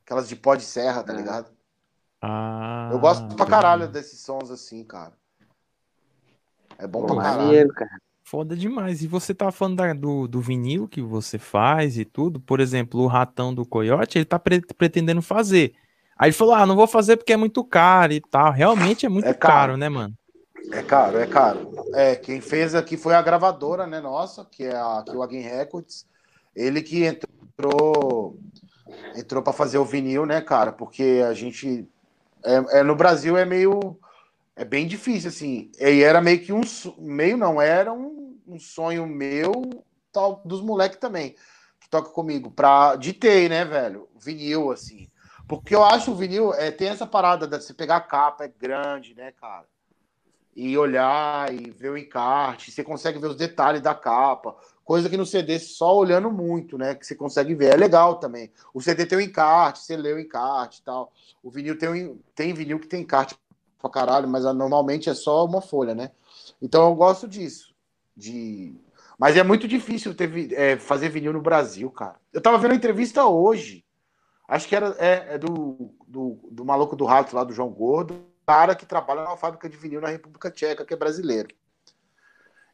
Aquelas 0.04 0.28
de 0.28 0.36
pó 0.36 0.54
de 0.54 0.64
serra, 0.64 1.02
tá 1.02 1.14
ah. 1.14 1.16
ligado? 1.16 1.52
Ah, 2.22 2.90
eu 2.92 3.00
gosto 3.00 3.34
pra 3.34 3.46
caralho 3.46 3.88
desses 3.88 4.20
sons 4.20 4.52
assim, 4.52 4.84
cara. 4.84 5.14
É 6.78 6.86
bom 6.86 7.06
Pô, 7.06 7.16
pra 7.16 7.24
caralho. 7.24 7.44
Maneiro, 7.44 7.70
cara. 7.70 8.02
Foda 8.22 8.54
demais. 8.54 9.02
E 9.02 9.08
você 9.08 9.34
tá 9.34 9.50
falando 9.50 9.78
da, 9.78 9.94
do, 9.94 10.28
do 10.28 10.42
vinil 10.42 10.90
que 10.90 11.02
você 11.02 11.40
faz 11.40 11.98
e 11.98 12.04
tudo. 12.04 12.38
Por 12.38 12.60
exemplo, 12.60 13.00
o 13.00 13.08
ratão 13.08 13.56
do 13.56 13.66
Coyote, 13.66 14.18
ele 14.18 14.26
tá 14.26 14.38
pre 14.38 14.60
pretendendo 14.60 15.22
fazer. 15.22 15.74
Aí 16.20 16.28
ele 16.28 16.36
falou: 16.36 16.53
ah, 16.53 16.65
não 16.65 16.76
vou 16.76 16.86
fazer 16.86 17.15
porque 17.15 17.32
é 17.32 17.38
muito 17.38 17.63
caro 17.63 18.11
e 18.11 18.20
tal. 18.20 18.51
Realmente 18.51 19.05
é 19.05 19.09
muito 19.09 19.26
é 19.26 19.34
caro. 19.34 19.53
caro. 19.53 19.78
né, 19.78 19.88
mano? 19.88 20.13
É 20.74 20.84
caro, 20.84 21.17
é 21.17 21.26
caro. 21.26 21.74
É, 21.93 22.15
quem 22.17 22.41
fez 22.41 22.76
aqui 22.76 22.97
foi 22.97 23.15
a 23.15 23.22
gravadora, 23.22 23.88
né, 23.88 24.01
nossa, 24.01 24.45
que 24.45 24.65
é 24.65 24.76
a, 24.76 25.01
que 25.03 25.11
é 25.11 25.15
o 25.15 25.26
Records. 25.26 26.05
Ele 26.53 26.82
que 26.82 27.05
entrou 27.05 28.38
entrou 29.15 29.41
para 29.41 29.53
fazer 29.53 29.78
o 29.78 29.86
vinil, 29.86 30.26
né, 30.26 30.41
cara? 30.41 30.74
Porque 30.74 31.24
a 31.28 31.34
gente 31.34 31.88
É, 32.43 32.80
é, 32.80 32.84
no 32.84 32.95
Brasil 32.95 33.38
é 33.38 33.45
meio. 33.45 33.97
É 34.55 34.65
bem 34.65 34.86
difícil, 34.88 35.30
assim. 35.30 35.72
E 35.80 36.03
era 36.03 36.22
meio 36.22 36.41
que 36.41 36.51
um. 36.51 36.61
Meio 36.97 37.38
não, 37.38 37.61
era 37.61 37.93
um, 37.93 38.38
um 38.45 38.59
sonho 38.59 39.07
meu, 39.07 39.51
tal, 40.11 40.41
dos 40.43 40.61
moleques 40.61 40.99
também, 40.99 41.36
que 41.80 41.89
toca 41.89 42.09
comigo, 42.09 42.51
pra, 42.51 42.95
de 42.97 43.13
ter, 43.13 43.49
né, 43.49 43.63
velho? 43.63 44.09
Vinil, 44.20 44.72
assim. 44.72 45.09
Porque 45.50 45.74
eu 45.74 45.84
acho 45.84 46.12
o 46.12 46.16
vinil, 46.16 46.54
é, 46.54 46.70
tem 46.70 46.89
essa 46.89 47.08
parada 47.08 47.47
de 47.47 47.60
você 47.60 47.74
pegar 47.74 47.95
a 47.95 48.02
capa, 48.02 48.45
é 48.45 48.47
grande, 48.47 49.16
né, 49.16 49.32
cara? 49.32 49.66
E 50.56 50.78
olhar 50.78 51.52
e 51.52 51.72
ver 51.72 51.89
o 51.89 51.97
encarte, 51.97 52.72
você 52.72 52.84
consegue 52.84 53.18
ver 53.18 53.30
os 53.30 53.36
detalhes 53.36 53.82
da 53.82 53.95
capa, 53.95 54.56
coisa 54.86 55.10
que 55.10 55.18
no 55.18 55.26
CD 55.26 55.58
só 55.58 55.97
olhando 55.97 56.30
muito, 56.30 56.78
né? 56.78 56.93
Que 56.93 57.04
você 57.04 57.16
consegue 57.16 57.56
ver. 57.56 57.74
É 57.74 57.76
legal 57.76 58.20
também. 58.20 58.52
O 58.72 58.80
CD 58.80 59.08
tem 59.08 59.18
o 59.18 59.22
encarte, 59.22 59.80
você 59.80 59.97
lê 59.97 60.14
o 60.14 60.20
encarte 60.20 60.82
e 60.82 60.84
tal. 60.84 61.12
O 61.41 61.50
vinil 61.50 61.76
tem, 61.80 62.22
tem 62.36 62.54
vinil 62.54 62.80
que 62.80 62.88
tem 62.88 63.02
encarte 63.02 63.36
pra 63.82 63.89
caralho, 63.89 64.28
mas 64.28 64.43
normalmente 64.43 65.10
é 65.10 65.16
só 65.16 65.43
uma 65.45 65.62
folha, 65.62 65.95
né? 65.95 66.12
Então 66.62 66.88
eu 66.88 66.93
gosto 66.93 67.28
disso. 67.28 67.74
De... 68.16 68.76
Mas 69.18 69.36
é 69.36 69.41
muito 69.41 69.68
difícil 69.68 70.14
ter, 70.14 70.54
é, 70.54 70.78
fazer 70.78 71.10
vinil 71.10 71.34
no 71.34 71.41
Brasil, 71.41 71.89
cara. 71.89 72.18
Eu 72.32 72.39
tava 72.39 72.60
vendo 72.60 72.74
a 72.74 72.76
entrevista 72.76 73.26
hoje 73.26 73.84
Acho 74.50 74.68
que 74.68 74.76
era 74.76 74.95
é, 74.97 75.36
é 75.36 75.38
do, 75.38 75.93
do, 76.08 76.39
do, 76.50 76.66
maluco 76.66 76.95
do 76.95 77.06
rato 77.06 77.36
lá, 77.36 77.43
do 77.43 77.54
João 77.54 77.70
Gordo, 77.70 78.26
cara 78.47 78.74
que 78.74 78.86
trabalha 78.86 79.22
numa 79.22 79.38
fábrica 79.38 79.70
de 79.70 79.78
vinil 79.78 80.02
na 80.02 80.10
República 80.10 80.50
Tcheca, 80.50 80.84
que 80.84 80.93
é 80.93 80.97
brasileiro. 80.97 81.50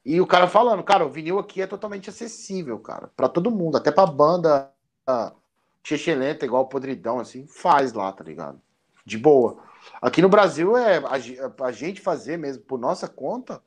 E 0.05 0.21
o 0.21 0.26
cara 0.26 0.47
falando, 0.47 0.84
cara, 0.84 1.05
o 1.05 1.09
vinil 1.09 1.38
aqui 1.38 1.61
é 1.61 1.67
totalmente 1.67 2.09
acessível, 2.09 2.80
cara, 2.80 3.11
para 3.13 3.28
todo 3.28 3.51
mundo, 3.51 3.76
até 3.76 3.91
pra 3.91 4.05
banda 4.05 4.71
Chechelenta, 5.84 6.45
igual 6.45 6.69
Podridão, 6.69 7.20
assim, 7.20 7.45
faz 7.45 7.91
lá, 7.91 8.09
tá 8.12 8.24
ligado? 8.24 8.62
De 9.05 9.17
boa. 9.17 9.62
Aqui 10.01 10.21
no 10.21 10.29
Brasil, 10.29 10.78
é 10.78 10.97
a, 10.97 11.66
a 11.66 11.71
gente 11.71 11.99
fazer 11.99 12.37
mesmo 12.37 12.63
por 12.63 12.79
nossa 12.79 13.08
conta, 13.08 13.62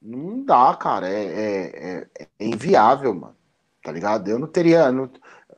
não 0.00 0.44
dá, 0.44 0.74
cara. 0.74 1.08
É, 1.08 1.24
é, 1.24 2.08
é, 2.18 2.28
é 2.38 2.46
inviável, 2.46 3.14
mano. 3.14 3.36
Tá 3.82 3.92
ligado? 3.92 4.28
Eu 4.28 4.38
não 4.38 4.46
teria. 4.46 4.90
Não, 4.90 5.10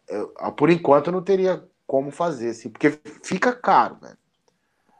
eu, 0.08 0.28
por 0.56 0.70
enquanto, 0.70 1.08
eu 1.08 1.12
não 1.12 1.22
teria 1.22 1.67
como 1.88 2.10
fazer, 2.10 2.50
assim, 2.50 2.68
porque 2.68 3.00
fica 3.24 3.50
caro, 3.50 3.96
velho. 3.96 4.18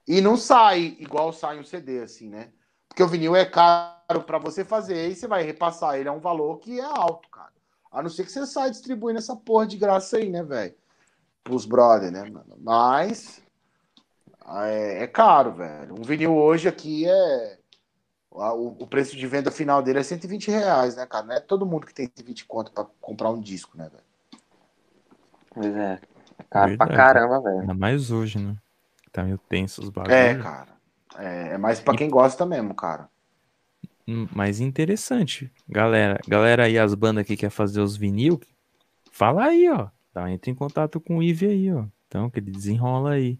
E 0.06 0.23
não 0.23 0.39
sai 0.39 0.97
igual 0.98 1.35
sai 1.35 1.60
um 1.60 1.62
CD, 1.62 2.01
assim, 2.01 2.31
né? 2.31 2.51
Porque 2.89 3.02
o 3.02 3.06
vinil 3.06 3.36
é 3.36 3.44
caro 3.44 4.23
para 4.27 4.39
você 4.39 4.65
fazer 4.65 5.10
e 5.10 5.15
você 5.15 5.28
vai 5.28 5.43
repassar 5.43 5.97
ele 5.97 6.09
a 6.09 6.12
um 6.12 6.19
valor 6.19 6.59
que 6.59 6.81
é 6.81 6.82
alto, 6.82 7.28
cara. 7.28 7.52
A 7.93 8.02
não 8.02 8.09
ser 8.09 8.24
que 8.24 8.32
você 8.32 8.47
saia 8.47 8.70
distribuindo 8.70 9.19
essa 9.19 9.36
porra 9.36 9.66
de 9.66 9.77
graça 9.77 10.16
aí, 10.16 10.31
né, 10.31 10.43
velho? 10.43 10.74
Pros 11.44 11.66
brother, 11.66 12.10
né, 12.10 12.24
mano? 12.24 12.56
Mas 12.59 13.43
é, 14.47 15.02
é, 15.02 15.06
caro, 15.06 15.52
velho. 15.52 15.94
Um 15.94 16.02
vinil 16.02 16.35
hoje 16.35 16.69
aqui 16.69 17.06
é. 17.06 17.59
O, 18.31 18.82
o, 18.82 18.86
preço 18.86 19.15
de 19.15 19.27
venda 19.27 19.51
final 19.51 19.82
dele 19.82 19.98
é 19.98 20.02
120 20.02 20.51
reais, 20.51 20.97
né, 20.97 21.05
cara? 21.05 21.27
Não 21.27 21.35
é 21.35 21.40
todo 21.40 21.66
mundo 21.66 21.86
que 21.86 21.93
tem 21.93 22.10
20 22.16 22.47
conto 22.47 22.73
pra 22.73 22.86
comprar 23.01 23.31
um 23.31 23.40
disco, 23.40 23.77
né, 23.77 23.90
velho? 23.90 24.05
Pois 25.52 25.77
é. 25.77 26.01
Caro 26.51 26.69
Verdade. 26.69 26.89
pra 26.89 26.97
caramba, 26.97 27.41
velho. 27.41 27.61
Ainda 27.61 27.75
mais 27.75 28.11
hoje, 28.11 28.39
né? 28.39 28.57
Tá 29.12 29.23
meio 29.23 29.39
tenso 29.39 29.83
os 29.83 29.91
bagulhos. 29.91 30.16
É, 30.16 30.35
cara. 30.35 30.69
É, 31.19 31.55
é 31.55 31.59
mais 31.59 31.81
pra 31.81 31.97
quem 31.97 32.09
gosta 32.09 32.47
mesmo, 32.47 32.75
cara. 32.75 33.09
Hum, 34.07 34.27
mas 34.35 34.61
interessante. 34.61 35.53
Galera, 35.69 36.19
galera 36.27 36.65
aí, 36.65 36.79
as 36.79 36.95
bandas 36.95 37.27
que 37.27 37.37
quer 37.37 37.51
fazer 37.51 37.81
os 37.81 37.97
vinil, 37.97 38.41
fala 39.12 39.45
aí, 39.45 39.69
ó. 39.69 39.89
Tá, 40.15 40.31
entra 40.31 40.51
em 40.51 40.55
contato 40.55 41.01
com 41.01 41.19
o 41.19 41.23
Ive 41.23 41.47
aí, 41.47 41.73
ó. 41.73 41.85
Então, 42.07 42.31
que 42.31 42.39
ele 42.39 42.51
desenrola 42.51 43.11
aí. 43.11 43.39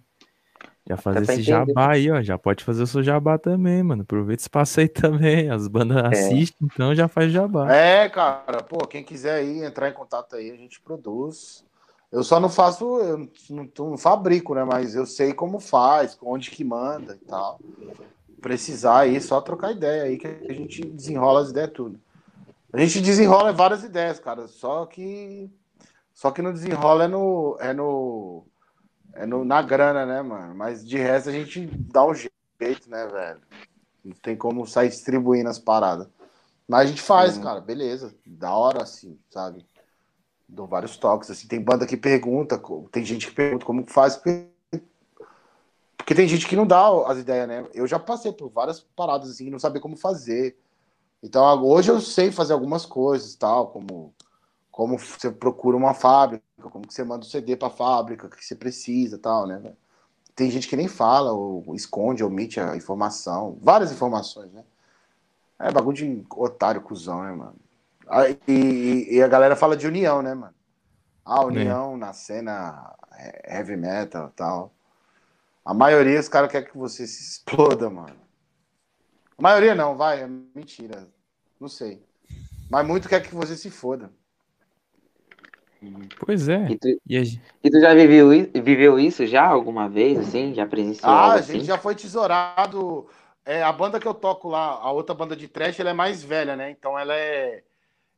Já 0.87 0.97
fazer 0.97 1.23
esse 1.23 1.43
jabá 1.43 1.93
aí, 1.93 2.11
ó. 2.11 2.21
Já 2.23 2.39
pode 2.39 2.65
fazer 2.65 2.83
o 2.83 2.87
seu 2.87 3.03
jabá 3.03 3.39
também, 3.39 3.83
mano. 3.83 4.03
Aproveita 4.03 4.41
esse 4.41 4.45
espaço 4.47 4.81
aí 4.81 4.89
também. 4.89 5.51
As 5.51 5.69
bandas 5.69 5.97
é. 5.99 6.07
assistem, 6.09 6.69
então 6.73 6.95
já 6.95 7.09
faz 7.09 7.33
jabá. 7.33 7.73
É, 7.73 8.09
cara. 8.09 8.63
Pô, 8.63 8.79
quem 8.87 9.03
quiser 9.03 9.35
aí 9.35 9.63
entrar 9.63 9.89
em 9.89 9.93
contato 9.93 10.37
aí, 10.37 10.51
a 10.51 10.57
gente 10.57 10.81
produz. 10.81 11.65
Eu 12.11 12.25
só 12.25 12.41
não 12.41 12.49
faço, 12.49 12.85
eu 13.01 13.31
não, 13.51 13.71
não, 13.79 13.99
fabrico, 13.99 14.55
né? 14.55 14.65
Mas 14.65 14.95
eu 14.95 15.05
sei 15.05 15.35
como 15.35 15.61
faz, 15.61 16.17
onde 16.23 16.51
que 16.51 16.65
manda 16.65 17.19
e 17.21 17.25
tal. 17.27 17.61
Precisar 18.41 19.01
aí, 19.01 19.21
só 19.21 19.41
trocar 19.41 19.73
ideia 19.73 20.05
aí, 20.05 20.17
que 20.17 20.27
a 20.27 20.53
gente 20.53 20.87
desenrola 20.87 21.43
as 21.43 21.51
ideias 21.51 21.73
tudo. 21.73 22.01
A 22.73 22.79
gente 22.79 23.01
desenrola 23.01 23.53
várias 23.53 23.83
ideias, 23.83 24.19
cara. 24.19 24.47
Só 24.49 24.87
que. 24.87 25.51
Só 26.15 26.31
que 26.31 26.43
não 26.43 26.53
desenrola 26.53 27.05
é 27.05 27.09
no. 27.09 27.57
É 27.61 27.73
no. 27.73 28.47
É 29.15 29.27
no, 29.27 29.45
na 29.45 29.61
grana, 29.61 30.07
né, 30.07 30.23
mano? 30.23 30.55
Mas 30.55 30.87
de 30.87 30.97
resto 30.97 31.29
a 31.29 31.33
gente 31.33 31.67
dá 31.67 32.07
um 32.07 32.15
jeito, 32.15 32.89
né, 32.89 33.07
velho? 33.07 33.41
Não 34.05 34.15
tem 34.23 34.37
como 34.37 34.67
sair 34.67 34.89
distribuindo 34.89 35.49
as 35.49 35.59
paradas. 35.59 36.07
Mas 36.69 36.83
a 36.83 36.87
gente 36.87 37.03
faz, 37.03 37.37
uhum. 37.37 37.43
cara, 37.43 37.61
beleza. 37.61 38.15
Da 38.25 38.55
hora, 38.55 38.83
assim, 38.83 39.19
sabe? 39.31 39.67
Dou 40.49 40.67
vários 40.67 40.97
toques. 40.97 41.31
Assim, 41.31 41.47
tem 41.47 41.61
banda 41.61 41.87
que 41.87 41.97
pergunta, 41.97 42.61
tem 42.91 43.05
gente 43.05 43.27
que 43.29 43.35
pergunta 43.35 43.67
como 43.67 43.85
faz, 43.87 44.17
porque, 44.17 44.49
porque 45.97 46.15
tem 46.15 46.27
gente 46.27 46.49
que 46.49 46.57
não 46.57 46.67
dá 46.67 46.89
as 47.07 47.19
ideias, 47.19 47.47
né? 47.47 47.67
Eu 47.75 47.87
já 47.87 47.99
passei 47.99 48.33
por 48.33 48.49
várias 48.49 48.81
paradas 48.81 49.31
assim, 49.31 49.51
não 49.51 49.59
sabia 49.59 49.81
como 49.81 49.97
fazer. 49.97 50.57
Então 51.23 51.63
hoje 51.65 51.91
eu 51.91 52.01
sei 52.01 52.31
fazer 52.33 52.53
algumas 52.53 52.87
coisas, 52.87 53.35
tal, 53.35 53.69
como 53.69 54.15
como 54.79 54.97
você 54.97 55.29
procura 55.29 55.77
uma 55.77 55.93
fábrica, 55.93 56.45
como 56.71 56.87
que 56.87 56.95
você 56.95 57.03
manda 57.03 57.27
o 57.27 57.29
CD 57.29 57.57
para 57.57 57.69
fábrica 57.69 58.29
que 58.29 58.45
você 58.45 58.55
precisa, 58.55 59.19
tal, 59.19 59.45
né? 59.45 59.73
Tem 60.37 60.49
gente 60.53 60.69
que 60.69 60.77
nem 60.77 60.87
fala, 60.87 61.33
ou 61.33 61.75
esconde, 61.75 62.23
omite 62.23 62.61
a 62.61 62.77
informação, 62.77 63.59
várias 63.61 63.91
informações, 63.91 64.53
né? 64.53 64.63
É 65.59 65.73
bagulho 65.73 65.97
de 65.97 66.25
otário, 66.31 66.81
cuzão, 66.81 67.25
né, 67.25 67.33
mano? 67.33 67.57
E, 68.47 69.17
e, 69.17 69.23
a 69.23 69.29
galera 69.29 69.55
fala 69.55 69.77
de 69.77 69.87
união, 69.87 70.23
né, 70.23 70.35
mano? 70.35 70.55
Ah, 71.25 71.45
união 71.45 71.95
é. 71.95 71.97
na 71.99 72.13
cena 72.13 72.95
heavy 73.47 73.77
metal 73.77 74.29
e 74.29 74.37
tal. 74.37 74.73
A 75.65 75.75
maioria, 75.75 76.19
os 76.19 76.29
caras 76.29 76.51
querem 76.51 76.69
que 76.69 76.79
você 76.79 77.07
se 77.07 77.23
exploda, 77.23 77.91
mano. 77.91 78.17
A 79.37 79.43
maioria 79.43 79.75
não, 79.75 79.97
vai, 79.97 80.23
é 80.23 80.27
mentira. 80.27 81.07
Não 81.61 81.69
sei. 81.69 82.03
Mas 82.71 82.87
muito 82.87 83.09
quer 83.09 83.21
que 83.21 83.35
você 83.35 83.57
se 83.57 83.71
foda. 83.71 84.11
Pois 86.25 86.49
é. 86.49 86.69
E 86.71 86.79
tu, 86.79 86.89
e, 87.07 87.17
a... 87.17 87.23
e 87.23 87.71
tu 87.71 87.81
já 87.81 87.95
viveu, 87.95 88.31
viveu 88.63 88.99
isso 88.99 89.27
já 89.27 89.47
alguma 89.47 89.89
vez, 89.89 90.19
assim? 90.19 90.55
Já 90.55 90.67
presenciou 90.67 91.11
Ah, 91.11 91.35
a 91.35 91.41
gente 91.41 91.59
assim? 91.59 91.67
já 91.67 91.79
foi 91.79 91.95
tesourado. 91.95 93.07
É, 93.45 93.63
a 93.63 93.73
banda 93.73 94.01
que 94.01 94.09
eu 94.09 94.15
toco 94.15 94.49
lá, 94.49 94.61
a 94.61 94.91
outra 94.91 95.15
banda 95.15 95.37
de 95.37 95.47
trash, 95.47 95.79
ela 95.79 95.91
é 95.91 95.95
mais 95.95 96.23
velha, 96.23 96.57
né? 96.57 96.71
Então 96.71 96.99
ela 96.99 97.15
é 97.15 97.63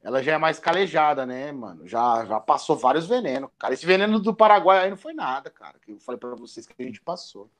ela 0.02 0.22
já 0.22 0.32
é 0.32 0.38
mais 0.38 0.58
calejada, 0.58 1.26
né, 1.26 1.52
mano? 1.52 1.86
Já, 1.86 2.24
já 2.24 2.40
passou 2.40 2.76
vários 2.76 3.06
venenos. 3.06 3.50
Cara, 3.58 3.74
esse 3.74 3.84
veneno 3.84 4.18
do 4.18 4.34
Paraguai 4.34 4.80
aí 4.80 4.90
não 4.90 4.96
foi 4.96 5.12
nada, 5.12 5.50
cara. 5.50 5.78
Que 5.78 5.92
eu 5.92 6.00
falei 6.00 6.18
para 6.18 6.34
vocês 6.34 6.66
que 6.66 6.74
a 6.82 6.86
gente 6.86 7.02
passou. 7.02 7.50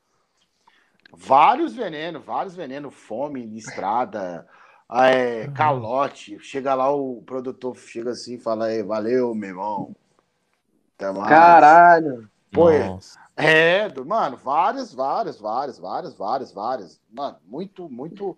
Vários 1.12 1.74
venenos, 1.74 2.24
vários 2.24 2.54
venenos, 2.54 2.94
fome, 2.94 3.56
estrada, 3.56 4.46
é, 4.90 5.48
calote. 5.48 6.38
Chega 6.38 6.74
lá, 6.74 6.90
o 6.90 7.22
produtor 7.22 7.76
chega 7.76 8.12
assim 8.12 8.34
e 8.34 8.40
fala: 8.40 8.66
aí, 8.66 8.82
valeu, 8.82 9.34
meu 9.34 9.50
irmão. 9.50 9.96
Até 10.96 11.12
mais. 11.12 11.28
Caralho! 11.28 12.30
Pô, 12.52 12.70
é, 12.70 13.88
mano, 14.04 14.36
várias, 14.36 14.92
várias, 14.92 15.38
várias, 15.38 15.78
várias, 15.78 16.14
várias, 16.14 16.52
várias. 16.52 17.00
Mano, 17.10 17.38
muito, 17.44 17.88
muito 17.88 18.36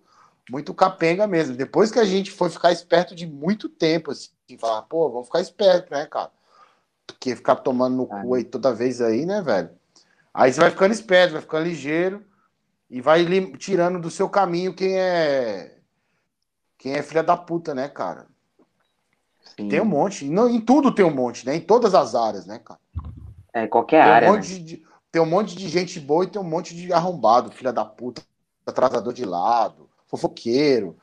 muito 0.49 0.73
capenga 0.73 1.25
mesmo. 1.27 1.55
Depois 1.55 1.91
que 1.91 1.99
a 1.99 2.05
gente 2.05 2.31
foi 2.31 2.49
ficar 2.49 2.71
esperto 2.71 3.15
de 3.15 3.25
muito 3.25 3.69
tempo, 3.69 4.11
assim, 4.11 4.29
falar, 4.57 4.83
pô, 4.83 5.09
vamos 5.09 5.27
ficar 5.27 5.41
esperto, 5.41 5.91
né, 5.91 6.05
cara? 6.05 6.31
Porque 7.05 7.35
ficar 7.35 7.57
tomando 7.57 7.95
no 7.95 8.07
cu 8.07 8.35
aí 8.35 8.43
toda 8.43 8.73
vez 8.73 9.01
aí, 9.01 9.25
né, 9.25 9.41
velho? 9.41 9.69
Aí 10.33 10.51
você 10.51 10.59
vai 10.59 10.71
ficando 10.71 10.93
esperto, 10.93 11.33
vai 11.33 11.41
ficando 11.41 11.65
ligeiro 11.65 12.23
e 12.89 13.01
vai 13.01 13.25
tirando 13.57 13.99
do 13.99 14.09
seu 14.09 14.29
caminho 14.29 14.73
quem 14.73 14.97
é 14.97 15.77
quem 16.77 16.93
é 16.93 17.01
filha 17.01 17.23
da 17.23 17.37
puta, 17.37 17.73
né, 17.73 17.87
cara? 17.87 18.27
Sim. 19.55 19.69
Tem 19.69 19.79
um 19.79 19.85
monte, 19.85 20.25
não, 20.25 20.49
em 20.49 20.59
tudo 20.59 20.93
tem 20.93 21.05
um 21.05 21.13
monte, 21.13 21.45
né? 21.45 21.55
Em 21.55 21.61
todas 21.61 21.93
as 21.93 22.15
áreas, 22.15 22.45
né, 22.45 22.59
cara? 22.59 22.79
É, 23.53 23.67
qualquer 23.67 24.03
tem 24.03 24.11
área. 24.11 24.29
Um 24.29 24.33
monte 24.33 24.53
né? 24.53 24.59
de, 24.59 24.83
tem 25.11 25.21
um 25.21 25.25
monte 25.25 25.55
de 25.55 25.69
gente 25.69 25.99
boa 25.99 26.23
e 26.23 26.27
tem 26.27 26.41
um 26.41 26.45
monte 26.45 26.75
de 26.75 26.91
arrombado, 26.91 27.51
filha 27.51 27.71
da 27.71 27.85
puta, 27.85 28.21
atrasador 28.65 29.13
de 29.13 29.23
lado 29.23 29.89
fofoqueiro. 30.17 30.95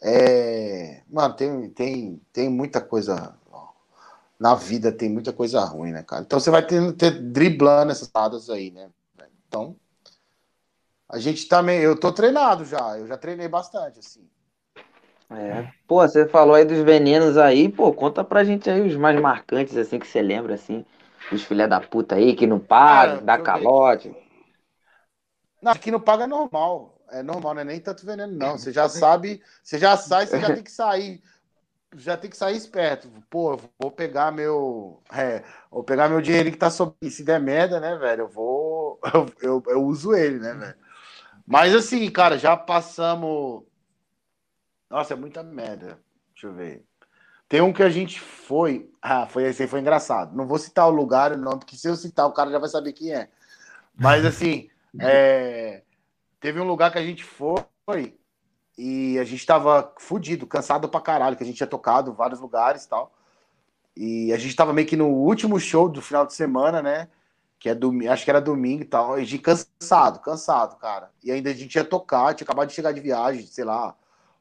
É... 0.00 1.02
Mano, 1.08 1.34
tem, 1.34 1.70
tem, 1.70 2.20
tem 2.32 2.48
muita 2.48 2.80
coisa. 2.80 3.34
Na 4.38 4.54
vida 4.54 4.90
tem 4.90 5.08
muita 5.08 5.32
coisa 5.32 5.64
ruim, 5.64 5.92
né, 5.92 6.02
cara? 6.02 6.22
Então 6.22 6.40
você 6.40 6.50
vai 6.50 6.66
ter, 6.66 6.92
ter 6.94 7.10
driblando 7.10 7.92
essas 7.92 8.08
paradas 8.08 8.50
aí, 8.50 8.70
né? 8.70 8.90
Então, 9.46 9.76
a 11.08 11.18
gente 11.18 11.46
também. 11.46 11.78
Tá 11.78 11.84
eu 11.84 11.98
tô 11.98 12.10
treinado 12.10 12.64
já, 12.64 12.98
eu 12.98 13.06
já 13.06 13.16
treinei 13.16 13.46
bastante, 13.46 13.98
assim. 13.98 14.28
É. 15.30 15.70
Pô, 15.86 15.96
você 15.96 16.26
falou 16.26 16.54
aí 16.54 16.64
dos 16.64 16.78
venenos 16.78 17.36
aí, 17.36 17.68
pô, 17.68 17.92
conta 17.92 18.22
pra 18.24 18.44
gente 18.44 18.68
aí 18.68 18.80
os 18.82 18.96
mais 18.96 19.18
marcantes, 19.20 19.76
assim, 19.76 19.98
que 19.98 20.06
você 20.06 20.20
lembra, 20.20 20.54
assim, 20.54 20.84
os 21.30 21.42
filha 21.42 21.66
da 21.68 21.80
puta 21.80 22.16
aí, 22.16 22.34
que 22.34 22.46
não 22.46 22.58
param, 22.58 23.24
dá 23.24 23.38
calote. 23.38 24.14
Não, 25.62 25.72
aqui 25.72 25.90
não 25.90 26.00
paga 26.00 26.26
normal. 26.26 26.98
É 27.12 27.22
normal, 27.22 27.54
não 27.54 27.60
é 27.60 27.64
nem 27.64 27.80
tanto 27.80 28.06
veneno, 28.06 28.32
não. 28.32 28.56
Você 28.58 28.72
já 28.72 28.88
sabe, 28.90 29.42
você 29.62 29.78
já 29.78 29.96
sai, 29.96 30.26
você 30.26 30.40
já 30.40 30.48
tem 30.54 30.64
que 30.64 30.72
sair. 30.72 31.22
Já 31.94 32.16
tem 32.16 32.30
que 32.30 32.36
sair 32.36 32.56
esperto. 32.56 33.08
Pô, 33.28 33.60
vou 33.78 33.90
pegar 33.90 34.32
meu. 34.32 35.02
É, 35.12 35.44
vou 35.70 35.84
pegar 35.84 36.08
meu 36.08 36.22
dinheiro 36.22 36.50
que 36.50 36.56
tá 36.56 36.70
sob. 36.70 36.94
Se 37.10 37.22
der 37.22 37.38
merda, 37.38 37.78
né, 37.78 37.96
velho? 37.96 38.22
Eu 38.22 38.28
vou. 38.28 38.98
Eu, 39.12 39.26
eu, 39.42 39.62
eu 39.66 39.82
uso 39.84 40.14
ele, 40.14 40.38
né, 40.38 40.54
velho? 40.54 40.76
Mas 41.46 41.74
assim, 41.74 42.08
cara, 42.10 42.38
já 42.38 42.56
passamos. 42.56 43.64
Nossa, 44.88 45.14
é 45.14 45.16
muita 45.16 45.42
merda. 45.42 45.98
Deixa 46.32 46.46
eu 46.46 46.54
ver. 46.54 46.84
Tem 47.48 47.60
um 47.60 47.72
que 47.72 47.82
a 47.82 47.90
gente 47.90 48.18
foi. 48.20 48.90
Ah, 49.02 49.26
foi 49.26 49.44
esse 49.44 49.62
aí 49.62 49.68
foi 49.68 49.80
engraçado. 49.80 50.34
Não 50.34 50.46
vou 50.46 50.58
citar 50.58 50.86
o 50.86 50.90
lugar, 50.90 51.36
não, 51.36 51.58
porque 51.58 51.76
se 51.76 51.88
eu 51.88 51.96
citar, 51.96 52.26
o 52.26 52.32
cara 52.32 52.50
já 52.50 52.58
vai 52.58 52.68
saber 52.68 52.92
quem 52.92 53.12
é. 53.12 53.28
Mas 53.94 54.24
assim, 54.24 54.70
é... 54.98 55.82
teve 56.42 56.60
um 56.60 56.64
lugar 56.64 56.90
que 56.90 56.98
a 56.98 57.04
gente 57.04 57.24
foi 57.24 57.64
e 58.76 59.16
a 59.18 59.24
gente 59.24 59.46
tava 59.46 59.94
fudido, 59.98 60.46
cansado 60.46 60.88
pra 60.88 61.00
caralho, 61.00 61.36
que 61.36 61.42
a 61.42 61.46
gente 61.46 61.56
tinha 61.56 61.66
tocado 61.68 62.12
vários 62.12 62.40
lugares 62.40 62.84
e 62.84 62.88
tal. 62.88 63.14
E 63.96 64.32
a 64.32 64.36
gente 64.36 64.56
tava 64.56 64.72
meio 64.72 64.88
que 64.88 64.96
no 64.96 65.08
último 65.08 65.60
show 65.60 65.88
do 65.88 66.02
final 66.02 66.26
de 66.26 66.34
semana, 66.34 66.82
né? 66.82 67.08
Que 67.60 67.68
é 67.68 67.74
domingo, 67.74 68.10
acho 68.10 68.24
que 68.24 68.30
era 68.30 68.40
domingo 68.40 68.82
e 68.82 68.86
tal. 68.86 69.18
E 69.18 69.22
a 69.22 69.24
gente 69.24 69.40
cansado, 69.40 70.18
cansado, 70.18 70.76
cara. 70.76 71.10
E 71.22 71.30
ainda 71.30 71.50
a 71.50 71.54
gente 71.54 71.76
ia 71.76 71.84
tocar, 71.84 72.34
tinha 72.34 72.44
acabado 72.44 72.68
de 72.68 72.74
chegar 72.74 72.92
de 72.92 73.00
viagem, 73.00 73.46
sei 73.46 73.64
lá, 73.64 73.94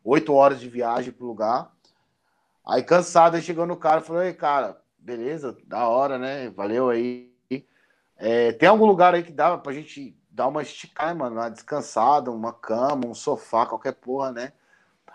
oito 0.03 0.33
horas 0.33 0.59
de 0.59 0.67
viagem 0.67 1.11
pro 1.11 1.27
lugar. 1.27 1.71
Aí 2.65 2.81
cansado, 2.81 3.35
aí 3.35 3.43
chegou 3.43 3.67
no 3.67 3.77
cara 3.77 4.01
e 4.01 4.03
falou: 4.03 4.23
Ei, 4.23 4.33
cara, 4.33 4.81
beleza, 4.97 5.55
da 5.67 5.87
hora, 5.87 6.17
né? 6.17 6.49
Valeu 6.49 6.89
aí. 6.89 7.29
É, 8.17 8.53
tem 8.53 8.69
algum 8.69 8.85
lugar 8.85 9.13
aí 9.13 9.23
que 9.23 9.31
dá 9.31 9.57
pra 9.57 9.73
gente 9.73 10.15
dar 10.31 10.47
uma 10.47 10.61
esticada, 10.61 11.13
mano, 11.13 11.35
uma 11.35 11.49
descansada, 11.49 12.31
uma 12.31 12.53
cama, 12.53 13.05
um 13.05 13.13
sofá, 13.13 13.65
qualquer 13.65 13.93
porra, 13.93 14.31
né? 14.31 14.53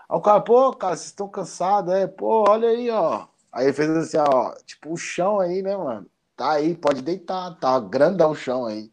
Aí 0.09 0.17
o 0.17 0.21
cara, 0.21 0.39
pô, 0.39 0.71
cara, 0.73 0.95
vocês 0.95 1.07
estão 1.07 1.27
cansados, 1.27 1.93
é? 1.93 2.07
Pô, 2.07 2.45
olha 2.47 2.69
aí, 2.69 2.89
ó. 2.89 3.27
Aí 3.51 3.65
ele 3.65 3.73
fez 3.73 3.89
assim, 3.89 4.17
ó, 4.17 4.53
tipo, 4.65 4.93
o 4.93 4.97
chão 4.97 5.39
aí, 5.39 5.61
né, 5.61 5.75
mano? 5.75 6.05
Tá 6.35 6.51
aí, 6.51 6.75
pode 6.75 7.01
deitar, 7.01 7.55
tá 7.59 7.79
grandão 7.79 8.31
o 8.31 8.35
chão 8.35 8.65
aí. 8.65 8.91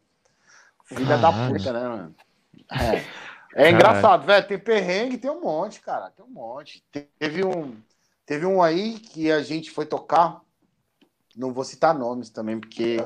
Filha 0.84 1.18
da 1.18 1.30
puta, 1.30 1.72
né, 1.72 1.88
mano? 1.88 2.14
É, 2.72 3.05
é 3.68 3.70
engraçado, 3.70 4.24
velho. 4.24 4.46
Tem 4.46 4.59
perrengue, 4.59 5.18
tem 5.18 5.30
um 5.30 5.40
monte, 5.40 5.80
cara. 5.80 6.10
Tem 6.10 6.24
um 6.24 6.28
monte. 6.28 6.82
Teve 7.18 7.44
um. 7.44 7.76
Teve 8.24 8.46
um 8.46 8.62
aí 8.62 8.98
que 8.98 9.30
a 9.30 9.42
gente 9.42 9.70
foi 9.70 9.84
tocar. 9.86 10.40
Não 11.36 11.52
vou 11.52 11.64
citar 11.64 11.94
nomes 11.94 12.30
também, 12.30 12.59
porque. 12.59 12.96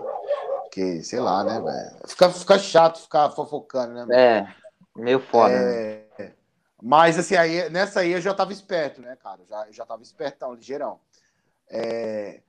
Porque 0.68 1.02
sei 1.02 1.18
lá, 1.18 1.42
né, 1.42 1.60
velho? 1.60 1.96
Fica, 2.06 2.30
fica 2.30 2.58
chato 2.58 3.00
ficar 3.00 3.30
fofocando, 3.30 4.06
né? 4.06 4.06
É, 4.14 4.54
meio 4.94 5.18
foda. 5.18 5.52
É, 5.52 6.06
né? 6.18 6.32
Mas 6.80 7.18
assim, 7.18 7.34
aí, 7.34 7.68
nessa 7.70 8.00
aí 8.00 8.12
eu 8.12 8.20
já 8.20 8.32
tava 8.32 8.52
esperto, 8.52 9.00
né, 9.00 9.16
cara? 9.16 9.40
Já, 9.48 9.66
já 9.70 9.86
tava 9.86 10.02
espertão, 10.02 10.54
ligeirão. 10.54 11.00
É, 11.68 12.42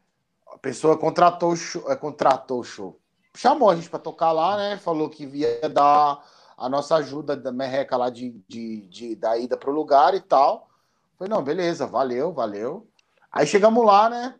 a 0.47 0.57
pessoa 0.57 0.97
contratou 0.97 1.53
o 1.53 1.55
show, 1.55 1.91
é, 1.91 1.95
contratou 1.95 2.59
o 2.59 2.63
show. 2.63 2.99
Chamou 3.35 3.69
a 3.69 3.75
gente 3.75 3.89
para 3.89 3.99
tocar 3.99 4.31
lá, 4.31 4.57
né? 4.57 4.77
Falou 4.77 5.09
que 5.09 5.25
ia 5.25 5.69
dar 5.69 6.23
a 6.57 6.69
nossa 6.69 6.95
ajuda 6.97 7.35
da 7.35 7.51
merreca 7.51 7.95
lá 7.95 8.09
de, 8.09 8.31
de, 8.47 8.81
de 8.87 9.15
da 9.15 9.37
ida 9.37 9.55
pro 9.55 9.71
lugar 9.71 10.13
e 10.13 10.19
tal. 10.19 10.69
Falei, 11.17 11.33
não, 11.33 11.43
beleza, 11.43 11.87
valeu, 11.87 12.33
valeu. 12.33 12.87
Aí 13.31 13.47
chegamos 13.47 13.85
lá, 13.85 14.09
né? 14.09 14.35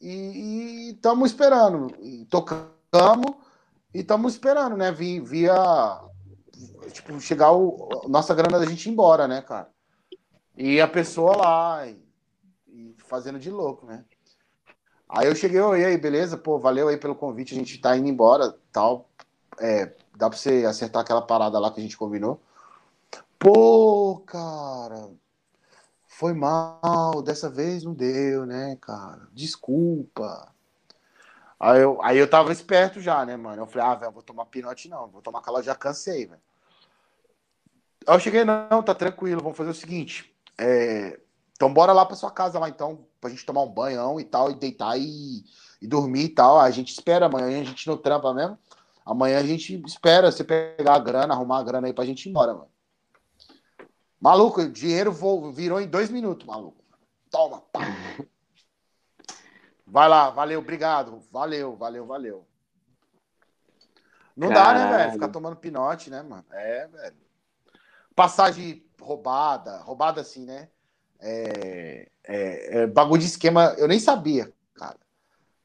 E 0.00 0.90
estamos 0.94 1.30
esperando. 1.30 1.94
E 2.00 2.26
tocamos 2.90 3.36
e 3.94 4.00
estamos 4.00 4.34
esperando, 4.34 4.76
né? 4.76 4.90
Via, 4.90 5.22
via 5.22 6.00
tipo, 6.92 7.18
chegar 7.20 7.52
o 7.52 7.88
nossa 8.08 8.34
grana 8.34 8.58
da 8.58 8.66
gente 8.66 8.86
ir 8.86 8.92
embora, 8.92 9.28
né, 9.28 9.40
cara? 9.40 9.70
E 10.56 10.80
a 10.80 10.88
pessoa 10.88 11.36
lá 11.36 11.86
e, 11.86 12.02
e 12.68 12.96
fazendo 12.98 13.38
de 13.38 13.50
louco, 13.50 13.86
né? 13.86 14.04
Aí 15.08 15.26
eu 15.26 15.34
cheguei, 15.34 15.60
e 15.60 15.84
aí, 15.84 15.96
beleza? 15.96 16.36
Pô, 16.36 16.58
valeu 16.58 16.88
aí 16.88 16.96
pelo 16.96 17.16
convite, 17.16 17.54
a 17.54 17.58
gente 17.58 17.80
tá 17.80 17.96
indo 17.96 18.08
embora, 18.08 18.56
tal. 18.72 19.08
É, 19.58 19.86
dá 20.16 20.28
pra 20.28 20.38
você 20.38 20.64
acertar 20.64 21.02
aquela 21.02 21.22
parada 21.22 21.58
lá 21.58 21.72
que 21.72 21.80
a 21.80 21.82
gente 21.82 21.96
combinou? 21.96 22.40
Pô, 23.38 24.22
cara, 24.26 25.10
foi 26.06 26.32
mal, 26.32 27.22
dessa 27.22 27.50
vez 27.50 27.82
não 27.82 27.92
deu, 27.92 28.46
né, 28.46 28.76
cara? 28.80 29.26
Desculpa. 29.32 30.54
Aí 31.60 31.82
eu, 31.82 32.02
aí 32.02 32.16
eu 32.16 32.28
tava 32.28 32.50
esperto 32.50 33.02
já, 33.02 33.24
né, 33.26 33.36
mano? 33.36 33.62
Eu 33.62 33.66
falei, 33.66 33.86
ah, 33.86 33.94
velho, 33.94 34.12
vou 34.12 34.22
tomar 34.22 34.46
pinote 34.46 34.88
não, 34.88 35.08
vou 35.08 35.20
tomar 35.20 35.40
aquela, 35.40 35.62
já 35.62 35.74
cansei, 35.74 36.24
velho. 36.24 36.40
Aí 38.06 38.14
eu 38.14 38.20
cheguei, 38.20 38.44
não, 38.46 38.82
tá 38.82 38.94
tranquilo, 38.94 39.42
vamos 39.42 39.58
fazer 39.58 39.68
o 39.68 39.74
seguinte. 39.74 40.34
É, 40.56 41.20
então 41.52 41.70
bora 41.70 41.92
lá 41.92 42.06
pra 42.06 42.16
sua 42.16 42.30
casa 42.30 42.58
lá, 42.58 42.70
então, 42.70 43.06
pra 43.20 43.28
gente 43.28 43.44
tomar 43.44 43.60
um 43.60 43.68
banhão 43.68 44.18
e 44.18 44.24
tal, 44.24 44.50
e 44.50 44.54
deitar 44.54 44.98
e, 44.98 45.44
e 45.82 45.86
dormir 45.86 46.24
e 46.24 46.28
tal. 46.30 46.58
A 46.58 46.70
gente 46.70 46.94
espera, 46.94 47.26
amanhã 47.26 47.60
a 47.60 47.64
gente 47.64 47.86
não 47.86 47.98
trampa 47.98 48.32
mesmo. 48.32 48.58
Amanhã 49.04 49.38
a 49.38 49.44
gente 49.44 49.82
espera 49.86 50.32
você 50.32 50.42
pegar 50.42 50.94
a 50.94 50.98
grana, 50.98 51.34
arrumar 51.34 51.58
a 51.58 51.62
grana 51.62 51.86
aí 51.88 51.92
pra 51.92 52.06
gente 52.06 52.24
ir 52.24 52.30
embora, 52.30 52.54
mano. 52.54 52.70
Maluco, 54.18 54.62
o 54.62 54.70
dinheiro 54.70 55.12
virou 55.52 55.78
em 55.78 55.86
dois 55.86 56.08
minutos, 56.08 56.46
maluco. 56.46 56.82
Toma, 57.30 57.60
pá. 57.72 57.80
Vai 59.90 60.08
lá, 60.08 60.30
valeu, 60.30 60.60
obrigado. 60.60 61.20
Valeu, 61.32 61.74
valeu, 61.76 62.06
valeu. 62.06 62.46
Não 64.36 64.48
Caralho. 64.48 64.78
dá, 64.78 64.88
né, 64.88 64.96
velho? 64.96 65.12
Ficar 65.12 65.28
tomando 65.28 65.56
pinote, 65.56 66.10
né, 66.10 66.22
mano? 66.22 66.44
É, 66.52 66.86
velho. 66.86 67.16
Passagem 68.14 68.84
roubada, 69.00 69.78
roubada 69.78 70.20
assim, 70.20 70.44
né? 70.44 70.68
É, 71.18 72.08
é, 72.24 72.78
é, 72.78 72.86
bagulho 72.86 73.20
de 73.20 73.26
esquema, 73.26 73.74
eu 73.78 73.88
nem 73.88 73.98
sabia, 73.98 74.52
cara. 74.74 74.98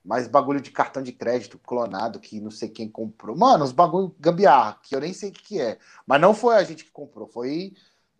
Mas 0.03 0.27
bagulho 0.27 0.59
de 0.59 0.71
cartão 0.71 1.03
de 1.03 1.11
crédito 1.11 1.59
clonado 1.59 2.19
que 2.19 2.39
não 2.39 2.51
sei 2.51 2.69
quem 2.69 2.89
comprou. 2.89 3.37
Mano, 3.37 3.63
os 3.63 3.71
bagulho 3.71 4.15
gambiarra, 4.19 4.79
que 4.81 4.95
eu 4.95 4.99
nem 4.99 5.13
sei 5.13 5.29
o 5.29 5.33
que, 5.33 5.61
é. 5.61 5.77
Mas 6.05 6.19
não 6.19 6.33
foi 6.33 6.55
a 6.55 6.63
gente 6.63 6.83
que 6.83 6.91
comprou, 6.91 7.27
foi 7.27 7.73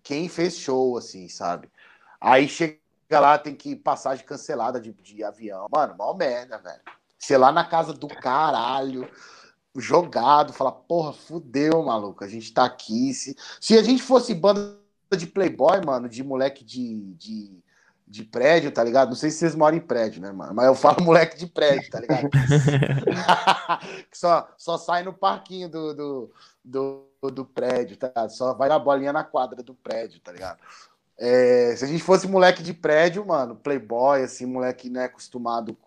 quem 0.04 0.30
fez 0.30 0.58
show, 0.58 0.98
assim, 0.98 1.28
sabe? 1.28 1.70
Aí 2.22 2.48
chega 2.48 2.85
lá, 3.12 3.38
tem 3.38 3.56
que 3.56 3.76
passagem 3.76 4.26
cancelada 4.26 4.80
de, 4.80 4.92
de 4.92 5.24
avião. 5.24 5.68
Mano, 5.72 5.96
mal 5.98 6.16
merda, 6.16 6.58
velho. 6.58 6.82
Sei 7.18 7.38
lá 7.38 7.52
na 7.52 7.64
casa 7.64 7.94
do 7.94 8.08
caralho, 8.08 9.10
jogado, 9.76 10.54
fala, 10.54 10.72
porra, 10.72 11.14
fudeu, 11.14 11.84
maluco. 11.84 12.24
A 12.24 12.28
gente 12.28 12.54
tá 12.54 12.66
aqui. 12.66 13.14
Se, 13.14 13.36
se 13.60 13.78
a 13.78 13.84
gente 13.84 14.02
fosse 14.02 14.34
banda 14.34 14.78
de 15.18 15.28
playboy, 15.28 15.86
mano, 15.86 16.10
de 16.10 16.24
moleque 16.24 16.64
de, 16.64 17.14
de, 17.14 17.64
de 18.08 18.24
prédio, 18.24 18.72
tá 18.72 18.84
ligado? 18.84 19.10
Não 19.10 19.16
sei 19.16 19.30
se 19.32 19.38
vocês 19.38 19.56
moram 19.56 19.78
em 19.78 19.82
prédio, 19.82 20.22
né, 20.22 20.32
mano? 20.32 20.54
Mas 20.54 20.66
eu 20.66 20.76
falo 20.76 21.02
moleque 21.06 21.38
de 21.38 21.48
prédio, 21.48 21.90
tá 21.90 22.00
ligado? 22.00 22.30
que 24.10 24.18
só, 24.18 24.50
só 24.58 24.78
sai 24.78 25.04
no 25.04 25.14
parquinho 25.14 25.70
do, 25.70 25.94
do, 25.94 26.32
do 26.64 27.06
do 27.32 27.46
prédio, 27.46 27.98
tá? 27.98 28.28
Só 28.30 28.54
vai 28.54 28.70
a 28.70 28.80
bolinha 28.80 29.14
na 29.14 29.24
quadra 29.24 29.62
do 29.64 29.74
prédio, 29.74 30.20
tá 30.20 30.32
ligado? 30.32 30.60
É, 31.18 31.76
se 31.76 31.86
a 31.86 31.88
gente 31.88 32.04
fosse 32.04 32.28
moleque 32.28 32.62
de 32.62 32.74
prédio, 32.74 33.26
mano, 33.26 33.56
playboy, 33.56 34.24
assim, 34.24 34.46
moleque 34.46 34.90
não 34.90 35.02
é 35.02 35.06
acostumado, 35.06 35.78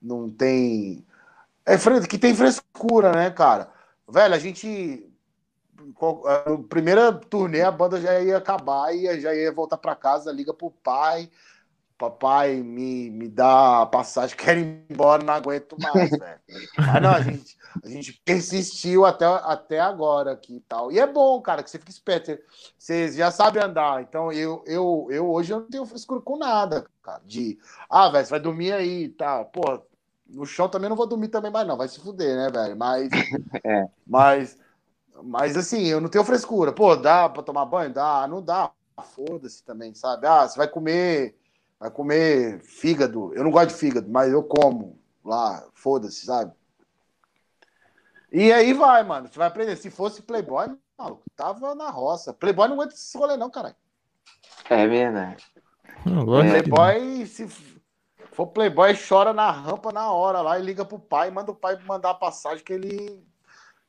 não 0.00 0.28
tem. 0.28 1.04
É 1.64 1.76
que 2.08 2.18
tem 2.18 2.34
frescura, 2.34 3.12
né, 3.12 3.30
cara? 3.30 3.70
Velho, 4.08 4.34
a 4.34 4.38
gente. 4.38 5.08
No 5.76 6.62
primeira 6.64 7.12
turnê, 7.12 7.62
a 7.62 7.70
banda 7.70 8.00
já 8.00 8.20
ia 8.20 8.36
acabar 8.36 8.94
e 8.94 9.20
já 9.20 9.34
ia 9.34 9.50
voltar 9.50 9.76
para 9.76 9.96
casa, 9.96 10.30
liga 10.30 10.54
pro 10.54 10.70
pai 10.70 11.28
papai 12.02 12.56
me, 12.56 13.10
me 13.10 13.28
dá 13.28 13.82
a 13.82 13.86
passagem, 13.86 14.34
quero 14.36 14.58
ir 14.58 14.84
embora, 14.90 15.22
não 15.22 15.34
aguento 15.34 15.76
mais, 15.78 16.10
velho. 16.10 16.40
Mas 16.76 17.02
não, 17.02 17.10
a 17.10 17.20
gente, 17.22 17.56
a 17.84 17.88
gente 17.88 18.20
persistiu 18.24 19.06
até, 19.06 19.24
até 19.24 19.78
agora 19.78 20.32
aqui 20.32 20.56
e 20.56 20.60
tal. 20.60 20.90
E 20.90 20.98
é 20.98 21.06
bom, 21.06 21.40
cara, 21.40 21.62
que 21.62 21.70
você 21.70 21.78
fica 21.78 21.92
esperto. 21.92 22.36
Você 22.76 23.12
já 23.12 23.30
sabe 23.30 23.60
andar. 23.60 24.02
Então, 24.02 24.32
eu, 24.32 24.64
eu, 24.66 25.06
eu 25.10 25.30
hoje 25.30 25.52
eu 25.52 25.60
não 25.60 25.68
tenho 25.68 25.86
frescura 25.86 26.20
com 26.20 26.36
nada, 26.36 26.84
cara. 27.02 27.22
De, 27.24 27.56
ah, 27.88 28.08
velho, 28.08 28.24
você 28.24 28.30
vai 28.30 28.40
dormir 28.40 28.72
aí 28.72 29.04
e 29.04 29.08
tal. 29.10 29.44
Pô, 29.46 29.80
no 30.28 30.44
chão 30.44 30.68
também 30.68 30.88
não 30.88 30.96
vou 30.96 31.06
dormir 31.06 31.28
também 31.28 31.52
mais, 31.52 31.68
não. 31.68 31.76
Vai 31.76 31.86
se 31.86 32.00
fuder, 32.00 32.36
né, 32.36 32.50
velho? 32.50 32.76
Mas, 32.76 33.10
é. 33.64 33.88
mas, 34.04 34.58
mas 35.22 35.56
assim, 35.56 35.86
eu 35.86 36.00
não 36.00 36.08
tenho 36.08 36.24
frescura. 36.24 36.72
Pô, 36.72 36.96
dá 36.96 37.28
pra 37.28 37.44
tomar 37.44 37.64
banho? 37.64 37.92
Dá, 37.92 38.26
não 38.26 38.42
dá. 38.42 38.72
Foda-se 39.14 39.64
também, 39.64 39.94
sabe? 39.94 40.26
Ah, 40.26 40.46
você 40.46 40.56
vai 40.56 40.68
comer 40.68 41.36
vai 41.82 41.90
comer 41.90 42.60
fígado. 42.60 43.34
Eu 43.34 43.42
não 43.42 43.50
gosto 43.50 43.70
de 43.70 43.74
fígado, 43.74 44.08
mas 44.08 44.32
eu 44.32 44.44
como 44.44 44.96
lá, 45.24 45.66
foda-se, 45.74 46.24
sabe? 46.24 46.52
E 48.30 48.52
aí 48.52 48.72
vai, 48.72 49.02
mano. 49.02 49.26
Você 49.26 49.36
vai 49.36 49.48
aprender. 49.48 49.74
Se 49.74 49.90
fosse 49.90 50.22
Playboy, 50.22 50.68
maluco, 50.96 51.24
tava 51.34 51.74
na 51.74 51.90
roça. 51.90 52.32
Playboy 52.32 52.68
não 52.68 52.76
aguenta 52.76 52.94
esse 52.94 53.18
rolê, 53.18 53.36
não, 53.36 53.50
caralho. 53.50 53.74
É 54.70 54.86
verdade. 54.86 55.44
Playboy, 56.04 57.26
se 57.26 57.48
for 58.30 58.46
Playboy, 58.46 58.96
chora 58.96 59.32
na 59.32 59.50
rampa 59.50 59.90
na 59.92 60.12
hora 60.12 60.40
lá 60.40 60.58
e 60.60 60.62
liga 60.62 60.84
pro 60.84 61.00
pai, 61.00 61.32
manda 61.32 61.50
o 61.50 61.54
pai 61.54 61.76
mandar 61.84 62.10
a 62.10 62.14
passagem 62.14 62.64
que 62.64 62.72
ele 62.72 63.26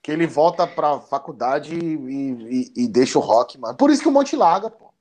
que 0.02 0.11
ele 0.11 0.28
volta 0.28 0.68
pra 0.68 0.99
faculdade 0.99 1.74
e, 1.76 1.95
e, 1.95 2.74
e, 2.76 2.88
deixa 2.90 3.18
o 3.18 3.22
rock, 3.22 3.57
mano. 3.57 3.78
Por 3.78 3.90
isso 3.90 4.02
que 4.02 4.10
o 4.10 4.11
Monte 4.11 4.36
larga, 4.36 4.70
pô. 4.70 4.93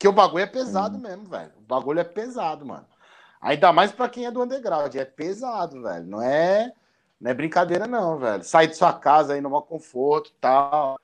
Que 0.00 0.08
o 0.08 0.12
bagulho 0.12 0.42
é 0.42 0.46
pesado 0.46 0.96
hum. 0.96 1.00
mesmo, 1.00 1.26
velho. 1.26 1.52
O 1.58 1.60
bagulho 1.60 2.00
é 2.00 2.04
pesado, 2.04 2.64
mano. 2.64 2.86
Ainda 3.38 3.70
mais 3.70 3.92
pra 3.92 4.08
quem 4.08 4.24
é 4.24 4.30
do 4.30 4.42
underground. 4.42 4.94
É 4.94 5.04
pesado, 5.04 5.82
velho. 5.82 6.06
Não 6.06 6.22
é, 6.22 6.72
não 7.20 7.30
é 7.30 7.34
brincadeira, 7.34 7.86
não, 7.86 8.18
velho. 8.18 8.42
Sair 8.42 8.68
de 8.68 8.76
sua 8.76 8.94
casa 8.94 9.34
aí 9.34 9.42
no 9.42 9.50
maior 9.50 9.60
conforto 9.60 10.32
tal. 10.40 10.98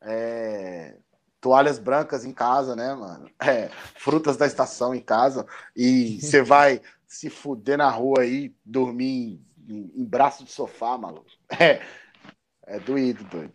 É... 0.00 0.94
Toalhas 1.40 1.80
brancas 1.80 2.24
em 2.24 2.32
casa, 2.32 2.76
né, 2.76 2.94
mano? 2.94 3.28
É, 3.40 3.68
frutas 3.96 4.36
da 4.36 4.46
estação 4.46 4.94
em 4.94 5.00
casa. 5.00 5.44
E 5.74 6.20
você 6.20 6.40
vai 6.42 6.80
se 7.04 7.28
fuder 7.28 7.78
na 7.78 7.90
rua 7.90 8.20
aí, 8.20 8.54
dormir 8.64 9.40
em, 9.68 9.74
em, 9.74 9.92
em 10.02 10.04
braço 10.04 10.44
de 10.44 10.52
sofá, 10.52 10.96
maluco. 10.96 11.26
É, 11.58 11.82
é 12.64 12.78
doído, 12.78 13.24
doido. 13.24 13.54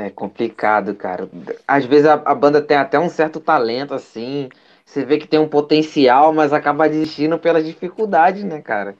É 0.00 0.10
complicado, 0.10 0.94
cara. 0.94 1.28
Às 1.66 1.84
vezes 1.84 2.06
a, 2.06 2.12
a, 2.12 2.32
banda 2.32 2.62
tem 2.62 2.76
até 2.76 3.00
um 3.00 3.08
certo 3.08 3.40
talento, 3.40 3.92
assim. 3.92 4.48
Você 4.84 5.04
vê 5.04 5.18
que 5.18 5.26
tem 5.26 5.40
um 5.40 5.48
potencial, 5.48 6.32
mas 6.32 6.52
acaba 6.52 6.88
desistindo 6.88 7.36
pelas 7.36 7.66
dificuldades, 7.66 8.44
né, 8.44 8.62
cara? 8.62 8.96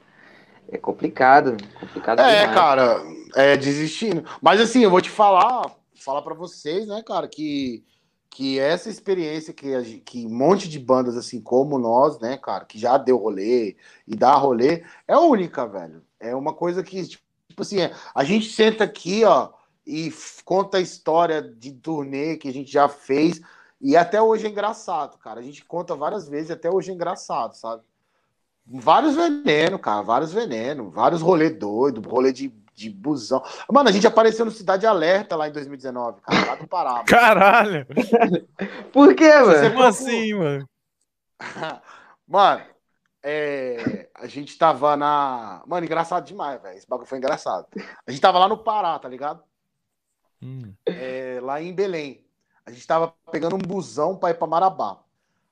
É 0.69 0.77
complicado. 0.77 1.55
complicado 1.79 2.19
é, 2.19 2.41
demais. 2.41 2.53
cara, 2.53 3.01
é 3.33 3.55
desistindo. 3.55 4.25
Mas 4.41 4.59
assim, 4.59 4.83
eu 4.83 4.89
vou 4.89 4.99
te 4.99 5.09
falar, 5.09 5.73
falar 5.95 6.21
para 6.21 6.35
vocês, 6.35 6.85
né, 6.85 7.01
cara, 7.01 7.29
que, 7.29 7.81
que 8.29 8.59
essa 8.59 8.89
experiência 8.89 9.53
que, 9.53 10.01
que 10.01 10.25
um 10.25 10.37
monte 10.37 10.67
de 10.67 10.79
bandas, 10.79 11.15
assim 11.15 11.39
como 11.39 11.79
nós, 11.79 12.19
né, 12.19 12.35
cara, 12.35 12.65
que 12.65 12.77
já 12.77 12.97
deu 12.97 13.15
rolê 13.15 13.77
e 14.05 14.17
dá 14.17 14.33
rolê, 14.33 14.83
é 15.07 15.17
única, 15.17 15.65
velho. 15.65 16.03
É 16.19 16.35
uma 16.35 16.53
coisa 16.53 16.83
que, 16.83 17.07
tipo, 17.07 17.23
Tipo 17.59 17.63
assim, 17.63 17.81
é, 17.81 17.93
a 18.15 18.23
gente 18.23 18.49
senta 18.49 18.83
aqui, 18.85 19.25
ó, 19.25 19.49
e 19.89 20.13
conta 20.45 20.77
a 20.77 20.81
história 20.81 21.41
de 21.41 21.71
turnê 21.71 22.37
que 22.37 22.47
a 22.47 22.53
gente 22.53 22.71
já 22.71 22.87
fez. 22.87 23.41
E 23.81 23.97
até 23.97 24.21
hoje 24.21 24.45
é 24.45 24.49
engraçado, 24.49 25.17
cara. 25.17 25.39
A 25.39 25.43
gente 25.43 25.65
conta 25.65 25.95
várias 25.95 26.29
vezes 26.29 26.49
e 26.49 26.53
até 26.53 26.69
hoje 26.69 26.91
é 26.91 26.93
engraçado, 26.93 27.55
sabe? 27.55 27.81
Vários 28.67 29.15
venenos, 29.15 29.81
cara, 29.81 30.03
vários 30.03 30.31
venenos, 30.31 30.93
vários 30.93 31.21
rolê 31.23 31.49
doido, 31.49 32.07
rolê 32.07 32.31
de, 32.31 32.49
de 32.75 32.87
busão. 32.87 33.43
Mano, 33.71 33.89
a 33.89 33.91
gente 33.91 34.05
apareceu 34.05 34.45
no 34.45 34.51
Cidade 34.51 34.85
Alerta 34.85 35.35
lá 35.35 35.47
em 35.47 35.51
2019, 35.51 36.21
cara, 36.21 36.45
lá 36.45 36.55
do 36.55 36.67
Pará. 36.67 37.03
Caralho! 37.03 37.87
Por 38.93 39.15
quê, 39.15 39.33
mano? 39.39 39.71
Como 39.71 39.83
assim, 39.83 40.35
mano? 40.35 40.69
mano, 42.27 42.61
é, 43.23 44.07
a 44.13 44.27
gente 44.27 44.55
tava 44.55 44.95
na. 44.95 45.63
Mano, 45.65 45.85
engraçado 45.85 46.25
demais, 46.25 46.61
velho. 46.61 46.77
Esse 46.77 46.87
bagulho 46.87 47.07
foi 47.07 47.17
engraçado. 47.17 47.65
A 48.05 48.11
gente 48.11 48.21
tava 48.21 48.37
lá 48.37 48.47
no 48.47 48.63
Pará, 48.63 48.99
tá 48.99 49.09
ligado? 49.09 49.48
Hum. 50.41 50.73
É, 50.85 51.39
lá 51.41 51.61
em 51.61 51.73
Belém. 51.73 52.23
A 52.65 52.71
gente 52.71 52.85
tava 52.85 53.13
pegando 53.31 53.55
um 53.55 53.59
busão 53.59 54.15
pra 54.15 54.31
ir 54.31 54.35
pra 54.35 54.47
Marabá. 54.47 54.99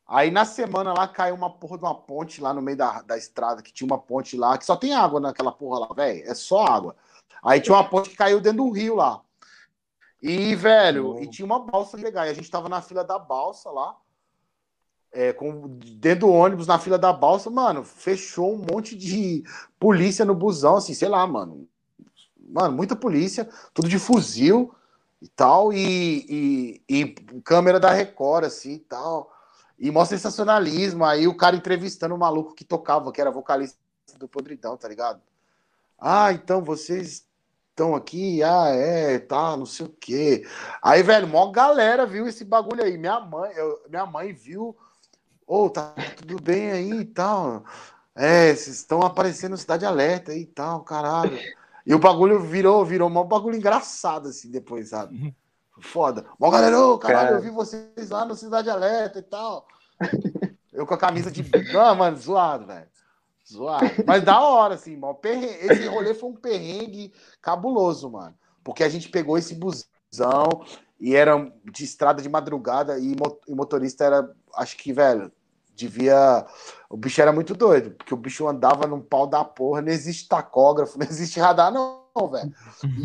Aí 0.07 0.31
na 0.31 0.45
semana 0.45 0.93
lá 0.93 1.07
caiu 1.07 1.35
uma 1.35 1.49
porra 1.49 1.77
de 1.77 1.83
uma 1.83 1.95
ponte 1.95 2.39
lá 2.39 2.53
no 2.53 2.61
meio 2.61 2.77
da, 2.77 3.01
da 3.01 3.17
estrada, 3.17 3.61
que 3.61 3.73
tinha 3.73 3.85
uma 3.85 3.97
ponte 3.97 4.37
lá, 4.37 4.57
que 4.57 4.65
só 4.65 4.75
tem 4.75 4.93
água 4.93 5.19
naquela 5.19 5.51
porra 5.51 5.79
lá, 5.79 5.87
velho. 5.93 6.23
É 6.29 6.33
só 6.33 6.65
água. 6.65 6.95
Aí 7.43 7.59
tinha 7.59 7.75
uma 7.75 7.87
ponte 7.87 8.09
que 8.09 8.15
caiu 8.15 8.39
dentro 8.39 8.63
do 8.63 8.71
rio 8.71 8.95
lá. 8.95 9.21
E, 10.21 10.55
velho, 10.55 11.15
oh. 11.15 11.19
e 11.19 11.27
tinha 11.27 11.45
uma 11.45 11.59
balsa 11.59 11.97
legal. 11.97 12.25
E 12.25 12.29
a 12.29 12.33
gente 12.33 12.49
tava 12.49 12.69
na 12.69 12.81
fila 12.81 13.03
da 13.03 13.19
balsa 13.19 13.69
lá 13.69 13.97
é, 15.11 15.33
com, 15.33 15.79
dentro 15.97 16.27
do 16.27 16.31
ônibus, 16.31 16.67
na 16.67 16.79
fila 16.79 16.97
da 16.97 17.11
balsa, 17.11 17.49
mano, 17.49 17.83
fechou 17.83 18.53
um 18.53 18.65
monte 18.71 18.95
de 18.95 19.43
polícia 19.79 20.25
no 20.25 20.35
busão, 20.35 20.77
assim, 20.77 20.93
sei 20.93 21.07
lá, 21.07 21.25
mano. 21.25 21.67
Mano, 22.49 22.75
muita 22.75 22.95
polícia, 22.95 23.49
tudo 23.73 23.89
de 23.89 23.99
fuzil 23.99 24.73
e 25.21 25.27
tal, 25.27 25.73
e, 25.73 26.81
e, 26.89 27.01
e 27.01 27.41
câmera 27.41 27.79
da 27.79 27.91
Record, 27.91 28.45
assim, 28.45 28.73
e 28.73 28.79
tal. 28.79 29.31
E 29.79 29.91
mostra 29.91 30.17
sensacionalismo, 30.17 31.05
aí 31.05 31.27
o 31.27 31.37
cara 31.37 31.55
entrevistando 31.55 32.15
o 32.15 32.17
maluco 32.17 32.55
que 32.55 32.63
tocava, 32.63 33.11
que 33.11 33.21
era 33.21 33.31
vocalista 33.31 33.77
do 34.17 34.27
Podridão, 34.27 34.75
tá 34.77 34.87
ligado? 34.87 35.21
Ah, 35.99 36.31
então 36.31 36.63
vocês 36.63 37.25
estão 37.69 37.95
aqui, 37.95 38.41
ah, 38.43 38.69
é, 38.69 39.19
tá, 39.19 39.55
não 39.55 39.65
sei 39.65 39.85
o 39.85 39.89
quê. 39.89 40.47
Aí, 40.81 41.03
velho, 41.03 41.27
mó 41.27 41.51
galera 41.51 42.05
viu 42.05 42.27
esse 42.27 42.43
bagulho 42.43 42.83
aí. 42.83 42.97
Minha 42.97 43.19
mãe, 43.19 43.51
eu, 43.55 43.81
minha 43.89 44.05
mãe 44.05 44.33
viu 44.33 44.75
Ô, 45.47 45.63
oh, 45.63 45.69
tá 45.69 45.95
tudo 46.17 46.41
bem 46.41 46.71
aí 46.71 46.91
e 46.91 47.05
tal. 47.05 47.63
É, 48.13 48.53
vocês 48.53 48.79
estão 48.79 49.01
aparecendo 49.01 49.55
Cidade 49.55 49.85
Alerta 49.85 50.33
aí 50.33 50.41
e 50.41 50.45
tal, 50.45 50.83
caralho. 50.83 51.39
E 51.87 51.95
o 51.95 51.99
bagulho 51.99 52.41
virou, 52.41 52.83
virou 52.83 53.09
um 53.09 53.23
bagulho 53.23 53.55
engraçado, 53.55 54.27
assim, 54.27 54.51
depois, 54.51 54.89
sabe? 54.89 55.15
Uhum. 55.17 55.33
Foda. 55.79 56.25
Mó 56.37 56.49
galera, 56.49 56.77
ô, 56.77 56.97
caralho, 56.97 57.37
eu 57.37 57.41
vi 57.41 57.49
vocês 57.49 58.09
lá 58.09 58.25
no 58.25 58.35
Cidade 58.35 58.69
Alerta 58.69 59.19
e 59.19 59.21
tal. 59.21 59.65
Eu 60.73 60.85
com 60.85 60.93
a 60.93 60.97
camisa 60.97 61.31
de. 61.31 61.41
Não, 61.71 61.95
mano, 61.95 62.17
zoado, 62.17 62.67
velho. 62.67 62.89
Zoado. 63.49 63.85
Mas 64.05 64.21
da 64.21 64.37
hora, 64.41 64.73
assim, 64.73 64.97
mano. 64.97 65.17
Esse 65.23 65.87
rolê 65.87 66.13
foi 66.13 66.29
um 66.29 66.35
perrengue 66.35 67.13
cabuloso, 67.41 68.11
mano. 68.11 68.35
Porque 68.65 68.83
a 68.83 68.89
gente 68.89 69.07
pegou 69.07 69.37
esse 69.37 69.55
busão 69.55 70.65
e 70.99 71.15
era 71.15 71.49
de 71.71 71.85
estrada 71.85 72.21
de 72.21 72.27
madrugada 72.27 72.99
e 72.99 73.15
o 73.47 73.55
motorista 73.55 74.03
era, 74.03 74.29
acho 74.55 74.75
que, 74.75 74.91
velho, 74.91 75.31
devia. 75.77 76.45
O 76.89 76.97
bicho 76.97 77.21
era 77.21 77.31
muito 77.31 77.53
doido, 77.53 77.91
porque 77.91 78.13
o 78.13 78.17
bicho 78.17 78.47
andava 78.47 78.87
num 78.87 79.01
pau 79.01 79.27
da 79.27 79.43
porra, 79.43 79.81
não 79.81 79.91
existe 79.91 80.27
tacógrafo, 80.27 80.97
não 80.97 81.05
existe 81.05 81.39
radar, 81.39 81.71
não, 81.71 82.01
velho. 82.29 82.53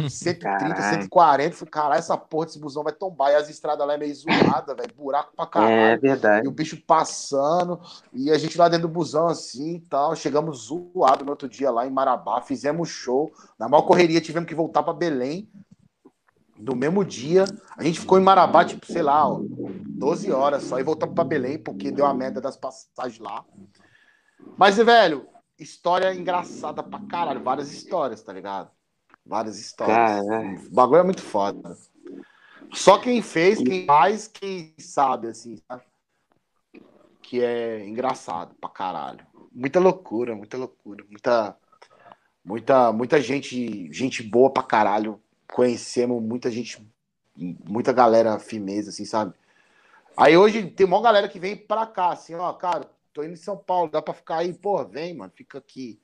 130, 0.09 0.39
caralho. 0.39 1.03
140, 1.03 1.57
falei, 1.57 1.70
caralho, 1.70 1.99
essa 1.99 2.16
porra 2.16 2.47
desse 2.47 2.59
busão 2.59 2.82
vai 2.82 2.93
tombar. 2.93 3.32
E 3.32 3.35
as 3.35 3.49
estradas 3.49 3.86
lá 3.86 3.94
é 3.94 3.99
meio 3.99 4.15
zoada, 4.15 4.74
velho, 4.74 4.94
buraco 4.97 5.32
pra 5.36 5.47
caralho. 5.47 5.73
É 5.73 5.97
verdade. 5.97 6.47
E 6.47 6.49
o 6.49 6.53
bicho 6.53 6.81
passando, 6.86 7.81
e 8.12 8.31
a 8.31 8.39
gente 8.39 8.57
lá 8.57 8.69
dentro 8.69 8.89
do 8.89 8.93
busão 8.94 9.27
assim 9.27 9.74
e 9.74 9.81
tal. 9.81 10.15
Chegamos 10.15 10.69
zoado 10.69 11.24
no 11.24 11.31
outro 11.31 11.49
dia 11.49 11.70
lá 11.70 11.86
em 11.86 11.90
Marabá, 11.90 12.40
fizemos 12.40 12.89
show. 12.89 13.32
Na 13.59 13.69
maior 13.69 13.82
correria, 13.82 14.20
tivemos 14.20 14.49
que 14.49 14.55
voltar 14.55 14.82
para 14.82 14.94
Belém 14.94 15.49
do 16.62 16.76
mesmo 16.76 17.05
dia. 17.05 17.44
A 17.76 17.82
gente 17.82 18.01
ficou 18.01 18.18
em 18.18 18.22
Marabá, 18.22 18.64
tipo, 18.64 18.86
sei 18.86 19.02
lá, 19.02 19.24
12 19.89 20.30
horas 20.30 20.62
só, 20.62 20.78
e 20.78 20.82
voltamos 20.82 21.14
para 21.14 21.24
Belém, 21.24 21.59
porque 21.59 21.90
deu 21.90 22.06
a 22.06 22.14
merda 22.14 22.40
das 22.40 22.56
passagens 22.56 23.18
lá. 23.18 23.44
Mas, 24.56 24.76
velho, 24.76 25.26
história 25.59 26.14
engraçada 26.14 26.82
pra 26.82 27.01
caralho. 27.01 27.43
Várias 27.43 27.72
histórias, 27.72 28.22
tá 28.22 28.32
ligado? 28.32 28.70
Várias 29.24 29.59
histórias. 29.59 30.66
O 30.66 30.74
bagulho 30.74 31.01
é 31.01 31.05
muito 31.05 31.22
foda. 31.22 31.76
Só 32.72 32.98
quem 32.98 33.20
fez, 33.20 33.59
quem 33.59 33.86
faz, 33.86 34.26
quem 34.28 34.74
sabe, 34.78 35.28
assim, 35.28 35.56
sabe? 35.68 35.82
Que 37.20 37.43
é 37.43 37.86
engraçado 37.86 38.55
pra 38.60 38.70
caralho. 38.70 39.26
Muita 39.52 39.78
loucura, 39.78 40.34
muita 40.34 40.56
loucura. 40.56 41.05
Muita, 41.09 41.56
muita, 42.44 42.93
muita 42.93 43.20
gente, 43.20 43.93
gente 43.93 44.22
boa 44.22 44.51
pra 44.51 44.62
caralho 44.62 45.20
conhecemos 45.52 46.22
muita 46.22 46.50
gente, 46.50 46.84
muita 47.36 47.92
galera 47.92 48.38
firmeza, 48.38 48.90
assim, 48.90 49.04
sabe? 49.04 49.34
Aí 50.16 50.36
hoje 50.36 50.70
tem 50.70 50.86
uma 50.86 51.00
galera 51.00 51.28
que 51.28 51.38
vem 51.38 51.56
pra 51.56 51.86
cá, 51.86 52.10
assim, 52.10 52.34
ó, 52.34 52.52
cara, 52.52 52.90
tô 53.12 53.22
indo 53.22 53.34
em 53.34 53.36
São 53.36 53.56
Paulo, 53.56 53.90
dá 53.90 54.02
pra 54.02 54.14
ficar 54.14 54.38
aí? 54.38 54.52
Pô, 54.52 54.84
vem, 54.84 55.14
mano, 55.14 55.32
fica 55.34 55.58
aqui. 55.58 56.00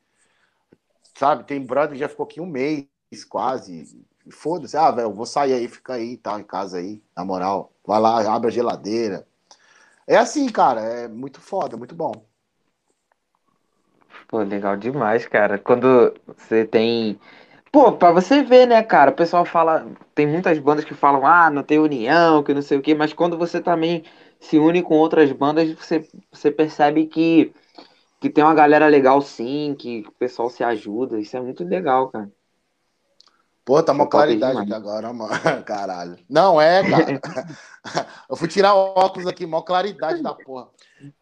Sabe, 1.16 1.44
tem 1.44 1.64
brother 1.64 1.92
que 1.92 1.98
já 1.98 2.08
ficou 2.08 2.24
aqui 2.24 2.40
um 2.40 2.46
mês, 2.46 2.86
quase. 3.28 4.04
Foda-se, 4.30 4.76
ah, 4.76 4.90
velho, 4.90 5.12
vou 5.12 5.26
sair 5.26 5.54
aí, 5.54 5.66
fica 5.66 5.94
aí, 5.94 6.16
tá, 6.16 6.38
em 6.38 6.44
casa 6.44 6.78
aí, 6.78 7.02
na 7.16 7.24
moral. 7.24 7.72
Vai 7.84 8.00
lá, 8.00 8.34
abre 8.34 8.48
a 8.48 8.52
geladeira. 8.52 9.26
É 10.06 10.16
assim, 10.16 10.48
cara, 10.48 10.80
é 10.80 11.08
muito 11.08 11.40
foda, 11.40 11.76
muito 11.76 11.94
bom. 11.94 12.12
Pô, 14.28 14.40
legal 14.40 14.76
demais, 14.76 15.26
cara. 15.26 15.58
Quando 15.58 16.14
você 16.36 16.66
tem 16.66 17.18
Pô, 17.70 17.92
pra 17.92 18.10
você 18.12 18.42
ver, 18.42 18.66
né, 18.66 18.82
cara? 18.82 19.10
O 19.10 19.14
pessoal 19.14 19.44
fala. 19.44 19.86
Tem 20.14 20.26
muitas 20.26 20.58
bandas 20.58 20.84
que 20.84 20.94
falam, 20.94 21.26
ah, 21.26 21.50
não 21.50 21.62
tem 21.62 21.78
união, 21.78 22.42
que 22.42 22.54
não 22.54 22.62
sei 22.62 22.78
o 22.78 22.82
quê, 22.82 22.94
mas 22.94 23.12
quando 23.12 23.36
você 23.36 23.60
também 23.60 24.04
se 24.40 24.58
une 24.58 24.82
com 24.82 24.94
outras 24.94 25.30
bandas, 25.32 25.72
você, 25.72 26.08
você 26.30 26.50
percebe 26.50 27.06
que, 27.06 27.52
que 28.20 28.30
tem 28.30 28.42
uma 28.42 28.54
galera 28.54 28.86
legal 28.86 29.20
sim, 29.20 29.74
que 29.78 30.04
o 30.06 30.12
pessoal 30.12 30.48
se 30.48 30.64
ajuda. 30.64 31.20
Isso 31.20 31.36
é 31.36 31.40
muito 31.40 31.64
legal, 31.64 32.08
cara. 32.08 32.30
Pô, 33.64 33.82
tá 33.82 33.92
uma 33.92 34.08
claridade 34.08 34.58
aqui 34.58 34.72
agora, 34.72 35.12
mano. 35.12 35.30
Caralho. 35.66 36.18
Não 36.26 36.58
é, 36.58 36.82
cara. 36.88 37.20
Eu 38.30 38.34
fui 38.34 38.48
tirar 38.48 38.74
o 38.74 38.78
óculos 38.78 39.26
aqui, 39.26 39.44
mó 39.46 39.60
claridade 39.60 40.22
da 40.22 40.32
porra. 40.32 40.68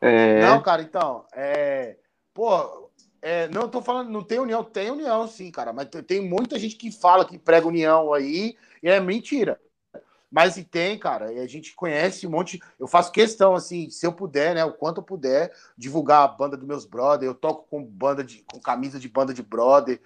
É... 0.00 0.42
Não, 0.42 0.62
cara, 0.62 0.80
então, 0.80 1.24
é. 1.34 1.96
Pô, 2.32 2.85
é, 3.26 3.48
não 3.48 3.68
tô 3.68 3.82
falando, 3.82 4.08
não 4.08 4.22
tem 4.22 4.38
união, 4.38 4.62
tem 4.62 4.88
união 4.88 5.26
sim, 5.26 5.50
cara, 5.50 5.72
mas 5.72 5.88
tem 6.06 6.20
muita 6.20 6.56
gente 6.60 6.76
que 6.76 6.92
fala 6.92 7.24
que 7.24 7.36
prega 7.36 7.66
união 7.66 8.14
aí 8.14 8.56
e 8.80 8.88
é 8.88 9.00
mentira. 9.00 9.60
Mas 10.30 10.54
se 10.54 10.62
tem, 10.62 10.96
cara, 10.96 11.32
e 11.32 11.40
a 11.40 11.46
gente 11.46 11.74
conhece 11.74 12.24
um 12.24 12.30
monte. 12.30 12.60
Eu 12.78 12.86
faço 12.86 13.10
questão, 13.10 13.56
assim, 13.56 13.90
se 13.90 14.06
eu 14.06 14.12
puder, 14.12 14.54
né, 14.54 14.64
o 14.64 14.72
quanto 14.72 14.98
eu 14.98 15.04
puder, 15.04 15.52
divulgar 15.76 16.22
a 16.22 16.28
banda 16.28 16.56
dos 16.56 16.68
meus 16.68 16.84
brother. 16.84 17.28
Eu 17.28 17.34
toco 17.34 17.66
com 17.68 17.84
banda 17.84 18.22
de, 18.22 18.44
com 18.44 18.60
camisa 18.60 18.96
de 18.96 19.08
banda 19.08 19.34
de 19.34 19.42
brother. 19.42 20.00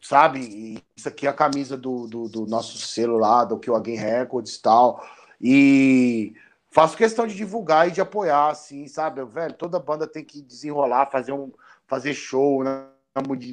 sabe? 0.00 0.38
E 0.40 0.84
isso 0.96 1.08
aqui 1.08 1.26
é 1.26 1.30
a 1.30 1.32
camisa 1.32 1.76
do, 1.76 2.06
do, 2.06 2.28
do 2.28 2.46
nosso 2.46 2.78
lá, 3.18 3.44
do 3.44 3.58
que 3.58 3.70
o 3.70 3.74
Again 3.74 3.96
Records 3.96 4.54
e 4.54 4.62
tal. 4.62 5.04
E 5.40 6.34
faço 6.70 6.96
questão 6.96 7.26
de 7.26 7.34
divulgar 7.34 7.88
e 7.88 7.90
de 7.90 8.00
apoiar, 8.00 8.50
assim, 8.50 8.86
sabe? 8.86 9.24
Velho, 9.24 9.54
toda 9.54 9.80
banda 9.80 10.06
tem 10.06 10.24
que 10.24 10.40
desenrolar, 10.40 11.10
fazer 11.10 11.32
um 11.32 11.50
fazer 11.88 12.14
show 12.14 12.62
na, 12.62 12.86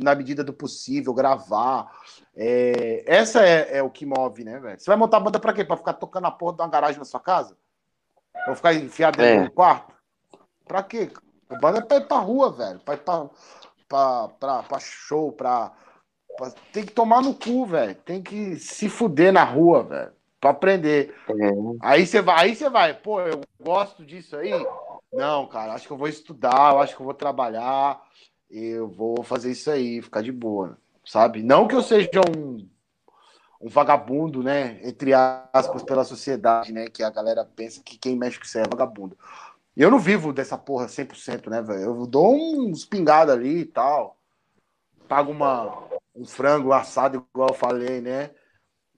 na 0.04 0.14
medida 0.14 0.44
do 0.44 0.54
possível, 0.54 1.14
gravar. 1.14 1.90
É, 2.36 3.04
essa 3.08 3.44
é, 3.44 3.78
é, 3.78 3.84
o 3.84 3.90
que 3.90 4.06
move, 4.06 4.44
né, 4.44 4.60
velho? 4.60 4.80
Você 4.80 4.86
vai 4.86 4.98
montar 4.98 5.18
a 5.18 5.22
banda 5.22 5.40
pra 5.40 5.54
quê? 5.54 5.64
Pra 5.64 5.78
ficar 5.78 5.94
tocando 5.94 6.28
a 6.28 6.32
porra 6.32 6.58
de 6.58 6.62
uma 6.62 6.70
garagem 6.70 7.00
na 7.00 7.06
sua 7.06 7.20
casa? 7.20 7.58
Pra 8.44 8.56
ficar 8.56 8.74
enfiado 8.74 9.18
dentro 9.18 9.46
é. 9.46 9.46
do 9.46 9.52
quarto? 9.52 9.96
Pra 10.68 10.84
quê? 10.84 11.10
A 11.50 11.58
banda 11.58 11.80
é 11.80 11.82
pra 11.82 11.98
ir 11.98 12.08
pra 12.08 12.18
rua, 12.18 12.52
velho. 12.52 12.80
Pra 12.80 12.94
ir 12.96 12.98
pra, 12.98 13.30
pra, 13.88 14.28
pra, 14.40 14.64
pra 14.64 14.80
show, 14.80 15.32
pra, 15.32 15.72
pra, 16.38 16.52
Tem 16.74 16.86
que 16.86 16.92
tomar 16.92 17.22
no 17.22 17.34
cu, 17.34 17.66
velho. 17.66 17.96
Tem 17.96 18.22
que 18.22 18.58
se 18.58 18.90
fuder 18.90 19.32
na 19.32 19.44
rua, 19.44 19.84
velho. 19.84 20.12
Pra 20.42 20.50
aprender. 20.50 21.16
É. 21.30 21.52
Aí 21.82 22.06
você 22.06 22.22
vai, 22.22 22.44
aí 22.44 22.56
você 22.56 22.70
vai, 22.70 22.94
pô, 22.94 23.22
eu 23.22 23.42
gosto 23.60 24.06
disso 24.06 24.36
aí. 24.36 24.52
Não, 25.16 25.48
cara, 25.48 25.74
acho 25.74 25.88
que 25.88 25.94
eu 25.94 25.98
vou 25.98 26.10
estudar, 26.10 26.74
eu 26.74 26.80
acho 26.80 26.94
que 26.94 27.02
eu 27.02 27.06
vou 27.06 27.14
trabalhar, 27.14 28.02
eu 28.50 28.90
vou 28.90 29.24
fazer 29.24 29.50
isso 29.50 29.72
aí, 29.72 30.02
ficar 30.02 30.22
de 30.22 30.32
boa, 30.32 30.78
sabe? 31.06 31.42
Não 31.42 31.70
que 31.70 31.74
eu 31.74 31.82
seja 31.82 32.10
um, 32.38 32.68
um 33.62 33.70
vagabundo, 33.70 34.44
né? 34.44 34.78
Entre 34.84 35.14
aspas, 35.14 35.84
pela 35.84 36.04
sociedade, 36.04 36.74
né? 36.74 36.90
Que 36.90 37.02
a 37.02 37.10
galera 37.10 37.46
pensa 37.46 37.82
que 37.82 37.98
quem 37.98 38.18
mexe 38.18 38.38
com 38.38 38.44
isso 38.44 38.58
é 38.58 38.64
vagabundo. 38.64 39.18
Eu 39.76 39.90
não 39.90 40.00
vivo 40.00 40.34
dessa 40.34 40.58
porra 40.58 40.88
100%, 40.88 41.50
né, 41.50 41.62
velho? 41.62 41.82
Eu 41.82 42.06
dou 42.06 42.36
uns 42.36 42.84
pingados 42.84 43.34
ali 43.34 43.60
e 43.60 43.66
tal. 43.66 44.18
Pago 45.08 45.32
uma, 45.32 45.82
um 46.14 46.26
frango 46.26 46.74
assado, 46.74 47.26
igual 47.34 47.52
eu 47.52 47.56
falei, 47.56 48.02
né? 48.02 48.32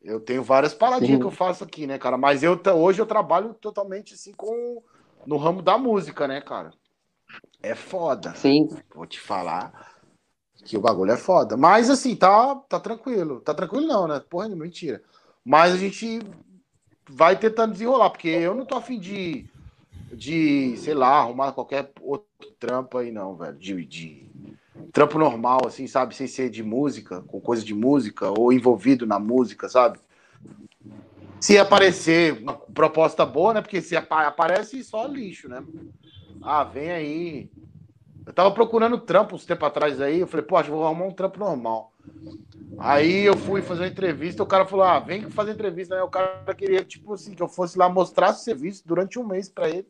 Eu 0.01 0.19
tenho 0.19 0.41
várias 0.41 0.73
paradinhas 0.73 1.13
Sim. 1.13 1.19
que 1.19 1.25
eu 1.27 1.31
faço 1.31 1.63
aqui, 1.63 1.85
né, 1.85 1.99
cara? 1.99 2.17
Mas 2.17 2.41
eu 2.41 2.59
hoje 2.75 2.99
eu 2.99 3.05
trabalho 3.05 3.53
totalmente 3.53 4.15
assim 4.15 4.33
com 4.33 4.81
no 5.27 5.35
ramo 5.37 5.61
da 5.61 5.77
música, 5.77 6.27
né, 6.27 6.39
cara? 6.39 6.71
É 7.61 7.75
foda. 7.75 8.33
Sim. 8.35 8.69
Vou 8.95 9.05
te 9.05 9.19
falar 9.19 9.99
que 10.63 10.77
o 10.77 10.81
bagulho 10.81 11.11
é 11.11 11.17
foda. 11.17 11.57
Mas 11.57 11.89
assim, 11.89 12.15
tá, 12.15 12.55
tá 12.55 12.79
tranquilo. 12.79 13.41
Tá 13.41 13.53
tranquilo 13.53 13.85
não, 13.85 14.07
né? 14.07 14.21
Porra, 14.29 14.47
mentira. 14.47 15.03
Mas 15.43 15.73
a 15.73 15.77
gente 15.77 16.19
vai 17.09 17.37
tentando 17.37 17.73
desenrolar, 17.73 18.09
porque 18.09 18.29
eu 18.29 18.55
não 18.55 18.65
tô 18.65 18.75
afim 18.75 18.99
de 18.99 19.49
de, 20.11 20.77
sei 20.77 20.93
lá, 20.93 21.19
arrumar 21.19 21.51
qualquer 21.51 21.91
outro 21.99 22.25
trampo 22.57 22.97
aí, 22.97 23.11
não, 23.11 23.35
velho. 23.35 23.57
De, 23.57 23.85
de 23.85 24.31
trampo 24.93 25.19
normal, 25.19 25.61
assim, 25.67 25.85
sabe? 25.85 26.15
Sem 26.15 26.27
ser 26.27 26.49
de 26.49 26.63
música, 26.63 27.21
com 27.23 27.41
coisa 27.41 27.63
de 27.63 27.73
música, 27.73 28.31
ou 28.31 28.53
envolvido 28.53 29.05
na 29.05 29.19
música, 29.19 29.67
sabe? 29.67 29.99
Se 31.39 31.57
aparecer 31.57 32.33
uma 32.41 32.53
proposta 32.53 33.25
boa, 33.25 33.53
né? 33.53 33.61
Porque 33.61 33.81
se 33.81 33.95
aparece 33.95 34.83
só 34.83 35.05
lixo, 35.05 35.47
né? 35.47 35.63
Ah, 36.41 36.63
vem 36.63 36.91
aí. 36.91 37.49
Eu 38.25 38.33
tava 38.33 38.51
procurando 38.51 38.97
trampo 38.97 39.35
uns 39.35 39.45
tempo 39.45 39.65
atrás 39.65 40.01
aí. 40.01 40.19
Eu 40.19 40.27
falei, 40.27 40.45
que 40.45 40.69
vou 40.69 40.85
arrumar 40.85 41.05
um 41.05 41.13
trampo 41.13 41.39
normal. 41.39 41.93
Aí 42.77 43.25
eu 43.25 43.37
fui 43.37 43.61
fazer 43.61 43.81
uma 43.81 43.87
entrevista. 43.87 44.43
O 44.43 44.47
cara 44.47 44.65
falou, 44.65 44.85
ah, 44.85 44.99
vem 44.99 45.29
fazer 45.29 45.51
entrevista. 45.51 45.95
Aí 45.95 46.01
o 46.01 46.09
cara 46.09 46.53
queria, 46.55 46.83
tipo 46.83 47.13
assim, 47.13 47.33
que 47.33 47.41
eu 47.41 47.47
fosse 47.47 47.77
lá 47.77 47.87
mostrar 47.87 48.33
serviço 48.33 48.83
durante 48.85 49.17
um 49.17 49.25
mês 49.25 49.49
para 49.49 49.69
ele 49.69 49.87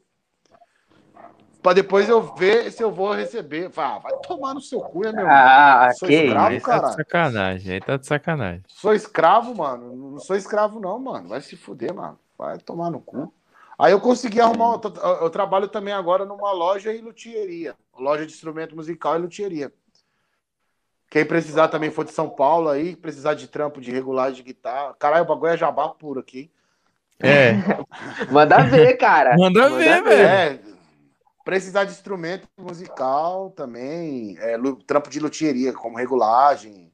para 1.62 1.74
depois 1.74 2.08
eu 2.08 2.22
ver 2.36 2.72
se 2.72 2.84
eu 2.84 2.92
vou 2.92 3.14
receber. 3.14 3.70
Ah, 3.76 4.00
vai 4.00 4.14
tomar 4.20 4.54
no 4.54 4.62
seu 4.62 4.80
cu, 4.80 5.06
é 5.06 5.12
meu? 5.12 5.28
Ah, 5.28 5.90
sou 5.98 6.08
que 6.08 6.16
escravo, 6.16 6.48
aí 6.48 6.62
cara. 6.62 6.82
Tá 6.82 6.88
de 6.90 6.96
sacanagem, 6.96 7.74
aí 7.74 7.80
tá 7.82 7.98
de 7.98 8.08
sacanagem. 8.08 8.64
Sou 8.68 8.94
escravo, 8.94 9.56
mano. 9.56 10.12
Não 10.12 10.20
sou 10.20 10.36
escravo, 10.36 10.80
não, 10.80 11.00
mano. 11.00 11.30
Vai 11.30 11.42
se 11.42 11.56
fuder, 11.56 11.94
mano. 11.94 12.18
Vai 12.38 12.58
tomar 12.60 12.90
no 12.90 13.00
cu. 13.00 13.34
Aí 13.78 13.92
eu 13.92 14.00
consegui 14.00 14.42
arrumar. 14.42 14.80
Eu 15.22 15.30
trabalho 15.30 15.68
também 15.68 15.94
agora 15.94 16.26
numa 16.26 16.52
loja 16.52 16.94
e 16.94 17.02
luthieria. 17.02 17.76
Loja 17.98 18.26
de 18.26 18.34
instrumento 18.34 18.76
musical 18.76 19.16
e 19.16 19.22
luthieria. 19.22 19.72
Quem 21.10 21.26
precisar 21.26 21.70
também 21.70 21.90
for 21.90 22.04
de 22.04 22.12
São 22.12 22.30
Paulo 22.30 22.70
aí, 22.70 22.96
precisar 22.96 23.34
de 23.34 23.48
trampo 23.48 23.80
de 23.80 23.92
regulagem 23.92 24.36
de 24.36 24.44
guitarra. 24.44 24.94
Caralho, 25.00 25.24
o 25.24 25.28
bagulho 25.28 25.54
é 25.54 25.58
jabá 25.58 25.90
puro 25.90 26.20
aqui. 26.20 26.52
É. 27.20 27.54
Manda 28.32 28.58
ver, 28.64 28.98
cara. 28.98 29.36
Manda, 29.38 29.70
Manda 29.70 29.78
ver, 29.78 30.04
velho. 30.04 30.28
É, 30.28 30.60
Precisar 31.48 31.86
de 31.86 31.94
instrumento 31.94 32.46
musical 32.58 33.52
também, 33.52 34.38
é, 34.38 34.58
trampo 34.86 35.10
de 35.10 35.18
luthieria, 35.18 35.72
como 35.72 35.96
regulagem, 35.96 36.92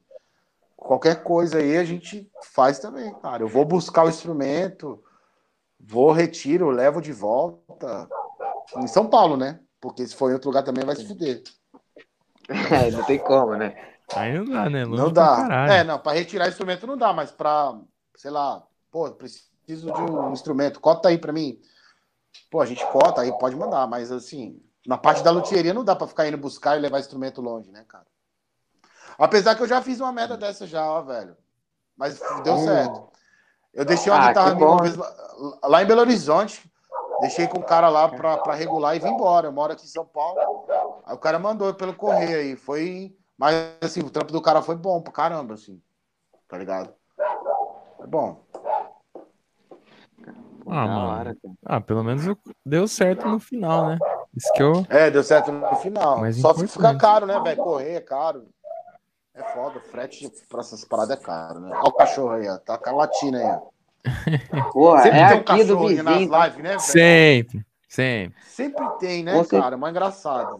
qualquer 0.76 1.24
coisa 1.24 1.58
aí 1.58 1.76
a 1.76 1.82
gente 1.82 2.30
faz 2.40 2.78
também, 2.78 3.12
cara. 3.14 3.42
Eu 3.42 3.48
vou 3.48 3.64
buscar 3.64 4.04
o 4.04 4.08
instrumento, 4.08 5.02
vou, 5.80 6.12
retiro, 6.12 6.70
levo 6.70 7.00
de 7.00 7.12
volta. 7.12 8.08
Em 8.76 8.86
São 8.86 9.08
Paulo, 9.08 9.36
né? 9.36 9.58
Porque 9.80 10.06
se 10.06 10.14
for 10.14 10.30
em 10.30 10.34
outro 10.34 10.50
lugar 10.50 10.62
também 10.62 10.84
vai 10.84 10.94
se 10.94 11.04
fuder. 11.04 11.42
É, 12.48 12.92
não 12.92 13.02
tem 13.02 13.18
como, 13.18 13.56
né? 13.56 13.74
Aí 14.14 14.38
não 14.38 14.44
dá, 14.44 14.70
né? 14.70 14.84
Longe 14.84 15.02
não 15.02 15.12
dá. 15.12 15.66
É, 15.68 15.82
não, 15.82 15.98
para 15.98 16.16
retirar 16.16 16.46
instrumento 16.46 16.86
não 16.86 16.96
dá, 16.96 17.12
mas 17.12 17.32
para, 17.32 17.76
sei 18.14 18.30
lá, 18.30 18.64
pô, 18.88 19.10
preciso 19.10 19.92
de 19.92 20.00
um 20.00 20.32
instrumento, 20.32 20.78
cota 20.78 21.08
aí 21.08 21.18
para 21.18 21.32
mim. 21.32 21.58
Pô, 22.50 22.60
a 22.60 22.66
gente 22.66 22.84
cota, 22.86 23.20
aí 23.20 23.32
pode 23.38 23.56
mandar, 23.56 23.86
mas 23.86 24.12
assim, 24.12 24.60
na 24.86 24.98
parte 24.98 25.22
da 25.22 25.30
luthieria 25.30 25.74
não 25.74 25.84
dá 25.84 25.96
pra 25.96 26.06
ficar 26.06 26.28
indo 26.28 26.38
buscar 26.38 26.76
e 26.76 26.80
levar 26.80 27.00
instrumento 27.00 27.40
longe, 27.40 27.70
né, 27.70 27.84
cara? 27.88 28.06
Apesar 29.18 29.54
que 29.54 29.62
eu 29.62 29.68
já 29.68 29.80
fiz 29.80 30.00
uma 30.00 30.12
merda 30.12 30.36
dessa 30.36 30.66
já, 30.66 30.84
ó, 30.88 31.02
velho. 31.02 31.36
Mas 31.96 32.20
deu 32.42 32.54
hum. 32.54 32.64
certo. 32.64 33.08
Eu 33.72 33.84
deixei 33.84 34.12
uma 34.12 34.22
ah, 34.22 34.28
guitarra 34.28 34.54
minha 34.54 34.68
uma 34.68 34.82
vez 34.82 34.96
lá, 34.96 35.58
lá, 35.64 35.82
em 35.82 35.86
Belo 35.86 36.00
Horizonte. 36.00 36.70
Deixei 37.20 37.46
com 37.46 37.58
o 37.58 37.64
cara 37.64 37.88
lá 37.88 38.08
pra, 38.08 38.38
pra 38.38 38.54
regular 38.54 38.96
e 38.96 39.00
vim 39.00 39.08
embora. 39.08 39.48
Eu 39.48 39.52
moro 39.52 39.72
aqui 39.72 39.84
em 39.84 39.88
São 39.88 40.04
Paulo. 40.04 40.64
Aí 41.04 41.14
o 41.14 41.18
cara 41.18 41.38
mandou 41.38 41.72
pelo 41.74 41.94
correio 41.94 42.38
aí. 42.38 42.56
Foi. 42.56 43.16
Mas 43.36 43.54
assim, 43.80 44.00
o 44.00 44.10
trampo 44.10 44.32
do 44.32 44.42
cara 44.42 44.62
foi 44.62 44.76
bom 44.76 45.00
pra 45.00 45.12
caramba, 45.12 45.54
assim. 45.54 45.80
Tá 46.48 46.56
ligado? 46.56 46.92
É 48.00 48.06
bom. 48.06 48.44
Ah, 50.68 50.86
mano. 50.86 51.36
Ah, 51.64 51.80
pelo 51.80 52.02
menos 52.02 52.24
deu 52.64 52.86
certo 52.88 53.26
no 53.26 53.38
final, 53.38 53.88
né? 53.88 53.98
Isso 54.36 54.52
que 54.52 54.62
eu. 54.62 54.86
É, 54.88 55.10
deu 55.10 55.22
certo 55.22 55.52
no 55.52 55.76
final. 55.76 56.20
Mas 56.20 56.36
Só 56.36 56.50
importante. 56.50 56.72
fica 56.72 56.96
caro, 56.96 57.26
né, 57.26 57.40
velho? 57.40 57.62
Correr 57.62 57.94
é 57.94 58.00
caro. 58.00 58.46
É 59.34 59.42
foda, 59.52 59.80
frete 59.80 60.30
pra 60.48 60.60
essas 60.60 60.84
paradas 60.84 61.18
é 61.18 61.20
caro, 61.20 61.58
né? 61.58 61.70
Olha 61.74 61.88
o 61.88 61.92
cachorro 61.92 62.30
aí, 62.30 62.48
ó. 62.48 62.56
Tá 62.58 62.78
com 62.78 62.90
a 62.90 62.92
latina 62.92 63.38
aí, 63.38 63.44
ó. 63.44 63.74
Pô, 64.72 64.98
sempre 64.98 65.18
é 65.18 65.28
tem 65.28 65.36
um 65.36 65.40
aqui 65.40 65.64
do 65.64 65.78
vizinho. 65.80 66.02
nas 66.04 66.20
lives, 66.20 66.62
né, 66.62 66.68
velho? 66.70 66.80
Sempre, 66.80 67.66
sempre. 67.88 68.42
Sempre 68.44 68.88
tem, 69.00 69.24
né, 69.24 69.32
Você... 69.34 69.58
cara? 69.58 69.76
Mais 69.76 69.92
engraçado. 69.92 70.58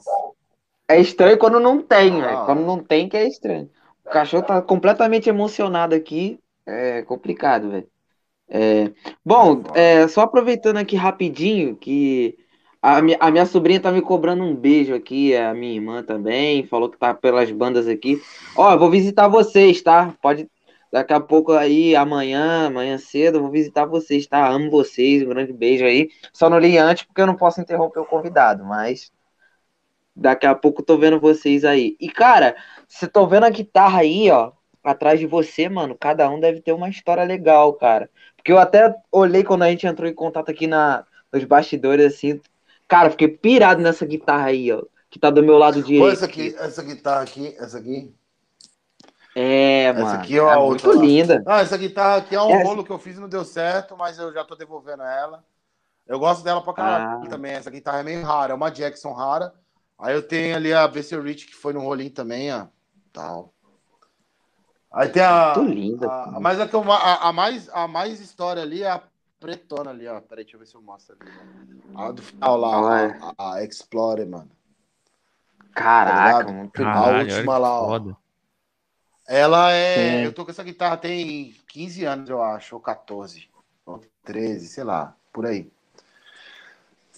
É 0.89 0.99
estranho 1.01 1.39
quando 1.39 1.61
não 1.61 1.81
tem, 1.81 2.21
ah. 2.21 2.27
velho. 2.27 2.45
Quando 2.47 2.61
não 2.63 2.83
tem, 2.83 3.09
que 3.09 3.17
é 3.17 3.29
estranho. 3.29 3.71
O 4.05 4.11
cachorro 4.11 4.43
tá 4.43 4.61
completamente 4.61 5.29
emocionado 5.29 5.95
aqui. 5.95 6.39
É 6.67 7.03
complicado, 7.03 7.71
velho. 7.71 7.89
É, 8.49 8.93
bom, 9.25 9.63
é, 9.75 10.07
só 10.09 10.23
aproveitando 10.23 10.77
aqui 10.77 10.97
rapidinho 10.97 11.77
que 11.77 12.37
a 12.81 13.01
minha, 13.01 13.17
a 13.21 13.31
minha 13.31 13.47
sobrinha 13.47 13.81
tá 13.81 13.91
me 13.91 14.03
cobrando 14.03 14.45
um 14.45 14.55
beijo 14.55 14.95
aqui, 14.95 15.35
a 15.35 15.55
minha 15.55 15.75
irmã 15.75 16.03
também, 16.03 16.67
falou 16.67 16.91
que 16.91 16.99
tá 16.99 17.15
pelas 17.15 17.51
bandas 17.51 17.89
aqui. 17.89 18.21
Ó, 18.57 18.73
eu 18.73 18.79
vou 18.79 18.91
visitar 18.91 19.27
vocês, 19.29 19.81
tá? 19.83 20.15
Pode 20.21 20.49
daqui 20.93 21.13
a 21.13 21.19
pouco 21.19 21.53
aí, 21.53 21.97
amanhã, 21.97 22.67
amanhã 22.67 22.97
cedo, 22.99 23.39
eu 23.39 23.43
vou 23.43 23.51
visitar 23.51 23.85
vocês, 23.85 24.27
tá? 24.29 24.47
Amo 24.49 24.71
vocês, 24.71 25.23
um 25.25 25.29
grande 25.29 25.53
beijo 25.53 25.85
aí. 25.85 26.09
Só 26.33 26.49
não 26.49 26.59
li 26.59 26.79
antes 26.79 27.05
porque 27.05 27.21
eu 27.21 27.27
não 27.27 27.35
posso 27.35 27.61
interromper 27.61 27.99
o 28.01 28.07
convidado, 28.07 28.65
mas 28.65 29.11
daqui 30.15 30.47
a 30.47 30.55
pouco 30.55 30.83
tô 30.83 30.97
vendo 30.97 31.19
vocês 31.19 31.65
aí. 31.65 31.97
E 32.01 32.09
cara, 32.09 32.55
você 32.87 33.09
tô 33.09 33.27
vendo 33.27 33.45
a 33.45 33.51
guitarra 33.51 34.01
aí, 34.01 34.31
ó, 34.31 34.53
atrás 34.85 35.19
de 35.19 35.27
você, 35.27 35.69
mano, 35.69 35.97
cada 35.99 36.29
um 36.31 36.39
deve 36.39 36.61
ter 36.61 36.73
uma 36.73 36.89
história 36.89 37.25
legal, 37.25 37.73
cara. 37.75 38.11
Porque 38.45 38.53
eu 38.53 38.59
até 38.59 38.95
olhei 39.11 39.43
quando 39.43 39.63
a 39.63 39.71
gente 39.71 39.87
entrou 39.87 40.07
em 40.07 40.15
contato 40.15 40.51
aqui 40.51 40.67
na, 40.67 41.07
nos 41.33 41.43
bastidores, 41.45 42.13
assim. 42.13 42.39
Cara, 42.87 43.09
fiquei 43.09 43.27
pirado 43.27 43.81
nessa 43.81 44.05
guitarra 44.05 44.49
aí, 44.49 44.71
ó. 44.71 44.83
Que 45.09 45.19
tá 45.19 45.31
do 45.31 45.43
meu 45.43 45.57
lado 45.57 45.83
direito. 45.83 46.05
Olha 46.05 46.13
essa 46.13 46.27
aqui, 46.27 46.55
essa 46.59 46.83
guitarra 46.83 47.23
aqui, 47.23 47.57
essa 47.59 47.79
aqui. 47.79 48.15
É, 49.35 49.85
essa 49.85 49.99
mano. 49.99 50.09
Essa 50.09 50.23
aqui 50.23 50.39
é, 50.39 50.43
é 50.43 50.57
muito 50.57 50.87
outra. 50.87 51.03
linda. 51.03 51.43
Ah, 51.47 51.63
essa 51.63 51.79
guitarra 51.79 52.17
aqui 52.19 52.35
é 52.35 52.43
um 52.43 52.51
essa... 52.51 52.69
rolo 52.69 52.85
que 52.85 52.91
eu 52.91 52.99
fiz 52.99 53.17
e 53.17 53.21
não 53.21 53.31
deu 53.31 53.47
certo, 53.47 53.97
mas 53.97 54.19
eu 54.19 54.31
já 54.31 54.45
tô 54.45 54.55
devolvendo 54.55 55.05
ela. 55.05 55.43
Eu 56.07 56.19
gosto 56.19 56.45
dela 56.45 56.63
pra 56.63 56.75
caralho 56.75 57.23
ah. 57.25 57.29
também. 57.31 57.53
Essa 57.53 57.71
guitarra 57.71 58.01
é 58.01 58.03
meio 58.03 58.23
rara, 58.23 58.53
é 58.53 58.55
uma 58.55 58.71
Jackson 58.71 59.15
rara. 59.15 59.55
Aí 59.99 60.15
eu 60.15 60.21
tenho 60.21 60.55
ali 60.55 60.71
a 60.71 60.87
BC 60.87 61.19
Rich, 61.19 61.47
que 61.47 61.55
foi 61.55 61.73
no 61.73 61.81
rolinho 61.81 62.11
também, 62.11 62.53
ó. 62.53 62.67
Tal. 63.11 63.54
Aí 64.95 65.09
tem 65.09 65.23
a. 65.23 65.55
Muito 65.57 65.73
linda. 65.73 66.07
A, 66.09 66.39
mas 66.41 66.61
a, 66.61 66.65
a, 66.65 67.29
a, 67.29 67.33
mais, 67.33 67.69
a 67.71 67.89
mais 67.89 68.21
história 68.21 68.63
ali 68.63 68.83
é 68.83 68.91
a 68.91 69.03
pretona 69.41 69.91
ali, 69.91 70.07
ó. 70.07 70.21
Peraí, 70.21 70.45
deixa 70.45 70.57
eu 70.57 70.61
ver 70.61 70.67
se 70.67 70.75
eu 70.77 70.81
mostro 70.81 71.17
ali. 71.21 71.31
A 71.97 72.13
do 72.13 72.23
final 72.23 72.57
lá, 72.57 72.97
ah, 72.97 73.03
é. 73.03 73.19
a, 73.37 73.55
a, 73.55 73.65
Explorer, 73.65 74.27
mano. 74.27 74.51
Caraca, 75.75 76.47
tá 76.47 76.53
muito 76.53 76.85
A 76.85 77.19
última 77.19 77.59
lá, 77.59 77.81
ó. 77.81 78.15
Ela 79.27 79.73
é. 79.73 80.19
Sim. 80.19 80.25
Eu 80.27 80.33
tô 80.33 80.45
com 80.45 80.53
essa 80.53 80.63
guitarra 80.63 80.97
tem 80.97 81.53
15 81.67 82.05
anos, 82.05 82.31
eu 82.31 82.41
acho, 82.41 82.77
ou 82.77 82.81
14, 82.81 83.49
ou 83.85 84.01
13, 84.23 84.69
sei 84.69 84.85
lá, 84.85 85.17
por 85.33 85.45
aí. 85.45 85.73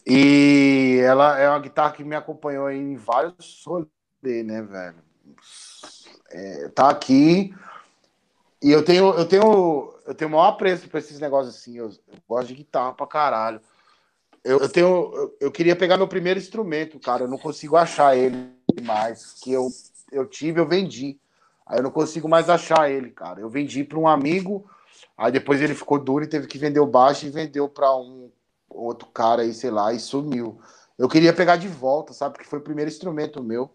E 0.06 1.00
ela 1.04 1.38
é 1.38 1.48
uma 1.48 1.58
guitarra 1.58 1.92
que 1.92 2.04
me 2.04 2.16
acompanhou 2.16 2.70
em 2.70 2.96
vários 2.96 3.62
rolês, 3.66 3.88
né, 4.22 4.62
velho? 4.62 5.04
É, 6.30 6.68
tá 6.68 6.88
aqui. 6.90 7.54
E 8.62 8.70
eu 8.70 8.84
tenho, 8.84 9.14
eu 9.14 9.26
tenho, 9.26 9.94
eu 10.06 10.14
tenho 10.14 10.28
o 10.28 10.32
maior 10.32 10.48
apreço 10.48 10.88
pra 10.88 10.98
esses 10.98 11.20
negócios 11.20 11.54
assim. 11.54 11.76
Eu, 11.76 11.88
eu 11.88 12.18
gosto 12.28 12.48
de 12.48 12.54
guitarra 12.54 12.92
pra 12.92 13.06
caralho. 13.06 13.60
Eu, 14.42 14.58
eu 14.58 14.68
tenho. 14.68 14.86
Eu, 15.14 15.36
eu, 15.40 15.52
queria 15.52 15.76
pegar 15.76 15.96
meu 15.96 16.08
primeiro 16.08 16.38
instrumento, 16.38 16.98
cara. 16.98 17.24
Eu 17.24 17.28
não 17.28 17.38
consigo 17.38 17.76
achar 17.76 18.16
ele 18.16 18.50
mais. 18.82 19.34
Que 19.34 19.52
eu, 19.52 19.68
eu 20.10 20.26
tive, 20.26 20.60
eu 20.60 20.66
vendi. 20.66 21.18
Aí 21.66 21.78
eu 21.78 21.82
não 21.82 21.90
consigo 21.90 22.28
mais 22.28 22.48
achar 22.48 22.90
ele, 22.90 23.10
cara. 23.10 23.40
Eu 23.40 23.50
vendi 23.50 23.82
para 23.82 23.98
um 23.98 24.06
amigo, 24.06 24.70
aí 25.18 25.32
depois 25.32 25.60
ele 25.60 25.74
ficou 25.74 25.98
duro 25.98 26.24
e 26.24 26.28
teve 26.28 26.46
que 26.46 26.58
vender 26.58 26.78
o 26.78 26.86
baixo 26.86 27.26
e 27.26 27.30
vendeu 27.30 27.68
para 27.68 27.94
um 27.96 28.30
outro 28.70 29.08
cara 29.08 29.42
aí, 29.42 29.52
sei 29.52 29.70
lá, 29.70 29.92
e 29.92 29.98
sumiu. 29.98 30.60
Eu 30.96 31.08
queria 31.08 31.32
pegar 31.32 31.56
de 31.56 31.66
volta, 31.66 32.12
sabe? 32.12 32.34
Porque 32.34 32.48
foi 32.48 32.60
o 32.60 32.62
primeiro 32.62 32.88
instrumento 32.88 33.42
meu. 33.42 33.70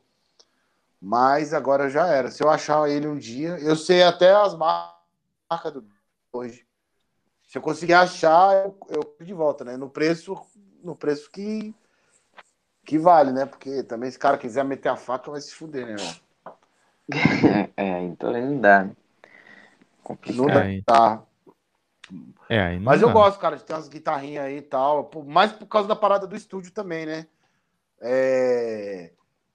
Mas 1.02 1.52
agora 1.54 1.90
já 1.90 2.06
era. 2.08 2.30
Se 2.30 2.44
eu 2.44 2.50
achar 2.50 2.88
ele 2.88 3.08
um 3.08 3.18
dia, 3.18 3.58
eu 3.60 3.76
sei 3.76 4.04
até 4.04 4.32
as 4.32 4.56
marcas 4.56 5.74
do 5.74 5.84
hoje. 6.32 6.66
Se 7.48 7.58
eu 7.58 7.62
conseguir 7.62 7.96
achar, 7.96 8.56
eu, 8.64 8.78
eu 8.88 9.26
de 9.26 9.34
volta, 9.34 9.66
né? 9.66 9.76
No 9.76 9.90
preço, 9.90 10.40
no 10.84 10.96
preço 10.96 11.30
que 11.32 11.74
que 12.86 12.98
vale, 12.98 13.32
né? 13.32 13.46
Porque 13.46 13.84
também 13.84 14.10
se 14.12 14.18
o 14.18 14.20
cara 14.20 14.38
quiser 14.38 14.64
meter 14.64 14.90
a 14.90 14.96
faca, 14.96 15.32
vai 15.32 15.42
se 15.42 15.54
fuder, 15.54 15.88
né? 15.88 15.96
É, 17.76 18.04
então 18.04 18.32
não 18.32 18.62
dá. 18.62 18.84
Né? 18.84 18.96
Complicado. 20.04 20.48
Não 20.48 20.82
dá. 20.86 21.24
É, 22.48 22.76
não 22.76 22.82
Mas 22.84 23.02
eu 23.02 23.12
gosto, 23.12 23.40
cara, 23.40 23.58
de 23.58 23.64
ter 23.64 23.74
umas 23.74 23.90
guitarrinhas 23.90 24.46
aí 24.46 24.58
e 24.58 24.62
tal. 24.62 25.10
Mais 25.26 25.52
por 25.52 25.66
causa 25.68 25.88
da 25.88 25.96
parada 25.96 26.28
do 26.28 26.36
estúdio 26.36 26.72
também, 26.72 27.06
né? 27.06 27.28
É... 28.00 29.12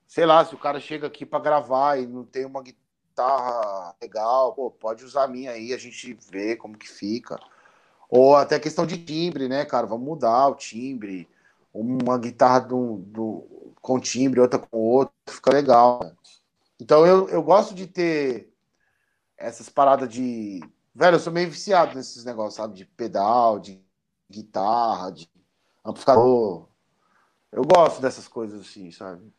Sei 0.07 0.25
lá, 0.25 0.45
se 0.45 0.55
o 0.55 0.59
cara 0.59 0.81
chega 0.81 1.07
aqui 1.07 1.27
para 1.27 1.41
gravar 1.41 1.99
e 1.99 2.07
não 2.07 2.25
tem 2.25 2.45
uma 2.45 2.63
guitarra 2.63 3.95
legal, 4.01 4.55
pô, 4.55 4.71
pode 4.71 5.05
usar 5.05 5.25
a 5.25 5.29
minha 5.29 5.51
aí, 5.51 5.73
a 5.73 5.79
gente 5.79 6.17
vê 6.31 6.57
como 6.57 6.79
que 6.79 6.89
fica. 6.89 7.39
Ou 8.09 8.37
até 8.37 8.59
questão 8.59 8.87
de 8.87 8.99
timbre, 8.99 9.49
né, 9.49 9.65
cara? 9.65 9.87
Vamos 9.87 10.07
mudar 10.07 10.49
o 10.49 10.55
timbre. 10.55 11.29
Uma 11.73 12.19
guitarra 12.19 12.61
do, 12.61 12.99
do, 12.99 13.75
com 13.83 14.01
timbre, 14.01 14.41
outra 14.41 14.59
com 14.59 14.79
outro, 14.79 15.15
fica 15.29 15.53
legal. 15.53 16.01
Né? 16.03 16.17
Então 16.81 17.07
eu, 17.07 17.29
eu 17.29 17.43
gosto 17.43 17.75
de 17.75 17.87
ter 17.87 18.53
essas 19.37 19.69
paradas 19.69 20.09
de. 20.09 20.61
Velho, 20.95 21.17
eu 21.17 21.21
sou 21.21 21.33
meio 21.33 21.51
viciado 21.51 21.95
nesses 21.95 22.25
negócios, 22.25 22.55
sabe? 22.55 22.75
De 22.75 22.85
pedal, 22.85 23.59
de 23.59 23.83
guitarra, 24.31 25.11
de 25.11 25.29
amplificador. 25.85 26.69
Eu 27.53 27.63
gosto 27.63 28.01
dessas 28.01 28.27
coisas 28.27 28.61
assim, 28.61 28.91
sabe? 28.91 29.31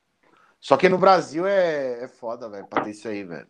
Só 0.59 0.75
que 0.75 0.89
no 0.89 0.97
Brasil 0.97 1.45
é, 1.45 2.03
é 2.03 2.07
foda, 2.07 2.49
velho, 2.49 2.67
pra 2.67 2.83
ter 2.83 2.91
isso 2.91 3.07
aí, 3.07 3.23
velho. 3.23 3.47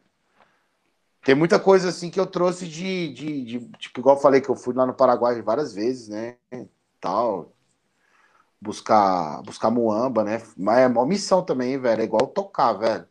Tem 1.24 1.36
muita 1.36 1.60
coisa 1.60 1.90
assim 1.90 2.10
que 2.10 2.20
eu 2.20 2.26
trouxe 2.26 2.68
de, 2.68 3.14
de, 3.14 3.44
de, 3.44 3.60
Tipo, 3.78 4.00
igual 4.00 4.16
eu 4.16 4.22
falei 4.22 4.40
que 4.40 4.50
eu 4.50 4.56
fui 4.56 4.74
lá 4.74 4.86
no 4.86 4.94
Paraguai 4.94 5.42
várias 5.42 5.74
vezes, 5.74 6.08
né? 6.08 6.38
Tal. 7.02 7.52
Buscar, 8.62 9.42
buscar 9.44 9.70
muamba, 9.70 10.24
né? 10.24 10.42
Mas 10.58 10.80
é 10.80 10.88
uma 10.88 11.06
missão 11.06 11.44
também, 11.44 11.78
velho. 11.78 12.02
É 12.02 12.06
igual 12.06 12.28
tocar, 12.28 12.74
velho. 12.74 13.08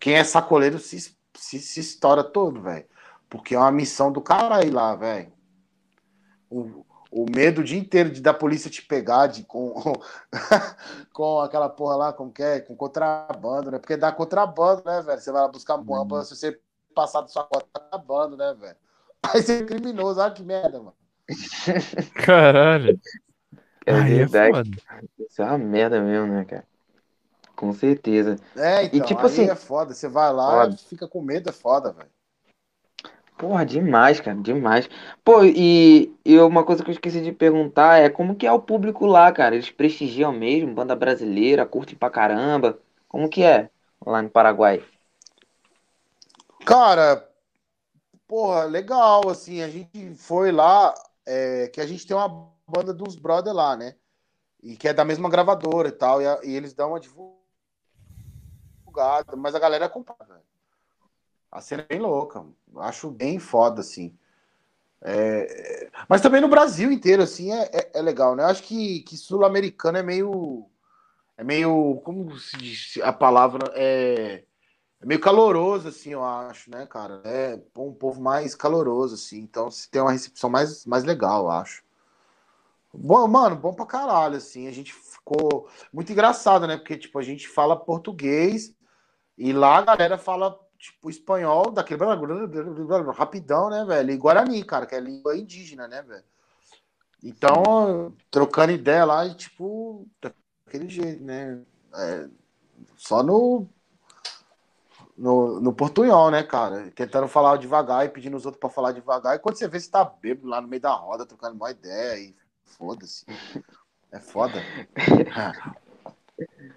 Quem 0.00 0.14
é 0.14 0.24
sacoleiro 0.24 0.78
se, 0.78 1.14
se, 1.34 1.58
se 1.58 1.80
estoura 1.80 2.24
todo, 2.24 2.62
velho. 2.62 2.86
Porque 3.28 3.54
é 3.54 3.58
uma 3.58 3.72
missão 3.72 4.10
do 4.10 4.20
cara 4.20 4.56
aí 4.56 4.70
lá, 4.70 4.94
velho. 4.94 5.32
O, 6.50 6.84
o 7.10 7.24
medo 7.24 7.60
o 7.60 7.64
dia 7.64 7.78
inteiro 7.78 8.10
de 8.10 8.20
da 8.20 8.34
polícia 8.34 8.70
te 8.70 8.82
pegar 8.82 9.26
de, 9.26 9.42
com, 9.44 9.74
com 11.12 11.40
aquela 11.40 11.68
porra 11.68 11.96
lá, 11.96 12.12
como 12.12 12.32
que 12.32 12.42
é? 12.42 12.60
Com 12.60 12.76
contrabando, 12.76 13.70
né? 13.70 13.78
Porque 13.78 13.96
dá 13.96 14.12
contrabando, 14.12 14.82
né, 14.84 15.00
velho? 15.02 15.20
Você 15.20 15.32
vai 15.32 15.42
lá 15.42 15.48
buscar 15.48 15.76
bomba, 15.78 16.18
uhum. 16.18 16.24
se 16.24 16.36
você 16.36 16.60
passar 16.94 17.22
do 17.22 17.30
sua 17.30 17.44
conta, 17.44 17.66
tá 17.72 17.80
contrabando, 17.80 18.36
né, 18.36 18.54
velho? 18.58 18.76
Aí 19.22 19.42
você 19.42 19.58
é 19.58 19.64
criminoso, 19.64 20.20
olha 20.20 20.32
que 20.32 20.42
merda, 20.42 20.78
mano. 20.78 20.94
Caralho. 22.24 23.00
É 23.86 24.00
verdade. 24.02 24.70
É 24.90 25.24
Isso 25.24 25.42
é 25.42 25.44
uma 25.44 25.58
merda 25.58 26.00
mesmo, 26.00 26.26
né, 26.26 26.44
cara? 26.44 26.64
Com 27.56 27.72
certeza. 27.72 28.36
É, 28.54 28.84
então, 28.84 29.00
e 29.00 29.02
tipo 29.02 29.26
assim, 29.26 29.48
é 29.48 29.54
foda. 29.54 29.92
Você 29.92 30.06
vai 30.06 30.32
lá 30.32 30.64
foda. 30.64 30.76
fica 30.76 31.08
com 31.08 31.20
medo, 31.20 31.48
é 31.48 31.52
foda, 31.52 31.90
velho. 31.92 32.10
Porra, 33.38 33.64
demais, 33.64 34.20
cara, 34.20 34.36
demais. 34.36 34.90
Pô, 35.24 35.44
e, 35.44 36.12
e 36.24 36.38
uma 36.40 36.64
coisa 36.64 36.82
que 36.82 36.90
eu 36.90 36.92
esqueci 36.92 37.20
de 37.22 37.30
perguntar 37.30 37.98
é 37.98 38.10
como 38.10 38.34
que 38.34 38.44
é 38.44 38.52
o 38.52 38.60
público 38.60 39.06
lá, 39.06 39.30
cara? 39.30 39.54
Eles 39.54 39.70
prestigiam 39.70 40.32
mesmo, 40.32 40.74
banda 40.74 40.96
brasileira, 40.96 41.64
curtem 41.64 41.96
pra 41.96 42.10
caramba. 42.10 42.78
Como 43.08 43.28
que 43.28 43.44
é 43.44 43.70
lá 44.04 44.20
no 44.20 44.28
Paraguai? 44.28 44.84
Cara, 46.66 47.28
porra, 48.26 48.64
legal, 48.64 49.28
assim, 49.28 49.62
a 49.62 49.68
gente 49.68 50.14
foi 50.16 50.50
lá, 50.50 50.92
é, 51.24 51.68
que 51.68 51.80
a 51.80 51.86
gente 51.86 52.04
tem 52.04 52.16
uma 52.16 52.52
banda 52.66 52.92
dos 52.92 53.14
brother 53.14 53.54
lá, 53.54 53.76
né? 53.76 53.94
E 54.60 54.76
que 54.76 54.88
é 54.88 54.92
da 54.92 55.04
mesma 55.04 55.30
gravadora 55.30 55.88
e 55.88 55.92
tal, 55.92 56.20
e, 56.20 56.26
a, 56.26 56.40
e 56.42 56.56
eles 56.56 56.74
dão 56.74 56.88
uma 56.90 56.98
divulgação 57.00 57.38
mas 59.36 59.54
a 59.54 59.60
galera 59.60 59.86
acompanha. 59.86 60.42
A 61.50 61.60
cena 61.60 61.82
é 61.82 61.86
bem 61.86 62.00
louca. 62.00 62.44
Acho 62.76 63.10
bem 63.10 63.38
foda, 63.38 63.80
assim. 63.80 64.16
É... 65.02 65.90
Mas 66.08 66.20
também 66.20 66.40
no 66.40 66.48
Brasil 66.48 66.90
inteiro, 66.90 67.22
assim, 67.22 67.52
é, 67.52 67.70
é, 67.72 67.90
é 67.94 68.02
legal, 68.02 68.34
né? 68.36 68.44
Acho 68.44 68.62
que, 68.62 69.00
que 69.00 69.16
sul-americano 69.16 69.98
é 69.98 70.02
meio. 70.02 70.66
É 71.36 71.44
meio. 71.44 72.00
Como 72.04 72.36
se 72.38 72.56
diz 72.56 72.98
a 73.02 73.12
palavra? 73.12 73.72
É, 73.74 74.44
é 75.00 75.06
meio 75.06 75.20
caloroso, 75.20 75.88
assim, 75.88 76.10
eu 76.10 76.24
acho, 76.24 76.70
né, 76.70 76.86
cara? 76.86 77.20
É 77.24 77.60
um 77.76 77.92
povo 77.92 78.20
mais 78.20 78.54
caloroso, 78.54 79.14
assim. 79.14 79.38
Então, 79.38 79.70
se 79.70 79.88
tem 79.90 80.02
uma 80.02 80.12
recepção 80.12 80.50
mais, 80.50 80.84
mais 80.86 81.04
legal, 81.04 81.44
eu 81.44 81.50
acho. 81.50 81.82
Bom, 82.92 83.26
mano, 83.28 83.54
bom 83.56 83.72
pra 83.72 83.86
caralho, 83.86 84.36
assim. 84.36 84.66
A 84.66 84.72
gente 84.72 84.92
ficou 84.92 85.68
muito 85.92 86.10
engraçado, 86.10 86.66
né? 86.66 86.76
Porque, 86.76 86.96
tipo, 86.96 87.18
a 87.18 87.22
gente 87.22 87.46
fala 87.48 87.76
português 87.76 88.74
e 89.36 89.52
lá 89.52 89.78
a 89.78 89.82
galera 89.82 90.18
fala, 90.18 90.58
tipo, 90.78 91.10
espanhol 91.10 91.70
daquele 91.70 92.00
rapidão, 93.12 93.68
né, 93.68 93.84
velho? 93.84 94.10
E 94.12 94.16
Guarani, 94.16 94.64
cara, 94.64 94.86
que 94.86 94.94
é 94.94 95.00
língua 95.00 95.36
indígena, 95.36 95.88
né, 95.88 96.02
velho? 96.02 96.24
Então, 97.22 98.14
trocando 98.30 98.72
ideia 98.72 99.04
lá 99.04 99.26
e, 99.26 99.34
tipo, 99.34 100.06
daquele 100.22 100.88
jeito, 100.88 101.22
né? 101.22 101.60
É, 101.94 102.28
só 102.96 103.24
no, 103.24 103.68
no, 105.16 105.60
no 105.60 105.72
portunhol, 105.72 106.30
né, 106.30 106.44
cara? 106.44 106.90
Tentando 106.92 107.26
falar 107.26 107.56
devagar 107.56 108.06
e 108.06 108.08
pedindo 108.08 108.36
os 108.36 108.46
outros 108.46 108.60
pra 108.60 108.70
falar 108.70 108.92
devagar. 108.92 109.34
E 109.34 109.40
quando 109.40 109.56
você 109.56 109.66
vê, 109.66 109.80
você 109.80 109.90
tá 109.90 110.04
bêbado 110.04 110.46
lá 110.46 110.60
no 110.60 110.68
meio 110.68 110.80
da 110.80 110.92
roda, 110.92 111.26
trocando 111.26 111.56
uma 111.56 111.70
ideia 111.72 112.20
e 112.20 112.36
foda-se. 112.64 113.26
É 114.12 114.20
foda. 114.20 114.62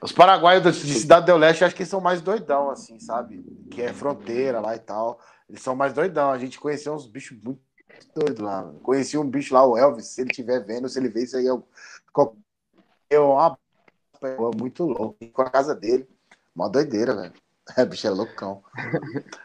Os 0.02 0.12
paraguaios 0.12 0.64
de 0.64 0.94
Cidade 0.94 1.28
do 1.28 1.38
Leste 1.38 1.64
acho 1.64 1.76
que 1.76 1.86
são 1.86 2.02
mais 2.02 2.22
doidão, 2.22 2.70
assim, 2.70 3.00
sabe? 3.00 3.44
Que 3.70 3.84
é 3.84 3.94
fronteira 3.94 4.60
lá 4.60 4.76
e 4.76 4.80
tal. 4.80 5.20
Eles 5.48 5.62
são 5.62 5.76
mais 5.76 5.94
doidão. 5.94 6.32
A 6.32 6.40
gente 6.40 6.60
conheceu 6.60 6.94
uns 6.94 7.06
bichos 7.06 7.38
muito 7.44 7.62
doidos 8.16 8.40
lá. 8.40 8.72
Conheci 8.82 9.18
um 9.18 9.30
bicho 9.30 9.54
lá, 9.54 9.66
o 9.66 9.78
Elvis, 9.78 10.08
se 10.08 10.22
ele 10.22 10.32
estiver 10.32 10.66
vendo, 10.66 10.90
se 10.90 10.98
ele 11.00 11.10
ver 11.10 11.24
isso 11.24 11.38
aí, 11.38 11.46
eu. 11.46 11.68
Eu 13.10 13.32
uma 13.32 13.58
muito 14.58 14.86
louco. 14.86 15.18
Com 15.34 15.42
a 15.42 15.50
casa 15.50 15.76
dele. 15.76 16.08
Uma 16.56 16.70
doideira, 16.70 17.16
velho. 17.16 17.34
É, 17.78 17.86
bicho 17.86 18.06
é 18.06 18.10
loucão. 18.10 18.62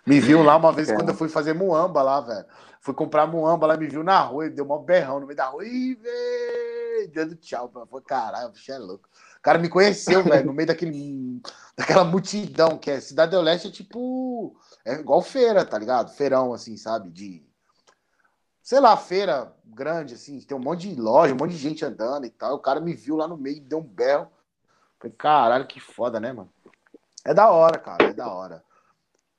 Me 0.04 0.18
viu 0.18 0.42
lá 0.42 0.56
uma 0.56 0.72
vez 0.72 0.88
é. 0.88 0.94
quando 0.96 1.10
eu 1.10 1.14
fui 1.14 1.28
fazer 1.28 1.52
muamba 1.52 2.02
lá, 2.02 2.20
velho. 2.20 2.46
Fui 2.80 2.94
comprar 2.94 3.26
muamba 3.26 3.66
lá, 3.66 3.76
me 3.76 3.86
viu 3.86 4.02
na 4.02 4.20
rua, 4.20 4.46
e 4.46 4.50
deu 4.50 4.68
um 4.68 4.78
berrão 4.78 5.20
no 5.20 5.26
meio 5.26 5.36
da 5.36 5.46
rua. 5.46 5.64
Ih, 5.64 5.94
velho! 5.94 6.75
Dando 7.12 7.36
tchau. 7.36 7.70
Foi 7.90 8.02
caralho, 8.02 8.48
o 8.48 8.52
bicho 8.52 8.72
é 8.72 8.78
louco 8.78 9.08
cara 9.46 9.60
me 9.60 9.68
conheceu, 9.68 10.24
velho, 10.24 10.44
no 10.44 10.52
meio 10.52 10.66
daquele, 10.66 11.40
daquela 11.78 12.02
multidão 12.02 12.76
que 12.76 12.90
é 12.90 12.98
Cidade 12.98 13.30
do 13.30 13.40
Leste, 13.40 13.68
é 13.68 13.70
tipo. 13.70 14.56
É 14.84 14.94
igual 14.94 15.22
feira, 15.22 15.64
tá 15.64 15.78
ligado? 15.78 16.10
Feirão, 16.10 16.52
assim, 16.52 16.76
sabe? 16.76 17.10
De. 17.10 17.46
Sei 18.60 18.80
lá, 18.80 18.96
feira 18.96 19.54
grande, 19.64 20.14
assim, 20.14 20.40
tem 20.40 20.56
um 20.56 20.60
monte 20.60 20.88
de 20.88 21.00
loja, 21.00 21.32
um 21.32 21.36
monte 21.36 21.52
de 21.52 21.58
gente 21.58 21.84
andando 21.84 22.26
e 22.26 22.30
tal. 22.30 22.56
O 22.56 22.58
cara 22.58 22.80
me 22.80 22.92
viu 22.92 23.14
lá 23.14 23.28
no 23.28 23.36
meio, 23.36 23.60
deu 23.60 23.78
um 23.78 23.82
berro. 23.84 24.28
Falei, 24.98 25.14
caralho, 25.16 25.68
que 25.68 25.78
foda, 25.78 26.18
né, 26.18 26.32
mano? 26.32 26.50
É 27.24 27.32
da 27.32 27.48
hora, 27.48 27.78
cara, 27.78 28.06
é 28.06 28.12
da 28.12 28.28
hora. 28.28 28.64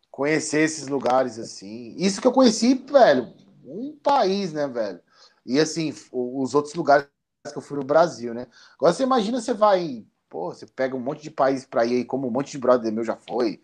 Conhecer 0.09 0.61
esses 0.61 0.87
lugares 0.87 1.37
assim. 1.37 1.93
Isso 1.97 2.21
que 2.21 2.27
eu 2.27 2.31
conheci, 2.31 2.75
velho, 2.75 3.33
um 3.65 3.93
país, 4.01 4.53
né, 4.53 4.69
velho? 4.69 5.01
E 5.45 5.59
assim, 5.59 5.93
os 6.13 6.55
outros 6.55 6.73
lugares 6.75 7.07
que 7.51 7.57
eu 7.57 7.61
fui 7.61 7.77
no 7.77 7.83
Brasil, 7.83 8.33
né? 8.33 8.47
Agora 8.75 8.93
você 8.93 9.03
imagina, 9.03 9.41
você 9.41 9.53
vai, 9.53 10.05
pô, 10.29 10.53
você 10.53 10.65
pega 10.65 10.95
um 10.95 10.99
monte 10.99 11.23
de 11.23 11.31
país 11.31 11.65
para 11.65 11.85
ir 11.85 11.97
aí, 11.97 12.05
como 12.05 12.27
um 12.27 12.31
monte 12.31 12.51
de 12.51 12.57
brother 12.57 12.91
meu 12.91 13.03
já 13.03 13.15
foi, 13.15 13.61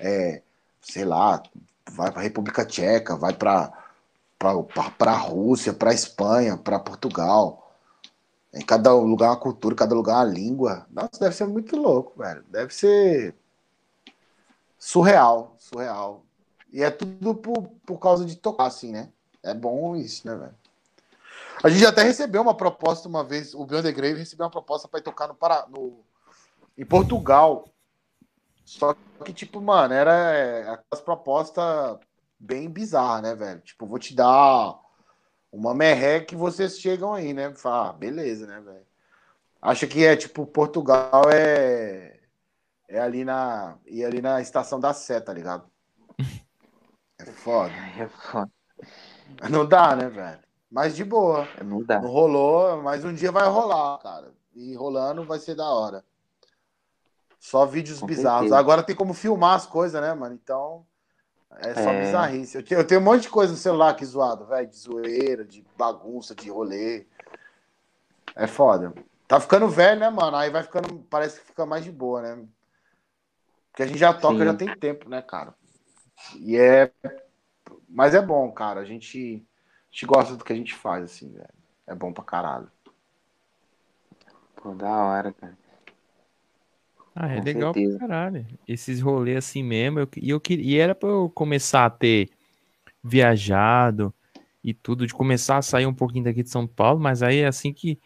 é, 0.00 0.42
sei 0.80 1.04
lá, 1.04 1.42
vai 1.90 2.10
para 2.12 2.22
República 2.22 2.64
Tcheca, 2.64 3.16
vai 3.16 3.32
para 3.32 3.72
para 4.38 5.12
a 5.12 5.16
Rússia, 5.16 5.72
para 5.72 5.90
a 5.90 5.94
Espanha, 5.94 6.56
para 6.56 6.78
Portugal. 6.78 7.74
Em 8.52 8.64
cada 8.64 8.92
lugar 8.92 9.30
uma 9.30 9.40
cultura, 9.40 9.74
cada 9.74 9.94
lugar 9.94 10.16
uma 10.16 10.24
língua. 10.24 10.86
Nossa, 10.90 11.18
deve 11.20 11.34
ser 11.34 11.46
muito 11.46 11.76
louco, 11.76 12.18
velho. 12.18 12.44
Deve 12.50 12.74
ser 12.74 13.34
surreal, 14.78 15.56
surreal. 15.58 16.24
E 16.72 16.82
é 16.82 16.90
tudo 16.90 17.34
por, 17.34 17.68
por 17.86 17.98
causa 17.98 18.24
de 18.24 18.36
tocar, 18.36 18.66
assim, 18.66 18.92
né? 18.92 19.10
É 19.42 19.54
bom 19.54 19.96
isso, 19.96 20.26
né, 20.26 20.34
velho? 20.34 20.54
A 21.62 21.68
gente 21.68 21.86
até 21.86 22.02
recebeu 22.02 22.42
uma 22.42 22.56
proposta 22.56 23.08
uma 23.08 23.24
vez, 23.24 23.54
o 23.54 23.64
Beyond 23.64 23.88
the 23.88 23.92
Grave 23.92 24.18
recebeu 24.18 24.44
uma 24.44 24.50
proposta 24.50 24.86
para 24.88 25.00
ir 25.00 25.02
tocar 25.02 25.26
no, 25.26 25.34
Pará, 25.34 25.66
no 25.68 26.04
em 26.76 26.84
Portugal. 26.84 27.68
Só 28.64 28.94
que, 29.24 29.32
tipo, 29.32 29.60
mano, 29.60 29.94
era 29.94 30.12
é, 30.12 30.60
aquelas 30.68 31.02
propostas 31.02 31.98
bem 32.38 32.68
bizarras, 32.68 33.22
né, 33.22 33.34
velho? 33.34 33.60
Tipo, 33.60 33.86
vou 33.86 33.98
te 33.98 34.14
dar 34.14 34.78
uma 35.50 35.74
merré 35.74 36.20
que 36.20 36.36
vocês 36.36 36.78
chegam 36.78 37.14
aí, 37.14 37.32
né? 37.32 37.54
Fala, 37.54 37.90
ah, 37.90 37.92
beleza, 37.92 38.46
né, 38.46 38.60
velho? 38.60 38.86
Acha 39.62 39.86
que 39.86 40.04
é, 40.04 40.16
tipo, 40.16 40.46
Portugal 40.46 41.24
é. 41.32 42.20
É 42.88 43.00
ali 43.00 43.24
na. 43.24 43.78
E 43.86 44.04
ali 44.04 44.20
na 44.20 44.40
estação 44.40 44.78
da 44.78 44.92
Sé, 44.92 45.20
tá 45.20 45.32
ligado? 45.32 45.68
É 47.18 47.24
foda. 47.24 47.72
É 47.98 48.06
foda. 48.08 48.50
Não 49.48 49.66
dá, 49.66 49.96
né, 49.96 50.06
velho? 50.10 50.45
Mas 50.70 50.96
de 50.96 51.04
boa. 51.04 51.48
Não 51.64 51.82
dá. 51.82 52.00
Não 52.00 52.10
rolou, 52.10 52.82
mas 52.82 53.04
um 53.04 53.14
dia 53.14 53.30
vai 53.30 53.48
rolar, 53.48 53.98
cara. 53.98 54.32
E 54.54 54.74
rolando 54.74 55.24
vai 55.24 55.38
ser 55.38 55.54
da 55.54 55.68
hora. 55.68 56.04
Só 57.38 57.64
vídeos 57.64 58.00
Com 58.00 58.06
bizarros. 58.06 58.48
Certeza. 58.48 58.58
Agora 58.58 58.82
tem 58.82 58.96
como 58.96 59.14
filmar 59.14 59.54
as 59.54 59.66
coisas, 59.66 60.00
né, 60.00 60.12
mano? 60.14 60.34
Então. 60.34 60.84
É 61.58 61.74
só 61.74 61.90
é... 61.90 62.00
bizarrice. 62.04 62.56
Eu 62.56 62.64
tenho, 62.64 62.80
eu 62.80 62.86
tenho 62.86 63.00
um 63.00 63.04
monte 63.04 63.22
de 63.22 63.28
coisa 63.28 63.52
no 63.52 63.58
celular 63.58 63.90
aqui 63.90 64.04
zoado, 64.04 64.46
velho. 64.46 64.66
De 64.66 64.76
zoeira, 64.76 65.44
de 65.44 65.64
bagunça, 65.76 66.34
de 66.34 66.50
rolê. 66.50 67.06
É 68.34 68.46
foda. 68.46 68.92
Tá 69.28 69.40
ficando 69.40 69.68
velho, 69.68 70.00
né, 70.00 70.10
mano? 70.10 70.36
Aí 70.36 70.50
vai 70.50 70.62
ficando. 70.62 70.98
Parece 71.08 71.40
que 71.40 71.46
fica 71.46 71.64
mais 71.64 71.84
de 71.84 71.92
boa, 71.92 72.20
né? 72.20 72.44
Porque 73.70 73.82
a 73.82 73.86
gente 73.86 73.98
já 73.98 74.12
toca, 74.12 74.38
Sim. 74.38 74.44
já 74.44 74.54
tem 74.54 74.76
tempo, 74.76 75.08
né, 75.08 75.22
cara? 75.22 75.54
E 76.36 76.56
é. 76.56 76.90
Mas 77.88 78.14
é 78.14 78.22
bom, 78.22 78.50
cara. 78.50 78.80
A 78.80 78.84
gente, 78.84 79.46
gente 79.96 80.04
gosta 80.04 80.36
do 80.36 80.44
que 80.44 80.52
a 80.52 80.56
gente 80.56 80.74
faz, 80.74 81.04
assim, 81.04 81.32
velho. 81.32 81.48
É 81.86 81.94
bom 81.94 82.12
pra 82.12 82.22
caralho. 82.22 82.68
Pô, 84.56 84.74
da 84.74 84.90
hora, 84.90 85.32
cara. 85.32 85.56
Ah, 87.14 87.32
é 87.32 87.38
Com 87.38 87.44
legal 87.44 87.72
certeza. 87.72 87.98
pra 87.98 88.08
caralho. 88.08 88.46
Esses 88.68 89.00
rolês 89.00 89.38
assim 89.38 89.62
mesmo. 89.62 90.00
Eu, 90.00 90.08
e, 90.18 90.28
eu, 90.28 90.42
e 90.50 90.76
era 90.76 90.94
pra 90.94 91.08
eu 91.08 91.30
começar 91.34 91.86
a 91.86 91.90
ter 91.90 92.28
viajado 93.02 94.12
e 94.62 94.74
tudo, 94.74 95.06
de 95.06 95.14
começar 95.14 95.56
a 95.56 95.62
sair 95.62 95.86
um 95.86 95.94
pouquinho 95.94 96.24
daqui 96.24 96.42
de 96.42 96.50
São 96.50 96.66
Paulo, 96.66 97.00
mas 97.00 97.22
aí 97.22 97.38
é 97.38 97.46
assim 97.46 97.72
que. 97.72 97.98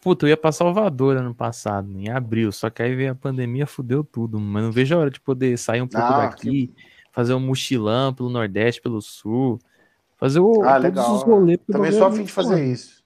Puta, 0.00 0.24
eu 0.24 0.30
ia 0.30 0.36
pra 0.36 0.50
Salvador 0.50 1.18
ano 1.18 1.34
passado, 1.34 1.90
em 1.92 2.08
abril, 2.08 2.50
só 2.50 2.70
que 2.70 2.82
aí 2.82 2.94
veio 2.94 3.12
a 3.12 3.14
pandemia, 3.14 3.66
fudeu 3.66 4.02
tudo, 4.02 4.40
mas 4.40 4.62
não 4.62 4.72
vejo 4.72 4.94
a 4.94 4.98
hora 4.98 5.10
de 5.10 5.20
poder 5.20 5.58
sair 5.58 5.82
um 5.82 5.86
pouco 5.86 6.06
ah, 6.06 6.26
daqui, 6.26 6.68
que... 6.68 6.74
fazer 7.12 7.34
um 7.34 7.40
mochilão 7.40 8.14
pelo 8.14 8.30
Nordeste, 8.30 8.80
pelo 8.80 9.02
Sul, 9.02 9.60
fazer 10.24 10.40
o, 10.40 10.62
ah, 10.62 10.76
todos 10.76 10.82
legal. 10.84 11.14
os 11.14 11.22
rolês. 11.22 11.58
Também 11.70 11.92
só 11.92 12.06
a 12.06 12.12
fim 12.12 12.24
de 12.24 12.32
fazer 12.32 12.64
isso. 12.64 13.04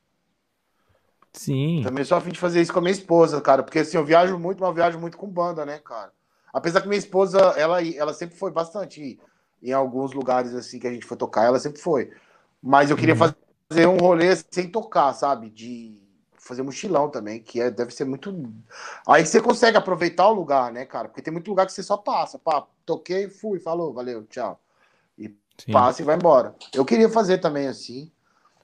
Sim. 1.32 1.82
Também 1.82 2.05
só 2.05 2.16
a 2.16 2.20
fim 2.20 2.31
de 2.31 2.39
fazer 2.39 2.61
isso 2.62 2.73
com 2.73 2.78
a 2.78 2.82
minha 2.82 2.93
esposa, 2.93 3.40
cara. 3.40 3.65
Porque 3.65 3.81
assim, 3.81 3.97
eu 3.97 4.05
viajo 4.05 4.39
muito, 4.39 4.61
mas 4.61 4.69
eu 4.69 4.74
viajo 4.74 5.01
muito 5.01 5.19
com 5.19 5.27
banda, 5.27 5.66
né, 5.66 5.81
cara? 5.81 6.12
Apesar 6.53 6.81
que 6.81 6.86
minha 6.86 6.99
esposa, 6.99 7.39
ela, 7.57 7.85
ela 7.85 8.15
sempre 8.15 8.36
foi 8.36 8.53
bastante 8.53 9.19
em 9.61 9.73
alguns 9.73 10.12
lugares 10.12 10.55
assim 10.55 10.78
que 10.78 10.86
a 10.86 10.93
gente 10.93 11.05
foi 11.05 11.16
tocar, 11.16 11.45
ela 11.45 11.59
sempre 11.59 11.81
foi. 11.81 12.12
Mas 12.62 12.89
eu 12.89 12.97
queria 12.97 13.15
uhum. 13.15 13.32
fazer 13.69 13.86
um 13.89 13.97
rolê 13.97 14.36
sem 14.51 14.70
tocar, 14.70 15.12
sabe? 15.12 15.51
De 15.51 16.01
fazer 16.36 16.62
mochilão 16.62 17.11
também, 17.11 17.43
que 17.43 17.61
é, 17.61 17.69
deve 17.69 17.93
ser 17.93 18.05
muito. 18.05 18.32
Aí 19.09 19.27
você 19.27 19.40
consegue 19.40 19.77
aproveitar 19.77 20.28
o 20.28 20.35
lugar, 20.35 20.73
né, 20.73 20.85
cara? 20.85 21.09
Porque 21.09 21.20
tem 21.20 21.32
muito 21.32 21.49
lugar 21.49 21.66
que 21.66 21.73
você 21.73 21.82
só 21.82 21.97
passa. 21.97 22.39
Pá, 22.39 22.65
toquei, 22.86 23.28
fui, 23.28 23.59
falou, 23.59 23.93
valeu, 23.93 24.24
tchau. 24.27 24.61
Sim. 25.59 25.72
passa 25.72 26.02
e 26.02 26.05
vai 26.05 26.16
embora. 26.16 26.55
Eu 26.72 26.85
queria 26.85 27.09
fazer 27.09 27.39
também 27.39 27.66
assim. 27.66 28.10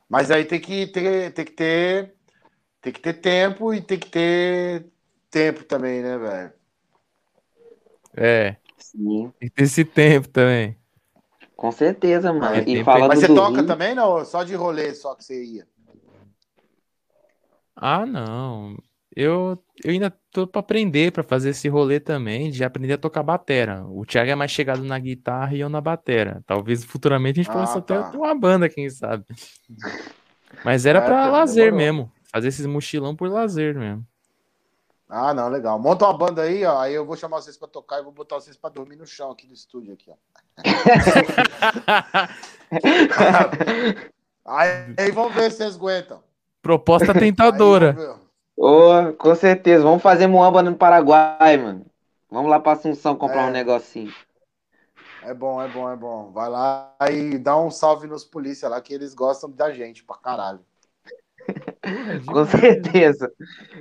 Mas 0.08 0.30
aí 0.30 0.44
tem 0.44 0.60
que 0.60 0.86
ter, 0.86 1.32
tem 1.32 1.44
que 1.44 1.52
ter 1.52 2.14
tem 2.80 2.92
que 2.92 3.00
ter 3.00 3.14
tempo 3.14 3.72
e 3.72 3.80
tem 3.80 3.98
que 3.98 4.10
ter 4.10 4.86
tempo 5.30 5.64
também, 5.64 6.02
né, 6.02 6.18
velho? 6.18 6.52
É. 8.14 8.56
Sim. 8.76 9.32
Tem 9.40 9.48
que 9.48 9.54
ter 9.54 9.64
esse 9.64 9.84
tempo 9.84 10.28
também. 10.28 10.78
Com 11.56 11.72
certeza, 11.72 12.32
mano. 12.32 12.56
É, 12.56 12.64
e 12.68 12.84
falando 12.84 13.08
Mas 13.08 13.20
você 13.20 13.34
toca 13.34 13.56
Rio... 13.56 13.66
também, 13.66 13.94
não? 13.94 14.24
Só 14.24 14.44
de 14.44 14.54
rolê, 14.54 14.94
só 14.94 15.14
que 15.14 15.24
você 15.24 15.42
ia? 15.44 15.66
Ah, 17.74 18.04
não. 18.04 18.76
Eu, 19.16 19.56
eu 19.84 19.92
ainda 19.92 20.12
tô 20.32 20.44
para 20.44 20.58
aprender, 20.58 21.12
para 21.12 21.22
fazer 21.22 21.50
esse 21.50 21.68
rolê 21.68 22.00
também, 22.00 22.50
de 22.50 22.64
aprender 22.64 22.94
a 22.94 22.98
tocar 22.98 23.22
batera. 23.22 23.84
O 23.86 24.04
Thiago 24.04 24.30
é 24.30 24.34
mais 24.34 24.50
chegado 24.50 24.82
na 24.82 24.98
guitarra 24.98 25.54
e 25.54 25.60
eu 25.60 25.68
na 25.68 25.80
batera. 25.80 26.42
Talvez 26.44 26.84
futuramente 26.84 27.38
a 27.38 27.42
gente 27.44 27.52
possa 27.52 27.78
ah, 27.78 27.82
tá. 27.82 28.00
até 28.00 28.10
ter 28.10 28.16
uma 28.16 28.34
banda, 28.34 28.68
quem 28.68 28.90
sabe. 28.90 29.24
Mas 30.64 30.84
era 30.84 30.98
é, 30.98 31.02
para 31.02 31.28
lazer 31.28 31.66
demorou. 31.66 31.86
mesmo. 31.86 32.12
Fazer 32.32 32.48
esses 32.48 32.66
mochilão 32.66 33.14
por 33.14 33.28
lazer 33.28 33.76
mesmo. 33.76 34.04
Ah, 35.08 35.32
não, 35.32 35.48
legal. 35.48 35.78
Monta 35.78 36.06
uma 36.06 36.18
banda 36.18 36.42
aí, 36.42 36.64
ó. 36.64 36.80
Aí 36.80 36.94
eu 36.94 37.06
vou 37.06 37.16
chamar 37.16 37.40
vocês 37.40 37.56
pra 37.56 37.68
tocar 37.68 38.00
e 38.00 38.02
vou 38.02 38.12
botar 38.12 38.34
vocês 38.36 38.56
pra 38.56 38.70
dormir 38.70 38.96
no 38.96 39.06
chão 39.06 39.30
aqui 39.30 39.46
do 39.46 39.54
estúdio, 39.54 39.94
aqui, 39.94 40.10
ó. 40.10 40.16
aí, 44.44 44.94
aí 44.98 45.12
vamos 45.12 45.34
ver 45.34 45.52
se 45.52 45.58
vocês 45.58 45.76
aguentam. 45.76 46.20
Proposta 46.60 47.14
tentadora. 47.14 48.18
Oh, 48.56 49.12
com 49.18 49.34
certeza. 49.34 49.82
Vamos 49.82 50.02
fazer 50.02 50.26
muamba 50.26 50.62
no 50.62 50.74
Paraguai, 50.76 51.56
mano. 51.56 51.86
Vamos 52.30 52.50
lá 52.50 52.58
pra 52.58 52.72
Assunção 52.72 53.16
comprar 53.16 53.46
é. 53.46 53.46
um 53.46 53.50
negocinho. 53.50 54.12
É 55.22 55.32
bom, 55.32 55.60
é 55.60 55.68
bom, 55.68 55.90
é 55.90 55.96
bom. 55.96 56.30
Vai 56.32 56.48
lá 56.50 56.94
e 57.10 57.38
dá 57.38 57.56
um 57.58 57.70
salve 57.70 58.06
nos 58.06 58.24
polícia 58.24 58.68
lá, 58.68 58.80
que 58.80 58.92
eles 58.92 59.14
gostam 59.14 59.50
da 59.50 59.72
gente 59.72 60.04
pra 60.04 60.16
caralho. 60.16 60.60
Com 62.26 62.44
certeza. 62.46 63.32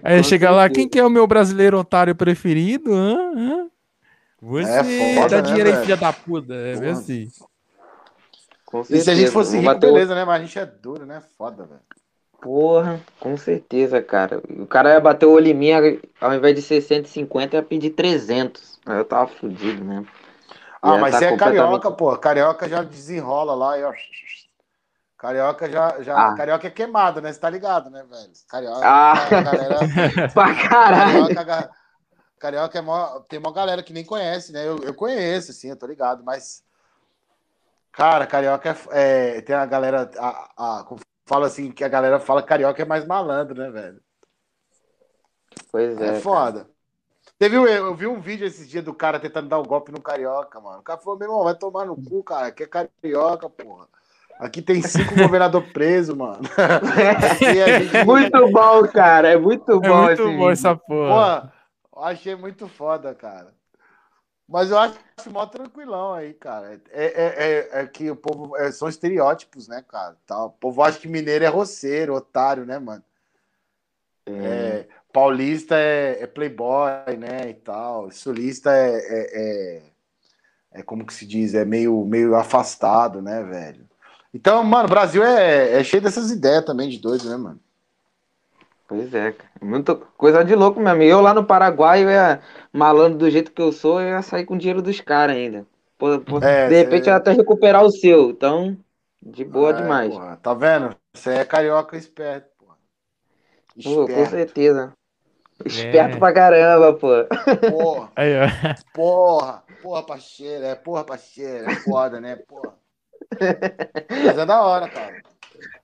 Aí 0.03 0.17
Com 0.17 0.23
chega 0.23 0.47
certeza. 0.47 0.51
lá, 0.51 0.69
quem 0.69 0.87
que 0.87 0.99
é 0.99 1.05
o 1.05 1.09
meu 1.09 1.27
brasileiro 1.27 1.77
otário 1.77 2.15
preferido? 2.15 2.93
Hã? 2.93 3.33
Hã? 3.35 3.69
Você 4.41 4.71
é 4.71 5.15
foda, 5.15 5.29
dá 5.29 5.35
né, 5.37 5.41
dinheiro 5.41 5.69
aí, 5.69 5.81
filha 5.83 5.97
da 5.97 6.11
puta. 6.13 6.53
É 6.53 6.77
bem 6.77 6.89
assim. 6.91 7.27
E 8.89 8.99
se 8.99 9.09
a 9.09 9.15
gente 9.15 9.31
fosse 9.31 9.57
rico, 9.57 9.79
beleza, 9.79 10.15
né? 10.15 10.25
Mas 10.25 10.41
a 10.41 10.45
gente 10.45 10.59
é 10.59 10.65
duro, 10.65 11.05
né? 11.05 11.21
Foda, 11.37 11.65
velho. 11.65 11.81
Porra, 12.43 12.99
com 13.21 13.37
certeza, 13.37 14.01
cara. 14.01 14.41
O 14.49 14.67
cara 14.67 14.91
ia 14.91 14.99
bater 14.99 15.25
o 15.25 15.31
olho 15.31 15.47
em 15.47 15.53
mim, 15.53 15.71
ao 16.19 16.33
invés 16.33 16.53
de 16.53 16.61
ser 16.61 16.81
150, 16.81 17.55
ia 17.55 17.63
pedir 17.63 17.91
300. 17.91 18.81
Aí 18.85 18.97
eu 18.97 19.05
tava 19.05 19.27
fudido 19.27 19.81
mesmo. 19.81 20.05
Ah, 20.81 20.97
mas 20.97 21.13
tá 21.13 21.19
você 21.19 21.25
é 21.25 21.37
carioca, 21.37 21.89
pô. 21.89 22.17
Carioca 22.17 22.67
já 22.67 22.83
desenrola 22.83 23.55
lá 23.55 23.79
e 23.79 23.83
ó. 23.85 23.93
Carioca 25.17 25.71
já. 25.71 26.01
já 26.01 26.17
ah. 26.17 26.35
Carioca 26.35 26.67
é 26.67 26.69
queimado, 26.69 27.21
né? 27.21 27.31
Você 27.31 27.39
tá 27.39 27.49
ligado, 27.49 27.89
né, 27.89 28.03
velho? 28.03 28.31
Carioca. 28.49 28.81
Ah. 28.83 29.13
Galera, 29.29 29.79
pra 30.33 30.67
caralho. 30.67 31.33
Carioca, 31.33 31.71
Carioca 32.37 32.77
é 32.77 32.81
mó, 32.81 33.21
tem 33.29 33.39
uma 33.39 33.53
galera 33.53 33.81
que 33.81 33.93
nem 33.93 34.03
conhece, 34.03 34.51
né? 34.51 34.67
Eu, 34.67 34.79
eu 34.79 34.93
conheço, 34.93 35.51
assim, 35.51 35.69
eu 35.69 35.77
tô 35.77 35.87
ligado, 35.87 36.25
mas. 36.25 36.61
Cara, 37.93 38.27
Carioca 38.27 38.75
é. 38.91 39.37
é 39.37 39.41
tem 39.41 39.55
a 39.55 39.65
galera. 39.65 40.11
A, 40.17 40.51
a, 40.57 40.85
fala 41.25 41.47
assim, 41.47 41.71
que 41.71 41.83
a 41.83 41.89
galera 41.89 42.19
fala 42.19 42.41
que 42.41 42.47
Carioca 42.47 42.81
é 42.81 42.85
mais 42.85 43.05
malandro, 43.05 43.55
né, 43.55 43.69
velho? 43.69 44.01
Pois 45.71 45.99
é. 45.99 46.17
É 46.17 46.19
foda. 46.19 46.67
Teve, 47.37 47.57
eu 47.57 47.95
vi 47.95 48.07
um 48.07 48.19
vídeo 48.19 48.45
esses 48.45 48.69
dias 48.69 48.83
do 48.83 48.93
cara 48.93 49.19
tentando 49.19 49.49
dar 49.49 49.57
o 49.57 49.61
um 49.61 49.65
golpe 49.65 49.91
no 49.91 50.01
Carioca, 50.01 50.59
mano. 50.59 50.79
O 50.79 50.83
cara 50.83 50.99
falou, 50.99 51.17
meu 51.17 51.27
irmão, 51.27 51.43
vai 51.43 51.55
tomar 51.55 51.85
no 51.85 51.95
cu, 51.95 52.23
cara, 52.23 52.51
que 52.51 52.63
é 52.63 52.67
Carioca, 52.67 53.49
porra. 53.49 53.87
Aqui 54.39 54.61
tem 54.61 54.81
cinco 54.81 55.15
governador 55.15 55.63
preso, 55.71 56.15
mano. 56.15 56.41
gente... 57.39 58.03
Muito 58.05 58.51
bom, 58.51 58.87
cara. 58.87 59.29
É 59.29 59.37
muito 59.37 59.71
é 59.71 59.79
bom. 59.79 60.09
É 60.09 60.15
muito 60.15 60.37
bom 60.37 60.51
essa 60.51 60.75
porra. 60.75 61.53
Pô, 61.91 62.03
achei 62.03 62.35
muito 62.35 62.67
foda, 62.67 63.13
cara. 63.13 63.53
Mas 64.47 64.69
eu 64.69 64.77
acho 64.77 64.97
mó 65.27 65.45
tranquilão 65.45 66.13
aí, 66.13 66.33
cara. 66.33 66.81
É, 66.91 67.05
é, 67.05 67.79
é, 67.79 67.81
é 67.81 67.87
que 67.87 68.09
o 68.11 68.15
povo. 68.15 68.55
É, 68.57 68.71
são 68.71 68.89
estereótipos, 68.89 69.67
né, 69.67 69.83
cara? 69.87 70.17
Tá, 70.25 70.45
o 70.45 70.49
povo 70.49 70.83
acha 70.83 70.99
que 70.99 71.07
mineiro 71.07 71.45
é 71.45 71.47
roceiro, 71.47 72.13
otário, 72.13 72.65
né, 72.65 72.77
mano? 72.77 73.03
É, 74.25 74.87
paulista 75.11 75.75
é, 75.75 76.23
é, 76.23 76.27
playboy, 76.27 77.17
né, 77.17 77.49
e 77.49 77.53
tal. 77.53 78.09
Sulista 78.11 78.71
é, 78.71 78.97
é, 78.97 79.83
é, 80.73 80.83
como 80.83 81.05
que 81.05 81.13
se 81.13 81.25
diz? 81.25 81.53
É 81.53 81.63
meio, 81.65 82.03
meio 82.05 82.35
afastado, 82.35 83.21
né, 83.21 83.43
velho? 83.43 83.87
Então, 84.33 84.63
mano, 84.63 84.85
o 84.85 84.89
Brasil 84.89 85.23
é, 85.23 85.79
é 85.79 85.83
cheio 85.83 86.01
dessas 86.01 86.31
ideias 86.31 86.65
também 86.65 86.89
de 86.89 86.99
doido, 86.99 87.29
né, 87.29 87.37
mano? 87.37 87.59
Pois 88.87 89.13
é, 89.13 89.31
cara. 89.31 89.49
Muita 89.61 89.95
coisa 89.95 90.43
de 90.43 90.55
louco 90.55 90.79
mesmo. 90.79 91.01
Eu 91.03 91.21
lá 91.21 91.33
no 91.33 91.45
Paraguai, 91.45 92.03
eu 92.03 92.09
ia, 92.09 92.41
malandro 92.71 93.17
do 93.17 93.29
jeito 93.29 93.51
que 93.51 93.61
eu 93.61 93.71
sou, 93.71 94.01
eu 94.01 94.09
ia 94.09 94.21
sair 94.21 94.45
com 94.45 94.55
o 94.55 94.57
dinheiro 94.57 94.81
dos 94.81 94.99
caras 94.99 95.35
ainda. 95.35 95.65
é, 96.41 96.67
de 96.67 96.75
repente, 96.75 97.09
até 97.09 97.31
recuperar 97.31 97.83
o 97.83 97.91
seu. 97.91 98.29
Então, 98.31 98.77
de 99.21 99.45
boa 99.45 99.69
é, 99.69 99.73
demais. 99.73 100.13
Porra, 100.13 100.37
tá 100.37 100.53
vendo? 100.53 100.95
Você 101.13 101.31
é 101.31 101.45
carioca 101.45 101.95
esperto, 101.95 102.49
porra. 102.57 102.75
Pô, 103.83 104.07
com 104.07 104.25
certeza. 104.25 104.93
Esperto 105.65 106.17
é. 106.17 106.19
pra 106.19 106.33
caramba, 106.33 106.93
pô. 106.93 107.09
Porra. 107.71 108.11
Aí, 108.15 108.33
porra, 108.93 109.63
porra, 109.81 110.03
parceiro, 110.03 110.65
é 110.65 110.75
porra, 110.75 111.03
parceiro, 111.05 111.69
é 111.69 111.75
foda, 111.75 112.19
né? 112.19 112.35
Porra. 112.35 112.73
Mas 114.09 114.37
é 114.37 114.45
da 114.45 114.61
hora, 114.61 114.89
cara. 114.89 115.21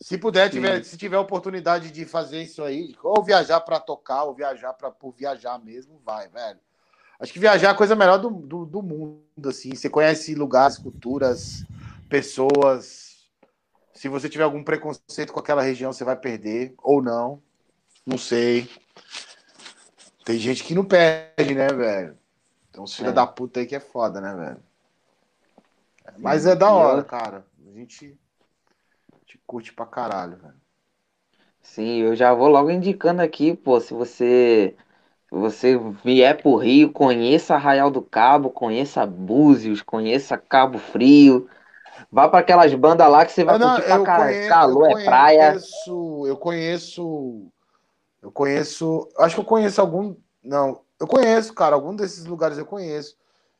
Se 0.01 0.17
puder, 0.17 0.49
tiver, 0.49 0.83
se 0.83 0.97
tiver 0.97 1.17
oportunidade 1.17 1.91
de 1.91 2.05
fazer 2.05 2.43
isso 2.43 2.63
aí, 2.63 2.95
ou 3.03 3.23
viajar 3.23 3.59
para 3.61 3.79
tocar, 3.79 4.23
ou 4.23 4.33
viajar 4.33 4.73
para 4.73 4.91
por 4.91 5.13
viajar 5.13 5.57
mesmo, 5.59 6.01
vai, 6.05 6.27
velho. 6.27 6.59
Acho 7.19 7.33
que 7.33 7.39
viajar 7.39 7.67
é 7.67 7.71
a 7.71 7.75
coisa 7.75 7.95
melhor 7.95 8.17
do, 8.17 8.29
do, 8.29 8.65
do 8.65 8.81
mundo, 8.81 9.49
assim. 9.49 9.75
Você 9.75 9.89
conhece 9.89 10.33
lugares, 10.35 10.77
culturas, 10.77 11.65
pessoas. 12.07 13.27
Se 13.93 14.07
você 14.07 14.29
tiver 14.29 14.45
algum 14.45 14.63
preconceito 14.63 15.33
com 15.33 15.39
aquela 15.39 15.61
região, 15.61 15.91
você 15.91 16.05
vai 16.05 16.15
perder, 16.15 16.73
ou 16.77 17.01
não. 17.01 17.41
Não 18.05 18.17
sei. 18.17 18.69
Tem 20.23 20.37
gente 20.37 20.63
que 20.63 20.73
não 20.73 20.85
perde, 20.85 21.53
né, 21.53 21.67
velho? 21.67 22.17
Tem 22.71 22.81
uns 22.81 22.95
filhos 22.95 23.11
é. 23.11 23.15
da 23.15 23.27
puta 23.27 23.59
aí 23.59 23.65
que 23.65 23.75
é 23.75 23.79
foda, 23.79 24.21
né, 24.21 24.33
velho? 24.33 24.63
Mas 26.17 26.45
é 26.45 26.55
da 26.55 26.71
hora, 26.71 27.03
cara. 27.03 27.45
A 27.67 27.71
gente 27.77 28.17
curte 29.49 29.73
pra 29.73 29.85
caralho, 29.85 30.37
velho. 30.37 30.53
Sim, 31.61 32.01
eu 32.01 32.15
já 32.15 32.33
vou 32.33 32.47
logo 32.47 32.69
indicando 32.69 33.21
aqui, 33.21 33.55
pô, 33.55 33.79
se 33.79 33.93
você 33.93 34.75
você 35.31 35.77
vier 36.03 36.41
pro 36.41 36.55
Rio, 36.55 36.91
conheça 36.91 37.55
Arraial 37.55 37.91
do 37.91 38.01
Cabo, 38.01 38.49
conheça 38.49 39.05
Búzios, 39.05 39.81
conheça 39.81 40.37
Cabo 40.37 40.77
Frio. 40.79 41.49
Vá 42.11 42.27
para 42.27 42.39
aquelas 42.39 42.73
bandas 42.73 43.09
lá 43.09 43.25
que 43.25 43.31
você 43.31 43.43
vai 43.43 43.57
não, 43.57 43.75
curtir 43.75 43.87
pra 43.87 44.03
caralho. 44.03 44.47
Calor, 44.47 44.89
é 44.89 45.03
praia. 45.03 45.57
Eu 46.25 46.37
conheço 46.37 47.51
eu 48.21 48.31
conheço. 48.31 49.09
Acho 49.17 49.35
que 49.35 49.41
eu 49.41 49.45
conheço 49.45 49.81
algum. 49.81 50.15
Não, 50.43 50.81
eu 50.99 51.07
conheço, 51.07 51.53
cara. 51.53 51.75
Algum 51.75 51.95
desses 51.95 52.25
lugares 52.25 52.57
eu 52.57 52.65
conheço. 52.65 53.17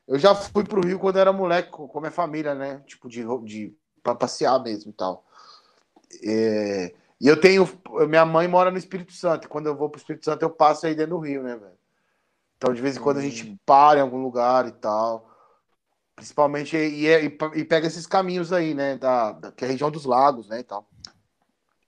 Eu 0.08 0.18
já 0.18 0.34
fui 0.36 0.64
pro 0.64 0.82
Rio 0.82 1.00
quando 1.00 1.20
era 1.20 1.32
moleque, 1.32 1.70
com 1.70 1.98
a 1.98 2.02
minha 2.02 2.12
família, 2.12 2.56
né? 2.56 2.82
Tipo, 2.86 3.08
de, 3.08 3.24
de 3.46 3.76
pra 4.02 4.16
passear 4.16 4.62
mesmo 4.62 4.92
e 4.92 4.94
tal. 4.94 5.26
É, 6.24 6.94
e 7.20 7.28
eu 7.28 7.40
tenho. 7.40 7.68
Minha 8.08 8.26
mãe 8.26 8.48
mora 8.48 8.72
no 8.72 8.78
Espírito 8.78 9.14
Santo. 9.14 9.46
E 9.46 9.50
quando 9.50 9.68
eu 9.68 9.76
vou 9.76 9.90
pro 9.90 10.00
Espírito 10.00 10.26
Santo, 10.26 10.44
eu 10.44 10.50
passo 10.50 10.86
aí 10.86 10.96
dentro 10.96 11.18
do 11.18 11.20
Rio, 11.20 11.44
né, 11.44 11.56
velho? 11.56 11.78
Então, 12.58 12.74
de 12.74 12.82
vez 12.82 12.98
em 12.98 13.00
quando, 13.00 13.18
a 13.18 13.22
gente 13.22 13.50
hum. 13.50 13.58
para 13.66 14.00
em 14.00 14.02
algum 14.02 14.22
lugar 14.22 14.68
e 14.68 14.72
tal. 14.72 15.30
Principalmente. 16.16 16.76
E, 16.78 17.08
e, 17.08 17.38
e 17.56 17.66
pega 17.66 17.88
esses 17.88 18.06
caminhos 18.06 18.54
aí, 18.54 18.74
né? 18.74 18.98
Da, 18.98 19.32
da, 19.34 19.52
que 19.52 19.64
é 19.64 19.68
a 19.68 19.72
região 19.72 19.92
dos 19.92 20.06
lagos, 20.06 20.48
né? 20.48 20.60
E 20.60 20.64
tal. 20.64 20.88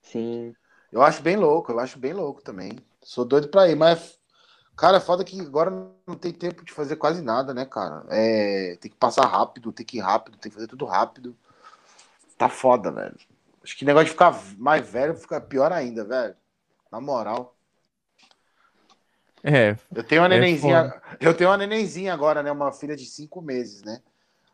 Sim. 0.01 0.53
Eu 0.91 1.01
acho 1.01 1.21
bem 1.21 1.37
louco, 1.37 1.71
eu 1.71 1.79
acho 1.79 1.97
bem 1.97 2.13
louco 2.13 2.41
também. 2.41 2.77
Sou 3.01 3.23
doido 3.23 3.47
pra 3.47 3.69
ir, 3.69 3.75
mas, 3.75 4.19
cara, 4.75 4.99
foda 4.99 5.23
que 5.23 5.39
agora 5.39 5.71
não 6.05 6.15
tem 6.15 6.33
tempo 6.33 6.65
de 6.65 6.73
fazer 6.73 6.97
quase 6.97 7.21
nada, 7.21 7.53
né, 7.53 7.65
cara? 7.65 8.05
É, 8.09 8.77
tem 8.81 8.91
que 8.91 8.97
passar 8.97 9.25
rápido, 9.25 9.71
tem 9.71 9.85
que 9.85 9.97
ir 9.97 10.01
rápido, 10.01 10.37
tem 10.37 10.51
que 10.51 10.55
fazer 10.55 10.67
tudo 10.67 10.85
rápido. 10.85 11.35
Tá 12.37 12.49
foda, 12.49 12.91
velho. 12.91 13.15
Acho 13.63 13.77
que 13.77 13.85
negócio 13.85 14.05
de 14.05 14.11
ficar 14.11 14.39
mais 14.57 14.87
velho 14.87 15.15
fica 15.15 15.39
pior 15.39 15.71
ainda, 15.71 16.03
velho. 16.03 16.35
Na 16.91 16.99
moral. 16.99 17.55
É. 19.43 19.75
Eu 19.93 20.03
tenho 20.03 20.21
uma 20.21 20.27
é 20.27 20.39
nenenzinha. 20.39 21.01
eu 21.19 21.33
tenho 21.35 21.49
uma 21.49 21.57
nenenzinha 21.57 22.13
agora, 22.13 22.43
né? 22.43 22.51
Uma 22.51 22.71
filha 22.71 22.95
de 22.95 23.05
cinco 23.05 23.41
meses, 23.41 23.83
né? 23.83 24.01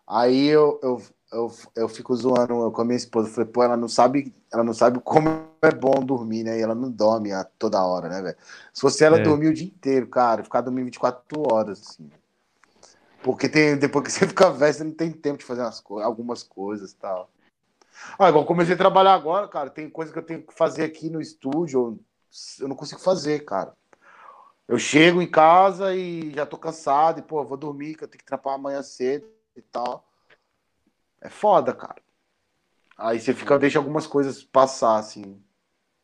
Aí 0.07 0.47
eu, 0.47 0.79
eu, 0.81 1.01
eu, 1.31 1.51
eu 1.75 1.89
fico 1.89 2.15
zoando 2.15 2.71
com 2.71 2.81
a 2.81 2.85
minha 2.85 2.95
esposa. 2.97 3.29
Falei, 3.29 3.49
pô, 3.49 3.63
ela 3.63 3.75
não 3.75 3.89
sabe, 3.89 4.33
ela 4.51 4.63
não 4.63 4.73
sabe 4.73 4.99
como 5.01 5.29
é 5.61 5.71
bom 5.71 6.03
dormir, 6.03 6.43
né? 6.43 6.57
E 6.57 6.61
ela 6.61 6.75
não 6.75 6.89
dorme 6.89 7.33
a 7.33 7.43
toda 7.43 7.83
hora, 7.83 8.07
né, 8.07 8.21
velho? 8.21 8.37
Se 8.73 8.81
fosse 8.81 9.03
ela 9.03 9.17
é. 9.17 9.23
dormir 9.23 9.47
o 9.47 9.53
dia 9.53 9.67
inteiro, 9.67 10.07
cara, 10.07 10.43
ficar 10.43 10.61
dormindo 10.61 10.85
24 10.85 11.43
horas, 11.51 11.81
assim. 11.81 12.09
Porque 13.21 13.49
tem, 13.49 13.75
depois 13.77 14.05
que 14.05 14.11
você 14.11 14.27
fica 14.27 14.49
velho, 14.51 14.73
você 14.73 14.83
não 14.85 14.93
tem 14.93 15.11
tempo 15.11 15.37
de 15.37 15.45
fazer 15.45 15.61
umas, 15.61 15.83
algumas 16.03 16.43
coisas 16.43 16.91
e 16.91 16.95
tal. 16.95 17.29
Ah, 18.17 18.29
igual 18.29 18.45
comecei 18.45 18.75
a 18.75 18.77
trabalhar 18.77 19.13
agora, 19.13 19.47
cara, 19.47 19.69
tem 19.69 19.89
coisa 19.89 20.11
que 20.11 20.19
eu 20.19 20.25
tenho 20.25 20.45
que 20.45 20.53
fazer 20.53 20.83
aqui 20.83 21.09
no 21.09 21.21
estúdio, 21.21 21.99
eu 22.59 22.67
não 22.67 22.75
consigo 22.75 23.01
fazer, 23.01 23.45
cara. 23.45 23.75
Eu 24.67 24.77
chego 24.77 25.21
em 25.21 25.29
casa 25.29 25.95
e 25.95 26.31
já 26.33 26.45
tô 26.45 26.57
cansado, 26.57 27.19
e, 27.19 27.23
pô, 27.23 27.43
vou 27.45 27.57
dormir, 27.57 27.95
que 27.95 28.03
eu 28.03 28.07
tenho 28.07 28.19
que 28.19 28.25
trampar 28.25 28.55
amanhã 28.55 28.83
cedo 28.83 29.25
e 29.55 29.61
tal. 29.61 30.05
É 31.21 31.29
foda, 31.29 31.73
cara. 31.73 32.01
Aí 32.97 33.19
você 33.19 33.33
fica, 33.33 33.57
deixa 33.57 33.79
algumas 33.79 34.05
coisas 34.05 34.43
passar, 34.43 34.97
assim. 34.97 35.41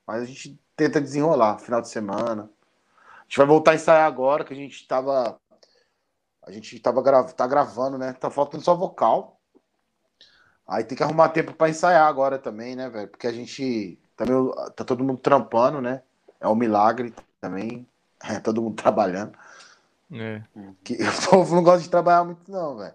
Mas 0.08 0.24
a 0.24 0.26
gente 0.26 0.60
tenta 0.76 1.02
desenrolar, 1.02 1.60
final 1.60 1.82
de 1.82 1.90
semana. 1.90 2.50
A 3.20 3.24
gente 3.24 3.38
vai 3.38 3.48
voltar 3.48 3.72
a 3.72 3.76
ensaiar 3.76 4.06
agora, 4.06 4.46
que 4.46 4.54
a 4.54 4.56
gente 4.56 4.88
tava. 4.88 5.40
A 6.42 6.52
gente 6.52 6.80
tava 6.80 7.02
gra... 7.02 7.24
tá 7.24 7.48
gravando, 7.48 7.98
né? 7.98 8.14
Tá 8.14 8.30
faltando 8.30 8.64
só 8.64 8.76
vocal. 8.76 9.42
Aí 10.68 10.84
tem 10.84 10.98
que 10.98 11.04
arrumar 11.04 11.30
tempo 11.30 11.54
para 11.54 11.70
ensaiar 11.70 12.08
agora 12.08 12.40
também, 12.40 12.76
né, 12.76 12.90
velho? 12.90 13.08
Porque 13.08 13.28
a 13.28 13.32
gente. 13.32 14.00
Também 14.16 14.36
tá 14.76 14.84
todo 14.84 15.04
mundo 15.04 15.20
trampando, 15.20 15.82
né? 15.82 16.02
É 16.40 16.48
um 16.48 16.56
milagre 16.56 17.14
também. 17.40 17.88
É 18.26 18.40
todo 18.40 18.62
mundo 18.62 18.76
trabalhando. 18.76 19.34
É. 20.10 20.42
Que, 20.82 20.94
o 21.04 21.30
povo 21.30 21.56
não 21.56 21.62
gosta 21.62 21.82
de 21.82 21.90
trabalhar 21.90 22.24
muito, 22.24 22.50
não, 22.50 22.78
velho. 22.78 22.94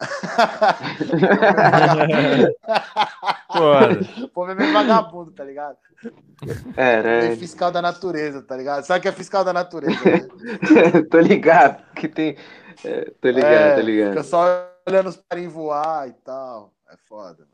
o 4.22 4.28
povo 4.28 4.52
é 4.52 4.54
meio 4.54 4.72
vagabundo, 4.72 5.32
tá 5.32 5.42
ligado? 5.42 5.76
É, 6.76 7.02
né? 7.02 7.34
fiscal 7.34 7.72
da 7.72 7.82
natureza, 7.82 8.40
tá 8.42 8.56
ligado? 8.56 8.84
Sabe 8.84 9.00
que 9.00 9.08
é 9.08 9.12
fiscal 9.12 9.44
da 9.44 9.52
natureza, 9.52 9.98
né? 10.04 10.28
tô 11.10 11.18
ligado, 11.18 11.82
que 11.96 12.06
tem. 12.06 12.36
É, 12.84 13.10
tô 13.20 13.28
ligado, 13.28 13.52
é, 13.52 13.74
tô 13.74 13.80
ligado. 13.80 14.10
Fica 14.10 14.22
só 14.22 14.70
olhando 14.86 15.08
os 15.08 15.16
parinhos 15.16 15.52
voar 15.52 16.06
e 16.06 16.12
tal. 16.12 16.72
É 16.88 16.96
foda. 16.96 17.46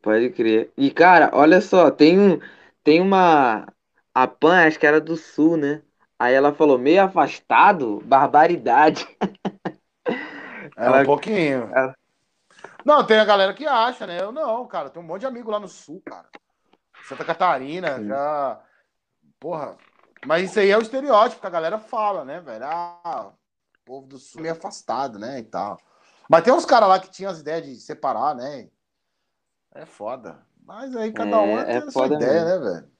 Pode 0.00 0.30
crer. 0.30 0.72
E, 0.76 0.90
cara, 0.90 1.30
olha 1.32 1.60
só, 1.60 1.90
tem 1.90 2.18
um. 2.18 2.40
Tem 2.82 3.00
uma. 3.00 3.66
A 4.14 4.26
Pan, 4.26 4.66
acho 4.66 4.78
que 4.78 4.86
era 4.86 5.00
do 5.00 5.16
sul, 5.16 5.56
né? 5.56 5.82
Aí 6.18 6.34
ela 6.34 6.54
falou, 6.54 6.78
meio 6.78 7.02
afastado, 7.02 8.00
barbaridade. 8.04 9.06
É 10.74 10.86
ela... 10.86 11.02
um 11.02 11.04
pouquinho. 11.04 11.70
Ela... 11.74 11.94
Não, 12.84 13.04
tem 13.04 13.18
a 13.18 13.24
galera 13.26 13.52
que 13.52 13.66
acha, 13.66 14.06
né? 14.06 14.20
Eu 14.20 14.32
não, 14.32 14.66
cara. 14.66 14.88
Tem 14.88 15.02
um 15.02 15.04
monte 15.04 15.20
de 15.20 15.26
amigo 15.26 15.50
lá 15.50 15.60
no 15.60 15.68
sul, 15.68 16.02
cara. 16.04 16.28
Santa 17.04 17.24
Catarina, 17.24 17.98
Sim. 17.98 18.08
já. 18.08 18.60
Porra. 19.38 19.76
Mas 20.24 20.50
isso 20.50 20.60
aí 20.60 20.70
é 20.70 20.78
o 20.78 20.82
estereótipo 20.82 21.40
que 21.40 21.46
a 21.46 21.50
galera 21.50 21.78
fala, 21.78 22.24
né, 22.24 22.40
velho? 22.40 22.64
Ah, 22.64 23.28
o 23.28 23.84
povo 23.84 24.06
do 24.06 24.18
sul 24.18 24.40
meio 24.40 24.54
afastado, 24.54 25.18
né? 25.18 25.40
E 25.40 25.42
tal. 25.42 25.78
Mas 26.32 26.44
tem 26.44 26.52
uns 26.54 26.64
caras 26.64 26.88
lá 26.88 26.98
que 26.98 27.10
tinham 27.10 27.30
as 27.30 27.40
ideias 27.40 27.66
de 27.66 27.76
separar, 27.76 28.34
né? 28.34 28.70
É 29.74 29.84
foda. 29.84 30.40
Mas 30.64 30.96
aí 30.96 31.12
cada 31.12 31.42
um 31.42 31.58
é, 31.58 31.64
tem 31.66 31.74
é 31.74 31.78
a 31.78 31.90
sua 31.90 32.06
ideia, 32.06 32.44
mesmo. 32.44 32.64
né, 32.64 32.70
velho? 32.70 32.90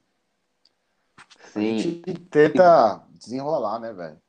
Sim. 1.51 1.77
A 1.77 1.79
gente 1.79 2.15
tenta 2.29 3.03
desenrolar, 3.11 3.79
né, 3.79 3.91
velho? 3.95 4.21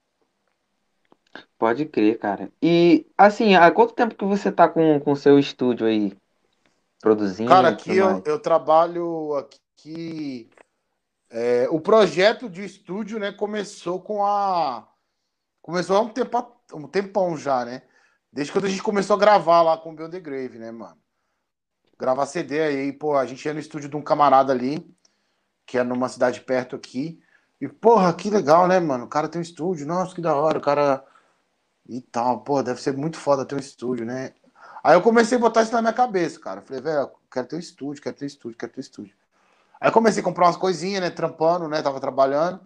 Pode 1.58 1.86
crer, 1.86 2.18
cara. 2.18 2.50
E, 2.62 3.06
assim, 3.18 3.56
há 3.56 3.70
quanto 3.72 3.94
tempo 3.94 4.16
que 4.16 4.24
você 4.24 4.50
tá 4.50 4.70
com 4.70 5.02
o 5.06 5.16
seu 5.18 5.38
estúdio 5.38 5.86
aí? 5.86 6.18
Produzindo? 7.02 7.50
Cara, 7.50 7.70
aqui 7.70 7.98
eu, 7.98 8.24
eu 8.26 8.40
trabalho 8.40 9.36
aqui. 9.36 10.50
É, 11.30 11.68
o 11.70 11.82
projeto 11.82 12.50
de 12.50 12.64
estúdio, 12.64 13.20
né, 13.20 13.34
começou 13.34 14.00
com 14.00 14.26
a. 14.26 14.88
Começou 15.62 15.98
há 15.98 16.00
um, 16.00 16.08
tempo, 16.08 16.56
um 16.74 16.88
tempão 16.88 17.36
já, 17.36 17.66
né? 17.66 17.82
Desde 18.34 18.52
quando 18.52 18.66
a 18.66 18.70
gente 18.70 18.82
começou 18.82 19.16
a 19.16 19.20
gravar 19.20 19.62
lá 19.62 19.78
com 19.78 19.92
o 19.92 19.96
Bill 19.96 20.10
The 20.10 20.20
Grave, 20.20 20.58
né, 20.58 20.72
mano? 20.72 20.98
Gravar 22.00 22.26
CD 22.26 22.62
aí, 22.62 22.92
pô, 22.92 23.16
a 23.16 23.28
gente 23.28 23.46
ia 23.46 23.54
no 23.54 23.60
estúdio 23.60 23.88
de 23.88 23.96
um 23.96 24.02
camarada 24.02 24.52
ali, 24.52 24.84
que 25.68 25.78
é 25.78 25.84
numa 25.84 26.10
cidade 26.10 26.42
perto 26.42 26.76
aqui. 26.76 27.22
E, 27.62 27.68
porra, 27.68 28.12
que 28.12 28.32
legal, 28.32 28.68
né, 28.68 28.80
mano? 28.80 29.06
O 29.06 29.08
cara 29.08 29.30
tem 29.30 29.38
um 29.38 29.44
estúdio, 29.44 29.86
nossa, 29.86 30.16
que 30.16 30.20
da 30.20 30.36
hora, 30.36 30.58
o 30.58 30.62
cara 30.62 31.06
e 31.88 32.02
tal. 32.02 32.42
Pô, 32.42 32.64
deve 32.64 32.82
ser 32.82 32.98
muito 32.98 33.18
foda 33.18 33.46
ter 33.46 33.54
um 33.54 33.60
estúdio, 33.60 34.04
né? 34.04 34.34
Aí 34.84 34.96
eu 34.96 35.02
comecei 35.04 35.38
a 35.38 35.42
botar 35.42 35.62
isso 35.62 35.72
na 35.72 35.82
minha 35.82 35.94
cabeça, 35.94 36.40
cara. 36.40 36.60
Falei, 36.64 36.82
velho, 36.82 37.12
quero 37.32 37.48
ter 37.48 37.56
um 37.56 37.60
estúdio, 37.60 38.02
quero 38.02 38.16
ter 38.16 38.26
um 38.26 38.28
estúdio, 38.28 38.58
quero 38.58 38.72
ter 38.72 38.80
um 38.80 38.82
estúdio. 38.82 39.16
Aí 39.80 39.92
comecei 39.92 40.22
a 40.22 40.24
comprar 40.24 40.48
umas 40.48 40.58
coisinhas, 40.58 41.02
né? 41.02 41.12
Trampando, 41.12 41.68
né? 41.68 41.84
Tava 41.84 42.00
trabalhando 42.00 42.60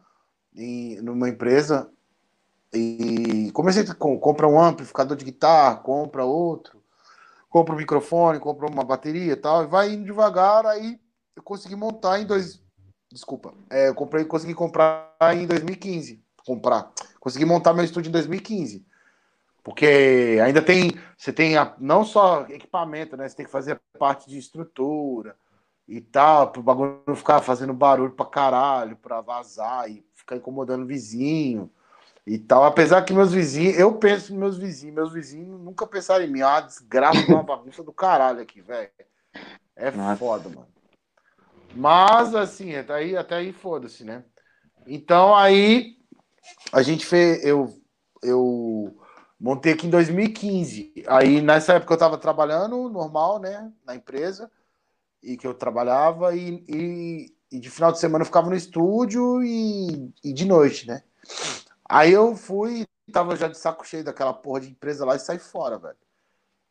em, 0.56 1.02
numa 1.02 1.27
empresa. 1.27 1.91
E 2.73 3.49
comecei 3.53 3.84
a 3.84 3.95
comprar 3.95 4.48
um 4.48 4.60
amplificador 4.60 5.15
de 5.15 5.26
guitarra, 5.26 5.77
compra 5.77 6.26
outro, 6.26 6.84
compra 7.49 7.73
um 7.73 7.77
microfone, 7.77 8.39
compra 8.39 8.68
uma 8.68 8.84
bateria 8.84 9.34
e 9.34 9.35
tal. 9.35 9.64
E 9.64 9.68
vai 9.68 9.94
indo 9.94 10.06
devagar, 10.06 10.65
aí 10.65 10.99
eu 11.35 11.44
consegui 11.44 11.76
montar 11.76 12.19
em 12.19 12.26
dois. 12.26 12.61
Desculpa. 13.11 13.53
É, 13.69 13.88
eu 13.88 13.95
comprei, 13.95 14.26
consegui 14.26 14.53
comprar 14.53 15.15
em 15.34 15.48
2015. 15.48 16.22
Comprar. 16.45 16.91
Consegui 17.19 17.45
montar 17.45 17.73
meu 17.73 17.85
estúdio 17.85 18.10
em 18.10 18.14
2015. 18.14 18.85
Porque 19.64 20.39
ainda 20.44 20.61
tem. 20.61 20.91
Você 21.18 21.31
tem 21.31 21.57
a, 21.57 21.73
não 21.80 22.03
só 22.03 22.45
equipamento, 22.49 23.15
né? 23.15 23.27
Você 23.27 23.35
tem 23.35 23.45
que 23.45 23.52
fazer 23.52 23.80
parte 23.98 24.30
de 24.30 24.38
estrutura 24.38 25.35
e 25.88 26.02
tal, 26.02 26.52
pro 26.52 26.61
bagulho 26.61 27.02
não 27.07 27.15
ficar 27.15 27.41
fazendo 27.41 27.73
barulho 27.73 28.11
pra 28.11 28.26
caralho, 28.26 28.98
pra 28.98 29.22
vazar 29.22 29.89
e 29.89 30.06
ficar 30.14 30.35
incomodando 30.35 30.84
o 30.84 30.88
vizinho 30.88 31.72
e 32.28 32.38
tal. 32.38 32.64
Apesar 32.64 33.02
que 33.04 33.14
meus 33.14 33.32
vizinhos, 33.32 33.80
eu 33.80 33.95
penso 33.95 34.34
nos 34.34 34.40
meus 34.40 34.58
vizinhos, 34.58 34.95
meus 34.95 35.14
vizinhos 35.14 35.60
nunca 35.60 35.88
pensaram 35.88 36.24
em 36.24 36.30
mim. 36.30 36.41
Ah, 36.41 36.60
desgraça 36.60 37.26
uma 37.28 37.41
bagunça 37.41 37.82
do 37.82 37.94
caralho 37.94 38.41
aqui, 38.41 38.62
velho. 38.62 38.91
É 39.76 39.90
Nossa. 39.90 40.18
foda, 40.18 40.49
mano. 40.49 40.68
Mas, 41.74 42.36
assim, 42.36 42.76
até 42.76 42.94
aí, 42.94 43.16
até 43.16 43.36
aí 43.36 43.54
foda-se, 43.54 44.04
né? 44.04 44.24
Então, 44.86 45.36
aí, 45.36 45.95
a 46.72 46.82
gente 46.82 47.06
fez. 47.06 47.44
Eu, 47.44 47.74
eu 48.22 48.95
Montei 49.40 49.74
aqui 49.74 49.86
em 49.86 49.91
2015. 49.91 50.94
Aí 51.08 51.41
nessa 51.41 51.74
época 51.74 51.94
eu 51.94 51.98
estava 51.98 52.18
trabalhando 52.18 52.90
normal, 52.90 53.40
né? 53.40 53.72
Na 53.86 53.95
empresa, 53.95 54.52
e 55.22 55.38
que 55.38 55.45
eu 55.45 55.54
trabalhava, 55.54 56.36
e, 56.36 56.66
e, 56.68 57.36
e, 57.52 57.60
de 57.60 57.70
final 57.70 57.91
de 57.91 57.99
semana 57.99 58.24
eu 58.24 58.26
ficava 58.26 58.49
no 58.49 58.56
estúdio 58.56 59.44
e, 59.44 60.12
e 60.24 60.34
de 60.34 60.45
noite, 60.45 60.88
né? 60.88 61.04
Aí 61.89 62.11
eu 62.11 62.35
fui, 62.35 62.85
tava 63.11 63.35
já 63.35 63.47
de 63.47 63.57
saco 63.57 63.88
cheio 63.88 64.03
daquela 64.03 64.34
porra 64.34 64.61
de 64.61 64.69
empresa 64.69 65.05
lá 65.05 65.15
e 65.15 65.19
saí 65.19 65.39
fora, 65.39 65.77
velho. 65.77 65.97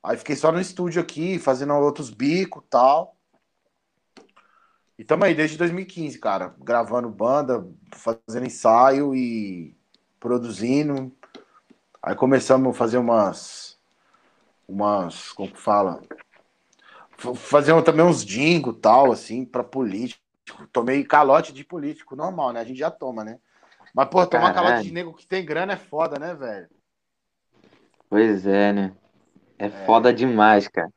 Aí 0.02 0.16
fiquei 0.16 0.36
só 0.36 0.52
no 0.52 0.60
estúdio 0.60 1.00
aqui, 1.00 1.38
fazendo 1.38 1.74
outros 1.74 2.10
bicos 2.10 2.62
tal. 2.70 3.16
E 4.98 5.04
tamo 5.04 5.24
aí 5.24 5.34
desde 5.34 5.58
2015, 5.58 6.18
cara, 6.18 6.54
gravando 6.58 7.10
banda, 7.10 7.66
fazendo 7.92 8.46
ensaio 8.46 9.14
e 9.14 9.76
produzindo. 10.20 11.12
Aí 12.02 12.14
começamos 12.14 12.74
a 12.74 12.78
fazer 12.78 12.98
umas. 12.98 13.78
umas. 14.68 15.32
como 15.32 15.50
que 15.50 15.60
fala? 15.60 16.00
Fazer 17.34 17.82
também 17.82 18.04
uns 18.04 18.24
dingo 18.24 18.72
tal, 18.72 19.10
assim, 19.10 19.44
pra 19.44 19.64
político. 19.64 20.22
Tomei 20.72 21.02
calote 21.02 21.52
de 21.52 21.64
político, 21.64 22.14
normal, 22.14 22.52
né? 22.52 22.60
A 22.60 22.64
gente 22.64 22.78
já 22.78 22.90
toma, 22.90 23.24
né? 23.24 23.40
Mas, 23.96 24.10
pô, 24.10 24.26
tomar 24.26 24.52
calote 24.52 24.82
de 24.82 24.92
nego 24.92 25.14
que 25.14 25.26
tem 25.26 25.42
grana 25.42 25.72
é 25.72 25.76
foda, 25.76 26.18
né, 26.18 26.34
velho? 26.34 26.68
Pois 28.10 28.46
é, 28.46 28.70
né? 28.70 28.92
É, 29.58 29.68
é, 29.68 29.86
foda 29.86 30.12
demais, 30.12 30.68
cara. 30.68 30.92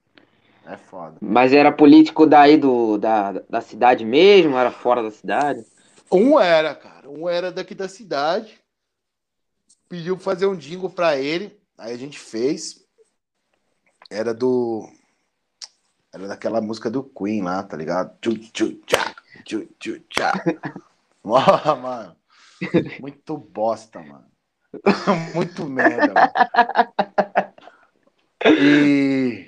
É 0.66 0.76
foda. 0.76 1.16
Mas 1.22 1.54
era 1.54 1.72
político 1.72 2.26
daí 2.26 2.58
do, 2.58 2.98
da, 2.98 3.32
da 3.50 3.62
cidade 3.62 4.04
mesmo? 4.04 4.58
Era 4.58 4.70
fora 4.70 5.02
da 5.02 5.12
cidade? 5.12 5.66
Um 6.12 6.38
era, 6.38 6.76
cara. 6.76 7.10
Um 7.10 7.30
era 7.30 7.54
daqui 7.54 7.74
da 7.74 7.88
cidade 7.88 8.60
pediu 9.88 10.18
fazer 10.18 10.48
um 10.48 10.58
jingle 10.58 10.90
para 10.90 11.18
ele, 11.18 11.58
aí 11.78 11.94
a 11.94 11.98
gente 11.98 12.20
fez. 12.20 12.86
Era 14.12 14.34
do. 14.34 14.86
Era 16.14 16.28
daquela 16.28 16.60
música 16.60 16.90
do 16.90 17.02
Queen 17.02 17.44
lá, 17.44 17.64
tá 17.64 17.78
ligado? 17.78 18.18
Tchu, 18.20 18.38
tchu, 18.38 18.74
tchá, 18.86 19.16
tchu, 19.46 19.66
tchu, 19.80 20.00
tchá. 20.10 20.34
oh, 21.24 21.76
mano. 21.82 22.19
Muito 23.00 23.38
bosta, 23.38 24.00
mano. 24.00 24.26
Muito 25.34 25.66
merda, 25.66 26.14
mano. 26.14 27.54
E, 28.46 29.48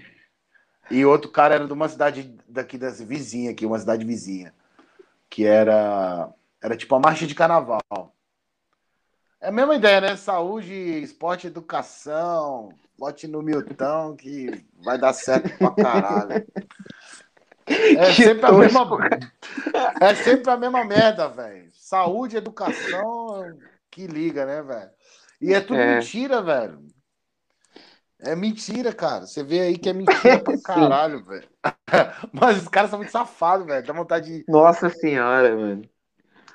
e 0.89 1.05
outro 1.05 1.31
cara 1.31 1.55
era 1.55 1.67
de 1.67 1.73
uma 1.73 1.87
cidade 1.87 2.35
daqui 2.47 2.77
das 2.77 3.01
vizinha 3.01 3.51
aqui, 3.51 3.65
uma 3.65 3.79
cidade 3.79 4.05
vizinha, 4.05 4.53
que 5.29 5.45
era 5.45 6.29
era 6.61 6.77
tipo 6.77 6.93
a 6.95 6.99
marcha 6.99 7.25
de 7.25 7.33
carnaval. 7.33 7.81
É 9.39 9.47
a 9.47 9.51
mesma 9.51 9.75
ideia, 9.75 9.99
né? 9.99 10.15
Saúde, 10.15 10.73
esporte, 10.73 11.47
educação. 11.47 12.69
Bote 12.97 13.27
no 13.27 13.41
Milton 13.41 14.15
que 14.15 14.63
vai 14.83 14.99
dar 14.99 15.13
certo 15.13 15.57
pra 15.57 15.71
caralho. 15.71 16.45
É 17.65 18.13
sempre, 18.13 18.45
a 18.45 18.51
mesma... 18.51 18.87
é 19.99 20.15
sempre 20.15 20.51
a 20.51 20.57
mesma 20.57 20.83
merda, 20.83 21.27
velho. 21.29 21.70
Saúde, 21.91 22.37
educação, 22.37 23.51
que 23.91 24.07
liga, 24.07 24.45
né, 24.45 24.61
velho? 24.61 24.89
E 25.41 25.53
é 25.53 25.59
tudo 25.59 25.77
é. 25.77 25.95
mentira, 25.95 26.41
velho. 26.41 26.79
É 28.21 28.33
mentira, 28.33 28.93
cara. 28.93 29.25
Você 29.27 29.43
vê 29.43 29.59
aí 29.59 29.77
que 29.77 29.89
é 29.89 29.93
mentira 29.93 30.39
pra 30.41 30.55
caralho, 30.63 31.21
velho. 31.25 31.49
Mas 32.31 32.61
os 32.61 32.69
caras 32.69 32.91
são 32.91 32.97
muito 32.97 33.11
safados, 33.11 33.67
velho. 33.67 33.85
Dá 33.85 33.91
vontade 33.91 34.37
de. 34.37 34.45
Nossa 34.47 34.89
senhora, 34.89 35.53
mano. 35.53 35.81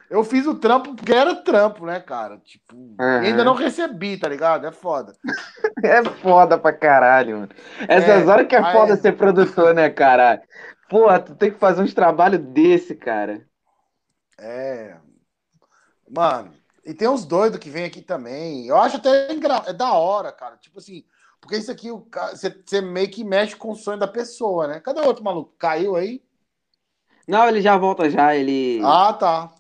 Eu 0.08 0.24
fiz 0.24 0.46
o 0.46 0.54
trampo 0.54 0.94
porque 0.94 1.12
era 1.12 1.34
trampo, 1.34 1.84
né, 1.84 2.00
cara? 2.00 2.38
Tipo, 2.38 2.74
uhum. 2.74 2.96
ainda 2.98 3.44
não 3.44 3.52
recebi, 3.52 4.16
tá 4.16 4.30
ligado? 4.30 4.66
É 4.66 4.72
foda. 4.72 5.12
é 5.84 6.02
foda 6.02 6.56
pra 6.56 6.72
caralho, 6.72 7.40
mano. 7.40 7.52
Essas 7.86 8.22
é, 8.22 8.26
horas 8.26 8.46
que 8.46 8.56
é 8.56 8.72
foda 8.72 8.94
é... 8.94 8.96
ser 8.96 9.12
produtor, 9.12 9.74
né, 9.74 9.90
caralho? 9.90 10.40
Pô, 10.88 11.06
tu 11.18 11.34
tem 11.34 11.50
que 11.50 11.58
fazer 11.58 11.82
uns 11.82 11.92
trabalhos 11.92 12.40
desse, 12.40 12.94
cara. 12.94 13.46
É. 14.38 14.96
Mano, 16.09 16.55
e 16.85 16.95
tem 16.95 17.09
uns 17.09 17.24
doidos 17.24 17.59
que 17.59 17.70
vem 17.70 17.85
aqui 17.85 18.01
também. 18.01 18.66
Eu 18.66 18.77
acho 18.77 18.97
até 18.97 19.33
engra... 19.33 19.65
é 19.66 19.73
da 19.73 19.93
hora, 19.93 20.33
cara. 20.33 20.57
Tipo 20.57 20.78
assim, 20.78 21.05
porque 21.41 21.57
isso 21.57 21.70
aqui 21.70 21.89
você 21.91 22.81
meio 22.81 23.11
que 23.11 23.24
mexe 23.24 23.57
com 23.57 23.70
o 23.70 23.77
sonho 23.77 23.99
da 23.99 24.09
pessoa, 24.09 24.66
né? 24.66 24.81
Cadê 24.81 25.01
o 25.01 25.07
outro 25.07 25.24
maluco? 25.24 25.55
Caiu 25.59 25.97
aí? 25.97 26.23
Não, 27.27 27.49
ele 27.49 27.61
já 27.61 27.77
volta 27.77 28.09
já, 28.09 28.35
ele. 28.35 28.81
Ah, 28.85 29.12
tá. 29.12 29.53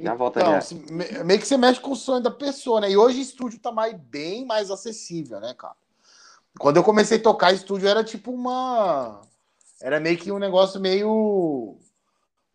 Já 0.00 0.14
volta 0.14 0.40
então, 0.40 0.60
já. 0.60 1.24
meio 1.24 1.38
que 1.38 1.46
você 1.46 1.56
mexe 1.56 1.80
com 1.80 1.92
o 1.92 1.96
sonho 1.96 2.22
da 2.22 2.30
pessoa, 2.30 2.80
né? 2.80 2.90
E 2.90 2.96
hoje 2.96 3.18
o 3.18 3.22
estúdio 3.22 3.60
tá 3.60 3.70
mais, 3.70 3.94
bem 3.94 4.44
mais 4.44 4.70
acessível, 4.70 5.38
né, 5.40 5.54
cara? 5.54 5.76
Quando 6.58 6.76
eu 6.76 6.82
comecei 6.82 7.18
a 7.18 7.22
tocar 7.22 7.52
estúdio 7.52 7.88
era 7.88 8.02
tipo 8.02 8.32
uma. 8.32 9.20
Era 9.80 10.00
meio 10.00 10.18
que 10.18 10.32
um 10.32 10.38
negócio 10.38 10.80
meio. 10.80 11.78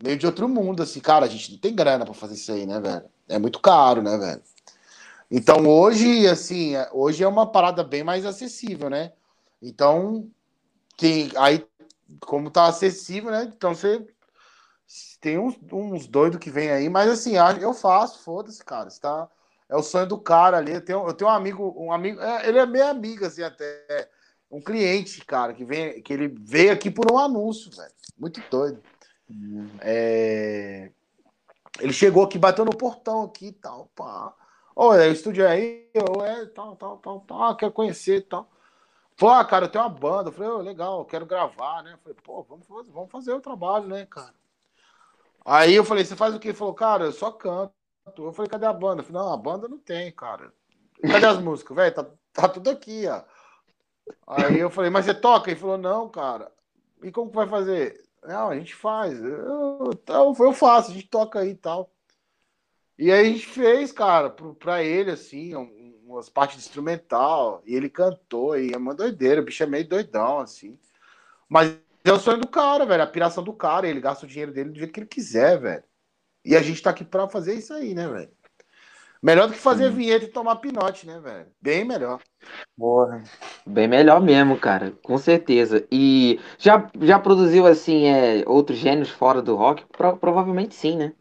Meio 0.01 0.17
de 0.17 0.25
outro 0.25 0.47
mundo, 0.47 0.83
assim, 0.83 0.99
cara. 0.99 1.25
A 1.25 1.29
gente 1.29 1.51
não 1.51 1.59
tem 1.59 1.75
grana 1.75 2.05
pra 2.05 2.13
fazer 2.13 2.35
isso 2.35 2.51
aí, 2.51 2.65
né, 2.65 2.79
velho? 2.79 3.05
É 3.27 3.37
muito 3.39 3.59
caro, 3.59 4.01
né, 4.01 4.17
velho? 4.17 4.41
Então 5.29 5.67
hoje, 5.67 6.27
assim, 6.27 6.75
é, 6.75 6.89
hoje 6.93 7.23
é 7.23 7.27
uma 7.27 7.51
parada 7.51 7.83
bem 7.83 8.03
mais 8.03 8.25
acessível, 8.25 8.89
né? 8.89 9.11
Então, 9.61 10.29
tem, 10.97 11.31
aí, 11.35 11.65
como 12.21 12.49
tá 12.49 12.67
acessível, 12.67 13.31
né? 13.31 13.51
Então 13.55 13.75
você 13.75 14.05
tem 15.19 15.37
uns, 15.37 15.57
uns 15.71 16.07
doidos 16.07 16.39
que 16.39 16.49
vem 16.49 16.71
aí, 16.71 16.87
mas 16.89 17.09
assim, 17.09 17.33
eu 17.59 17.73
faço, 17.73 18.23
foda-se, 18.23 18.63
cara. 18.63 18.87
Está, 18.87 19.27
é 19.69 19.75
o 19.75 19.83
sonho 19.83 20.07
do 20.07 20.17
cara 20.17 20.57
ali. 20.57 20.73
Eu 20.73 20.81
tenho, 20.81 21.07
eu 21.07 21.13
tenho 21.13 21.29
um 21.29 21.33
amigo, 21.33 21.75
um 21.77 21.91
amigo, 21.91 22.21
é, 22.21 22.47
ele 22.47 22.59
é 22.59 22.65
meio 22.65 22.87
amigo, 22.87 23.25
assim, 23.25 23.43
até. 23.43 24.09
Um 24.49 24.61
cliente, 24.61 25.25
cara, 25.25 25.53
que, 25.53 25.65
vem, 25.65 26.01
que 26.01 26.13
ele 26.13 26.29
veio 26.29 26.71
aqui 26.71 26.89
por 26.89 27.11
um 27.11 27.17
anúncio, 27.17 27.69
velho. 27.69 27.91
Muito 28.17 28.41
doido. 28.49 28.81
É... 29.81 30.91
Ele 31.79 31.93
chegou 31.93 32.23
aqui, 32.23 32.37
bateu 32.37 32.65
no 32.65 32.75
portão 32.75 33.23
aqui 33.23 33.47
e 33.47 33.51
tal, 33.51 33.89
pá. 33.95 34.33
Olha, 34.75 35.09
o 35.09 35.11
estúdio 35.11 35.43
é 35.43 35.47
aí, 35.47 35.89
eu, 35.93 36.23
é, 36.23 36.45
tal, 36.47 36.75
tal, 36.75 36.97
tal, 36.97 37.19
tal, 37.21 37.55
quero 37.57 37.71
conhecer 37.71 38.17
e 38.17 38.21
tal. 38.21 38.49
Pô, 39.17 39.29
ah, 39.29 39.43
cara, 39.43 39.65
eu 39.65 39.69
tenho 39.69 39.83
uma 39.83 39.89
banda. 39.89 40.29
Eu 40.29 40.33
falei, 40.33 40.51
oh, 40.51 40.57
legal, 40.59 40.99
eu 40.99 41.05
quero 41.05 41.25
gravar, 41.25 41.81
né? 41.83 41.93
Eu 41.93 41.97
falei, 41.97 42.17
pô, 42.23 42.43
vamos 42.43 42.67
fazer, 42.67 42.91
vamos 42.91 43.11
fazer 43.11 43.33
o 43.33 43.41
trabalho, 43.41 43.87
né, 43.87 44.05
cara? 44.05 44.33
Aí 45.43 45.73
eu 45.73 45.83
falei, 45.83 46.05
você 46.05 46.15
faz 46.15 46.35
o 46.35 46.39
quê? 46.39 46.49
Ele 46.49 46.57
falou, 46.57 46.73
cara, 46.73 47.05
eu 47.05 47.11
só 47.11 47.31
canto. 47.31 47.73
Eu 48.17 48.31
falei, 48.31 48.49
cadê 48.49 48.65
a 48.65 48.73
banda? 48.73 49.01
Eu 49.01 49.05
falei, 49.05 49.21
não, 49.21 49.33
a 49.33 49.37
banda 49.37 49.67
não 49.67 49.79
tem, 49.79 50.11
cara. 50.11 50.53
Cadê 51.01 51.25
as 51.25 51.39
músicas? 51.39 51.75
Velho, 51.75 51.95
tá, 51.95 52.05
tá 52.33 52.47
tudo 52.47 52.69
aqui, 52.69 53.05
ó. 53.07 53.23
Aí 54.27 54.59
eu 54.59 54.69
falei, 54.69 54.89
mas 54.91 55.05
você 55.05 55.13
toca? 55.13 55.49
Ele 55.49 55.59
falou, 55.59 55.77
não, 55.77 56.07
cara. 56.09 56.51
E 57.01 57.11
como 57.11 57.29
que 57.29 57.35
vai 57.35 57.47
fazer? 57.47 58.06
Não, 58.27 58.49
a 58.49 58.55
gente 58.55 58.75
faz. 58.75 59.17
Eu, 59.23 59.91
eu, 60.05 60.53
faço, 60.53 60.91
a 60.91 60.93
gente 60.93 61.07
toca 61.07 61.39
aí 61.39 61.51
e 61.51 61.55
tal. 61.55 61.89
E 62.99 63.09
aí 63.09 63.21
a 63.21 63.29
gente 63.31 63.45
fez, 63.47 63.93
cara, 63.93 64.29
pra 64.29 64.83
ele, 64.83 65.11
assim, 65.11 65.55
umas 66.05 66.27
partes 66.29 66.57
de 66.57 66.63
instrumental. 66.63 67.63
E 67.65 67.73
ele 67.73 67.89
cantou, 67.89 68.59
e 68.59 68.73
é 68.73 68.77
uma 68.77 68.93
doideira. 68.93 69.41
O 69.41 69.45
bicho 69.45 69.63
é 69.63 69.65
meio 69.65 69.87
doidão, 69.87 70.39
assim. 70.39 70.77
Mas 71.47 71.77
é 72.03 72.11
o 72.11 72.19
sonho 72.19 72.39
do 72.39 72.47
cara, 72.49 72.85
velho. 72.85 73.03
A 73.03 73.07
piração 73.07 73.43
do 73.43 73.53
cara. 73.53 73.87
Ele 73.87 74.01
gasta 74.01 74.25
o 74.25 74.29
dinheiro 74.29 74.51
dele 74.51 74.71
do 74.71 74.77
jeito 74.77 74.91
que 74.91 74.99
ele 74.99 75.07
quiser, 75.07 75.57
velho. 75.57 75.83
E 76.43 76.53
a 76.53 76.61
gente 76.61 76.81
tá 76.81 76.89
aqui 76.89 77.05
pra 77.05 77.29
fazer 77.29 77.53
isso 77.53 77.73
aí, 77.73 77.93
né, 77.93 78.09
velho? 78.09 78.31
Melhor 79.21 79.47
do 79.47 79.53
que 79.53 79.59
fazer 79.59 79.89
Sim. 79.89 79.95
vinheta 79.95 80.25
e 80.25 80.29
tomar 80.29 80.57
pinote, 80.57 81.07
né, 81.07 81.19
velho? 81.19 81.47
Bem 81.61 81.83
melhor. 81.83 82.21
Porra. 82.77 83.23
Bem 83.65 83.87
melhor 83.87 84.21
mesmo, 84.21 84.57
cara. 84.57 84.93
Com 85.03 85.17
certeza. 85.17 85.85
E 85.91 86.39
já, 86.57 86.89
já 87.01 87.19
produziu, 87.19 87.65
assim, 87.65 88.05
é, 88.05 88.43
outros 88.47 88.77
gêneros 88.77 89.09
fora 89.09 89.41
do 89.41 89.55
rock? 89.55 89.85
Pro, 89.91 90.17
provavelmente 90.17 90.75
sim, 90.75 90.97
né? 90.97 91.13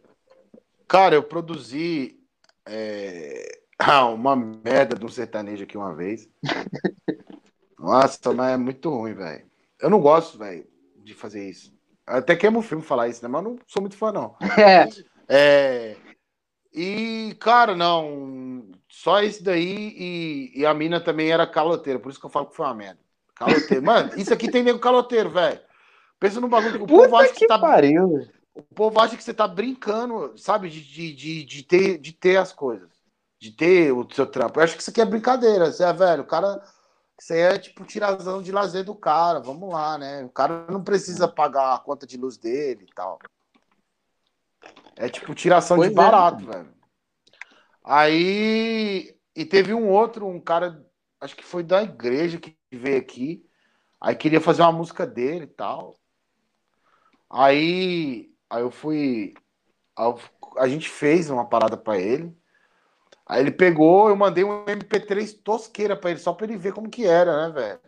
Cara, 0.87 1.15
eu 1.15 1.23
produzi 1.23 2.19
é... 2.67 3.43
ah, 3.79 4.07
uma 4.07 4.37
merda 4.37 4.97
de 4.97 5.05
um 5.05 5.09
sertanejo 5.09 5.65
aqui 5.65 5.77
uma 5.77 5.95
vez. 5.95 6.29
Nossa, 7.79 8.33
mas 8.33 8.53
é 8.53 8.57
muito 8.57 8.89
ruim, 8.91 9.15
velho. 9.15 9.45
Eu 9.81 9.91
não 9.91 10.01
gosto, 10.01 10.39
velho 10.39 10.67
de 11.07 11.15
fazer 11.15 11.49
isso. 11.49 11.73
Até 12.05 12.37
queimo 12.37 12.59
o 12.59 12.63
filme 12.63 12.83
falar 12.83 13.09
isso, 13.09 13.23
né? 13.23 13.29
Mas 13.29 13.45
não 13.45 13.57
sou 13.67 13.81
muito 13.81 13.97
fã, 13.97 14.13
não. 14.13 14.37
É. 14.59 14.89
é. 15.29 15.97
E, 16.77 17.35
cara, 17.41 17.75
não. 17.75 18.69
Só 18.87 19.23
esse 19.23 19.43
daí 19.43 19.95
e, 19.97 20.61
e 20.61 20.67
a 20.67 20.75
mina 20.75 21.01
também 21.01 21.31
era 21.31 21.47
caloteira, 21.47 21.99
por 21.99 22.11
isso 22.11 22.21
que 22.21 22.27
eu 22.27 22.31
falo 22.31 22.47
que 22.47 22.55
foi 22.55 22.67
uma 22.67 22.75
merda. 22.75 23.01
Caloteiro. 23.35 23.83
Mano, 23.83 24.11
isso 24.17 24.33
aqui 24.33 24.51
tem 24.51 24.63
nego 24.63 24.79
caloteiro, 24.79 25.31
velho. 25.31 25.59
Pensa 26.21 26.39
no 26.39 26.49
bagulho 26.49 26.77
que 26.79 26.85
o 26.85 26.87
povo 26.87 27.17
acha 27.17 27.33
que, 27.33 27.41
que 27.41 27.47
tá. 27.47 27.59
Pariu. 27.59 28.29
O 28.55 28.63
povo 28.63 29.01
acha 29.01 29.17
que 29.17 29.25
você 29.25 29.33
tá 29.33 29.49
brincando, 29.49 30.37
sabe? 30.37 30.69
De, 30.69 30.83
de, 30.83 31.15
de, 31.15 31.45
de, 31.45 31.63
ter, 31.63 31.99
de 31.99 32.13
ter 32.13 32.37
as 32.37 32.53
coisas. 32.53 32.91
De 33.39 33.51
ter 33.51 33.93
o 33.93 34.07
seu 34.15 34.27
trampo. 34.27 34.59
Eu 34.59 34.65
acho 34.65 34.77
que 34.77 34.83
isso 34.83 34.91
aqui 34.91 35.01
é 35.01 35.05
brincadeira. 35.05 35.73
Você 35.73 35.83
é 35.83 35.93
velho, 35.93 36.23
o 36.23 36.27
cara. 36.27 36.63
Isso 37.19 37.33
aí 37.33 37.41
é 37.41 37.59
tipo 37.59 37.85
tirazão 37.85 38.43
de 38.43 38.53
lazer 38.53 38.85
do 38.85 38.95
cara. 38.95 39.41
Vamos 39.41 39.73
lá, 39.73 39.97
né? 39.97 40.25
O 40.25 40.31
cara 40.31 40.67
não 40.71 40.85
precisa 40.85 41.27
pagar 41.27 41.75
a 41.75 41.79
conta 41.79 42.07
de 42.07 42.19
luz 42.19 42.37
dele 42.37 42.87
e 42.91 42.95
tal. 42.95 43.19
É 44.97 45.09
tipo 45.09 45.35
tiração 45.35 45.77
pois 45.77 45.91
de 45.91 45.95
é. 45.95 45.97
barato, 45.97 46.43
é. 46.45 46.53
velho. 46.53 46.75
Aí. 47.85 49.15
E 49.35 49.45
teve 49.45 49.75
um 49.75 49.89
outro, 49.89 50.27
um 50.27 50.41
cara, 50.41 50.83
acho 51.21 51.37
que 51.37 51.45
foi 51.45 51.63
da 51.63 51.83
igreja 51.83 52.39
que 52.39 52.57
veio 52.73 52.99
aqui. 52.99 53.47
Aí 54.01 54.15
queria 54.15 54.41
fazer 54.41 54.63
uma 54.63 54.73
música 54.73 55.07
dele 55.07 55.45
e 55.45 55.49
tal. 55.49 55.99
Aí, 57.29 58.31
aí 58.49 58.63
eu 58.63 58.71
fui. 58.71 59.35
A 60.59 60.69
gente 60.69 60.89
fez 60.89 61.29
uma 61.29 61.47
parada 61.47 61.77
para 61.77 61.99
ele. 61.99 62.35
Aí 63.27 63.41
ele 63.41 63.51
pegou, 63.51 64.09
eu 64.09 64.17
mandei 64.17 64.45
um 64.45 64.65
MP3 64.65 65.43
tosqueira 65.43 65.97
para 65.97 66.11
ele, 66.11 66.21
só 66.21 66.33
para 66.33 66.47
ele 66.47 66.57
ver 66.57 66.73
como 66.73 66.89
que 66.89 67.05
era, 67.05 67.49
né, 67.49 67.53
velho? 67.53 67.81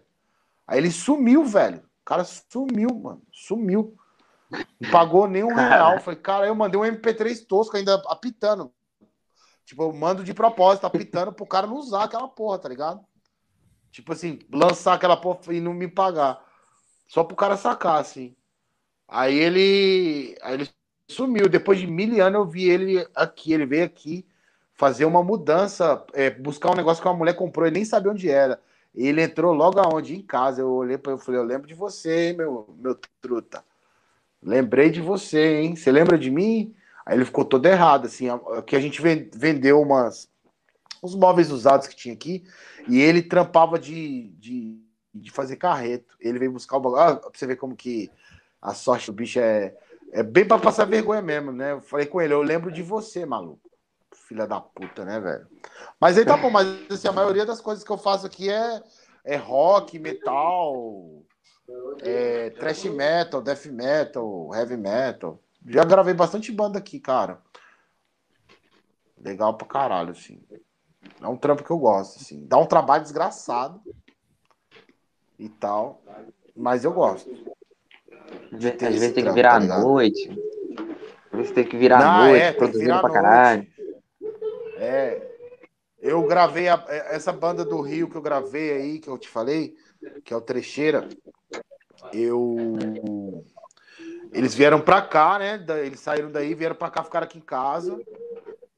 Aí 0.66 0.78
ele 0.78 0.90
sumiu, 0.90 1.44
velho. 1.44 1.78
O 1.78 2.04
cara 2.04 2.24
sumiu, 2.24 2.90
mano. 2.94 3.22
Sumiu. 3.32 3.96
Não 4.50 4.90
pagou 4.90 5.28
nem 5.28 5.44
um 5.44 5.54
real. 5.54 6.00
Falei, 6.00 6.20
cara, 6.20 6.46
eu 6.46 6.54
mandei 6.54 6.80
um 6.80 6.84
MP3 6.84 7.46
tosco 7.46 7.76
ainda 7.76 8.02
apitando. 8.06 8.72
Tipo, 9.64 9.82
eu 9.82 9.92
mando 9.92 10.24
de 10.24 10.32
propósito, 10.32 10.86
apitando 10.86 11.32
pro 11.32 11.46
cara 11.46 11.66
não 11.66 11.76
usar 11.76 12.04
aquela 12.04 12.26
porra, 12.26 12.58
tá 12.58 12.68
ligado? 12.68 13.04
Tipo 13.90 14.12
assim, 14.12 14.38
lançar 14.52 14.94
aquela 14.94 15.16
porra 15.16 15.40
e 15.52 15.60
não 15.60 15.74
me 15.74 15.88
pagar. 15.88 16.42
Só 17.06 17.22
pro 17.24 17.36
cara 17.36 17.56
sacar, 17.56 18.00
assim. 18.00 18.34
Aí 19.06 19.36
ele, 19.36 20.36
aí 20.42 20.54
ele 20.54 20.70
sumiu. 21.08 21.48
Depois 21.48 21.78
de 21.78 21.86
mil 21.86 22.24
anos 22.24 22.40
eu 22.40 22.46
vi 22.46 22.68
ele 22.68 23.06
aqui. 23.14 23.52
Ele 23.52 23.66
veio 23.66 23.84
aqui 23.84 24.26
fazer 24.74 25.04
uma 25.04 25.22
mudança, 25.22 26.04
é, 26.12 26.30
buscar 26.30 26.70
um 26.70 26.76
negócio 26.76 27.02
que 27.02 27.08
uma 27.08 27.16
mulher 27.16 27.34
comprou 27.34 27.66
e 27.66 27.70
nem 27.70 27.84
sabia 27.84 28.12
onde 28.12 28.30
era. 28.30 28.60
Ele 28.94 29.22
entrou 29.22 29.52
logo 29.52 29.80
aonde? 29.80 30.14
Em 30.14 30.22
casa. 30.22 30.60
Eu 30.62 30.70
olhei 30.70 30.96
para 30.98 31.12
ele 31.12 31.20
e 31.20 31.24
falei: 31.24 31.40
Eu 31.40 31.44
lembro 31.44 31.66
de 31.66 31.74
você, 31.74 32.28
hein, 32.28 32.36
meu, 32.36 32.74
meu 32.78 32.98
truta. 33.20 33.64
Lembrei 34.42 34.90
de 34.90 35.00
você, 35.00 35.60
hein? 35.60 35.76
Você 35.76 35.90
lembra 35.90 36.18
de 36.18 36.30
mim? 36.30 36.74
Aí 37.04 37.16
ele 37.16 37.24
ficou 37.24 37.44
todo 37.44 37.66
errado, 37.66 38.06
assim. 38.06 38.26
Que 38.66 38.76
a 38.76 38.80
gente 38.80 39.00
vendeu 39.00 39.80
umas, 39.80 40.28
uns 41.02 41.14
móveis 41.14 41.50
usados 41.50 41.86
que 41.86 41.96
tinha 41.96 42.14
aqui 42.14 42.44
e 42.86 43.00
ele 43.00 43.22
trampava 43.22 43.78
de, 43.78 44.28
de, 44.38 44.78
de 45.14 45.30
fazer 45.30 45.56
carreto. 45.56 46.16
Ele 46.20 46.38
veio 46.38 46.52
buscar 46.52 46.76
o 46.76 46.80
bagulho. 46.80 47.00
Ah, 47.02 47.16
pra 47.16 47.30
você 47.32 47.46
ver 47.46 47.56
como 47.56 47.76
que 47.76 48.10
a 48.60 48.74
sorte 48.74 49.06
do 49.06 49.12
bicho 49.12 49.38
é, 49.38 49.74
é 50.12 50.22
bem 50.22 50.46
para 50.46 50.58
passar 50.60 50.84
vergonha 50.84 51.22
mesmo, 51.22 51.52
né? 51.52 51.72
Eu 51.72 51.80
falei 51.80 52.06
com 52.06 52.20
ele, 52.20 52.32
eu 52.32 52.42
lembro 52.42 52.70
de 52.70 52.82
você, 52.82 53.26
maluco. 53.26 53.68
Filha 54.12 54.46
da 54.46 54.60
puta, 54.60 55.04
né, 55.04 55.20
velho? 55.20 55.46
Mas 56.00 56.18
aí 56.18 56.24
tá 56.24 56.36
bom, 56.36 56.50
mas 56.50 56.66
assim, 56.90 57.08
a 57.08 57.12
maioria 57.12 57.46
das 57.46 57.60
coisas 57.60 57.84
que 57.84 57.90
eu 57.90 57.98
faço 57.98 58.26
aqui 58.26 58.50
é, 58.50 58.82
é 59.24 59.36
rock, 59.36 59.98
metal, 59.98 61.22
é, 62.00 62.50
thrash 62.50 62.84
metal, 62.84 63.42
death 63.42 63.66
metal, 63.66 64.50
heavy 64.54 64.76
metal. 64.76 65.40
Já 65.66 65.84
gravei 65.84 66.14
bastante 66.14 66.52
banda 66.52 66.78
aqui, 66.78 66.98
cara. 66.98 67.40
Legal 69.18 69.56
pra 69.56 69.66
caralho, 69.66 70.10
assim. 70.10 70.40
É 71.20 71.26
um 71.26 71.36
trampo 71.36 71.64
que 71.64 71.70
eu 71.70 71.78
gosto, 71.78 72.16
assim. 72.20 72.46
Dá 72.46 72.56
um 72.58 72.66
trabalho 72.66 73.02
desgraçado 73.02 73.80
e 75.38 75.48
tal, 75.48 76.02
mas 76.56 76.84
eu 76.84 76.92
gosto. 76.92 77.30
Às 78.52 78.60
vezes 78.78 79.12
tem 79.12 79.24
que 79.24 79.32
virar 79.32 79.56
à 79.56 79.66
tá 79.66 79.80
noite. 79.80 80.30
Às 81.30 81.38
vezes 81.38 81.52
tem 81.52 81.64
que 81.64 81.76
virar 81.76 82.00
à 82.00 82.28
noite, 82.28 82.42
é, 82.42 82.52
produzindo 82.52 83.00
pra 83.00 83.10
caralho. 83.10 83.66
É. 84.76 85.26
Eu 86.00 86.24
gravei 86.26 86.68
a, 86.68 86.84
essa 86.88 87.32
banda 87.32 87.64
do 87.64 87.80
Rio 87.80 88.08
que 88.08 88.16
eu 88.16 88.22
gravei 88.22 88.72
aí, 88.72 88.98
que 89.00 89.08
eu 89.08 89.18
te 89.18 89.28
falei, 89.28 89.74
que 90.24 90.32
é 90.32 90.36
o 90.36 90.40
Trecheira. 90.40 91.08
Eu. 92.12 93.44
Eles 94.32 94.54
vieram 94.54 94.80
pra 94.80 95.02
cá, 95.02 95.38
né? 95.38 95.64
Eles 95.84 96.00
saíram 96.00 96.30
daí, 96.30 96.54
vieram 96.54 96.74
pra 96.74 96.90
cá, 96.90 97.02
ficaram 97.02 97.24
aqui 97.24 97.38
em 97.38 97.42
casa. 97.42 97.98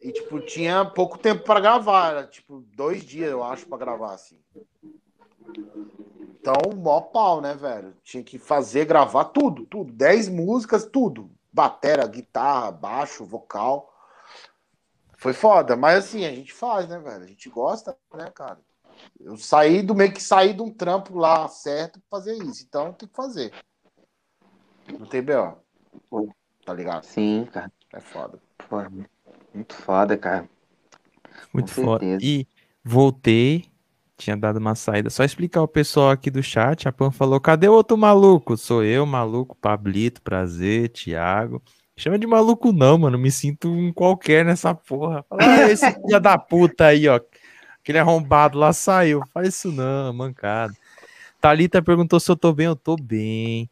E, 0.01 0.13
tipo, 0.13 0.41
tinha 0.41 0.85
pouco 0.85 1.19
tempo 1.19 1.45
para 1.45 1.61
gravar. 1.61 2.11
Era, 2.11 2.27
tipo, 2.27 2.65
dois 2.75 3.03
dias, 3.03 3.31
eu 3.31 3.43
acho, 3.43 3.67
para 3.67 3.79
gravar, 3.79 4.15
assim. 4.15 4.39
Então, 6.41 6.55
mó 6.75 7.01
pau, 7.01 7.41
né, 7.41 7.55
velho? 7.55 7.95
Tinha 8.03 8.23
que 8.23 8.39
fazer, 8.39 8.87
gravar 8.87 9.27
tudo, 9.27 9.67
tudo. 9.67 9.93
Dez 9.93 10.29
músicas, 10.29 10.87
tudo. 10.87 11.31
Batera, 11.53 12.07
guitarra, 12.07 12.71
baixo, 12.71 13.25
vocal. 13.25 13.93
Foi 15.19 15.35
foda, 15.35 15.77
mas 15.77 15.99
assim, 15.99 16.25
a 16.25 16.31
gente 16.31 16.51
faz, 16.51 16.89
né, 16.89 16.99
velho? 16.99 17.25
A 17.25 17.27
gente 17.27 17.51
gosta, 17.51 17.95
né, 18.15 18.31
cara? 18.35 18.59
Eu 19.19 19.37
saí 19.37 19.83
do 19.83 19.95
meio 19.95 20.13
que 20.13 20.23
saí 20.23 20.53
de 20.53 20.63
um 20.63 20.73
trampo 20.73 21.19
lá 21.19 21.49
certo 21.49 22.01
pra 22.01 22.19
fazer 22.19 22.37
isso. 22.43 22.65
Então 22.67 22.93
tem 22.93 23.09
que 23.09 23.15
fazer. 23.15 23.53
Não 24.99 25.07
tem 25.07 25.23
B.O. 25.23 26.29
Tá 26.65 26.75
ligado? 26.75 27.05
Sim, 27.05 27.47
cara. 27.51 27.73
É 27.93 28.01
foda. 28.01 28.41
Pô, 28.69 28.77
muito 29.53 29.75
foda, 29.75 30.17
cara. 30.17 30.49
Muito 31.53 31.75
Com 31.75 31.83
foda. 31.83 32.05
Certeza. 32.05 32.25
E 32.25 32.47
voltei 32.85 33.71
tinha 34.21 34.37
dado 34.37 34.59
uma 34.59 34.75
saída. 34.75 35.11
Só 35.11 35.25
explicar 35.25 35.63
o 35.63 35.69
pessoal 35.69 36.11
aqui 36.11 36.31
do 36.31 36.43
chat. 36.43 36.87
A 36.87 36.93
Pan 36.93 37.11
falou: 37.11 37.41
cadê 37.41 37.67
o 37.69 37.73
outro 37.73 37.97
maluco? 37.97 38.57
Sou 38.57 38.85
eu, 38.85 39.07
maluco, 39.07 39.57
Pablito, 39.57 40.23
prazer, 40.23 40.91
Thiago. 40.91 41.63
Chama 41.97 42.19
de 42.19 42.27
maluco, 42.27 42.73
não, 42.73 42.99
mano. 42.99 43.19
Me 43.19 43.31
sinto 43.31 43.71
um 43.71 43.93
qualquer 43.93 44.45
nessa 44.45 44.75
porra. 44.75 45.25
Fala, 45.29 45.43
ah, 45.43 45.71
esse 45.71 45.91
filho 45.93 46.21
da 46.21 46.39
puta 46.39 46.87
aí, 46.87 47.09
ó. 47.09 47.21
Aquele 47.91 47.99
arrombado 47.99 48.57
lá 48.57 48.73
saiu. 48.73 49.21
Faz 49.35 49.49
isso 49.49 49.73
não, 49.73 50.13
mancada. 50.13 50.73
Thalita 51.41 51.83
perguntou 51.83 52.21
se 52.21 52.31
eu 52.31 52.37
tô 52.37 52.53
bem. 52.53 52.67
Eu 52.67 52.77
tô 52.77 52.95
bem. 52.95 53.69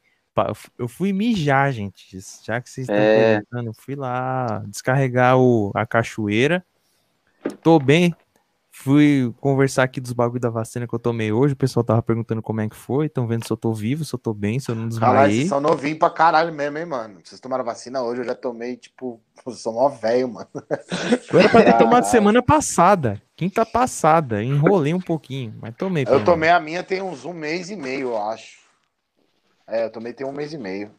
Eu 0.76 0.88
fui 0.88 1.12
mijar, 1.12 1.72
gente. 1.72 2.18
Já 2.44 2.60
que 2.60 2.68
vocês 2.68 2.88
estão 2.88 2.96
é... 2.96 3.34
perguntando, 3.36 3.72
fui 3.74 3.94
lá 3.94 4.60
descarregar 4.66 5.38
o, 5.38 5.70
a 5.72 5.86
cachoeira. 5.86 6.64
Tô 7.62 7.78
bem, 7.78 8.12
Fui 8.80 9.34
conversar 9.40 9.82
aqui 9.82 10.00
dos 10.00 10.12
bagulho 10.12 10.40
da 10.40 10.50
vacina 10.50 10.86
que 10.86 10.94
eu 10.94 11.00
tomei 11.00 11.32
hoje. 11.32 11.52
O 11.54 11.56
pessoal 11.56 11.82
tava 11.82 12.00
perguntando 12.00 12.40
como 12.40 12.60
é 12.60 12.68
que 12.68 12.76
foi. 12.76 13.06
Estão 13.06 13.26
vendo 13.26 13.44
se 13.44 13.52
eu 13.52 13.56
tô 13.56 13.72
vivo, 13.72 14.04
se 14.04 14.14
eu 14.14 14.18
tô 14.20 14.32
bem, 14.32 14.60
se 14.60 14.70
eu 14.70 14.74
não 14.76 14.88
desmaiei. 14.88 15.14
Caralho, 15.14 15.34
vocês 15.34 15.48
são 15.48 15.60
novinhos 15.60 15.98
pra 15.98 16.10
caralho 16.10 16.54
mesmo, 16.54 16.78
hein, 16.78 16.86
mano? 16.86 17.18
Vocês 17.22 17.40
tomaram 17.40 17.64
vacina 17.64 18.00
hoje, 18.02 18.20
eu 18.20 18.24
já 18.24 18.36
tomei, 18.36 18.76
tipo, 18.76 19.20
eu 19.44 19.52
sou 19.52 19.72
mó 19.72 19.88
velho, 19.88 20.28
mano. 20.28 20.48
Eu 21.32 21.40
era 21.40 21.48
pra 21.48 21.64
ter 21.64 21.76
tomado 21.76 22.04
semana 22.04 22.40
passada. 22.40 23.20
Quinta 23.38 23.64
passada. 23.64 24.42
Enrolei 24.42 24.92
um 24.92 25.00
pouquinho, 25.00 25.56
mas 25.62 25.72
tomei. 25.76 26.04
Eu 26.08 26.24
tomei 26.24 26.50
a 26.50 26.58
minha 26.58 26.82
tem 26.82 27.00
uns 27.00 27.24
um 27.24 27.32
mês 27.32 27.70
e 27.70 27.76
meio, 27.76 28.08
eu 28.08 28.20
acho. 28.20 28.58
É, 29.64 29.84
eu 29.84 29.92
tomei 29.92 30.12
tem 30.12 30.26
um 30.26 30.32
mês 30.32 30.52
e 30.52 30.58
meio. 30.58 30.90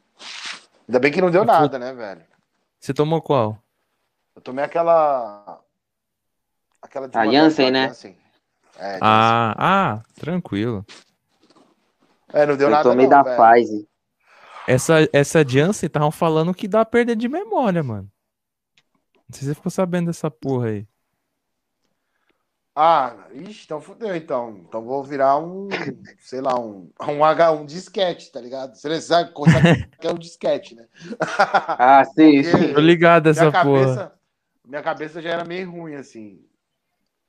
Ainda 0.88 1.00
bem 1.00 1.12
que 1.12 1.20
não 1.20 1.30
deu 1.30 1.44
nada, 1.44 1.78
né, 1.78 1.94
velho? 1.94 2.22
Você 2.80 2.94
tomou 2.94 3.22
qual? 3.22 3.62
Eu 4.34 4.42
tomei 4.42 4.64
aquela 4.64 5.60
Aquela 6.82 7.10
de 7.10 7.18
a 7.18 7.30
Janssen, 7.30 7.72
né? 7.72 7.88
Janssen. 7.90 8.18
É, 8.78 9.00
ah, 9.02 9.56
ah, 9.58 10.04
tranquilo. 10.16 10.86
É, 12.32 12.46
não 12.46 12.56
deu 12.56 12.68
eu 12.68 12.72
nada 12.72 12.90
tomei 12.90 13.06
não, 13.06 13.22
da 13.22 13.36
Pfizer. 13.36 13.86
Essa, 14.66 15.10
essa 15.12 15.46
Janssen 15.46 15.88
estavam 15.88 16.10
falando 16.10 16.54
que 16.54 16.70
dá 16.70 16.86
perda 16.86 17.14
de 17.14 17.28
memória, 17.28 17.84
mano. 17.84 18.10
Não 19.28 19.34
sei 19.34 19.40
se 19.40 19.46
você 19.48 19.56
ficou 19.56 19.70
sabendo 19.70 20.08
dessa 20.08 20.32
porra 20.32 20.70
aí. 20.70 20.88
Ah, 22.82 23.28
ixi, 23.34 23.66
então 23.66 23.82
fudeu, 23.82 24.16
então. 24.16 24.62
Então 24.66 24.82
vou 24.86 25.04
virar 25.04 25.38
um, 25.38 25.68
sei 26.18 26.40
lá, 26.40 26.58
um, 26.58 26.90
um 27.10 27.26
H, 27.26 27.52
um 27.52 27.66
disquete, 27.66 28.32
tá 28.32 28.40
ligado? 28.40 28.74
Você 28.74 29.02
sabe 29.02 29.34
que 30.00 30.08
é 30.08 30.12
um 30.12 30.18
disquete, 30.18 30.76
né? 30.76 30.88
Ah, 31.78 32.06
sim, 32.06 32.42
sim. 32.42 32.74
Tô 32.74 32.80
ligado 32.80 33.28
essa 33.28 33.52
cabeça, 33.52 33.96
porra. 33.96 34.14
Minha 34.64 34.82
cabeça 34.82 35.22
já 35.22 35.32
era 35.32 35.44
meio 35.44 35.70
ruim, 35.70 35.96
assim. 35.96 36.42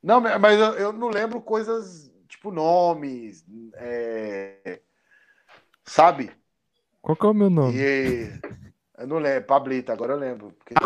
Não, 0.00 0.20
mas 0.20 0.60
eu, 0.60 0.74
eu 0.74 0.92
não 0.92 1.08
lembro 1.08 1.40
coisas 1.40 2.12
tipo 2.28 2.52
nomes, 2.52 3.44
é... 3.74 4.80
sabe? 5.84 6.30
Qual 7.02 7.16
que 7.16 7.26
é 7.26 7.28
o 7.28 7.34
meu 7.34 7.50
nome? 7.50 7.76
E... 7.76 8.30
Eu 8.96 9.08
não 9.08 9.18
lembro, 9.18 9.48
Pablita, 9.48 9.92
agora 9.92 10.12
eu 10.12 10.18
lembro. 10.18 10.52
Porque... 10.52 10.74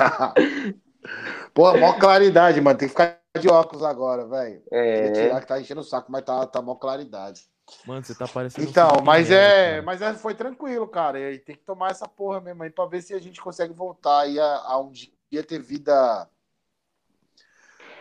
Ah. 0.00 0.32
Pô, 1.54 1.76
mó 1.78 1.92
claridade, 1.94 2.60
mano. 2.60 2.76
Tem 2.76 2.88
que 2.88 2.92
ficar 2.92 3.20
de 3.40 3.48
óculos 3.48 3.84
agora, 3.84 4.26
velho. 4.26 4.60
É. 4.72 5.12
Tirar 5.12 5.40
que 5.40 5.46
tá 5.46 5.60
enchendo 5.60 5.80
o 5.80 5.84
saco, 5.84 6.10
mas 6.10 6.24
tá, 6.24 6.44
tá 6.46 6.60
mó 6.60 6.74
claridade. 6.74 7.42
Mano, 7.86 8.04
você 8.04 8.14
tá 8.14 8.26
parecendo. 8.28 8.68
Então, 8.68 8.90
um 9.00 9.04
mas 9.04 9.30
é. 9.30 9.80
Mas 9.80 10.02
é, 10.02 10.12
foi 10.14 10.34
tranquilo, 10.34 10.86
cara. 10.88 11.18
E 11.18 11.24
aí 11.24 11.38
tem 11.38 11.56
que 11.56 11.62
tomar 11.62 11.92
essa 11.92 12.08
porra 12.08 12.40
mesmo 12.40 12.62
aí 12.64 12.70
pra 12.70 12.86
ver 12.86 13.00
se 13.00 13.14
a 13.14 13.20
gente 13.20 13.40
consegue 13.40 13.72
voltar 13.72 14.22
aí 14.22 14.38
a, 14.38 14.62
a 14.66 14.80
um 14.80 14.90
dia 14.90 15.42
ter 15.42 15.60
vida 15.60 16.28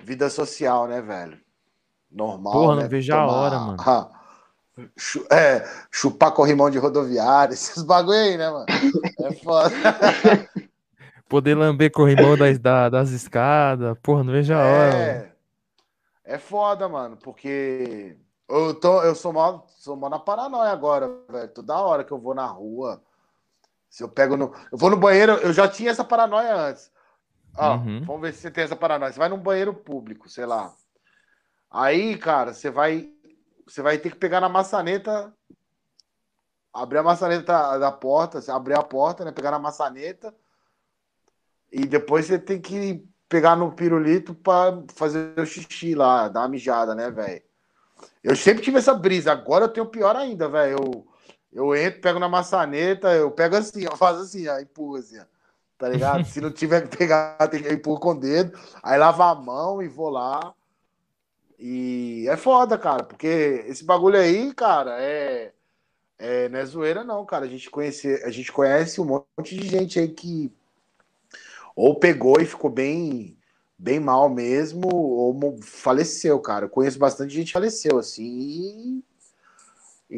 vida 0.01 0.29
social, 0.29 0.87
né, 0.87 1.01
velho? 1.01 1.39
Normal. 2.11 2.53
Porra, 2.53 2.75
né? 2.75 2.81
não 2.83 2.89
vejo 2.89 3.13
a 3.13 3.25
hora, 3.25 3.59
mano. 3.59 3.77
Ah, 5.29 5.35
é, 5.35 5.63
chupar 5.91 6.31
corrimão 6.31 6.67
de 6.67 6.79
rodoviária, 6.79 7.53
esses 7.53 7.83
bagulho 7.83 8.17
aí, 8.17 8.37
né, 8.37 8.49
mano? 8.49 8.65
É 9.21 9.31
foda. 9.33 9.69
Poder 11.33 11.55
lamber 11.55 11.91
corrimão 11.91 12.37
das, 12.37 12.59
da- 12.59 12.89
das 12.89 13.09
escadas. 13.09 13.97
Porra, 14.03 14.23
não 14.23 14.31
vejo 14.31 14.53
a 14.53 14.57
hora. 14.59 14.91
mano. 14.91 15.01
É, 15.01 15.33
é 16.25 16.37
foda, 16.37 16.87
mano, 16.87 17.17
porque 17.17 18.15
eu, 18.47 18.75
tô, 18.79 19.01
eu 19.01 19.15
sou 19.15 19.33
mal, 19.33 19.65
sou 19.67 19.95
mal 19.95 20.11
na 20.11 20.19
paranoia 20.19 20.69
agora, 20.69 21.09
velho. 21.27 21.47
Toda 21.47 21.75
hora 21.81 22.03
que 22.03 22.11
eu 22.11 22.19
vou 22.19 22.35
na 22.35 22.45
rua, 22.45 23.01
se 23.89 24.03
eu 24.03 24.09
pego 24.09 24.37
no. 24.37 24.53
Eu 24.71 24.77
vou 24.77 24.91
no 24.91 24.97
banheiro, 24.97 25.31
eu 25.37 25.51
já 25.51 25.67
tinha 25.67 25.89
essa 25.89 26.03
paranoia 26.03 26.55
antes. 26.55 26.91
Ó, 27.57 27.77
Uhum. 27.77 28.03
vamos 28.05 28.21
ver 28.21 28.31
se 28.33 28.41
você 28.41 28.51
tem 28.51 28.63
essa 28.65 28.75
paranoia. 28.75 29.11
Você 29.11 29.17
vai 29.17 29.27
num 29.29 29.39
banheiro 29.39 29.73
público, 29.73 30.29
sei 30.29 30.45
lá. 30.45 30.71
Aí, 31.71 32.15
cara, 32.15 32.53
você 32.53 32.69
vai. 32.69 33.09
Você 33.65 33.81
vai 33.81 33.97
ter 33.97 34.11
que 34.11 34.17
pegar 34.17 34.39
na 34.39 34.49
maçaneta. 34.49 35.33
Abrir 36.71 36.99
a 36.99 37.03
maçaneta 37.03 37.79
da, 37.79 37.91
porta, 37.91 38.39
abrir 38.53 38.75
a 38.77 38.83
porta, 38.83 39.25
né? 39.25 39.31
Pegar 39.31 39.49
na 39.49 39.57
maçaneta. 39.57 40.31
E 41.73 41.87
depois 41.87 42.27
você 42.27 42.37
tem 42.37 42.61
que 42.61 43.03
pegar 43.27 43.55
no 43.55 43.71
pirulito 43.71 44.35
pra 44.35 44.79
fazer 44.93 45.33
o 45.39 45.43
xixi 45.43 45.95
lá, 45.95 46.27
dar 46.27 46.41
uma 46.41 46.49
mijada, 46.49 46.93
né, 46.93 47.09
velho? 47.09 47.41
Eu 48.23 48.35
sempre 48.35 48.61
tive 48.61 48.77
essa 48.77 48.93
brisa, 48.93 49.31
agora 49.31 49.65
eu 49.65 49.69
tenho 49.69 49.87
pior 49.87 50.15
ainda, 50.15 50.47
velho. 50.47 50.77
Eu, 50.77 51.07
eu 51.51 51.75
entro, 51.75 51.99
pego 51.99 52.19
na 52.19 52.29
maçaneta, 52.29 53.11
eu 53.11 53.31
pego 53.31 53.55
assim, 53.55 53.85
eu 53.85 53.97
faço 53.97 54.21
assim, 54.21 54.47
ó, 54.47 54.59
empurro 54.59 54.97
assim, 54.97 55.19
ó, 55.19 55.23
tá 55.75 55.89
ligado? 55.89 56.23
Se 56.25 56.39
não 56.39 56.51
tiver 56.53 56.87
que 56.87 56.95
pegar, 56.95 57.35
tem 57.49 57.63
que 57.63 57.73
empurro 57.73 57.99
com 57.99 58.11
o 58.11 58.19
dedo, 58.19 58.55
aí 58.83 58.99
lavo 58.99 59.23
a 59.23 59.33
mão 59.33 59.81
e 59.81 59.87
vou 59.87 60.11
lá. 60.11 60.53
E 61.57 62.27
é 62.29 62.37
foda, 62.37 62.77
cara, 62.77 63.03
porque 63.03 63.65
esse 63.67 63.83
bagulho 63.83 64.19
aí, 64.19 64.53
cara, 64.53 65.01
é, 65.01 65.51
é 66.19 66.49
não 66.49 66.59
é 66.59 66.65
zoeira, 66.65 67.03
não, 67.03 67.25
cara. 67.25 67.45
A 67.45 67.49
gente, 67.49 67.67
conhece, 67.71 68.21
a 68.23 68.29
gente 68.29 68.51
conhece 68.51 69.01
um 69.01 69.05
monte 69.05 69.57
de 69.57 69.67
gente 69.67 69.97
aí 69.97 70.09
que 70.09 70.53
ou 71.75 71.95
pegou 71.99 72.39
e 72.39 72.45
ficou 72.45 72.69
bem 72.69 73.37
bem 73.77 73.99
mal 73.99 74.29
mesmo, 74.29 74.87
ou 74.93 75.57
faleceu, 75.61 76.39
cara. 76.39 76.65
Eu 76.65 76.69
conheço 76.69 76.97
bastante 76.97 77.33
gente 77.33 77.47
que 77.47 77.53
faleceu, 77.53 77.97
assim, 77.97 78.23
e, 78.23 79.03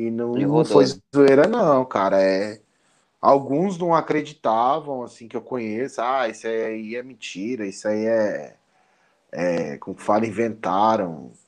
e 0.07 0.11
não, 0.11 0.37
E 0.37 0.45
não 0.45 0.63
foi 0.63 0.85
zoeira, 1.15 1.47
não, 1.47 1.83
cara. 1.83 2.21
É, 2.21 2.61
alguns 3.19 3.75
não 3.77 3.95
acreditavam, 3.95 5.01
assim, 5.01 5.27
que 5.27 5.35
eu 5.35 5.41
conheço. 5.41 5.99
Ah, 5.99 6.29
isso 6.29 6.45
aí 6.47 6.95
é 6.95 7.01
mentira, 7.01 7.65
isso 7.65 7.87
aí 7.87 8.05
é, 8.05 8.55
é 9.31 9.77
como 9.77 9.95
que 9.95 10.03
fala, 10.03 10.25
inventaram. 10.27 11.31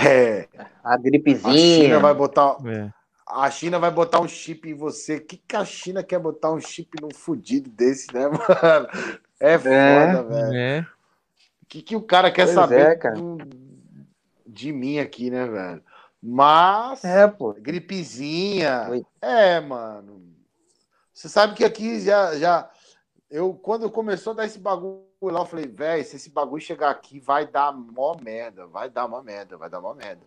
É, 0.00 0.46
A 0.84 0.94
a 0.94 0.96
gripezinha. 0.96 1.56
China 1.56 1.98
vai 1.98 2.14
botar, 2.14 2.56
É. 2.64 2.88
a 3.26 3.50
China 3.50 3.80
vai 3.80 3.90
botar 3.90 4.20
um 4.20 4.28
chip 4.28 4.70
em 4.70 4.74
você. 4.74 5.16
O 5.16 5.24
que, 5.26 5.36
que 5.36 5.56
a 5.56 5.64
China 5.64 6.04
quer 6.04 6.20
botar 6.20 6.52
um 6.52 6.60
chip 6.60 6.88
num 7.02 7.12
fudido 7.12 7.68
desse, 7.68 8.06
né, 8.14 8.28
mano? 8.30 8.88
É 9.40 9.58
foda, 9.58 10.22
velho. 10.24 10.54
É. 10.56 10.80
O 11.62 11.66
que, 11.66 11.82
que 11.82 11.96
o 11.96 12.02
cara 12.02 12.30
quer 12.30 12.44
Pois 12.44 12.54
saber 12.54 12.80
é, 12.80 12.96
cara. 12.96 13.16
de 14.46 14.72
mim 14.72 14.98
aqui, 14.98 15.30
né, 15.30 15.46
velho? 15.46 15.84
Mas, 16.20 17.04
É, 17.04 17.28
pô. 17.28 17.54
gripezinha. 17.54 18.88
Oi. 18.90 19.06
É, 19.20 19.60
mano. 19.60 20.34
Você 21.12 21.28
sabe 21.28 21.54
que 21.54 21.64
aqui 21.64 22.00
já. 22.00 22.36
já 22.36 22.70
eu, 23.30 23.54
quando 23.54 23.90
começou 23.90 24.32
a 24.32 24.36
dar 24.36 24.46
esse 24.46 24.58
bagulho 24.58 25.04
lá, 25.20 25.40
eu 25.40 25.46
falei, 25.46 25.66
velho, 25.66 26.04
se 26.04 26.16
esse 26.16 26.30
bagulho 26.30 26.62
chegar 26.62 26.90
aqui, 26.90 27.20
vai 27.20 27.46
dar 27.46 27.72
mó 27.72 28.16
merda. 28.20 28.66
Vai 28.66 28.88
dar 28.88 29.06
mó 29.06 29.22
merda, 29.22 29.56
vai 29.56 29.68
dar 29.68 29.80
mó 29.80 29.94
merda. 29.94 30.22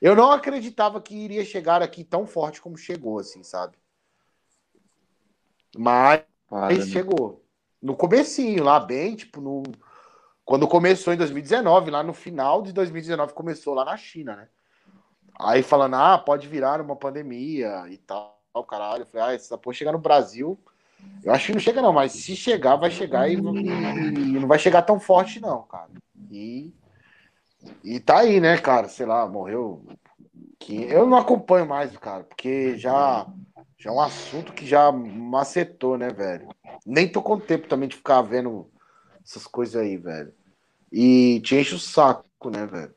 Eu 0.00 0.14
não 0.14 0.30
acreditava 0.30 1.00
que 1.00 1.14
iria 1.14 1.44
chegar 1.44 1.82
aqui 1.82 2.04
tão 2.04 2.26
forte 2.26 2.62
como 2.62 2.76
chegou, 2.78 3.18
assim, 3.18 3.42
sabe? 3.42 3.76
Mas 5.76 6.22
Foda, 6.48 6.66
Aí 6.68 6.78
né? 6.78 6.84
No 7.84 7.94
comecinho, 7.94 8.64
lá 8.64 8.80
bem, 8.80 9.14
tipo, 9.14 9.42
no... 9.42 9.62
quando 10.42 10.66
começou 10.66 11.12
em 11.12 11.18
2019, 11.18 11.90
lá 11.90 12.02
no 12.02 12.14
final 12.14 12.62
de 12.62 12.72
2019 12.72 13.34
começou 13.34 13.74
lá 13.74 13.84
na 13.84 13.94
China, 13.94 14.34
né? 14.34 14.48
Aí 15.38 15.62
falando, 15.62 15.96
ah, 15.96 16.16
pode 16.16 16.48
virar 16.48 16.80
uma 16.80 16.96
pandemia 16.96 17.84
e 17.90 17.98
tal, 17.98 18.40
caralho. 18.66 19.02
Eu 19.02 19.06
falei, 19.06 19.26
ah, 19.26 19.34
essa 19.34 19.58
porra 19.58 19.74
chegar 19.74 19.92
no 19.92 19.98
Brasil, 19.98 20.58
eu 21.22 21.30
acho 21.30 21.48
que 21.48 21.52
não 21.52 21.60
chega 21.60 21.82
não, 21.82 21.92
mas 21.92 22.12
se 22.12 22.34
chegar, 22.34 22.76
vai 22.76 22.90
chegar 22.90 23.28
e, 23.28 23.34
e- 23.34 24.40
não 24.40 24.48
vai 24.48 24.58
chegar 24.58 24.80
tão 24.80 24.98
forte 24.98 25.38
não, 25.38 25.62
cara. 25.64 25.90
E, 26.30 26.72
e 27.82 28.00
tá 28.00 28.20
aí, 28.20 28.40
né, 28.40 28.56
cara, 28.56 28.88
sei 28.88 29.04
lá, 29.04 29.28
morreu... 29.28 29.84
Eu 30.66 31.06
não 31.06 31.18
acompanho 31.18 31.66
mais, 31.68 31.94
cara, 31.98 32.24
porque 32.24 32.78
já, 32.78 33.26
já 33.84 33.90
é 33.90 33.92
um 33.92 34.00
assunto 34.00 34.54
que 34.54 34.64
já 34.64 34.90
macetou, 34.90 35.98
né, 35.98 36.08
velho? 36.08 36.48
Nem 36.86 37.06
tô 37.06 37.20
com 37.22 37.38
tempo 37.38 37.68
também 37.68 37.86
de 37.86 37.96
ficar 37.96 38.22
vendo 38.22 38.70
essas 39.22 39.46
coisas 39.46 39.76
aí, 39.76 39.98
velho. 39.98 40.32
E 40.90 41.38
te 41.40 41.54
enche 41.54 41.74
o 41.74 41.78
saco, 41.78 42.48
né, 42.50 42.64
velho? 42.64 42.94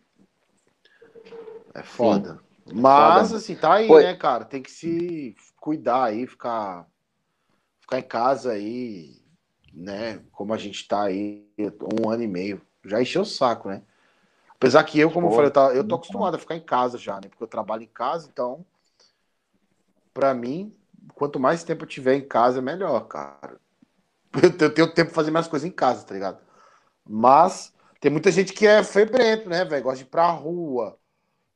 É 1.75 1.83
foda. 1.83 2.39
Mas, 2.73 3.27
Foda. 3.27 3.37
assim, 3.37 3.55
tá 3.55 3.73
aí, 3.73 3.89
Oi. 3.91 4.01
né, 4.01 4.15
cara? 4.15 4.45
Tem 4.45 4.63
que 4.63 4.71
se 4.71 5.35
cuidar 5.59 6.05
aí, 6.05 6.25
ficar, 6.25 6.87
ficar 7.81 7.99
em 7.99 8.03
casa 8.03 8.53
aí, 8.53 9.21
né? 9.73 10.21
Como 10.31 10.53
a 10.53 10.57
gente 10.57 10.87
tá 10.87 11.03
aí, 11.03 11.45
um 12.01 12.09
ano 12.09 12.23
e 12.23 12.27
meio. 12.27 12.61
Já 12.85 13.01
encheu 13.01 13.23
o 13.23 13.25
saco, 13.25 13.67
né? 13.67 13.81
Apesar 14.51 14.85
que 14.85 14.97
eu, 14.97 15.11
como 15.11 15.27
eu 15.27 15.31
Pô, 15.31 15.35
falei, 15.35 15.49
eu, 15.49 15.53
tá- 15.53 15.75
eu 15.75 15.83
tô 15.83 15.95
acostumado 15.95 16.35
a 16.35 16.39
ficar 16.39 16.55
em 16.55 16.63
casa 16.63 16.97
já, 16.97 17.15
né? 17.15 17.27
Porque 17.27 17.43
eu 17.43 17.47
trabalho 17.47 17.83
em 17.83 17.87
casa, 17.87 18.29
então, 18.31 18.65
pra 20.13 20.33
mim, 20.33 20.73
quanto 21.13 21.39
mais 21.39 21.63
tempo 21.63 21.83
eu 21.83 21.87
tiver 21.87 22.15
em 22.15 22.27
casa, 22.27 22.61
melhor, 22.61 23.01
cara. 23.07 23.59
Eu 24.43 24.73
tenho- 24.73 24.93
tempo 24.93 25.07
pra 25.11 25.15
fazer 25.15 25.31
mais 25.31 25.47
coisas 25.47 25.67
em 25.67 25.71
casa, 25.71 26.05
tá 26.05 26.13
ligado? 26.13 26.39
Mas 27.07 27.73
tem 28.01 28.11
muita 28.11 28.31
gente 28.31 28.53
que 28.53 28.67
é 28.67 28.83
febrento, 28.83 29.49
né, 29.49 29.65
velho? 29.65 29.83
Gosta 29.83 29.99
de 29.99 30.03
ir 30.03 30.11
pra 30.11 30.29
rua, 30.31 30.97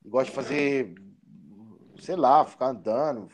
gosta 0.06 0.30
de 0.30 0.36
fazer, 0.36 0.95
sei 1.99 2.15
lá, 2.15 2.45
ficar 2.45 2.68
andando, 2.68 3.30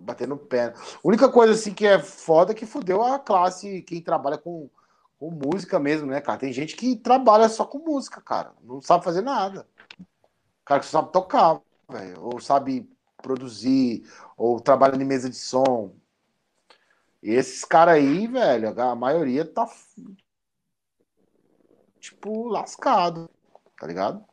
batendo 0.00 0.36
pé. 0.36 0.66
A 0.68 0.74
única 1.04 1.28
coisa, 1.30 1.52
assim, 1.54 1.74
que 1.74 1.86
é 1.86 1.98
foda 1.98 2.52
é 2.52 2.54
que 2.54 2.66
fudeu 2.66 3.02
a 3.02 3.18
classe, 3.18 3.82
quem 3.82 4.02
trabalha 4.02 4.38
com, 4.38 4.68
com 5.18 5.30
música 5.30 5.78
mesmo, 5.78 6.06
né, 6.06 6.20
cara? 6.20 6.38
Tem 6.40 6.52
gente 6.52 6.76
que 6.76 6.96
trabalha 6.96 7.48
só 7.48 7.64
com 7.64 7.78
música, 7.78 8.20
cara. 8.20 8.52
Não 8.62 8.80
sabe 8.82 9.04
fazer 9.04 9.22
nada. 9.22 9.66
Cara 10.64 10.80
que 10.80 10.86
só 10.86 11.00
sabe 11.00 11.12
tocar, 11.12 11.60
velho. 11.90 12.22
Ou 12.22 12.40
sabe 12.40 12.88
produzir, 13.22 14.04
ou 14.36 14.60
trabalha 14.60 14.96
em 14.96 15.04
mesa 15.04 15.30
de 15.30 15.36
som. 15.36 15.94
E 17.22 17.30
esses 17.30 17.64
caras 17.64 17.94
aí, 17.94 18.26
velho, 18.26 18.80
a 18.80 18.94
maioria 18.94 19.44
tá 19.44 19.68
tipo 21.98 22.48
lascado, 22.48 23.28
tá 23.78 23.86
ligado? 23.86 24.24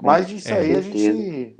Mas 0.00 0.28
disso 0.28 0.48
É, 0.48 0.58
aí 0.58 0.76
a 0.76 0.80
gente 0.80 1.56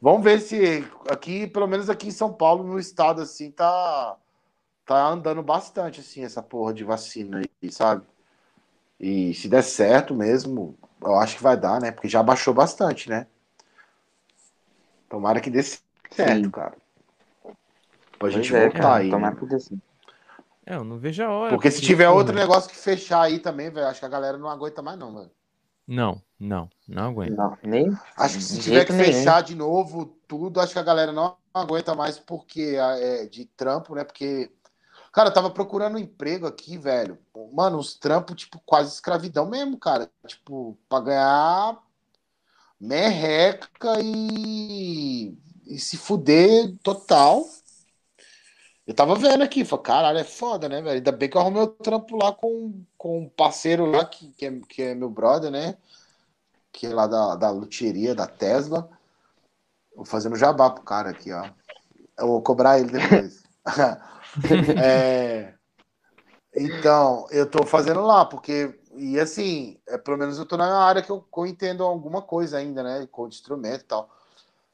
vamos 0.00 0.22
ver 0.22 0.40
se 0.40 0.86
aqui, 1.08 1.46
pelo 1.46 1.66
menos 1.66 1.88
aqui 1.88 2.08
em 2.08 2.12
São 2.12 2.32
Paulo, 2.32 2.62
no 2.64 2.78
estado 2.78 3.22
assim, 3.22 3.50
tá 3.50 4.16
tá 4.84 5.06
andando 5.06 5.42
bastante 5.42 6.00
assim 6.00 6.24
essa 6.24 6.42
porra 6.42 6.72
de 6.72 6.84
vacina 6.84 7.38
aí, 7.38 7.72
sabe? 7.72 8.06
E 8.98 9.32
se 9.34 9.48
der 9.48 9.62
certo 9.62 10.14
mesmo, 10.14 10.76
eu 11.02 11.14
acho 11.16 11.36
que 11.36 11.42
vai 11.42 11.56
dar, 11.56 11.80
né? 11.80 11.92
Porque 11.92 12.08
já 12.08 12.22
baixou 12.22 12.52
bastante, 12.52 13.08
né? 13.08 13.26
Tomara 15.08 15.40
que 15.40 15.50
dê 15.50 15.62
certo, 15.62 16.44
Sim. 16.44 16.50
cara. 16.50 16.76
Pra 17.42 17.54
Pois 18.18 18.34
gente 18.34 18.54
é, 18.54 18.60
voltar 18.60 18.78
cara, 18.80 18.94
aí. 18.96 19.10
Tomara 19.10 19.34
né? 19.34 19.40
que 19.40 19.46
dê 19.46 19.56
assim. 19.56 19.80
É, 20.66 20.74
eu 20.74 20.84
não 20.84 20.98
vejo 20.98 21.22
a 21.22 21.30
hora. 21.30 21.54
Porque 21.54 21.70
se 21.70 21.80
tiver 21.80 22.06
porra, 22.06 22.18
outro 22.18 22.34
negócio 22.34 22.68
que 22.68 22.76
fechar 22.76 23.22
aí 23.22 23.38
também, 23.38 23.70
velho, 23.70 23.86
acho 23.86 24.00
que 24.00 24.06
a 24.06 24.10
galera 24.10 24.36
não 24.36 24.48
aguenta 24.48 24.82
mais, 24.82 24.98
não, 24.98 25.14
velho. 25.14 25.30
Não, 25.86 26.20
não, 26.38 26.68
não 26.86 27.04
aguento. 27.08 27.34
Não, 27.34 27.56
nem. 27.62 27.90
Acho 28.14 28.36
que 28.36 28.42
se 28.42 28.60
tiver 28.60 28.84
que 28.84 28.92
nenhum. 28.92 29.06
fechar 29.06 29.42
de 29.42 29.54
novo 29.54 30.04
tudo, 30.28 30.60
acho 30.60 30.74
que 30.74 30.78
a 30.78 30.82
galera 30.82 31.10
não 31.10 31.34
aguenta 31.54 31.94
mais 31.94 32.18
porque 32.18 32.76
é 32.78 33.24
de 33.24 33.46
trampo, 33.46 33.94
né? 33.94 34.04
Porque, 34.04 34.52
cara, 35.10 35.30
eu 35.30 35.32
tava 35.32 35.48
procurando 35.48 35.94
um 35.94 35.98
emprego 35.98 36.46
aqui, 36.46 36.76
velho. 36.76 37.18
Mano, 37.54 37.78
uns 37.78 37.94
trampos, 37.94 38.36
tipo, 38.36 38.60
quase 38.66 38.92
escravidão 38.92 39.48
mesmo, 39.48 39.78
cara. 39.78 40.10
Tipo, 40.26 40.76
pra 40.86 41.00
ganhar 41.00 41.78
merreca 42.80 44.00
e, 44.02 45.36
e 45.66 45.78
se 45.78 45.96
fuder 45.96 46.76
total. 46.82 47.44
Eu 48.86 48.94
tava 48.94 49.14
vendo 49.16 49.42
aqui, 49.42 49.64
falei, 49.64 49.84
caralho, 49.84 50.18
é 50.18 50.24
foda, 50.24 50.68
né, 50.68 50.80
velho? 50.80 50.96
Ainda 50.96 51.12
bem 51.12 51.28
que 51.28 51.36
eu 51.36 51.40
arrumei 51.42 51.62
o 51.62 51.66
trampo 51.68 52.16
lá 52.16 52.32
com, 52.32 52.82
com 52.96 53.20
um 53.20 53.28
parceiro 53.28 53.84
lá, 53.86 54.04
que, 54.04 54.30
que, 54.32 54.46
é, 54.46 54.60
que 54.68 54.82
é 54.82 54.94
meu 54.94 55.10
brother, 55.10 55.50
né? 55.50 55.76
Que 56.72 56.86
é 56.86 56.94
lá 56.94 57.06
da, 57.06 57.36
da 57.36 57.50
luteria, 57.50 58.14
da 58.14 58.26
Tesla. 58.26 58.88
Vou 59.94 60.04
fazendo 60.06 60.36
jabá 60.36 60.70
pro 60.70 60.82
cara 60.84 61.10
aqui, 61.10 61.32
ó. 61.32 61.50
Eu 62.18 62.28
vou 62.28 62.42
cobrar 62.42 62.78
ele 62.80 62.90
depois. 62.90 63.42
É, 64.76 65.54
Então, 66.54 67.26
eu 67.30 67.48
tô 67.48 67.64
fazendo 67.66 68.00
lá, 68.02 68.24
porque 68.24 68.78
e 68.98 69.20
assim, 69.20 69.78
é, 69.86 69.96
pelo 69.96 70.16
menos 70.18 70.38
eu 70.38 70.46
tô 70.46 70.56
na 70.56 70.82
área 70.82 71.02
que 71.02 71.10
eu, 71.10 71.20
que 71.20 71.38
eu 71.38 71.46
entendo 71.46 71.84
alguma 71.84 72.20
coisa 72.20 72.58
ainda, 72.58 72.82
né? 72.82 73.06
Com 73.10 73.28
instrumento 73.28 73.82
e 73.82 73.84
tal. 73.84 74.10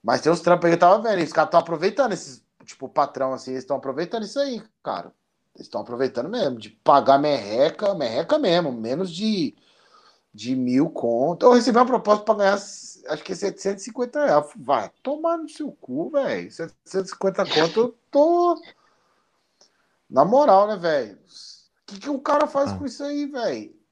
Mas 0.02 0.20
tem 0.20 0.32
uns 0.32 0.40
trampos 0.40 0.66
aí 0.66 0.72
que 0.72 0.76
eu 0.76 0.80
tava 0.80 1.02
vendo, 1.02 1.20
e 1.20 1.24
os 1.24 1.32
caras 1.32 1.48
estão 1.48 1.60
aproveitando 1.60 2.12
esses, 2.12 2.44
tipo, 2.64 2.88
patrão, 2.88 3.32
assim, 3.32 3.52
eles 3.52 3.64
estão 3.64 3.76
aproveitando 3.76 4.24
isso 4.24 4.38
aí, 4.38 4.62
cara. 4.82 5.12
Eles 5.54 5.66
estão 5.66 5.80
aproveitando 5.80 6.28
mesmo, 6.28 6.58
de 6.58 6.70
pagar 6.70 7.18
merreca, 7.18 7.94
merreca 7.94 8.38
mesmo, 8.38 8.72
menos 8.72 9.10
de, 9.10 9.54
de 10.32 10.56
mil 10.56 10.90
conto. 10.90 11.46
Eu 11.46 11.52
recebi 11.52 11.78
uma 11.78 11.86
proposta 11.86 12.24
para 12.24 12.34
ganhar, 12.34 12.54
acho 12.54 13.24
que 13.24 13.32
é 13.32 13.36
750 13.36 14.26
reais. 14.26 14.46
Vai 14.56 14.90
tomar 15.02 15.38
no 15.38 15.48
seu 15.48 15.72
cu, 15.72 16.10
velho. 16.10 16.50
750 16.50 17.44
conto, 17.46 17.80
eu 17.80 17.98
tô. 18.10 18.60
Na 20.10 20.24
moral, 20.24 20.66
né, 20.66 20.76
velho? 20.76 21.14
O 21.14 21.86
que, 21.86 22.00
que 22.00 22.10
o 22.10 22.20
cara 22.20 22.46
faz 22.46 22.72
ah. 22.72 22.78
com 22.78 22.84
isso 22.84 23.02
aí, 23.04 23.26
velho? 23.26 23.83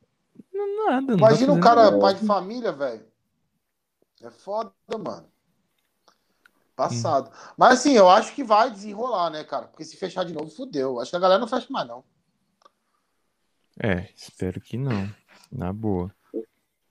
Nada, 0.52 1.14
Imagina 1.14 1.52
um 1.52 1.60
cara, 1.60 1.84
nada. 1.84 1.98
pai 1.98 2.14
de 2.14 2.26
família, 2.26 2.72
velho. 2.72 3.06
É 4.22 4.30
foda, 4.30 4.72
mano. 4.98 5.26
Passado. 6.76 7.30
Hum. 7.30 7.52
Mas 7.56 7.80
assim, 7.80 7.92
eu 7.92 8.08
acho 8.08 8.34
que 8.34 8.44
vai 8.44 8.70
desenrolar, 8.70 9.30
né, 9.30 9.44
cara? 9.44 9.66
Porque 9.66 9.84
se 9.84 9.96
fechar 9.96 10.24
de 10.24 10.32
novo, 10.32 10.50
fudeu. 10.50 11.00
Acho 11.00 11.10
que 11.10 11.16
a 11.16 11.20
galera 11.20 11.40
não 11.40 11.48
fecha 11.48 11.66
mais, 11.70 11.88
não. 11.88 12.04
É, 13.82 14.08
espero 14.14 14.60
que 14.60 14.76
não. 14.76 15.08
Na 15.50 15.72
boa. 15.72 16.14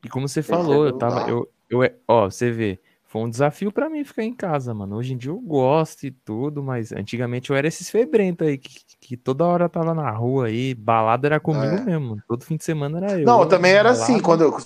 E 0.03 0.09
como 0.09 0.27
você 0.27 0.41
falou, 0.41 0.85
eu 0.85 0.97
tava. 0.97 1.29
Eu, 1.29 1.51
eu, 1.69 1.79
ó, 2.07 2.29
você 2.29 2.51
vê. 2.51 2.81
Foi 3.11 3.23
um 3.23 3.29
desafio 3.29 3.73
para 3.73 3.89
mim 3.89 4.05
ficar 4.05 4.23
em 4.23 4.33
casa, 4.33 4.73
mano. 4.73 4.95
Hoje 4.95 5.13
em 5.13 5.17
dia 5.17 5.31
eu 5.31 5.37
gosto 5.37 6.05
e 6.05 6.11
tudo, 6.11 6.63
mas 6.63 6.93
antigamente 6.93 7.49
eu 7.49 7.57
era 7.57 7.67
esses 7.67 7.89
febrentos 7.89 8.47
aí, 8.47 8.57
que, 8.57 8.85
que 9.01 9.17
toda 9.17 9.45
hora 9.45 9.67
tava 9.67 9.93
na 9.93 10.09
rua 10.11 10.45
aí, 10.45 10.73
balada 10.73 11.27
era 11.27 11.37
comigo 11.37 11.75
é. 11.75 11.81
mesmo. 11.81 12.23
Todo 12.25 12.45
fim 12.45 12.55
de 12.55 12.63
semana 12.63 12.99
era 12.99 13.19
eu. 13.19 13.25
Não, 13.25 13.41
eu 13.41 13.49
também 13.49 13.73
era 13.73 13.91
balada. 13.91 14.01
assim, 14.01 14.17
quando 14.17 14.45
eu, 14.45 14.57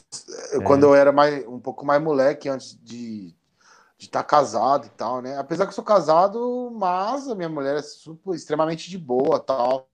é. 0.53 0.59
quando 0.59 0.83
eu 0.83 0.93
era 0.93 1.11
mais, 1.11 1.43
um 1.47 1.59
pouco 1.59 1.83
mais 1.83 1.99
moleque, 1.99 2.47
antes 2.47 2.79
de 2.83 3.35
de 3.97 4.05
estar 4.05 4.21
tá 4.21 4.29
casado 4.29 4.85
e 4.85 4.89
tal, 4.89 5.21
né? 5.23 5.37
Apesar 5.39 5.65
que 5.65 5.69
eu 5.69 5.75
sou 5.75 5.83
casado, 5.83 6.69
mas 6.77 7.27
a 7.27 7.33
minha 7.33 7.49
mulher 7.49 7.77
é 7.77 7.81
super, 7.81 8.35
extremamente 8.35 8.91
de 8.91 8.97
boa, 8.99 9.39
tal. 9.39 9.87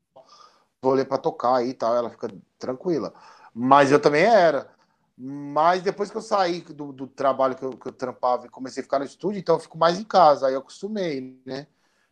Vou 0.81 0.93
ler 0.93 1.05
para 1.05 1.17
tocar 1.17 1.55
aí 1.55 1.69
e 1.69 1.73
tal, 1.73 1.95
ela 1.95 2.09
fica 2.09 2.27
tranquila. 2.59 3.13
Mas 3.53 3.91
eu 3.91 3.99
também 3.99 4.23
era. 4.23 4.67
Mas 5.17 5.83
depois 5.83 6.09
que 6.09 6.17
eu 6.17 6.21
saí 6.21 6.61
do, 6.61 6.91
do 6.91 7.07
trabalho 7.07 7.55
que 7.55 7.63
eu, 7.63 7.71
que 7.71 7.87
eu, 7.87 7.91
trampava 7.91 8.45
e 8.45 8.49
comecei 8.49 8.81
a 8.81 8.83
ficar 8.83 8.99
no 8.99 9.05
estúdio, 9.05 9.39
então 9.39 9.55
eu 9.55 9.59
fico 9.59 9.77
mais 9.77 9.99
em 9.99 10.03
casa. 10.03 10.47
Aí 10.47 10.53
eu 10.53 10.59
acostumei, 10.59 11.39
né? 11.45 11.67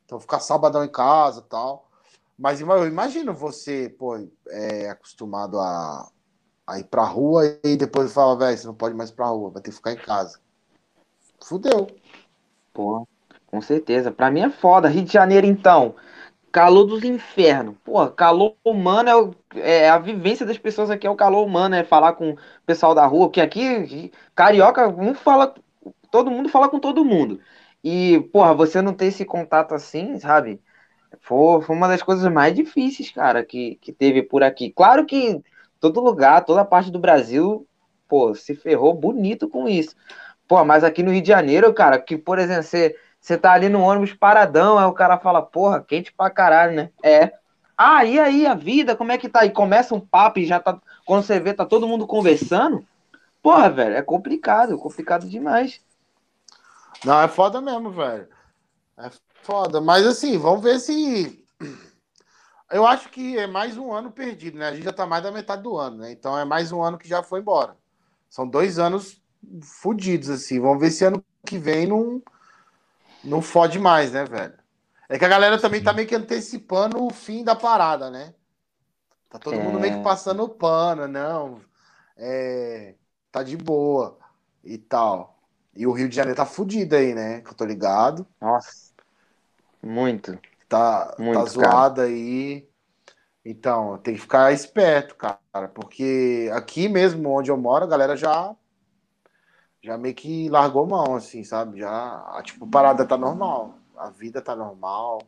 Então 0.05 0.19
ficar 0.19 0.39
sabadão 0.39 0.83
em 0.83 0.91
casa 0.91 1.41
tal. 1.41 1.89
Mas 2.37 2.61
eu 2.61 2.87
imagino 2.87 3.33
você, 3.33 3.89
pô, 3.89 4.15
é, 4.47 4.89
acostumado 4.89 5.59
a, 5.59 6.09
a 6.65 6.79
ir 6.79 6.85
pra 6.85 7.03
rua 7.03 7.59
e 7.63 7.75
depois 7.75 8.13
fala, 8.13 8.37
velho, 8.37 8.57
você 8.57 8.67
não 8.67 8.75
pode 8.75 8.95
mais 8.95 9.09
ir 9.09 9.13
pra 9.13 9.27
rua, 9.27 9.49
vai 9.49 9.61
ter 9.61 9.71
que 9.71 9.75
ficar 9.75 9.91
em 9.91 9.97
casa. 9.97 10.39
Fudeu. 11.43 11.87
Pô, 12.73 13.07
com 13.47 13.61
certeza. 13.61 14.11
Pra 14.11 14.31
mim 14.31 14.41
é 14.41 14.49
foda. 14.49 14.87
Rio 14.87 15.03
de 15.03 15.11
Janeiro, 15.11 15.45
então. 15.47 15.95
Calor 16.51 16.85
dos 16.85 17.03
infernos. 17.03 17.75
Pô, 17.83 18.07
calor 18.09 18.55
humano 18.63 19.09
é, 19.09 19.31
é, 19.55 19.89
a 19.89 19.97
vivência 19.97 20.45
das 20.45 20.57
pessoas 20.57 20.89
aqui, 20.89 21.07
é 21.07 21.09
o 21.09 21.15
calor 21.15 21.45
humano, 21.45 21.75
é 21.75 21.83
falar 21.83 22.13
com 22.13 22.31
o 22.33 22.37
pessoal 22.65 22.93
da 22.95 23.05
rua, 23.05 23.27
porque 23.27 23.41
aqui, 23.41 24.11
carioca, 24.35 24.87
um 24.87 25.13
fala, 25.13 25.53
todo 26.11 26.31
mundo 26.31 26.49
fala 26.49 26.69
com 26.69 26.79
todo 26.79 27.05
mundo. 27.05 27.39
E, 27.83 28.19
porra, 28.33 28.53
você 28.53 28.81
não 28.81 28.93
ter 28.93 29.05
esse 29.07 29.25
contato 29.25 29.73
assim, 29.73 30.19
sabe? 30.19 30.61
Foi, 31.21 31.61
foi 31.61 31.75
uma 31.75 31.87
das 31.87 32.03
coisas 32.03 32.31
mais 32.31 32.53
difíceis, 32.55 33.11
cara, 33.11 33.43
que, 33.45 33.75
que 33.77 33.91
teve 33.93 34.23
por 34.23 34.43
aqui. 34.43 34.71
Claro 34.71 35.05
que 35.05 35.41
todo 35.79 36.01
lugar, 36.01 36.45
toda 36.45 36.65
parte 36.65 36.91
do 36.91 36.99
Brasil, 36.99 37.67
pô, 38.07 38.35
se 38.35 38.55
ferrou 38.55 38.93
bonito 38.93 39.49
com 39.49 39.67
isso. 39.67 39.95
Pô, 40.47 40.63
mas 40.65 40.83
aqui 40.83 41.03
no 41.03 41.11
Rio 41.11 41.21
de 41.21 41.27
Janeiro, 41.29 41.73
cara, 41.73 41.99
que, 41.99 42.17
por 42.17 42.39
exemplo, 42.39 42.63
você, 42.63 42.95
você 43.21 43.37
tá 43.37 43.53
ali 43.53 43.69
no 43.69 43.81
ônibus 43.81 44.13
paradão, 44.13 44.77
aí 44.79 44.85
o 44.85 44.93
cara 44.93 45.19
fala, 45.19 45.41
porra, 45.41 45.83
quente 45.83 46.13
pra 46.13 46.29
caralho, 46.29 46.75
né? 46.75 46.91
É. 47.03 47.38
Ah, 47.81 48.03
e 48.03 48.19
aí, 48.19 48.45
a 48.45 48.53
vida, 48.53 48.93
como 48.93 49.13
é 49.13 49.17
que 49.17 49.29
tá? 49.29 49.45
E 49.45 49.51
começa 49.51 49.95
um 49.95 50.01
papo 50.01 50.39
e 50.39 50.45
já 50.45 50.59
tá. 50.59 50.77
Quando 51.05 51.23
você 51.23 51.39
vê, 51.39 51.53
tá 51.53 51.65
todo 51.65 51.87
mundo 51.87 52.05
conversando. 52.05 52.85
Porra, 53.41 53.69
velho, 53.69 53.95
é 53.95 54.01
complicado, 54.01 54.77
complicado 54.77 55.29
demais. 55.29 55.79
Não, 57.05 57.21
é 57.21 57.29
foda 57.29 57.61
mesmo, 57.61 57.89
velho. 57.89 58.27
É 58.97 59.09
foda. 59.43 59.79
Mas 59.79 60.05
assim, 60.05 60.37
vamos 60.37 60.61
ver 60.61 60.77
se. 60.77 61.41
Eu 62.69 62.85
acho 62.85 63.07
que 63.07 63.37
é 63.37 63.47
mais 63.47 63.77
um 63.77 63.93
ano 63.93 64.11
perdido, 64.11 64.57
né? 64.57 64.67
A 64.67 64.73
gente 64.73 64.83
já 64.83 64.91
tá 64.91 65.05
mais 65.05 65.23
da 65.23 65.31
metade 65.31 65.63
do 65.63 65.77
ano, 65.77 65.99
né? 65.99 66.11
Então 66.11 66.37
é 66.37 66.43
mais 66.43 66.73
um 66.73 66.83
ano 66.83 66.97
que 66.97 67.07
já 67.07 67.23
foi 67.23 67.39
embora. 67.39 67.77
São 68.29 68.45
dois 68.45 68.77
anos 68.77 69.21
fodidos, 69.63 70.29
assim. 70.29 70.59
Vamos 70.59 70.81
ver 70.81 70.91
se 70.91 71.05
ano 71.05 71.23
que 71.45 71.57
vem 71.57 71.87
não, 71.87 72.21
não 73.23 73.41
fode 73.41 73.79
mais, 73.79 74.11
né, 74.11 74.25
velho? 74.25 74.58
É 75.09 75.17
que 75.17 75.25
a 75.25 75.29
galera 75.29 75.59
também 75.59 75.81
tá 75.81 75.91
meio 75.91 76.07
que 76.07 76.15
antecipando 76.15 77.03
o 77.03 77.09
fim 77.09 77.43
da 77.43 77.55
parada, 77.55 78.11
né? 78.11 78.33
Tá 79.27 79.39
todo 79.39 79.55
é... 79.55 79.63
mundo 79.63 79.79
meio 79.79 79.97
que 79.97 80.03
passando 80.03 80.43
o 80.43 80.49
pano, 80.49 81.07
não. 81.07 81.59
É, 82.15 82.93
tá 83.31 83.41
de 83.41 83.57
boa 83.57 84.17
e 84.63 84.77
tal. 84.77 85.39
E 85.75 85.87
o 85.87 85.91
Rio 85.91 86.07
de 86.07 86.15
Janeiro 86.15 86.37
tá 86.37 86.45
fudido 86.45 86.95
aí, 86.95 87.15
né? 87.15 87.41
Que 87.41 87.49
eu 87.49 87.55
tô 87.55 87.65
ligado. 87.65 88.25
Nossa. 88.39 88.93
Muito. 89.81 90.37
Tá, 90.67 91.07
tá 91.07 91.15
Muito, 91.23 91.39
tá 91.39 91.45
zoado 91.45 91.95
cara. 91.95 92.07
aí. 92.07 92.69
Então, 93.43 93.97
tem 93.99 94.13
que 94.13 94.21
ficar 94.21 94.51
esperto, 94.51 95.15
cara, 95.15 95.39
porque 95.73 96.51
aqui 96.53 96.87
mesmo 96.87 97.29
onde 97.29 97.49
eu 97.49 97.57
moro, 97.57 97.85
a 97.85 97.87
galera 97.87 98.15
já 98.15 98.55
já 99.81 99.97
meio 99.97 100.13
que 100.13 100.49
largou 100.49 100.85
mão, 100.85 101.15
assim, 101.15 101.43
sabe? 101.43 101.79
Já, 101.79 102.41
tipo, 102.43 102.65
a 102.65 102.69
parada 102.69 103.05
tá 103.05 103.17
normal, 103.17 103.78
a 103.99 104.09
vida 104.09 104.41
tá 104.41 104.55
normal, 104.55 105.21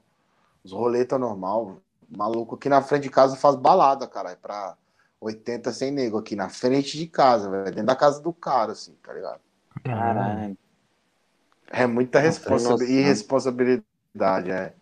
os 0.63 0.71
rolês 0.71 1.05
tá 1.05 1.19
normal. 1.19 1.77
Maluco 2.09 2.55
aqui 2.55 2.67
na 2.67 2.81
frente 2.81 3.03
de 3.03 3.09
casa 3.09 3.35
faz 3.35 3.55
balada, 3.55 4.07
cara, 4.07 4.31
é 4.31 4.35
pra 4.35 4.75
80 5.19 5.71
sem 5.71 5.91
nego 5.91 6.17
aqui 6.17 6.35
na 6.35 6.49
frente 6.49 6.97
de 6.97 7.07
casa, 7.07 7.49
velho, 7.49 7.65
dentro 7.65 7.85
da 7.85 7.95
casa 7.95 8.21
do 8.21 8.33
cara, 8.33 8.71
assim, 8.71 8.95
tá 9.03 9.13
ligado? 9.13 9.39
Caralho. 9.83 10.57
É 11.67 11.85
muita 11.85 12.19
responsa 12.19 12.83
irresponsabilidade, 12.83 14.51
é. 14.51 14.73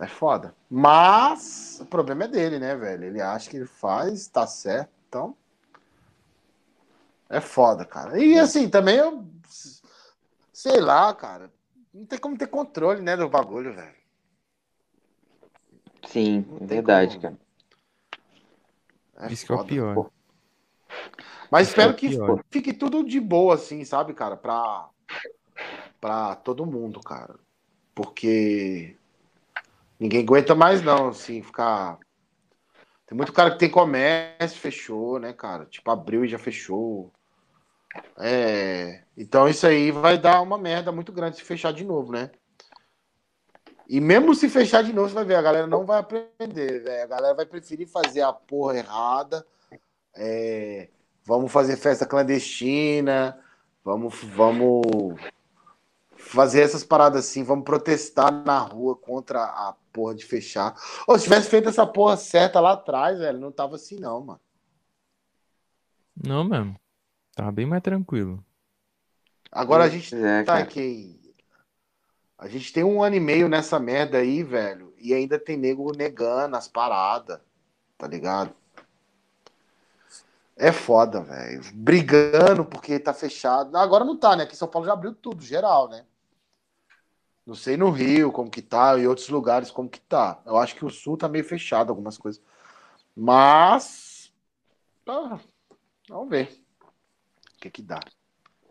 É 0.00 0.06
foda. 0.08 0.52
Mas 0.68 1.78
o 1.80 1.86
problema 1.86 2.24
é 2.24 2.28
dele, 2.28 2.58
né, 2.58 2.74
velho? 2.74 3.04
Ele 3.04 3.20
acha 3.20 3.48
que 3.48 3.56
ele 3.56 3.66
faz, 3.66 4.26
tá 4.26 4.46
certo, 4.46 4.90
então 5.08 5.36
é 7.32 7.40
foda, 7.40 7.84
cara. 7.84 8.18
E 8.18 8.38
assim, 8.38 8.68
também 8.68 8.96
eu. 8.96 9.24
Sei 10.52 10.80
lá, 10.80 11.14
cara. 11.14 11.50
Não 11.92 12.06
tem 12.06 12.18
como 12.18 12.38
ter 12.38 12.46
controle, 12.46 13.02
né, 13.02 13.16
do 13.16 13.28
bagulho, 13.28 13.74
velho. 13.74 13.94
Sim, 16.06 16.46
verdade, 16.60 17.18
como... 17.18 17.22
cara. 17.22 17.38
É 19.18 19.32
Isso 19.32 19.46
foda, 19.46 19.64
que 19.64 19.78
é 19.78 19.82
o 19.82 19.94
pior. 19.94 19.94
Pô. 19.94 20.12
Mas 21.50 21.68
Isso 21.68 21.72
espero 21.72 21.90
é 21.90 21.94
que 21.94 22.18
fique 22.50 22.72
tudo 22.72 23.04
de 23.04 23.20
boa, 23.20 23.54
assim, 23.54 23.84
sabe, 23.84 24.14
cara? 24.14 24.36
Pra, 24.36 24.88
pra 26.00 26.34
todo 26.36 26.66
mundo, 26.66 26.98
cara. 27.00 27.38
Porque 27.94 28.96
ninguém 30.00 30.22
aguenta 30.22 30.54
mais, 30.54 30.82
não, 30.82 31.08
assim, 31.08 31.42
ficar. 31.42 31.98
Tem 33.06 33.14
muito 33.16 33.32
cara 33.32 33.50
que 33.50 33.58
tem 33.58 33.70
comércio, 33.70 34.58
fechou, 34.58 35.18
né, 35.18 35.34
cara? 35.34 35.66
Tipo, 35.66 35.90
abriu 35.90 36.24
e 36.24 36.28
já 36.28 36.38
fechou. 36.38 37.12
É, 38.18 39.02
então 39.16 39.48
isso 39.48 39.66
aí 39.66 39.90
vai 39.90 40.18
dar 40.18 40.40
uma 40.40 40.58
merda 40.58 40.92
muito 40.92 41.12
grande 41.12 41.36
se 41.36 41.42
fechar 41.42 41.72
de 41.72 41.84
novo, 41.84 42.12
né? 42.12 42.30
E 43.88 44.00
mesmo 44.00 44.34
se 44.34 44.48
fechar 44.48 44.82
de 44.82 44.92
novo, 44.92 45.08
você 45.08 45.14
vai 45.14 45.24
ver, 45.24 45.34
a 45.34 45.42
galera 45.42 45.66
não 45.66 45.84
vai 45.84 45.98
aprender, 45.98 46.82
véio. 46.82 47.04
a 47.04 47.06
galera 47.06 47.34
vai 47.34 47.44
preferir 47.44 47.86
fazer 47.86 48.22
a 48.22 48.32
porra 48.32 48.78
errada. 48.78 49.46
É, 50.14 50.88
vamos 51.24 51.52
fazer 51.52 51.76
festa 51.76 52.06
clandestina, 52.06 53.38
vamos, 53.84 54.14
vamos 54.24 54.82
fazer 56.16 56.62
essas 56.62 56.84
paradas 56.84 57.26
assim, 57.26 57.42
vamos 57.44 57.64
protestar 57.64 58.32
na 58.32 58.58
rua 58.60 58.96
contra 58.96 59.42
a 59.42 59.74
porra 59.92 60.14
de 60.14 60.24
fechar. 60.24 60.74
Ou 61.06 61.18
se 61.18 61.24
tivesse 61.24 61.50
feito 61.50 61.68
essa 61.68 61.86
porra 61.86 62.16
certa 62.16 62.60
lá 62.60 62.72
atrás, 62.72 63.18
velho, 63.18 63.38
não 63.38 63.52
tava 63.52 63.76
assim 63.76 63.98
não, 63.98 64.24
mano. 64.24 64.40
Não 66.16 66.44
mesmo. 66.44 66.81
Tava 67.34 67.50
bem 67.50 67.66
mais 67.66 67.82
tranquilo. 67.82 68.44
Agora 69.50 69.84
a 69.84 69.88
gente 69.88 70.14
é, 70.14 70.42
tá 70.44 70.58
aqui. 70.58 71.20
A 72.38 72.48
gente 72.48 72.72
tem 72.72 72.82
um 72.82 73.02
ano 73.02 73.16
e 73.16 73.20
meio 73.20 73.48
nessa 73.48 73.78
merda 73.78 74.18
aí, 74.18 74.42
velho. 74.42 74.94
E 74.98 75.14
ainda 75.14 75.38
tem 75.38 75.56
nego 75.56 75.92
negando 75.96 76.56
as 76.56 76.66
paradas. 76.66 77.40
Tá 77.96 78.06
ligado? 78.06 78.54
É 80.56 80.72
foda, 80.72 81.20
velho. 81.20 81.62
Brigando 81.74 82.64
porque 82.64 82.98
tá 82.98 83.14
fechado. 83.14 83.76
Agora 83.76 84.04
não 84.04 84.16
tá, 84.16 84.34
né? 84.34 84.44
Aqui 84.44 84.54
em 84.54 84.56
São 84.56 84.68
Paulo 84.68 84.86
já 84.86 84.92
abriu 84.92 85.14
tudo, 85.14 85.42
geral, 85.42 85.88
né? 85.88 86.04
Não 87.44 87.54
sei 87.54 87.76
no 87.76 87.90
Rio 87.90 88.30
como 88.30 88.50
que 88.50 88.62
tá, 88.62 88.96
e 88.96 89.06
outros 89.06 89.28
lugares 89.28 89.70
como 89.70 89.88
que 89.88 90.00
tá. 90.00 90.40
Eu 90.46 90.56
acho 90.56 90.76
que 90.76 90.84
o 90.84 90.90
Sul 90.90 91.16
tá 91.16 91.28
meio 91.28 91.44
fechado, 91.44 91.90
algumas 91.90 92.16
coisas. 92.16 92.40
Mas. 93.16 94.32
Ah, 95.06 95.38
Vamos 96.08 96.28
ver. 96.28 96.61
O 97.62 97.70
que 97.70 97.70
que 97.70 97.82
dá. 97.82 98.00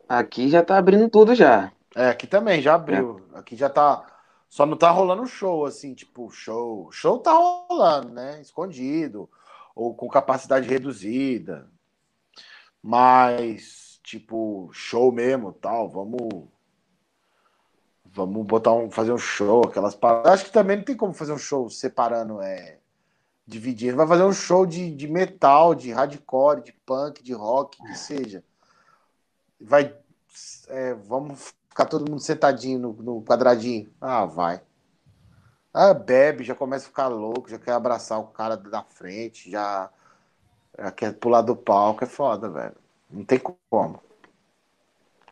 Aqui 0.09 0.49
já 0.49 0.61
tá 0.61 0.77
abrindo 0.77 1.09
tudo 1.09 1.34
já. 1.34 1.72
É, 1.95 2.09
aqui 2.09 2.27
também 2.27 2.61
já 2.61 2.76
abriu. 2.76 3.26
Aqui 3.34 3.55
já 3.55 3.69
tá. 3.69 4.05
Só 4.49 4.65
não 4.65 4.76
tá 4.76 4.91
rolando 4.91 5.26
show, 5.26 5.65
assim, 5.65 5.93
tipo, 5.93 6.30
show. 6.30 6.91
Show 6.91 7.18
tá 7.19 7.31
rolando, 7.31 8.09
né? 8.09 8.41
Escondido. 8.41 9.30
Ou 9.73 9.95
com 9.95 10.09
capacidade 10.09 10.68
reduzida. 10.68 11.72
Mas, 12.84 14.01
tipo, 14.03 14.69
show 14.73 15.09
mesmo, 15.09 15.53
tal. 15.53 15.88
Vamos. 15.88 16.49
Vamos 18.03 18.45
botar 18.45 18.73
um. 18.73 18.91
fazer 18.91 19.13
um 19.13 19.18
show, 19.18 19.61
aquelas 19.65 19.95
paradas. 19.95 20.34
Acho 20.34 20.45
que 20.45 20.51
também 20.51 20.76
não 20.76 20.84
tem 20.84 20.97
como 20.97 21.13
fazer 21.13 21.31
um 21.31 21.38
show 21.38 21.69
separando, 21.69 22.41
é. 22.41 22.80
Dividindo. 23.47 23.95
Vai 23.95 24.07
fazer 24.07 24.26
um 24.26 24.34
show 24.34 24.65
de, 24.65 24.93
de 24.93 25.07
metal, 25.07 25.73
de 25.73 25.93
hardcore, 25.93 26.61
de 26.61 26.73
punk, 26.85 27.23
de 27.23 27.31
rock, 27.31 27.81
que 27.81 27.97
seja. 27.97 28.43
Vai. 29.61 29.95
é, 30.67 30.93
vamos 30.93 31.53
ficar 31.69 31.85
todo 31.85 32.09
mundo 32.09 32.21
sentadinho 32.21 32.79
no, 32.79 32.93
no 32.93 33.21
quadradinho. 33.23 33.89
Ah, 33.99 34.25
vai. 34.25 34.61
Ah, 35.73 35.93
bebe, 35.93 36.43
já 36.43 36.53
começa 36.53 36.85
a 36.85 36.89
ficar 36.89 37.07
louco, 37.07 37.49
já 37.49 37.57
quer 37.57 37.71
abraçar 37.71 38.19
o 38.19 38.27
cara 38.27 38.57
da 38.57 38.83
frente, 38.83 39.49
já, 39.49 39.89
já 40.77 40.91
quer 40.91 41.13
pular 41.13 41.41
do 41.41 41.55
palco, 41.55 42.03
é 42.03 42.07
foda, 42.07 42.49
velho. 42.49 42.75
Não 43.09 43.23
tem 43.23 43.39
como. 43.39 44.01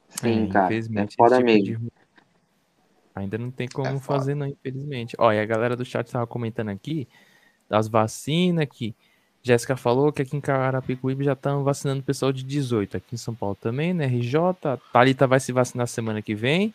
Sim, 0.10 0.27
É, 0.27 0.47
cara. 0.47 0.65
É 0.68 0.73
infelizmente, 0.73 1.15
foda 1.18 1.35
tipo 1.35 1.45
mesmo. 1.45 1.64
de- 1.64 1.91
Ainda 3.15 3.38
não 3.38 3.51
tem 3.51 3.68
como 3.68 3.95
É 3.95 3.99
fazer, 3.99 4.34
não, 4.35 4.47
infelizmente. 4.47 5.15
Ó, 5.19 5.31
e 5.34 5.39
a 5.39 5.45
galera 5.45 5.76
do 5.76 5.84
chat 5.84 6.10
tava 6.10 6.26
comentando 6.26 6.69
aqui 6.69 7.07
das 7.69 7.88
vacinas 7.88 8.68
que 8.72 8.95
Jéssica 9.49 9.76
falou 9.76 10.11
que 10.11 10.21
aqui 10.21 10.38
em 10.38 10.41
Carapicuíba 10.41 11.23
já 11.23 11.34
estão 11.34 11.63
vacinando 11.63 12.01
o 12.01 12.03
pessoal 12.03 12.31
de 12.31 12.43
18. 12.43 12.97
Aqui 12.97 13.15
em 13.15 13.17
São 13.17 13.34
Paulo 13.34 13.57
também, 13.59 13.95
né? 13.95 14.05
RJ. 14.05 14.34
Thalita 14.93 15.26
vai 15.26 15.39
se 15.39 15.51
vacinar 15.51 15.88
semana 15.88 16.21
que 16.21 16.35
vem. 16.35 16.71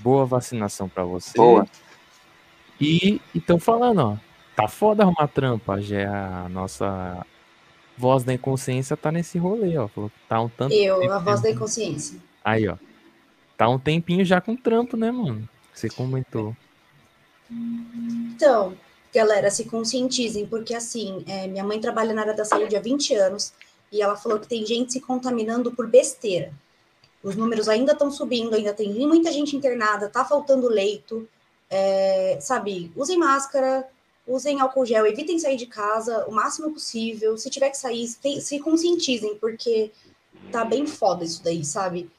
Boa 0.00 0.26
vacinação 0.26 0.88
pra 0.88 1.04
você. 1.04 1.36
Boa. 1.36 1.64
E 2.80 3.20
estão 3.32 3.60
falando, 3.60 3.98
ó. 4.00 4.16
Tá 4.56 4.66
foda 4.66 5.04
arrumar 5.04 5.28
trampa. 5.28 5.80
Já 5.80 5.98
é 6.00 6.06
a 6.06 6.48
nossa 6.48 7.24
voz 7.96 8.24
da 8.24 8.34
inconsciência 8.34 8.96
tá 8.96 9.12
nesse 9.12 9.38
rolê, 9.38 9.78
ó. 9.78 9.86
Falou 9.86 10.10
que 10.10 10.16
tá 10.28 10.40
um 10.40 10.48
tanto. 10.48 10.74
Eu, 10.74 10.98
tempo 10.98 11.12
a 11.12 11.18
voz 11.20 11.40
da 11.40 11.50
inconsciência. 11.50 12.18
Aí, 12.44 12.66
ó. 12.66 12.76
Tá 13.56 13.68
um 13.68 13.78
tempinho 13.78 14.24
já 14.24 14.40
com 14.40 14.56
trampo, 14.56 14.96
né, 14.96 15.12
mano? 15.12 15.48
Você 15.72 15.88
comentou. 15.88 16.56
Então, 17.48 18.74
galera, 19.12 19.50
se 19.50 19.64
conscientizem, 19.64 20.46
porque 20.46 20.74
assim, 20.74 21.24
é, 21.26 21.46
minha 21.46 21.64
mãe 21.64 21.80
trabalha 21.80 22.14
na 22.14 22.22
área 22.22 22.34
da 22.34 22.44
saúde 22.44 22.76
há 22.76 22.80
20 22.80 23.14
anos 23.14 23.52
e 23.90 24.02
ela 24.02 24.16
falou 24.16 24.38
que 24.38 24.48
tem 24.48 24.64
gente 24.66 24.92
se 24.92 25.00
contaminando 25.00 25.72
por 25.72 25.86
besteira. 25.86 26.52
Os 27.22 27.34
números 27.34 27.68
ainda 27.68 27.92
estão 27.92 28.10
subindo, 28.10 28.54
ainda 28.54 28.72
tem 28.72 28.92
muita 29.06 29.32
gente 29.32 29.56
internada, 29.56 30.08
tá 30.08 30.24
faltando 30.24 30.68
leito. 30.68 31.28
É, 31.70 32.38
sabe, 32.40 32.92
usem 32.94 33.18
máscara, 33.18 33.88
usem 34.26 34.60
álcool 34.60 34.86
gel, 34.86 35.06
evitem 35.06 35.38
sair 35.38 35.56
de 35.56 35.66
casa 35.66 36.26
o 36.26 36.32
máximo 36.32 36.72
possível. 36.72 37.36
Se 37.36 37.50
tiver 37.50 37.70
que 37.70 37.78
sair, 37.78 38.06
se, 38.06 38.58
conscientizem, 38.60 39.36
porque 39.36 39.90
tá 40.52 40.64
bem 40.64 40.86
foda 40.86 41.24
isso 41.24 41.42
daí, 41.42 41.64
sabe? 41.64 42.10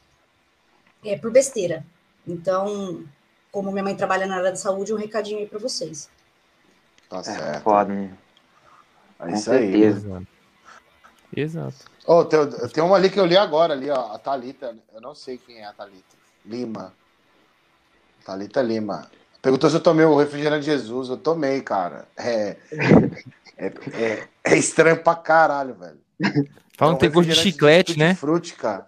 É 1.05 1.17
por 1.17 1.31
besteira. 1.31 1.85
Então, 2.27 3.05
como 3.51 3.71
minha 3.71 3.83
mãe 3.83 3.95
trabalha 3.95 4.27
na 4.27 4.37
área 4.37 4.51
da 4.51 4.57
saúde, 4.57 4.93
um 4.93 4.97
recadinho 4.97 5.39
aí 5.39 5.47
pra 5.47 5.59
vocês. 5.59 6.09
Tá 7.09 7.19
É 7.19 7.23
certo. 7.23 7.63
foda, 7.63 7.93
né? 7.93 8.11
É 9.19 9.23
com 9.23 9.29
isso 9.33 9.51
aí. 9.51 9.71
certeza. 9.71 10.07
Exato. 10.07 10.27
Exato. 11.35 11.75
Ô, 12.05 12.23
tem, 12.25 12.39
tem 12.73 12.83
uma 12.83 12.95
ali 12.95 13.09
que 13.09 13.19
eu 13.19 13.25
li 13.25 13.35
agora, 13.35 13.73
ali, 13.73 13.89
ó. 13.89 14.13
A 14.13 14.19
Thalita. 14.19 14.75
Eu 14.93 15.01
não 15.01 15.13
sei 15.15 15.37
quem 15.37 15.57
é 15.59 15.65
a 15.65 15.73
Thalita. 15.73 16.15
Lima. 16.45 16.93
Thalita 18.25 18.61
Lima. 18.61 19.09
Perguntou 19.41 19.69
se 19.69 19.75
eu 19.75 19.81
tomei 19.81 20.05
o 20.05 20.17
refrigerante 20.17 20.65
Jesus. 20.65 21.09
Eu 21.09 21.17
tomei, 21.17 21.61
cara. 21.61 22.07
É, 22.17 22.57
é, 23.57 23.67
é, 23.93 24.27
é 24.43 24.55
estranho 24.57 25.01
pra 25.03 25.15
caralho, 25.15 25.75
velho. 25.75 25.99
Fala, 26.77 26.93
É 26.93 26.95
um 26.95 26.97
tem 26.97 27.11
gosto 27.11 27.29
de 27.29 27.35
chiclete, 27.35 27.93
tutti 27.93 27.99
né? 27.99 28.15
Frutti, 28.15 28.53
cara. 28.55 28.87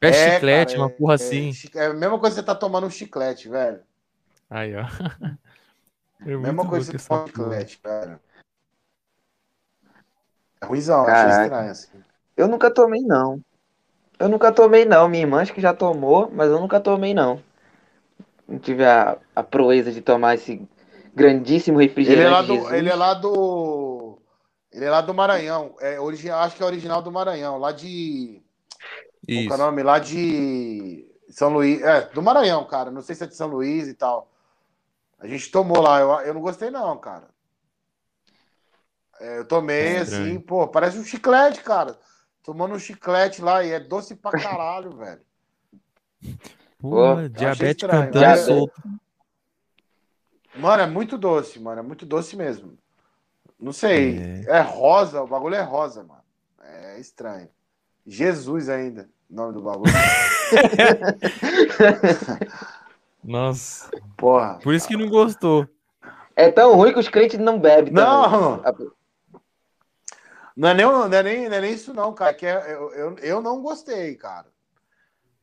É, 0.00 0.08
É, 0.08 0.34
chiclete, 0.34 0.72
cara, 0.74 0.82
uma 0.84 0.90
porra 0.90 1.14
É, 1.14 1.16
assim. 1.16 1.52
é 1.74 1.86
a 1.86 1.94
mesma 1.94 2.18
coisa 2.18 2.34
que 2.34 2.40
você 2.40 2.46
tá 2.46 2.54
tomando 2.54 2.86
um 2.86 2.90
chiclete, 2.90 3.48
velho. 3.48 3.80
Aí, 4.48 4.74
ó. 4.76 4.84
É 6.24 6.36
mesma 6.36 6.66
coisa 6.66 6.92
porra. 6.98 7.26
chiclete, 7.26 7.80
velho. 7.82 8.20
É 10.60 10.66
ruimzão, 10.66 11.02
achei 11.02 11.14
Caraca. 11.14 11.42
estranho, 11.42 11.70
assim. 11.70 12.04
Eu 12.36 12.48
nunca 12.48 12.70
tomei, 12.70 13.00
não. 13.02 13.40
Eu 14.18 14.28
nunca 14.28 14.52
tomei, 14.52 14.84
não. 14.84 15.08
Minha 15.08 15.22
irmã 15.22 15.40
acho 15.40 15.54
que 15.54 15.60
já 15.60 15.72
tomou, 15.72 16.30
mas 16.30 16.50
eu 16.50 16.60
nunca 16.60 16.78
tomei, 16.78 17.14
não. 17.14 17.42
Não 18.46 18.58
tive 18.58 18.84
a, 18.84 19.16
a 19.34 19.42
proeza 19.42 19.92
de 19.92 20.02
tomar 20.02 20.34
esse 20.34 20.68
grandíssimo 21.14 21.80
Ele 21.80 21.88
refrigerante 21.88 22.26
é 22.26 22.30
lá 22.30 22.42
do. 22.42 22.74
Ele 22.74 22.88
é 22.88 22.94
lá 22.94 23.14
do. 23.14 24.18
Ele 24.72 24.84
é 24.84 24.90
lá 24.90 25.00
do 25.00 25.14
Maranhão. 25.14 25.74
É 25.80 25.98
original, 25.98 26.40
acho 26.40 26.56
que 26.56 26.62
é 26.62 26.66
original 26.66 27.02
do 27.02 27.10
Maranhão, 27.10 27.58
lá 27.58 27.72
de. 27.72 28.42
Qual 29.26 29.26
que 29.26 29.32
é 29.32 29.36
o 29.36 29.46
Isso. 29.46 29.58
nome? 29.58 29.82
Lá 29.82 29.98
de 29.98 31.06
São 31.30 31.50
Luís. 31.50 31.80
É, 31.82 32.02
do 32.12 32.22
Maranhão, 32.22 32.64
cara. 32.66 32.90
Não 32.90 33.02
sei 33.02 33.14
se 33.14 33.24
é 33.24 33.26
de 33.26 33.34
São 33.34 33.48
Luís 33.48 33.88
e 33.88 33.94
tal. 33.94 34.29
A 35.20 35.26
gente 35.26 35.50
tomou 35.50 35.80
lá. 35.80 36.00
Eu, 36.00 36.10
eu 36.20 36.34
não 36.34 36.40
gostei, 36.40 36.70
não, 36.70 36.96
cara. 36.98 37.28
É, 39.20 39.38
eu 39.38 39.44
tomei 39.46 39.96
É 39.96 39.98
assim, 39.98 40.40
pô, 40.40 40.66
parece 40.66 40.98
um 40.98 41.04
chiclete, 41.04 41.62
cara. 41.62 41.98
Tomando 42.42 42.74
um 42.74 42.78
chiclete 42.78 43.42
lá 43.42 43.62
e 43.62 43.70
é 43.70 43.78
doce 43.78 44.16
pra 44.16 44.30
caralho, 44.40 44.96
velho. 44.96 45.20
Achei 46.22 47.28
diabetes 47.28 47.82
estranho. 47.82 48.04
cantando 48.04 48.18
Diabetes. 48.18 48.46
solto. 48.46 48.82
Mano, 50.56 50.82
é 50.82 50.86
muito 50.86 51.18
doce, 51.18 51.60
mano. 51.60 51.80
É 51.80 51.82
muito 51.82 52.06
doce 52.06 52.34
mesmo. 52.34 52.78
Não 53.58 53.72
sei. 53.72 54.18
É. 54.48 54.56
É, 54.56 54.60
rosa, 54.62 55.22
o 55.22 55.26
bagulho 55.26 55.54
é 55.54 55.62
rosa, 55.62 56.02
mano. 56.02 56.22
É 56.62 56.98
estranho. 56.98 57.48
Jesus 58.06 58.70
ainda, 58.70 59.08
o 59.28 59.34
nome 59.34 59.52
do 59.52 59.62
bagulho. 59.62 59.92
Nossa. 63.22 63.90
Porra. 64.16 64.58
Por 64.62 64.74
isso 64.74 64.88
que 64.88 64.96
não 64.96 65.08
gostou. 65.08 65.68
É 66.34 66.50
tão 66.50 66.74
ruim 66.74 66.92
que 66.92 66.98
os 66.98 67.08
crentes 67.08 67.38
não 67.38 67.58
bebem 67.58 67.92
Não! 67.92 68.62
Não 70.56 70.68
é 70.68 70.74
nem, 70.74 70.84
não 70.84 71.04
é 71.04 71.22
nem, 71.22 71.48
não 71.48 71.56
é 71.56 71.60
nem 71.60 71.72
isso, 71.72 71.94
não, 71.94 72.12
cara. 72.12 72.34
Que 72.34 72.46
é, 72.46 72.74
eu, 72.74 72.92
eu, 72.92 73.18
eu 73.18 73.40
não 73.40 73.62
gostei, 73.62 74.14
cara. 74.14 74.46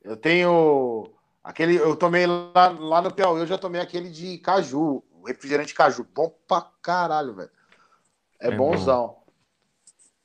Eu 0.04 0.16
tenho. 0.16 1.10
Aquele. 1.44 1.76
Eu 1.76 1.95
tomei 1.95 2.28
lá, 2.28 2.68
lá 2.80 3.02
no 3.02 3.14
Piauí, 3.14 3.40
eu 3.40 3.48
já 3.48 3.58
tomei 3.58 3.82
aquele 3.82 4.10
de 4.10 4.38
caju, 4.38 5.04
o 5.12 5.26
refrigerante 5.26 5.74
caju. 5.74 6.06
Bom 6.14 6.30
pra 6.48 6.68
caralho, 6.82 7.34
velho. 7.34 7.49
É, 8.40 8.49
É 8.49 8.52
bonzão. 8.52 9.18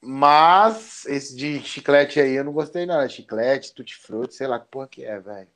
Mas 0.01 1.07
esse 1.07 1.37
de 1.37 1.61
chiclete 1.61 2.20
aí 2.20 2.33
eu 2.33 2.45
não 2.45 2.53
gostei, 2.53 2.85
não. 2.85 3.01
É 3.01 3.09
chiclete, 3.09 3.73
tutti-frutti, 3.73 4.35
sei 4.35 4.47
lá 4.47 4.59
que 4.59 4.66
porra 4.66 4.89
que 4.89 5.05
é, 5.05 5.19
velho. 5.20 5.49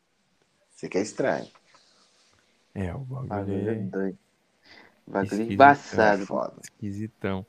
Isso 0.75 0.87
aqui 0.87 0.99
é 0.99 1.03
estranho. 1.03 1.49
É, 2.79 2.95
o 2.95 2.99
Bagulho 2.99 3.71
é 3.71 3.75
doido. 3.75 4.19
Bagulho 5.07 5.25
Esquisito, 5.25 5.51
É 5.51 5.55
embaçado. 5.55 6.27
foda. 6.27 6.55
esquisitão. 6.63 7.47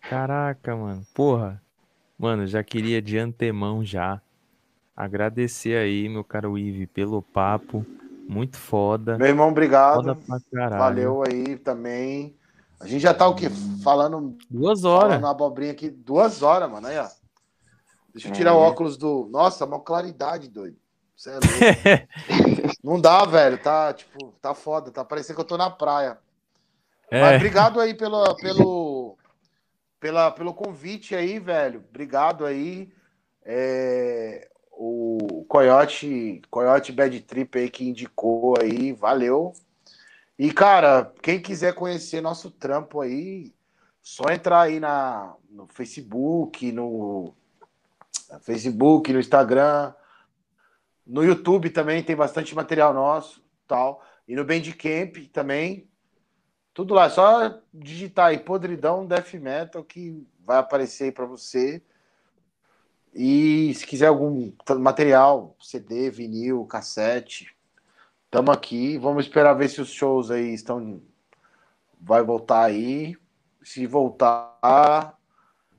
Caraca, 0.00 0.74
mano. 0.74 1.06
Porra. 1.14 1.62
Mano, 2.18 2.46
já 2.46 2.62
queria 2.64 3.00
de 3.02 3.18
antemão 3.18 3.84
já 3.84 4.20
agradecer 4.96 5.76
aí, 5.76 6.08
meu 6.08 6.24
caro 6.24 6.56
Ive, 6.56 6.86
pelo 6.86 7.20
papo. 7.22 7.84
Muito 8.28 8.56
foda. 8.56 9.16
Meu 9.18 9.28
irmão, 9.28 9.50
obrigado. 9.50 9.96
Foda 9.96 10.14
pra 10.16 10.38
caralho. 10.52 10.78
Valeu 10.80 11.22
aí 11.22 11.56
também. 11.58 12.34
A 12.80 12.86
gente 12.86 13.02
já 13.02 13.14
tá 13.14 13.28
o 13.28 13.34
quê? 13.34 13.48
Falando 13.84 14.36
Duas 14.50 14.84
horas. 14.84 15.14
Falando 15.20 15.26
abobrinha 15.30 15.72
aqui, 15.72 15.88
duas 15.90 16.42
horas, 16.42 16.70
mano. 16.70 16.86
Aí, 16.88 16.98
ó. 16.98 17.08
Deixa 18.12 18.28
eu 18.28 18.32
tirar 18.32 18.50
É. 18.50 18.54
o 18.54 18.56
óculos 18.58 18.96
do. 18.96 19.28
Nossa, 19.30 19.64
uma 19.64 19.78
claridade, 19.78 20.48
doido. 20.48 20.76
Você 21.16 21.30
é 21.30 21.32
louco. 21.32 22.76
Não 22.84 23.00
dá, 23.00 23.24
velho. 23.24 23.58
Tá, 23.58 23.92
tipo, 23.92 24.32
tá 24.40 24.54
foda. 24.54 24.90
Tá 24.90 25.04
parecendo 25.04 25.36
que 25.36 25.40
eu 25.40 25.46
tô 25.46 25.56
na 25.56 25.70
praia. 25.70 26.18
Mas 27.10 27.32
É, 27.32 27.36
obrigado 27.36 27.80
aí 27.80 27.94
pelo, 27.94 28.36
pelo, 28.36 29.18
pela, 29.98 30.30
pelo 30.30 30.52
convite 30.52 31.14
aí, 31.14 31.38
velho. 31.38 31.82
Obrigado 31.88 32.44
aí. 32.44 32.92
É, 33.44 34.48
o 34.72 35.44
Coyote, 35.48 36.42
Coyote 36.50 36.92
Bad 36.92 37.18
Trip 37.22 37.58
aí 37.58 37.70
que 37.70 37.88
indicou 37.88 38.54
aí, 38.60 38.92
valeu. 38.92 39.54
E, 40.38 40.52
cara, 40.52 41.12
quem 41.22 41.40
quiser 41.40 41.74
conhecer 41.74 42.20
nosso 42.20 42.50
trampo 42.50 43.00
aí, 43.00 43.54
só 44.02 44.24
entrar 44.30 44.62
aí 44.62 44.78
na, 44.78 45.34
no 45.48 45.66
Facebook, 45.68 46.70
no 46.72 47.34
Facebook, 48.42 49.12
no 49.12 49.20
Instagram, 49.20 49.94
no 51.06 51.22
YouTube 51.22 51.70
também 51.70 52.02
tem 52.02 52.16
bastante 52.16 52.54
material 52.54 52.92
nosso, 52.92 53.42
tal. 53.66 54.02
E 54.26 54.34
no 54.34 54.44
Bandcamp 54.44 55.16
também, 55.32 55.88
tudo 56.74 56.94
lá, 56.94 57.08
só 57.08 57.60
digitar 57.72 58.26
aí 58.26 58.38
Podridão 58.38 59.06
Death 59.06 59.34
Metal 59.34 59.84
que 59.84 60.26
vai 60.44 60.58
aparecer 60.58 61.04
aí 61.04 61.12
pra 61.12 61.24
você. 61.24 61.82
E 63.14 63.72
se 63.74 63.86
quiser 63.86 64.08
algum 64.08 64.52
material, 64.78 65.56
CD, 65.60 66.10
vinil, 66.10 66.66
cassete, 66.66 67.56
estamos 68.24 68.54
aqui. 68.54 68.98
Vamos 68.98 69.24
esperar 69.24 69.54
ver 69.54 69.70
se 69.70 69.80
os 69.80 69.88
shows 69.88 70.30
aí 70.30 70.52
estão. 70.52 71.00
Vai 72.00 72.22
voltar 72.22 72.64
aí. 72.64 73.16
Se 73.62 73.86
voltar, 73.86 75.18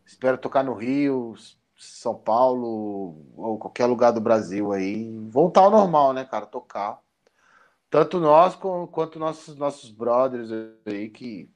espero 0.06 0.38
tocar 0.38 0.64
no 0.64 0.74
Rio, 0.74 1.36
São 1.78 2.16
Paulo 2.16 3.22
ou 3.38 3.58
qualquer 3.60 3.86
lugar 3.86 4.12
do 4.12 4.20
Brasil 4.20 4.72
aí. 4.72 5.16
Voltar 5.30 5.62
ao 5.62 5.72
normal, 5.72 6.12
né, 6.12 6.26
cara? 6.26 6.46
Tocar. 6.46 7.00
Tanto 7.90 8.20
nós 8.20 8.56
quanto 8.56 9.20
nossos, 9.20 9.56
nossos 9.56 9.92
brothers 9.92 10.50
aí 10.86 11.10
que 11.10 11.50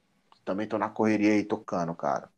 também 0.44 0.64
estão 0.64 0.78
na 0.78 0.88
correria 0.88 1.32
aí 1.32 1.44
tocando, 1.44 1.94
cara. 1.94 2.30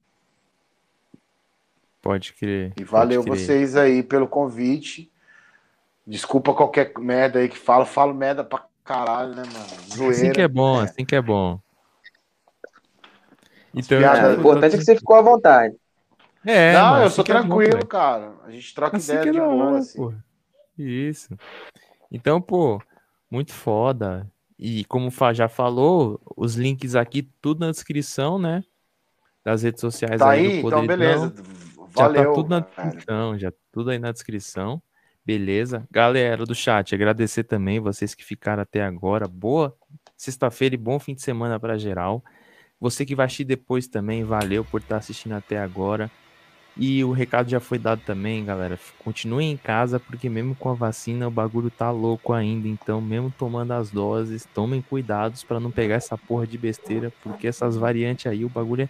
Pode 2.02 2.32
crer. 2.32 2.72
E 2.78 2.84
valeu 2.84 3.22
crer. 3.22 3.36
vocês 3.36 3.76
aí 3.76 4.02
pelo 4.02 4.26
convite. 4.26 5.10
Desculpa 6.06 6.52
qualquer 6.52 6.92
merda 6.98 7.38
aí 7.38 7.48
que 7.48 7.56
falo. 7.56 7.86
Falo 7.86 8.12
merda 8.14 8.42
pra 8.42 8.66
caralho, 8.84 9.34
né, 9.34 9.42
mano? 9.44 9.94
Zoeira. 9.94 10.12
Assim 10.12 10.32
que 10.32 10.40
é 10.40 10.48
bom, 10.48 10.80
é. 10.80 10.84
assim 10.84 11.04
que 11.04 11.14
é 11.14 11.22
bom. 11.22 11.60
Então, 13.74 13.98
é, 13.98 14.28
o 14.34 14.38
importante 14.38 14.74
é 14.74 14.78
que 14.78 14.84
você 14.84 14.96
ficou 14.96 15.16
à 15.16 15.22
vontade. 15.22 15.74
É, 16.44 16.72
não, 16.74 17.02
eu 17.02 17.10
sou 17.10 17.24
tranquilo, 17.24 17.78
é 17.78 17.80
bom, 17.80 17.86
cara. 17.86 18.34
A 18.44 18.50
gente 18.50 18.74
troca 18.74 18.96
assim 18.96 19.12
ideia 19.12 19.32
de 19.32 19.38
boa, 19.38 19.54
hora, 19.54 19.78
assim. 19.78 19.98
Pô. 19.98 20.14
Isso. 20.78 21.36
Então, 22.10 22.40
pô, 22.40 22.80
muito 23.30 23.52
foda. 23.52 24.30
E 24.58 24.84
como 24.84 25.10
já 25.32 25.48
falou, 25.48 26.20
os 26.36 26.54
links 26.54 26.94
aqui, 26.94 27.22
tudo 27.40 27.60
na 27.60 27.70
descrição, 27.70 28.38
né? 28.38 28.62
Das 29.44 29.62
redes 29.62 29.80
sociais 29.80 30.18
tá 30.18 30.30
aí, 30.30 30.46
aí 30.46 30.58
então 30.60 30.86
beleza. 30.86 31.34
Valeu. 31.92 32.22
Já 32.22 32.28
tá 32.28 32.34
tudo 32.34 32.48
na 32.48 32.60
descrição, 32.60 33.38
já 33.38 33.52
tudo 33.72 33.90
aí 33.90 33.98
na 33.98 34.12
descrição. 34.12 34.82
Beleza. 35.24 35.86
Galera 35.90 36.44
do 36.44 36.54
chat, 36.54 36.94
agradecer 36.94 37.44
também 37.44 37.80
vocês 37.80 38.14
que 38.14 38.24
ficaram 38.24 38.62
até 38.62 38.82
agora. 38.82 39.26
Boa 39.26 39.74
sexta-feira 40.16 40.74
e 40.74 40.78
bom 40.78 40.98
fim 40.98 41.14
de 41.14 41.22
semana 41.22 41.58
para 41.58 41.78
geral. 41.78 42.22
Você 42.80 43.06
que 43.06 43.14
vai 43.14 43.26
assistir 43.26 43.44
depois 43.44 43.86
também, 43.86 44.24
valeu 44.24 44.64
por 44.64 44.80
estar 44.80 44.98
assistindo 44.98 45.32
até 45.32 45.58
agora. 45.58 46.10
E 46.76 47.04
o 47.04 47.12
recado 47.12 47.48
já 47.48 47.60
foi 47.60 47.78
dado 47.78 48.02
também, 48.04 48.44
galera. 48.44 48.78
Continuem 48.98 49.52
em 49.52 49.56
casa, 49.56 50.00
porque 50.00 50.28
mesmo 50.28 50.56
com 50.56 50.70
a 50.70 50.74
vacina 50.74 51.28
o 51.28 51.30
bagulho 51.30 51.70
tá 51.70 51.90
louco 51.90 52.32
ainda. 52.32 52.66
Então, 52.66 53.00
mesmo 53.00 53.32
tomando 53.38 53.72
as 53.72 53.90
doses, 53.90 54.46
tomem 54.52 54.82
cuidados 54.82 55.44
para 55.44 55.60
não 55.60 55.70
pegar 55.70 55.94
essa 55.94 56.18
porra 56.18 56.46
de 56.46 56.58
besteira, 56.58 57.12
porque 57.22 57.46
essas 57.46 57.76
variantes 57.76 58.26
aí, 58.26 58.44
o 58.44 58.48
bagulho 58.48 58.82
é 58.82 58.88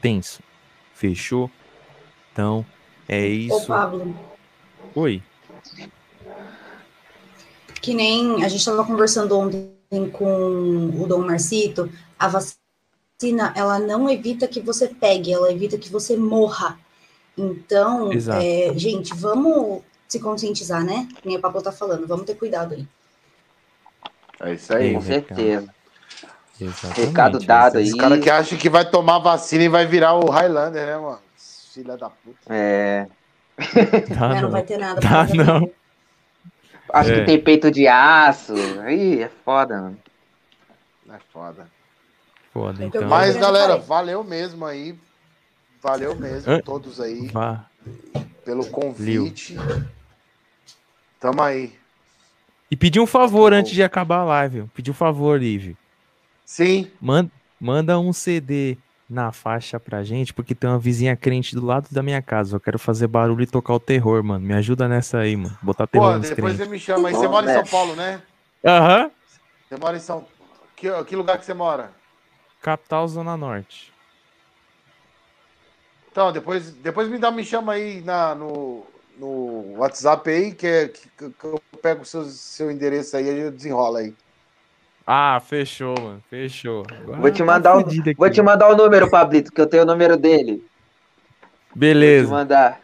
tenso. 0.00 0.42
Fechou? 0.94 1.50
Então, 2.32 2.66
é 3.08 3.26
isso. 3.26 3.56
Ô, 3.56 3.66
Pablo. 3.66 4.14
Oi. 4.94 5.22
Que 7.80 7.94
nem 7.94 8.44
a 8.44 8.48
gente 8.48 8.60
estava 8.60 8.84
conversando 8.84 9.38
ontem 9.38 9.72
com 10.12 10.90
o 11.00 11.06
Dom 11.06 11.24
Marcito, 11.26 11.90
a 12.18 12.28
vacina, 12.28 13.52
ela 13.56 13.78
não 13.78 14.08
evita 14.08 14.46
que 14.46 14.60
você 14.60 14.88
pegue, 14.88 15.32
ela 15.32 15.50
evita 15.50 15.78
que 15.78 15.90
você 15.90 16.16
morra. 16.16 16.78
Então, 17.36 18.10
é, 18.12 18.72
gente, 18.76 19.14
vamos 19.14 19.82
se 20.06 20.20
conscientizar, 20.20 20.84
né? 20.84 21.08
Nem 21.24 21.36
o 21.36 21.40
Pablo 21.40 21.62
tá 21.62 21.72
falando, 21.72 22.06
vamos 22.06 22.26
ter 22.26 22.34
cuidado 22.34 22.74
aí. 22.74 22.86
É 24.40 24.54
isso 24.54 24.74
aí. 24.74 24.94
Com 24.94 25.00
certeza. 25.00 25.74
Exatamente, 26.60 27.00
Recado 27.00 27.38
dado 27.40 27.78
aí. 27.78 27.84
Esse 27.84 27.96
cara 27.96 28.18
que 28.18 28.30
acha 28.30 28.56
que 28.56 28.68
vai 28.68 28.88
tomar 28.88 29.18
vacina 29.18 29.64
e 29.64 29.68
vai 29.68 29.86
virar 29.86 30.14
o 30.14 30.30
Highlander, 30.30 30.86
né, 30.86 30.98
mano? 30.98 31.18
Filha 31.72 31.96
da 31.96 32.10
puta. 32.10 32.38
É. 32.48 33.06
Tá, 34.14 34.28
não. 34.34 34.42
não 34.42 34.50
vai 34.50 34.62
ter 34.62 34.78
nada. 34.78 35.00
Tá, 35.00 35.26
não. 35.34 35.70
Acho 36.92 37.10
é. 37.10 37.20
que 37.20 37.24
tem 37.24 37.40
peito 37.40 37.70
de 37.70 37.88
aço. 37.88 38.54
Ih, 38.88 39.22
é 39.22 39.30
foda, 39.44 39.80
mano. 39.80 39.98
É 41.10 41.18
foda. 41.32 41.66
Foda, 42.52 42.84
então. 42.84 43.08
Mas, 43.08 43.36
galera, 43.36 43.76
valeu 43.76 44.22
mesmo 44.22 44.66
aí. 44.66 44.94
Valeu 45.82 46.14
mesmo, 46.14 46.52
Hã? 46.52 46.60
todos 46.60 47.00
aí. 47.00 47.26
Vá. 47.28 47.66
Pelo 48.44 48.64
convite. 48.66 49.56
Tamo 51.18 51.42
aí. 51.42 51.76
E 52.70 52.76
pedir 52.76 53.00
um 53.00 53.06
favor 53.06 53.52
antes 53.52 53.72
de 53.72 53.82
acabar 53.82 54.18
a 54.18 54.24
live. 54.24 54.64
Pedir 54.74 54.92
um 54.92 54.94
favor, 54.94 55.38
Liv. 55.38 55.76
Sim. 56.44 56.90
Manda, 57.00 57.30
manda 57.60 57.98
um 57.98 58.12
CD 58.12 58.78
na 59.10 59.30
faixa 59.30 59.78
pra 59.78 60.02
gente, 60.02 60.32
porque 60.32 60.54
tem 60.54 60.70
uma 60.70 60.78
vizinha 60.78 61.14
crente 61.14 61.54
do 61.54 61.66
lado 61.66 61.88
da 61.90 62.02
minha 62.02 62.22
casa. 62.22 62.56
Eu 62.56 62.60
quero 62.60 62.78
fazer 62.78 63.08
barulho 63.08 63.42
e 63.42 63.46
tocar 63.46 63.74
o 63.74 63.80
terror, 63.80 64.22
mano. 64.22 64.46
Me 64.46 64.54
ajuda 64.54 64.88
nessa 64.88 65.18
aí, 65.18 65.36
mano. 65.36 65.56
Botar 65.60 65.86
terror 65.86 66.14
Pô, 66.14 66.18
depois 66.18 66.34
crentes. 66.34 66.56
você 66.56 66.64
me 66.66 66.78
chama 66.78 67.08
aí. 67.08 67.14
Você 67.14 67.28
mora 67.28 67.50
em 67.50 67.54
São 67.54 67.64
Paulo, 67.66 67.94
né? 67.94 68.22
Aham. 68.64 69.02
Uhum. 69.04 69.10
Você 69.68 69.76
mora 69.76 69.96
em 69.96 70.00
São... 70.00 70.26
Que, 70.76 71.04
que 71.04 71.14
lugar 71.14 71.38
que 71.38 71.44
você 71.44 71.54
mora? 71.54 71.92
Capital, 72.62 73.06
Zona 73.06 73.36
Norte. 73.36 73.91
Então, 76.12 76.30
depois, 76.30 76.70
depois 76.72 77.08
me 77.08 77.18
dá, 77.18 77.30
me 77.30 77.42
chama 77.42 77.72
aí 77.72 78.02
na, 78.02 78.34
no, 78.34 78.84
no 79.18 79.78
WhatsApp 79.78 80.28
aí, 80.28 80.52
que, 80.52 80.66
é, 80.66 80.88
que, 80.88 81.08
que 81.08 81.44
eu 81.44 81.60
pego 81.80 82.02
o 82.02 82.04
seu, 82.04 82.24
seu 82.26 82.70
endereço 82.70 83.16
aí 83.16 83.24
e 83.24 83.40
eu 83.40 83.50
desenrola 83.50 84.00
aí. 84.00 84.14
Ah, 85.06 85.40
fechou, 85.40 85.94
mano. 85.98 86.22
Fechou. 86.28 86.84
Agora 87.00 87.18
vou 87.18 87.30
te 87.30 87.38
tá 87.38 87.44
mandar 87.46 87.78
o, 87.78 87.84
vou 88.14 88.30
te 88.30 88.42
mandar 88.42 88.68
o 88.68 88.76
número, 88.76 89.10
Pablito, 89.10 89.50
que 89.50 89.60
eu 89.60 89.66
tenho 89.66 89.84
o 89.84 89.86
número 89.86 90.18
dele. 90.18 90.62
Beleza. 91.74 92.28
Vou 92.28 92.36
te 92.36 92.40
mandar. 92.42 92.80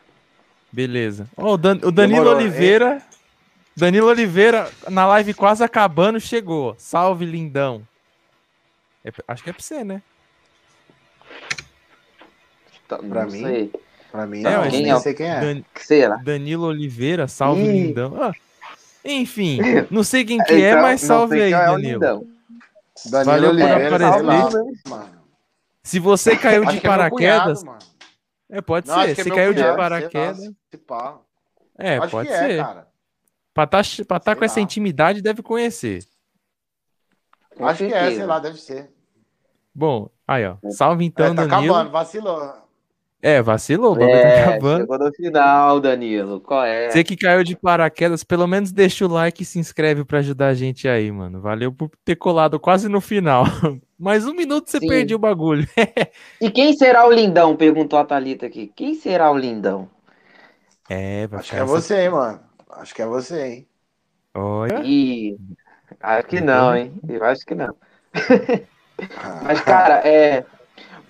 Beleza. 0.73 1.29
Oh, 1.37 1.53
o, 1.53 1.59
Dan, 1.59 1.79
o 1.83 1.93
Danilo 1.93 2.25
Demorou, 2.25 2.37
Oliveira. 2.37 3.03
É? 3.15 3.19
Danilo 3.77 4.09
Oliveira, 4.09 4.71
na 4.89 5.07
live 5.07 5.35
quase 5.35 5.63
acabando, 5.63 6.19
chegou. 6.19 6.75
Salve, 6.79 7.27
lindão. 7.27 7.87
É, 9.05 9.13
acho 9.29 9.45
que 9.45 9.51
é 9.51 9.53
pra 9.53 9.63
você, 9.63 9.85
né? 9.85 10.03
Tá, 12.89 12.99
pra 12.99 13.27
mim? 13.27 13.43
Sei. 13.43 13.73
Pra 14.11 14.27
mim, 14.27 14.39
é, 14.41 14.43
não, 14.43 14.71
quem 14.71 14.91
é? 14.91 14.99
sei 14.99 15.15
quem 15.15 15.29
é. 15.29 15.41
Dan, 15.41 15.63
Será? 15.77 16.17
Danilo 16.17 16.67
Oliveira, 16.67 17.29
salve, 17.29 17.61
Ih. 17.61 17.73
lindão. 17.73 18.15
Ah, 18.21 18.33
enfim, 19.05 19.59
não 19.91 20.03
sei 20.03 20.25
quem 20.25 20.39
que 20.39 20.55
é, 20.55 20.71
então, 20.71 20.83
mas 20.83 21.03
salve 21.03 21.43
aí, 21.43 21.53
é 21.53 21.67
Danilo. 21.67 22.01
Danilo 22.01 23.25
Valeu 23.25 23.51
Oliveira, 23.51 23.91
por 23.91 24.03
aparecer. 24.03 24.65
Se 25.83 25.99
você 25.99 26.37
caiu 26.37 26.65
de 26.65 26.79
é 26.79 26.81
paraquedas. 26.81 27.63
É, 28.51 28.59
é, 28.59 28.61
pode 28.63 28.89
não, 28.89 29.03
ser. 29.03 29.15
Se 29.15 29.21
é 29.21 29.35
caiu 29.35 29.55
cunhado, 29.55 29.71
de 29.71 29.77
paraquedas. 29.77 30.53
É, 31.79 31.99
acho 31.99 32.11
pode 32.11 32.29
ser. 32.29 32.65
Cara. 32.65 32.89
Pra 33.55 33.67
tá, 33.67 33.81
pra 34.07 34.21
tá 34.21 34.35
com 34.35 34.41
lá. 34.41 34.47
essa 34.47 34.61
intimidade, 34.61 35.21
deve 35.21 35.43
conhecer. 35.43 36.05
acho 37.61 37.87
que 37.87 37.93
é, 37.93 38.11
sei 38.11 38.25
lá, 38.25 38.39
deve 38.39 38.59
ser. 38.59 38.91
Bom, 39.75 40.09
aí, 40.27 40.47
ó. 40.47 40.57
Salve 40.71 41.05
então, 41.05 41.27
é, 41.27 41.35
tá 41.35 41.47
Danilo. 41.47 41.75
acabando, 41.75 41.91
vacilou. 41.91 42.68
É, 43.21 43.43
vacilou, 43.43 43.93
o 43.93 43.95
bagulho 43.97 44.15
é, 44.15 44.45
tá 44.45 44.51
acabando. 44.51 44.81
Chegou 44.83 44.99
no 44.99 45.13
final, 45.13 45.81
Danilo. 45.81 46.41
Qual 46.41 46.65
é? 46.65 46.89
Você 46.89 47.03
que 47.03 47.17
caiu 47.17 47.43
de 47.43 47.57
paraquedas, 47.57 48.23
pelo 48.23 48.47
menos 48.47 48.71
deixa 48.71 49.05
o 49.05 49.09
like 49.09 49.43
e 49.43 49.47
se 49.47 49.59
inscreve 49.59 50.05
para 50.05 50.21
ajudar 50.21 50.49
a 50.49 50.55
gente 50.55 50.87
aí, 50.87 51.11
mano. 51.11 51.41
Valeu 51.41 51.73
por 51.73 51.91
ter 52.05 52.15
colado 52.15 52.61
quase 52.61 52.89
no 52.89 53.01
final. 53.01 53.45
Mais 53.99 54.25
um 54.25 54.35
minuto 54.35 54.71
você 54.71 54.79
Sim. 54.79 54.87
perdeu 54.87 55.17
o 55.17 55.21
bagulho. 55.21 55.67
e 56.41 56.49
quem 56.49 56.73
será 56.75 57.07
o 57.09 57.13
lindão? 57.13 57.57
Perguntou 57.57 57.99
a 57.99 58.05
Thalita 58.05 58.47
aqui. 58.47 58.73
Quem 58.77 58.95
será 58.95 59.33
o 59.33 59.37
lindão? 59.37 59.91
É, 60.89 61.29
Acho 61.33 61.51
que 61.51 61.57
é 61.57 61.65
você, 61.65 62.03
hein, 62.03 62.11
mano. 62.11 62.41
Acho 62.71 62.95
que 62.95 63.03
é 63.03 63.07
você, 63.07 63.47
hein? 63.47 63.69
Olha. 64.33 64.81
E... 64.85 65.37
Acho 66.01 66.29
que 66.29 66.41
não, 66.41 66.77
hein? 66.77 66.93
Eu 67.09 67.25
acho 67.25 67.45
que 67.45 67.55
não. 67.57 67.75
Mas, 69.43 69.61
cara, 69.63 70.07
é. 70.07 70.45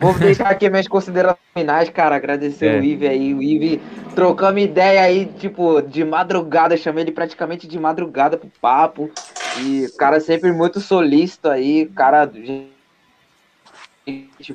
Vou 0.01 0.15
deixar 0.15 0.49
aqui 0.49 0.71
minhas 0.71 0.87
considerações 0.87 1.41
finais, 1.53 1.89
cara. 1.89 2.17
Agradecer 2.17 2.67
é. 2.67 2.79
o 2.79 2.85
Ive 2.85 3.09
aí. 3.09 3.35
O 3.35 3.43
Ive 3.43 3.81
trocamos 4.15 4.63
ideia 4.63 5.03
aí, 5.03 5.27
tipo, 5.27 5.83
de 5.83 6.05
madrugada. 6.05 6.77
Chamei 6.77 7.05
ele 7.05 7.13
praticamente 7.13 7.67
de 7.67 7.79
madrugada 7.79 8.37
pro 8.37 8.51
papo. 8.61 9.11
E 9.61 9.87
o 9.87 9.97
cara 9.97 10.21
sempre 10.21 10.53
muito 10.53 10.81
solícito 10.81 11.49
aí. 11.49 11.87
Cara, 11.87 12.31
gente 12.33 12.69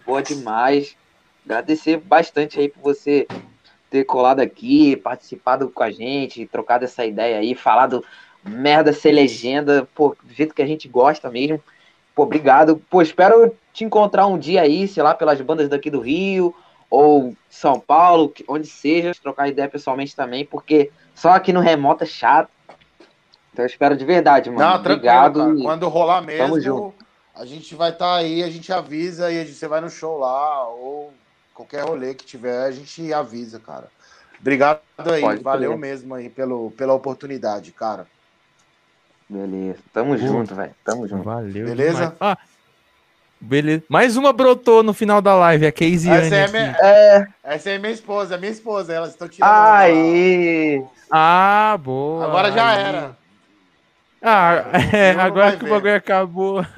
boa 0.05 0.23
demais. 0.23 0.95
Agradecer 1.45 1.97
bastante 1.97 2.59
aí 2.59 2.69
por 2.69 2.81
você 2.81 3.27
ter 3.89 4.05
colado 4.05 4.39
aqui, 4.39 4.95
participado 4.95 5.69
com 5.69 5.83
a 5.83 5.91
gente, 5.91 6.47
trocado 6.47 6.85
essa 6.85 7.05
ideia 7.05 7.37
aí, 7.37 7.53
falado 7.53 8.03
merda 8.43 8.91
ser 8.91 9.11
legenda, 9.11 9.87
pô, 9.93 10.15
do 10.21 10.33
jeito 10.33 10.53
que 10.53 10.61
a 10.61 10.65
gente 10.65 10.87
gosta 10.87 11.29
mesmo. 11.29 11.61
Pô, 12.15 12.23
obrigado. 12.23 12.81
Pô, 12.89 13.01
espero 13.01 13.55
te 13.73 13.83
encontrar 13.83 14.27
um 14.27 14.37
dia 14.37 14.61
aí, 14.61 14.87
sei 14.87 15.01
lá, 15.01 15.15
pelas 15.15 15.41
bandas 15.41 15.67
daqui 15.67 15.89
do 15.89 15.99
Rio 15.99 16.55
ou 16.89 17.35
São 17.49 17.79
Paulo, 17.79 18.31
onde 18.47 18.67
seja, 18.67 19.11
trocar 19.21 19.49
ideia 19.49 19.67
pessoalmente 19.67 20.15
também, 20.15 20.45
porque 20.45 20.91
só 21.15 21.31
aqui 21.31 21.51
no 21.51 21.59
remoto 21.59 22.03
é 22.03 22.07
chato. 22.07 22.49
Então 23.51 23.65
eu 23.65 23.67
espero 23.67 23.97
de 23.97 24.05
verdade, 24.05 24.49
mano. 24.51 24.69
Não, 24.69 24.75
Obrigado. 24.75 25.61
Quando 25.61 25.87
rolar 25.87 26.21
mesmo, 26.21 26.93
a 27.35 27.45
gente 27.45 27.73
vai 27.73 27.89
estar 27.89 28.05
tá 28.05 28.15
aí, 28.17 28.43
a 28.43 28.49
gente 28.49 28.71
avisa 28.71 29.31
e 29.31 29.45
você 29.45 29.67
vai 29.67 29.81
no 29.81 29.89
show 29.89 30.19
lá, 30.19 30.67
ou 30.67 31.11
qualquer 31.53 31.83
rolê 31.83 32.13
que 32.13 32.25
tiver, 32.25 32.63
a 32.63 32.71
gente 32.71 33.11
avisa, 33.11 33.59
cara. 33.59 33.87
Obrigado 34.39 34.81
aí, 35.11 35.21
Pode 35.21 35.41
valeu 35.41 35.77
mesmo 35.77 36.13
aí 36.13 36.29
pelo, 36.29 36.69
pela 36.71 36.93
oportunidade, 36.93 37.71
cara. 37.71 38.05
Beleza. 39.27 39.79
Tamo 39.91 40.15
junto, 40.17 40.53
velho. 40.53 40.75
Tamo 40.83 41.07
junto. 41.07 41.23
Valeu. 41.23 41.65
Beleza? 41.65 42.15
Beleza. 43.43 43.83
Mais 43.89 44.17
uma 44.17 44.31
brotou 44.33 44.81
no 44.83 44.93
final 44.93 45.21
da 45.21 45.35
live, 45.35 45.67
a 45.67 45.71
Casey 45.71 46.09
Essa 46.11 46.35
é, 46.35 46.47
minha, 46.47 46.77
É. 46.81 47.27
essa 47.43 47.69
é 47.69 47.77
minha 47.77 47.91
esposa, 47.91 48.37
minha 48.37 48.51
esposa, 48.51 48.93
elas 48.93 49.11
estão 49.11 49.27
tirando. 49.27 49.49
Aí. 49.51 50.83
Ah, 51.11 51.77
boa. 51.81 52.25
Agora 52.25 52.51
já 52.51 52.69
Aí. 52.69 52.83
era. 52.83 53.17
Ah, 54.25 54.63
é, 54.93 55.11
agora 55.11 55.57
que 55.57 55.65
o 55.65 55.69
bagulho 55.69 55.95
acabou. 55.95 56.65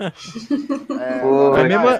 É, 0.97 1.19
Pô, 1.19 1.51
mas 1.51 1.67
mesmo-. 1.67 1.99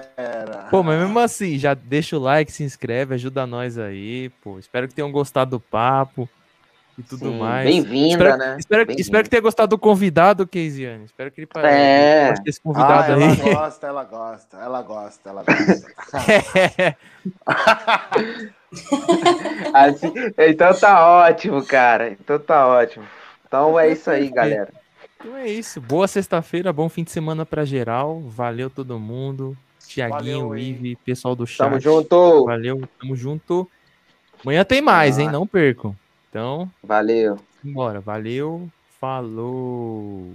Pô, 0.70 0.82
mas 0.82 0.98
mesmo 0.98 1.18
assim, 1.18 1.58
já 1.58 1.74
deixa 1.74 2.16
o 2.16 2.20
like, 2.20 2.50
se 2.50 2.64
inscreve, 2.64 3.14
ajuda 3.14 3.46
nós 3.46 3.78
aí, 3.78 4.30
pô. 4.42 4.58
Espero 4.58 4.88
que 4.88 4.94
tenham 4.94 5.12
gostado 5.12 5.52
do 5.52 5.60
papo 5.60 6.28
e 6.98 7.02
tudo 7.02 7.28
Sim, 7.30 7.38
mais. 7.38 7.66
Bem-vinda, 7.68 8.08
Espero, 8.24 8.36
né? 8.38 8.56
espero, 8.58 8.86
Bem-vinda. 8.86 9.00
espero 9.02 9.24
que 9.24 9.30
tenha 9.30 9.42
gostado 9.42 9.70
do 9.70 9.78
convidado, 9.78 10.46
Keisiane. 10.46 11.04
Espero 11.04 11.30
que 11.30 11.40
ele 11.40 11.46
pare- 11.46 11.68
É. 11.68 12.28
goste 12.30 12.44
desse 12.44 12.58
Ah, 12.58 12.62
convidado 12.62 13.12
ela 13.12 13.26
aí. 13.26 13.36
gosta, 13.36 13.86
ela 13.86 14.04
gosta, 14.04 14.56
ela 14.58 14.82
gosta, 14.82 15.30
ela 15.30 15.44
gosta. 15.44 15.86
Assim- 19.72 20.12
então 20.38 20.74
tá 20.78 21.06
ótimo, 21.26 21.64
cara. 21.64 22.10
Então 22.10 22.38
tá 22.38 22.66
ótimo. 22.66 23.04
Então 23.46 23.78
é 23.78 23.90
isso 23.90 24.10
aí, 24.10 24.28
galera. 24.30 24.72
Então 25.18 25.36
é 25.36 25.48
isso. 25.48 25.80
Boa 25.80 26.08
sexta-feira, 26.08 26.72
bom 26.72 26.88
fim 26.88 27.04
de 27.04 27.10
semana 27.10 27.44
pra 27.46 27.64
geral. 27.64 28.20
Valeu 28.22 28.68
todo 28.70 28.98
mundo. 28.98 29.56
Tiaguinho, 29.86 30.56
hein? 30.56 30.70
Ive, 30.70 30.96
pessoal 31.04 31.36
do 31.36 31.46
chat. 31.46 31.68
Tamo 31.68 31.80
junto. 31.80 32.44
Valeu, 32.44 32.82
tamo 33.00 33.14
junto. 33.14 33.68
Amanhã 34.42 34.64
tem 34.64 34.82
mais, 34.82 35.18
hein? 35.18 35.28
Ah. 35.28 35.32
Não 35.32 35.46
percam. 35.46 35.94
Então, 36.36 36.70
Valeu. 36.82 37.36
bora. 37.64 37.98
Valeu, 38.02 38.68
falou. 39.00 40.34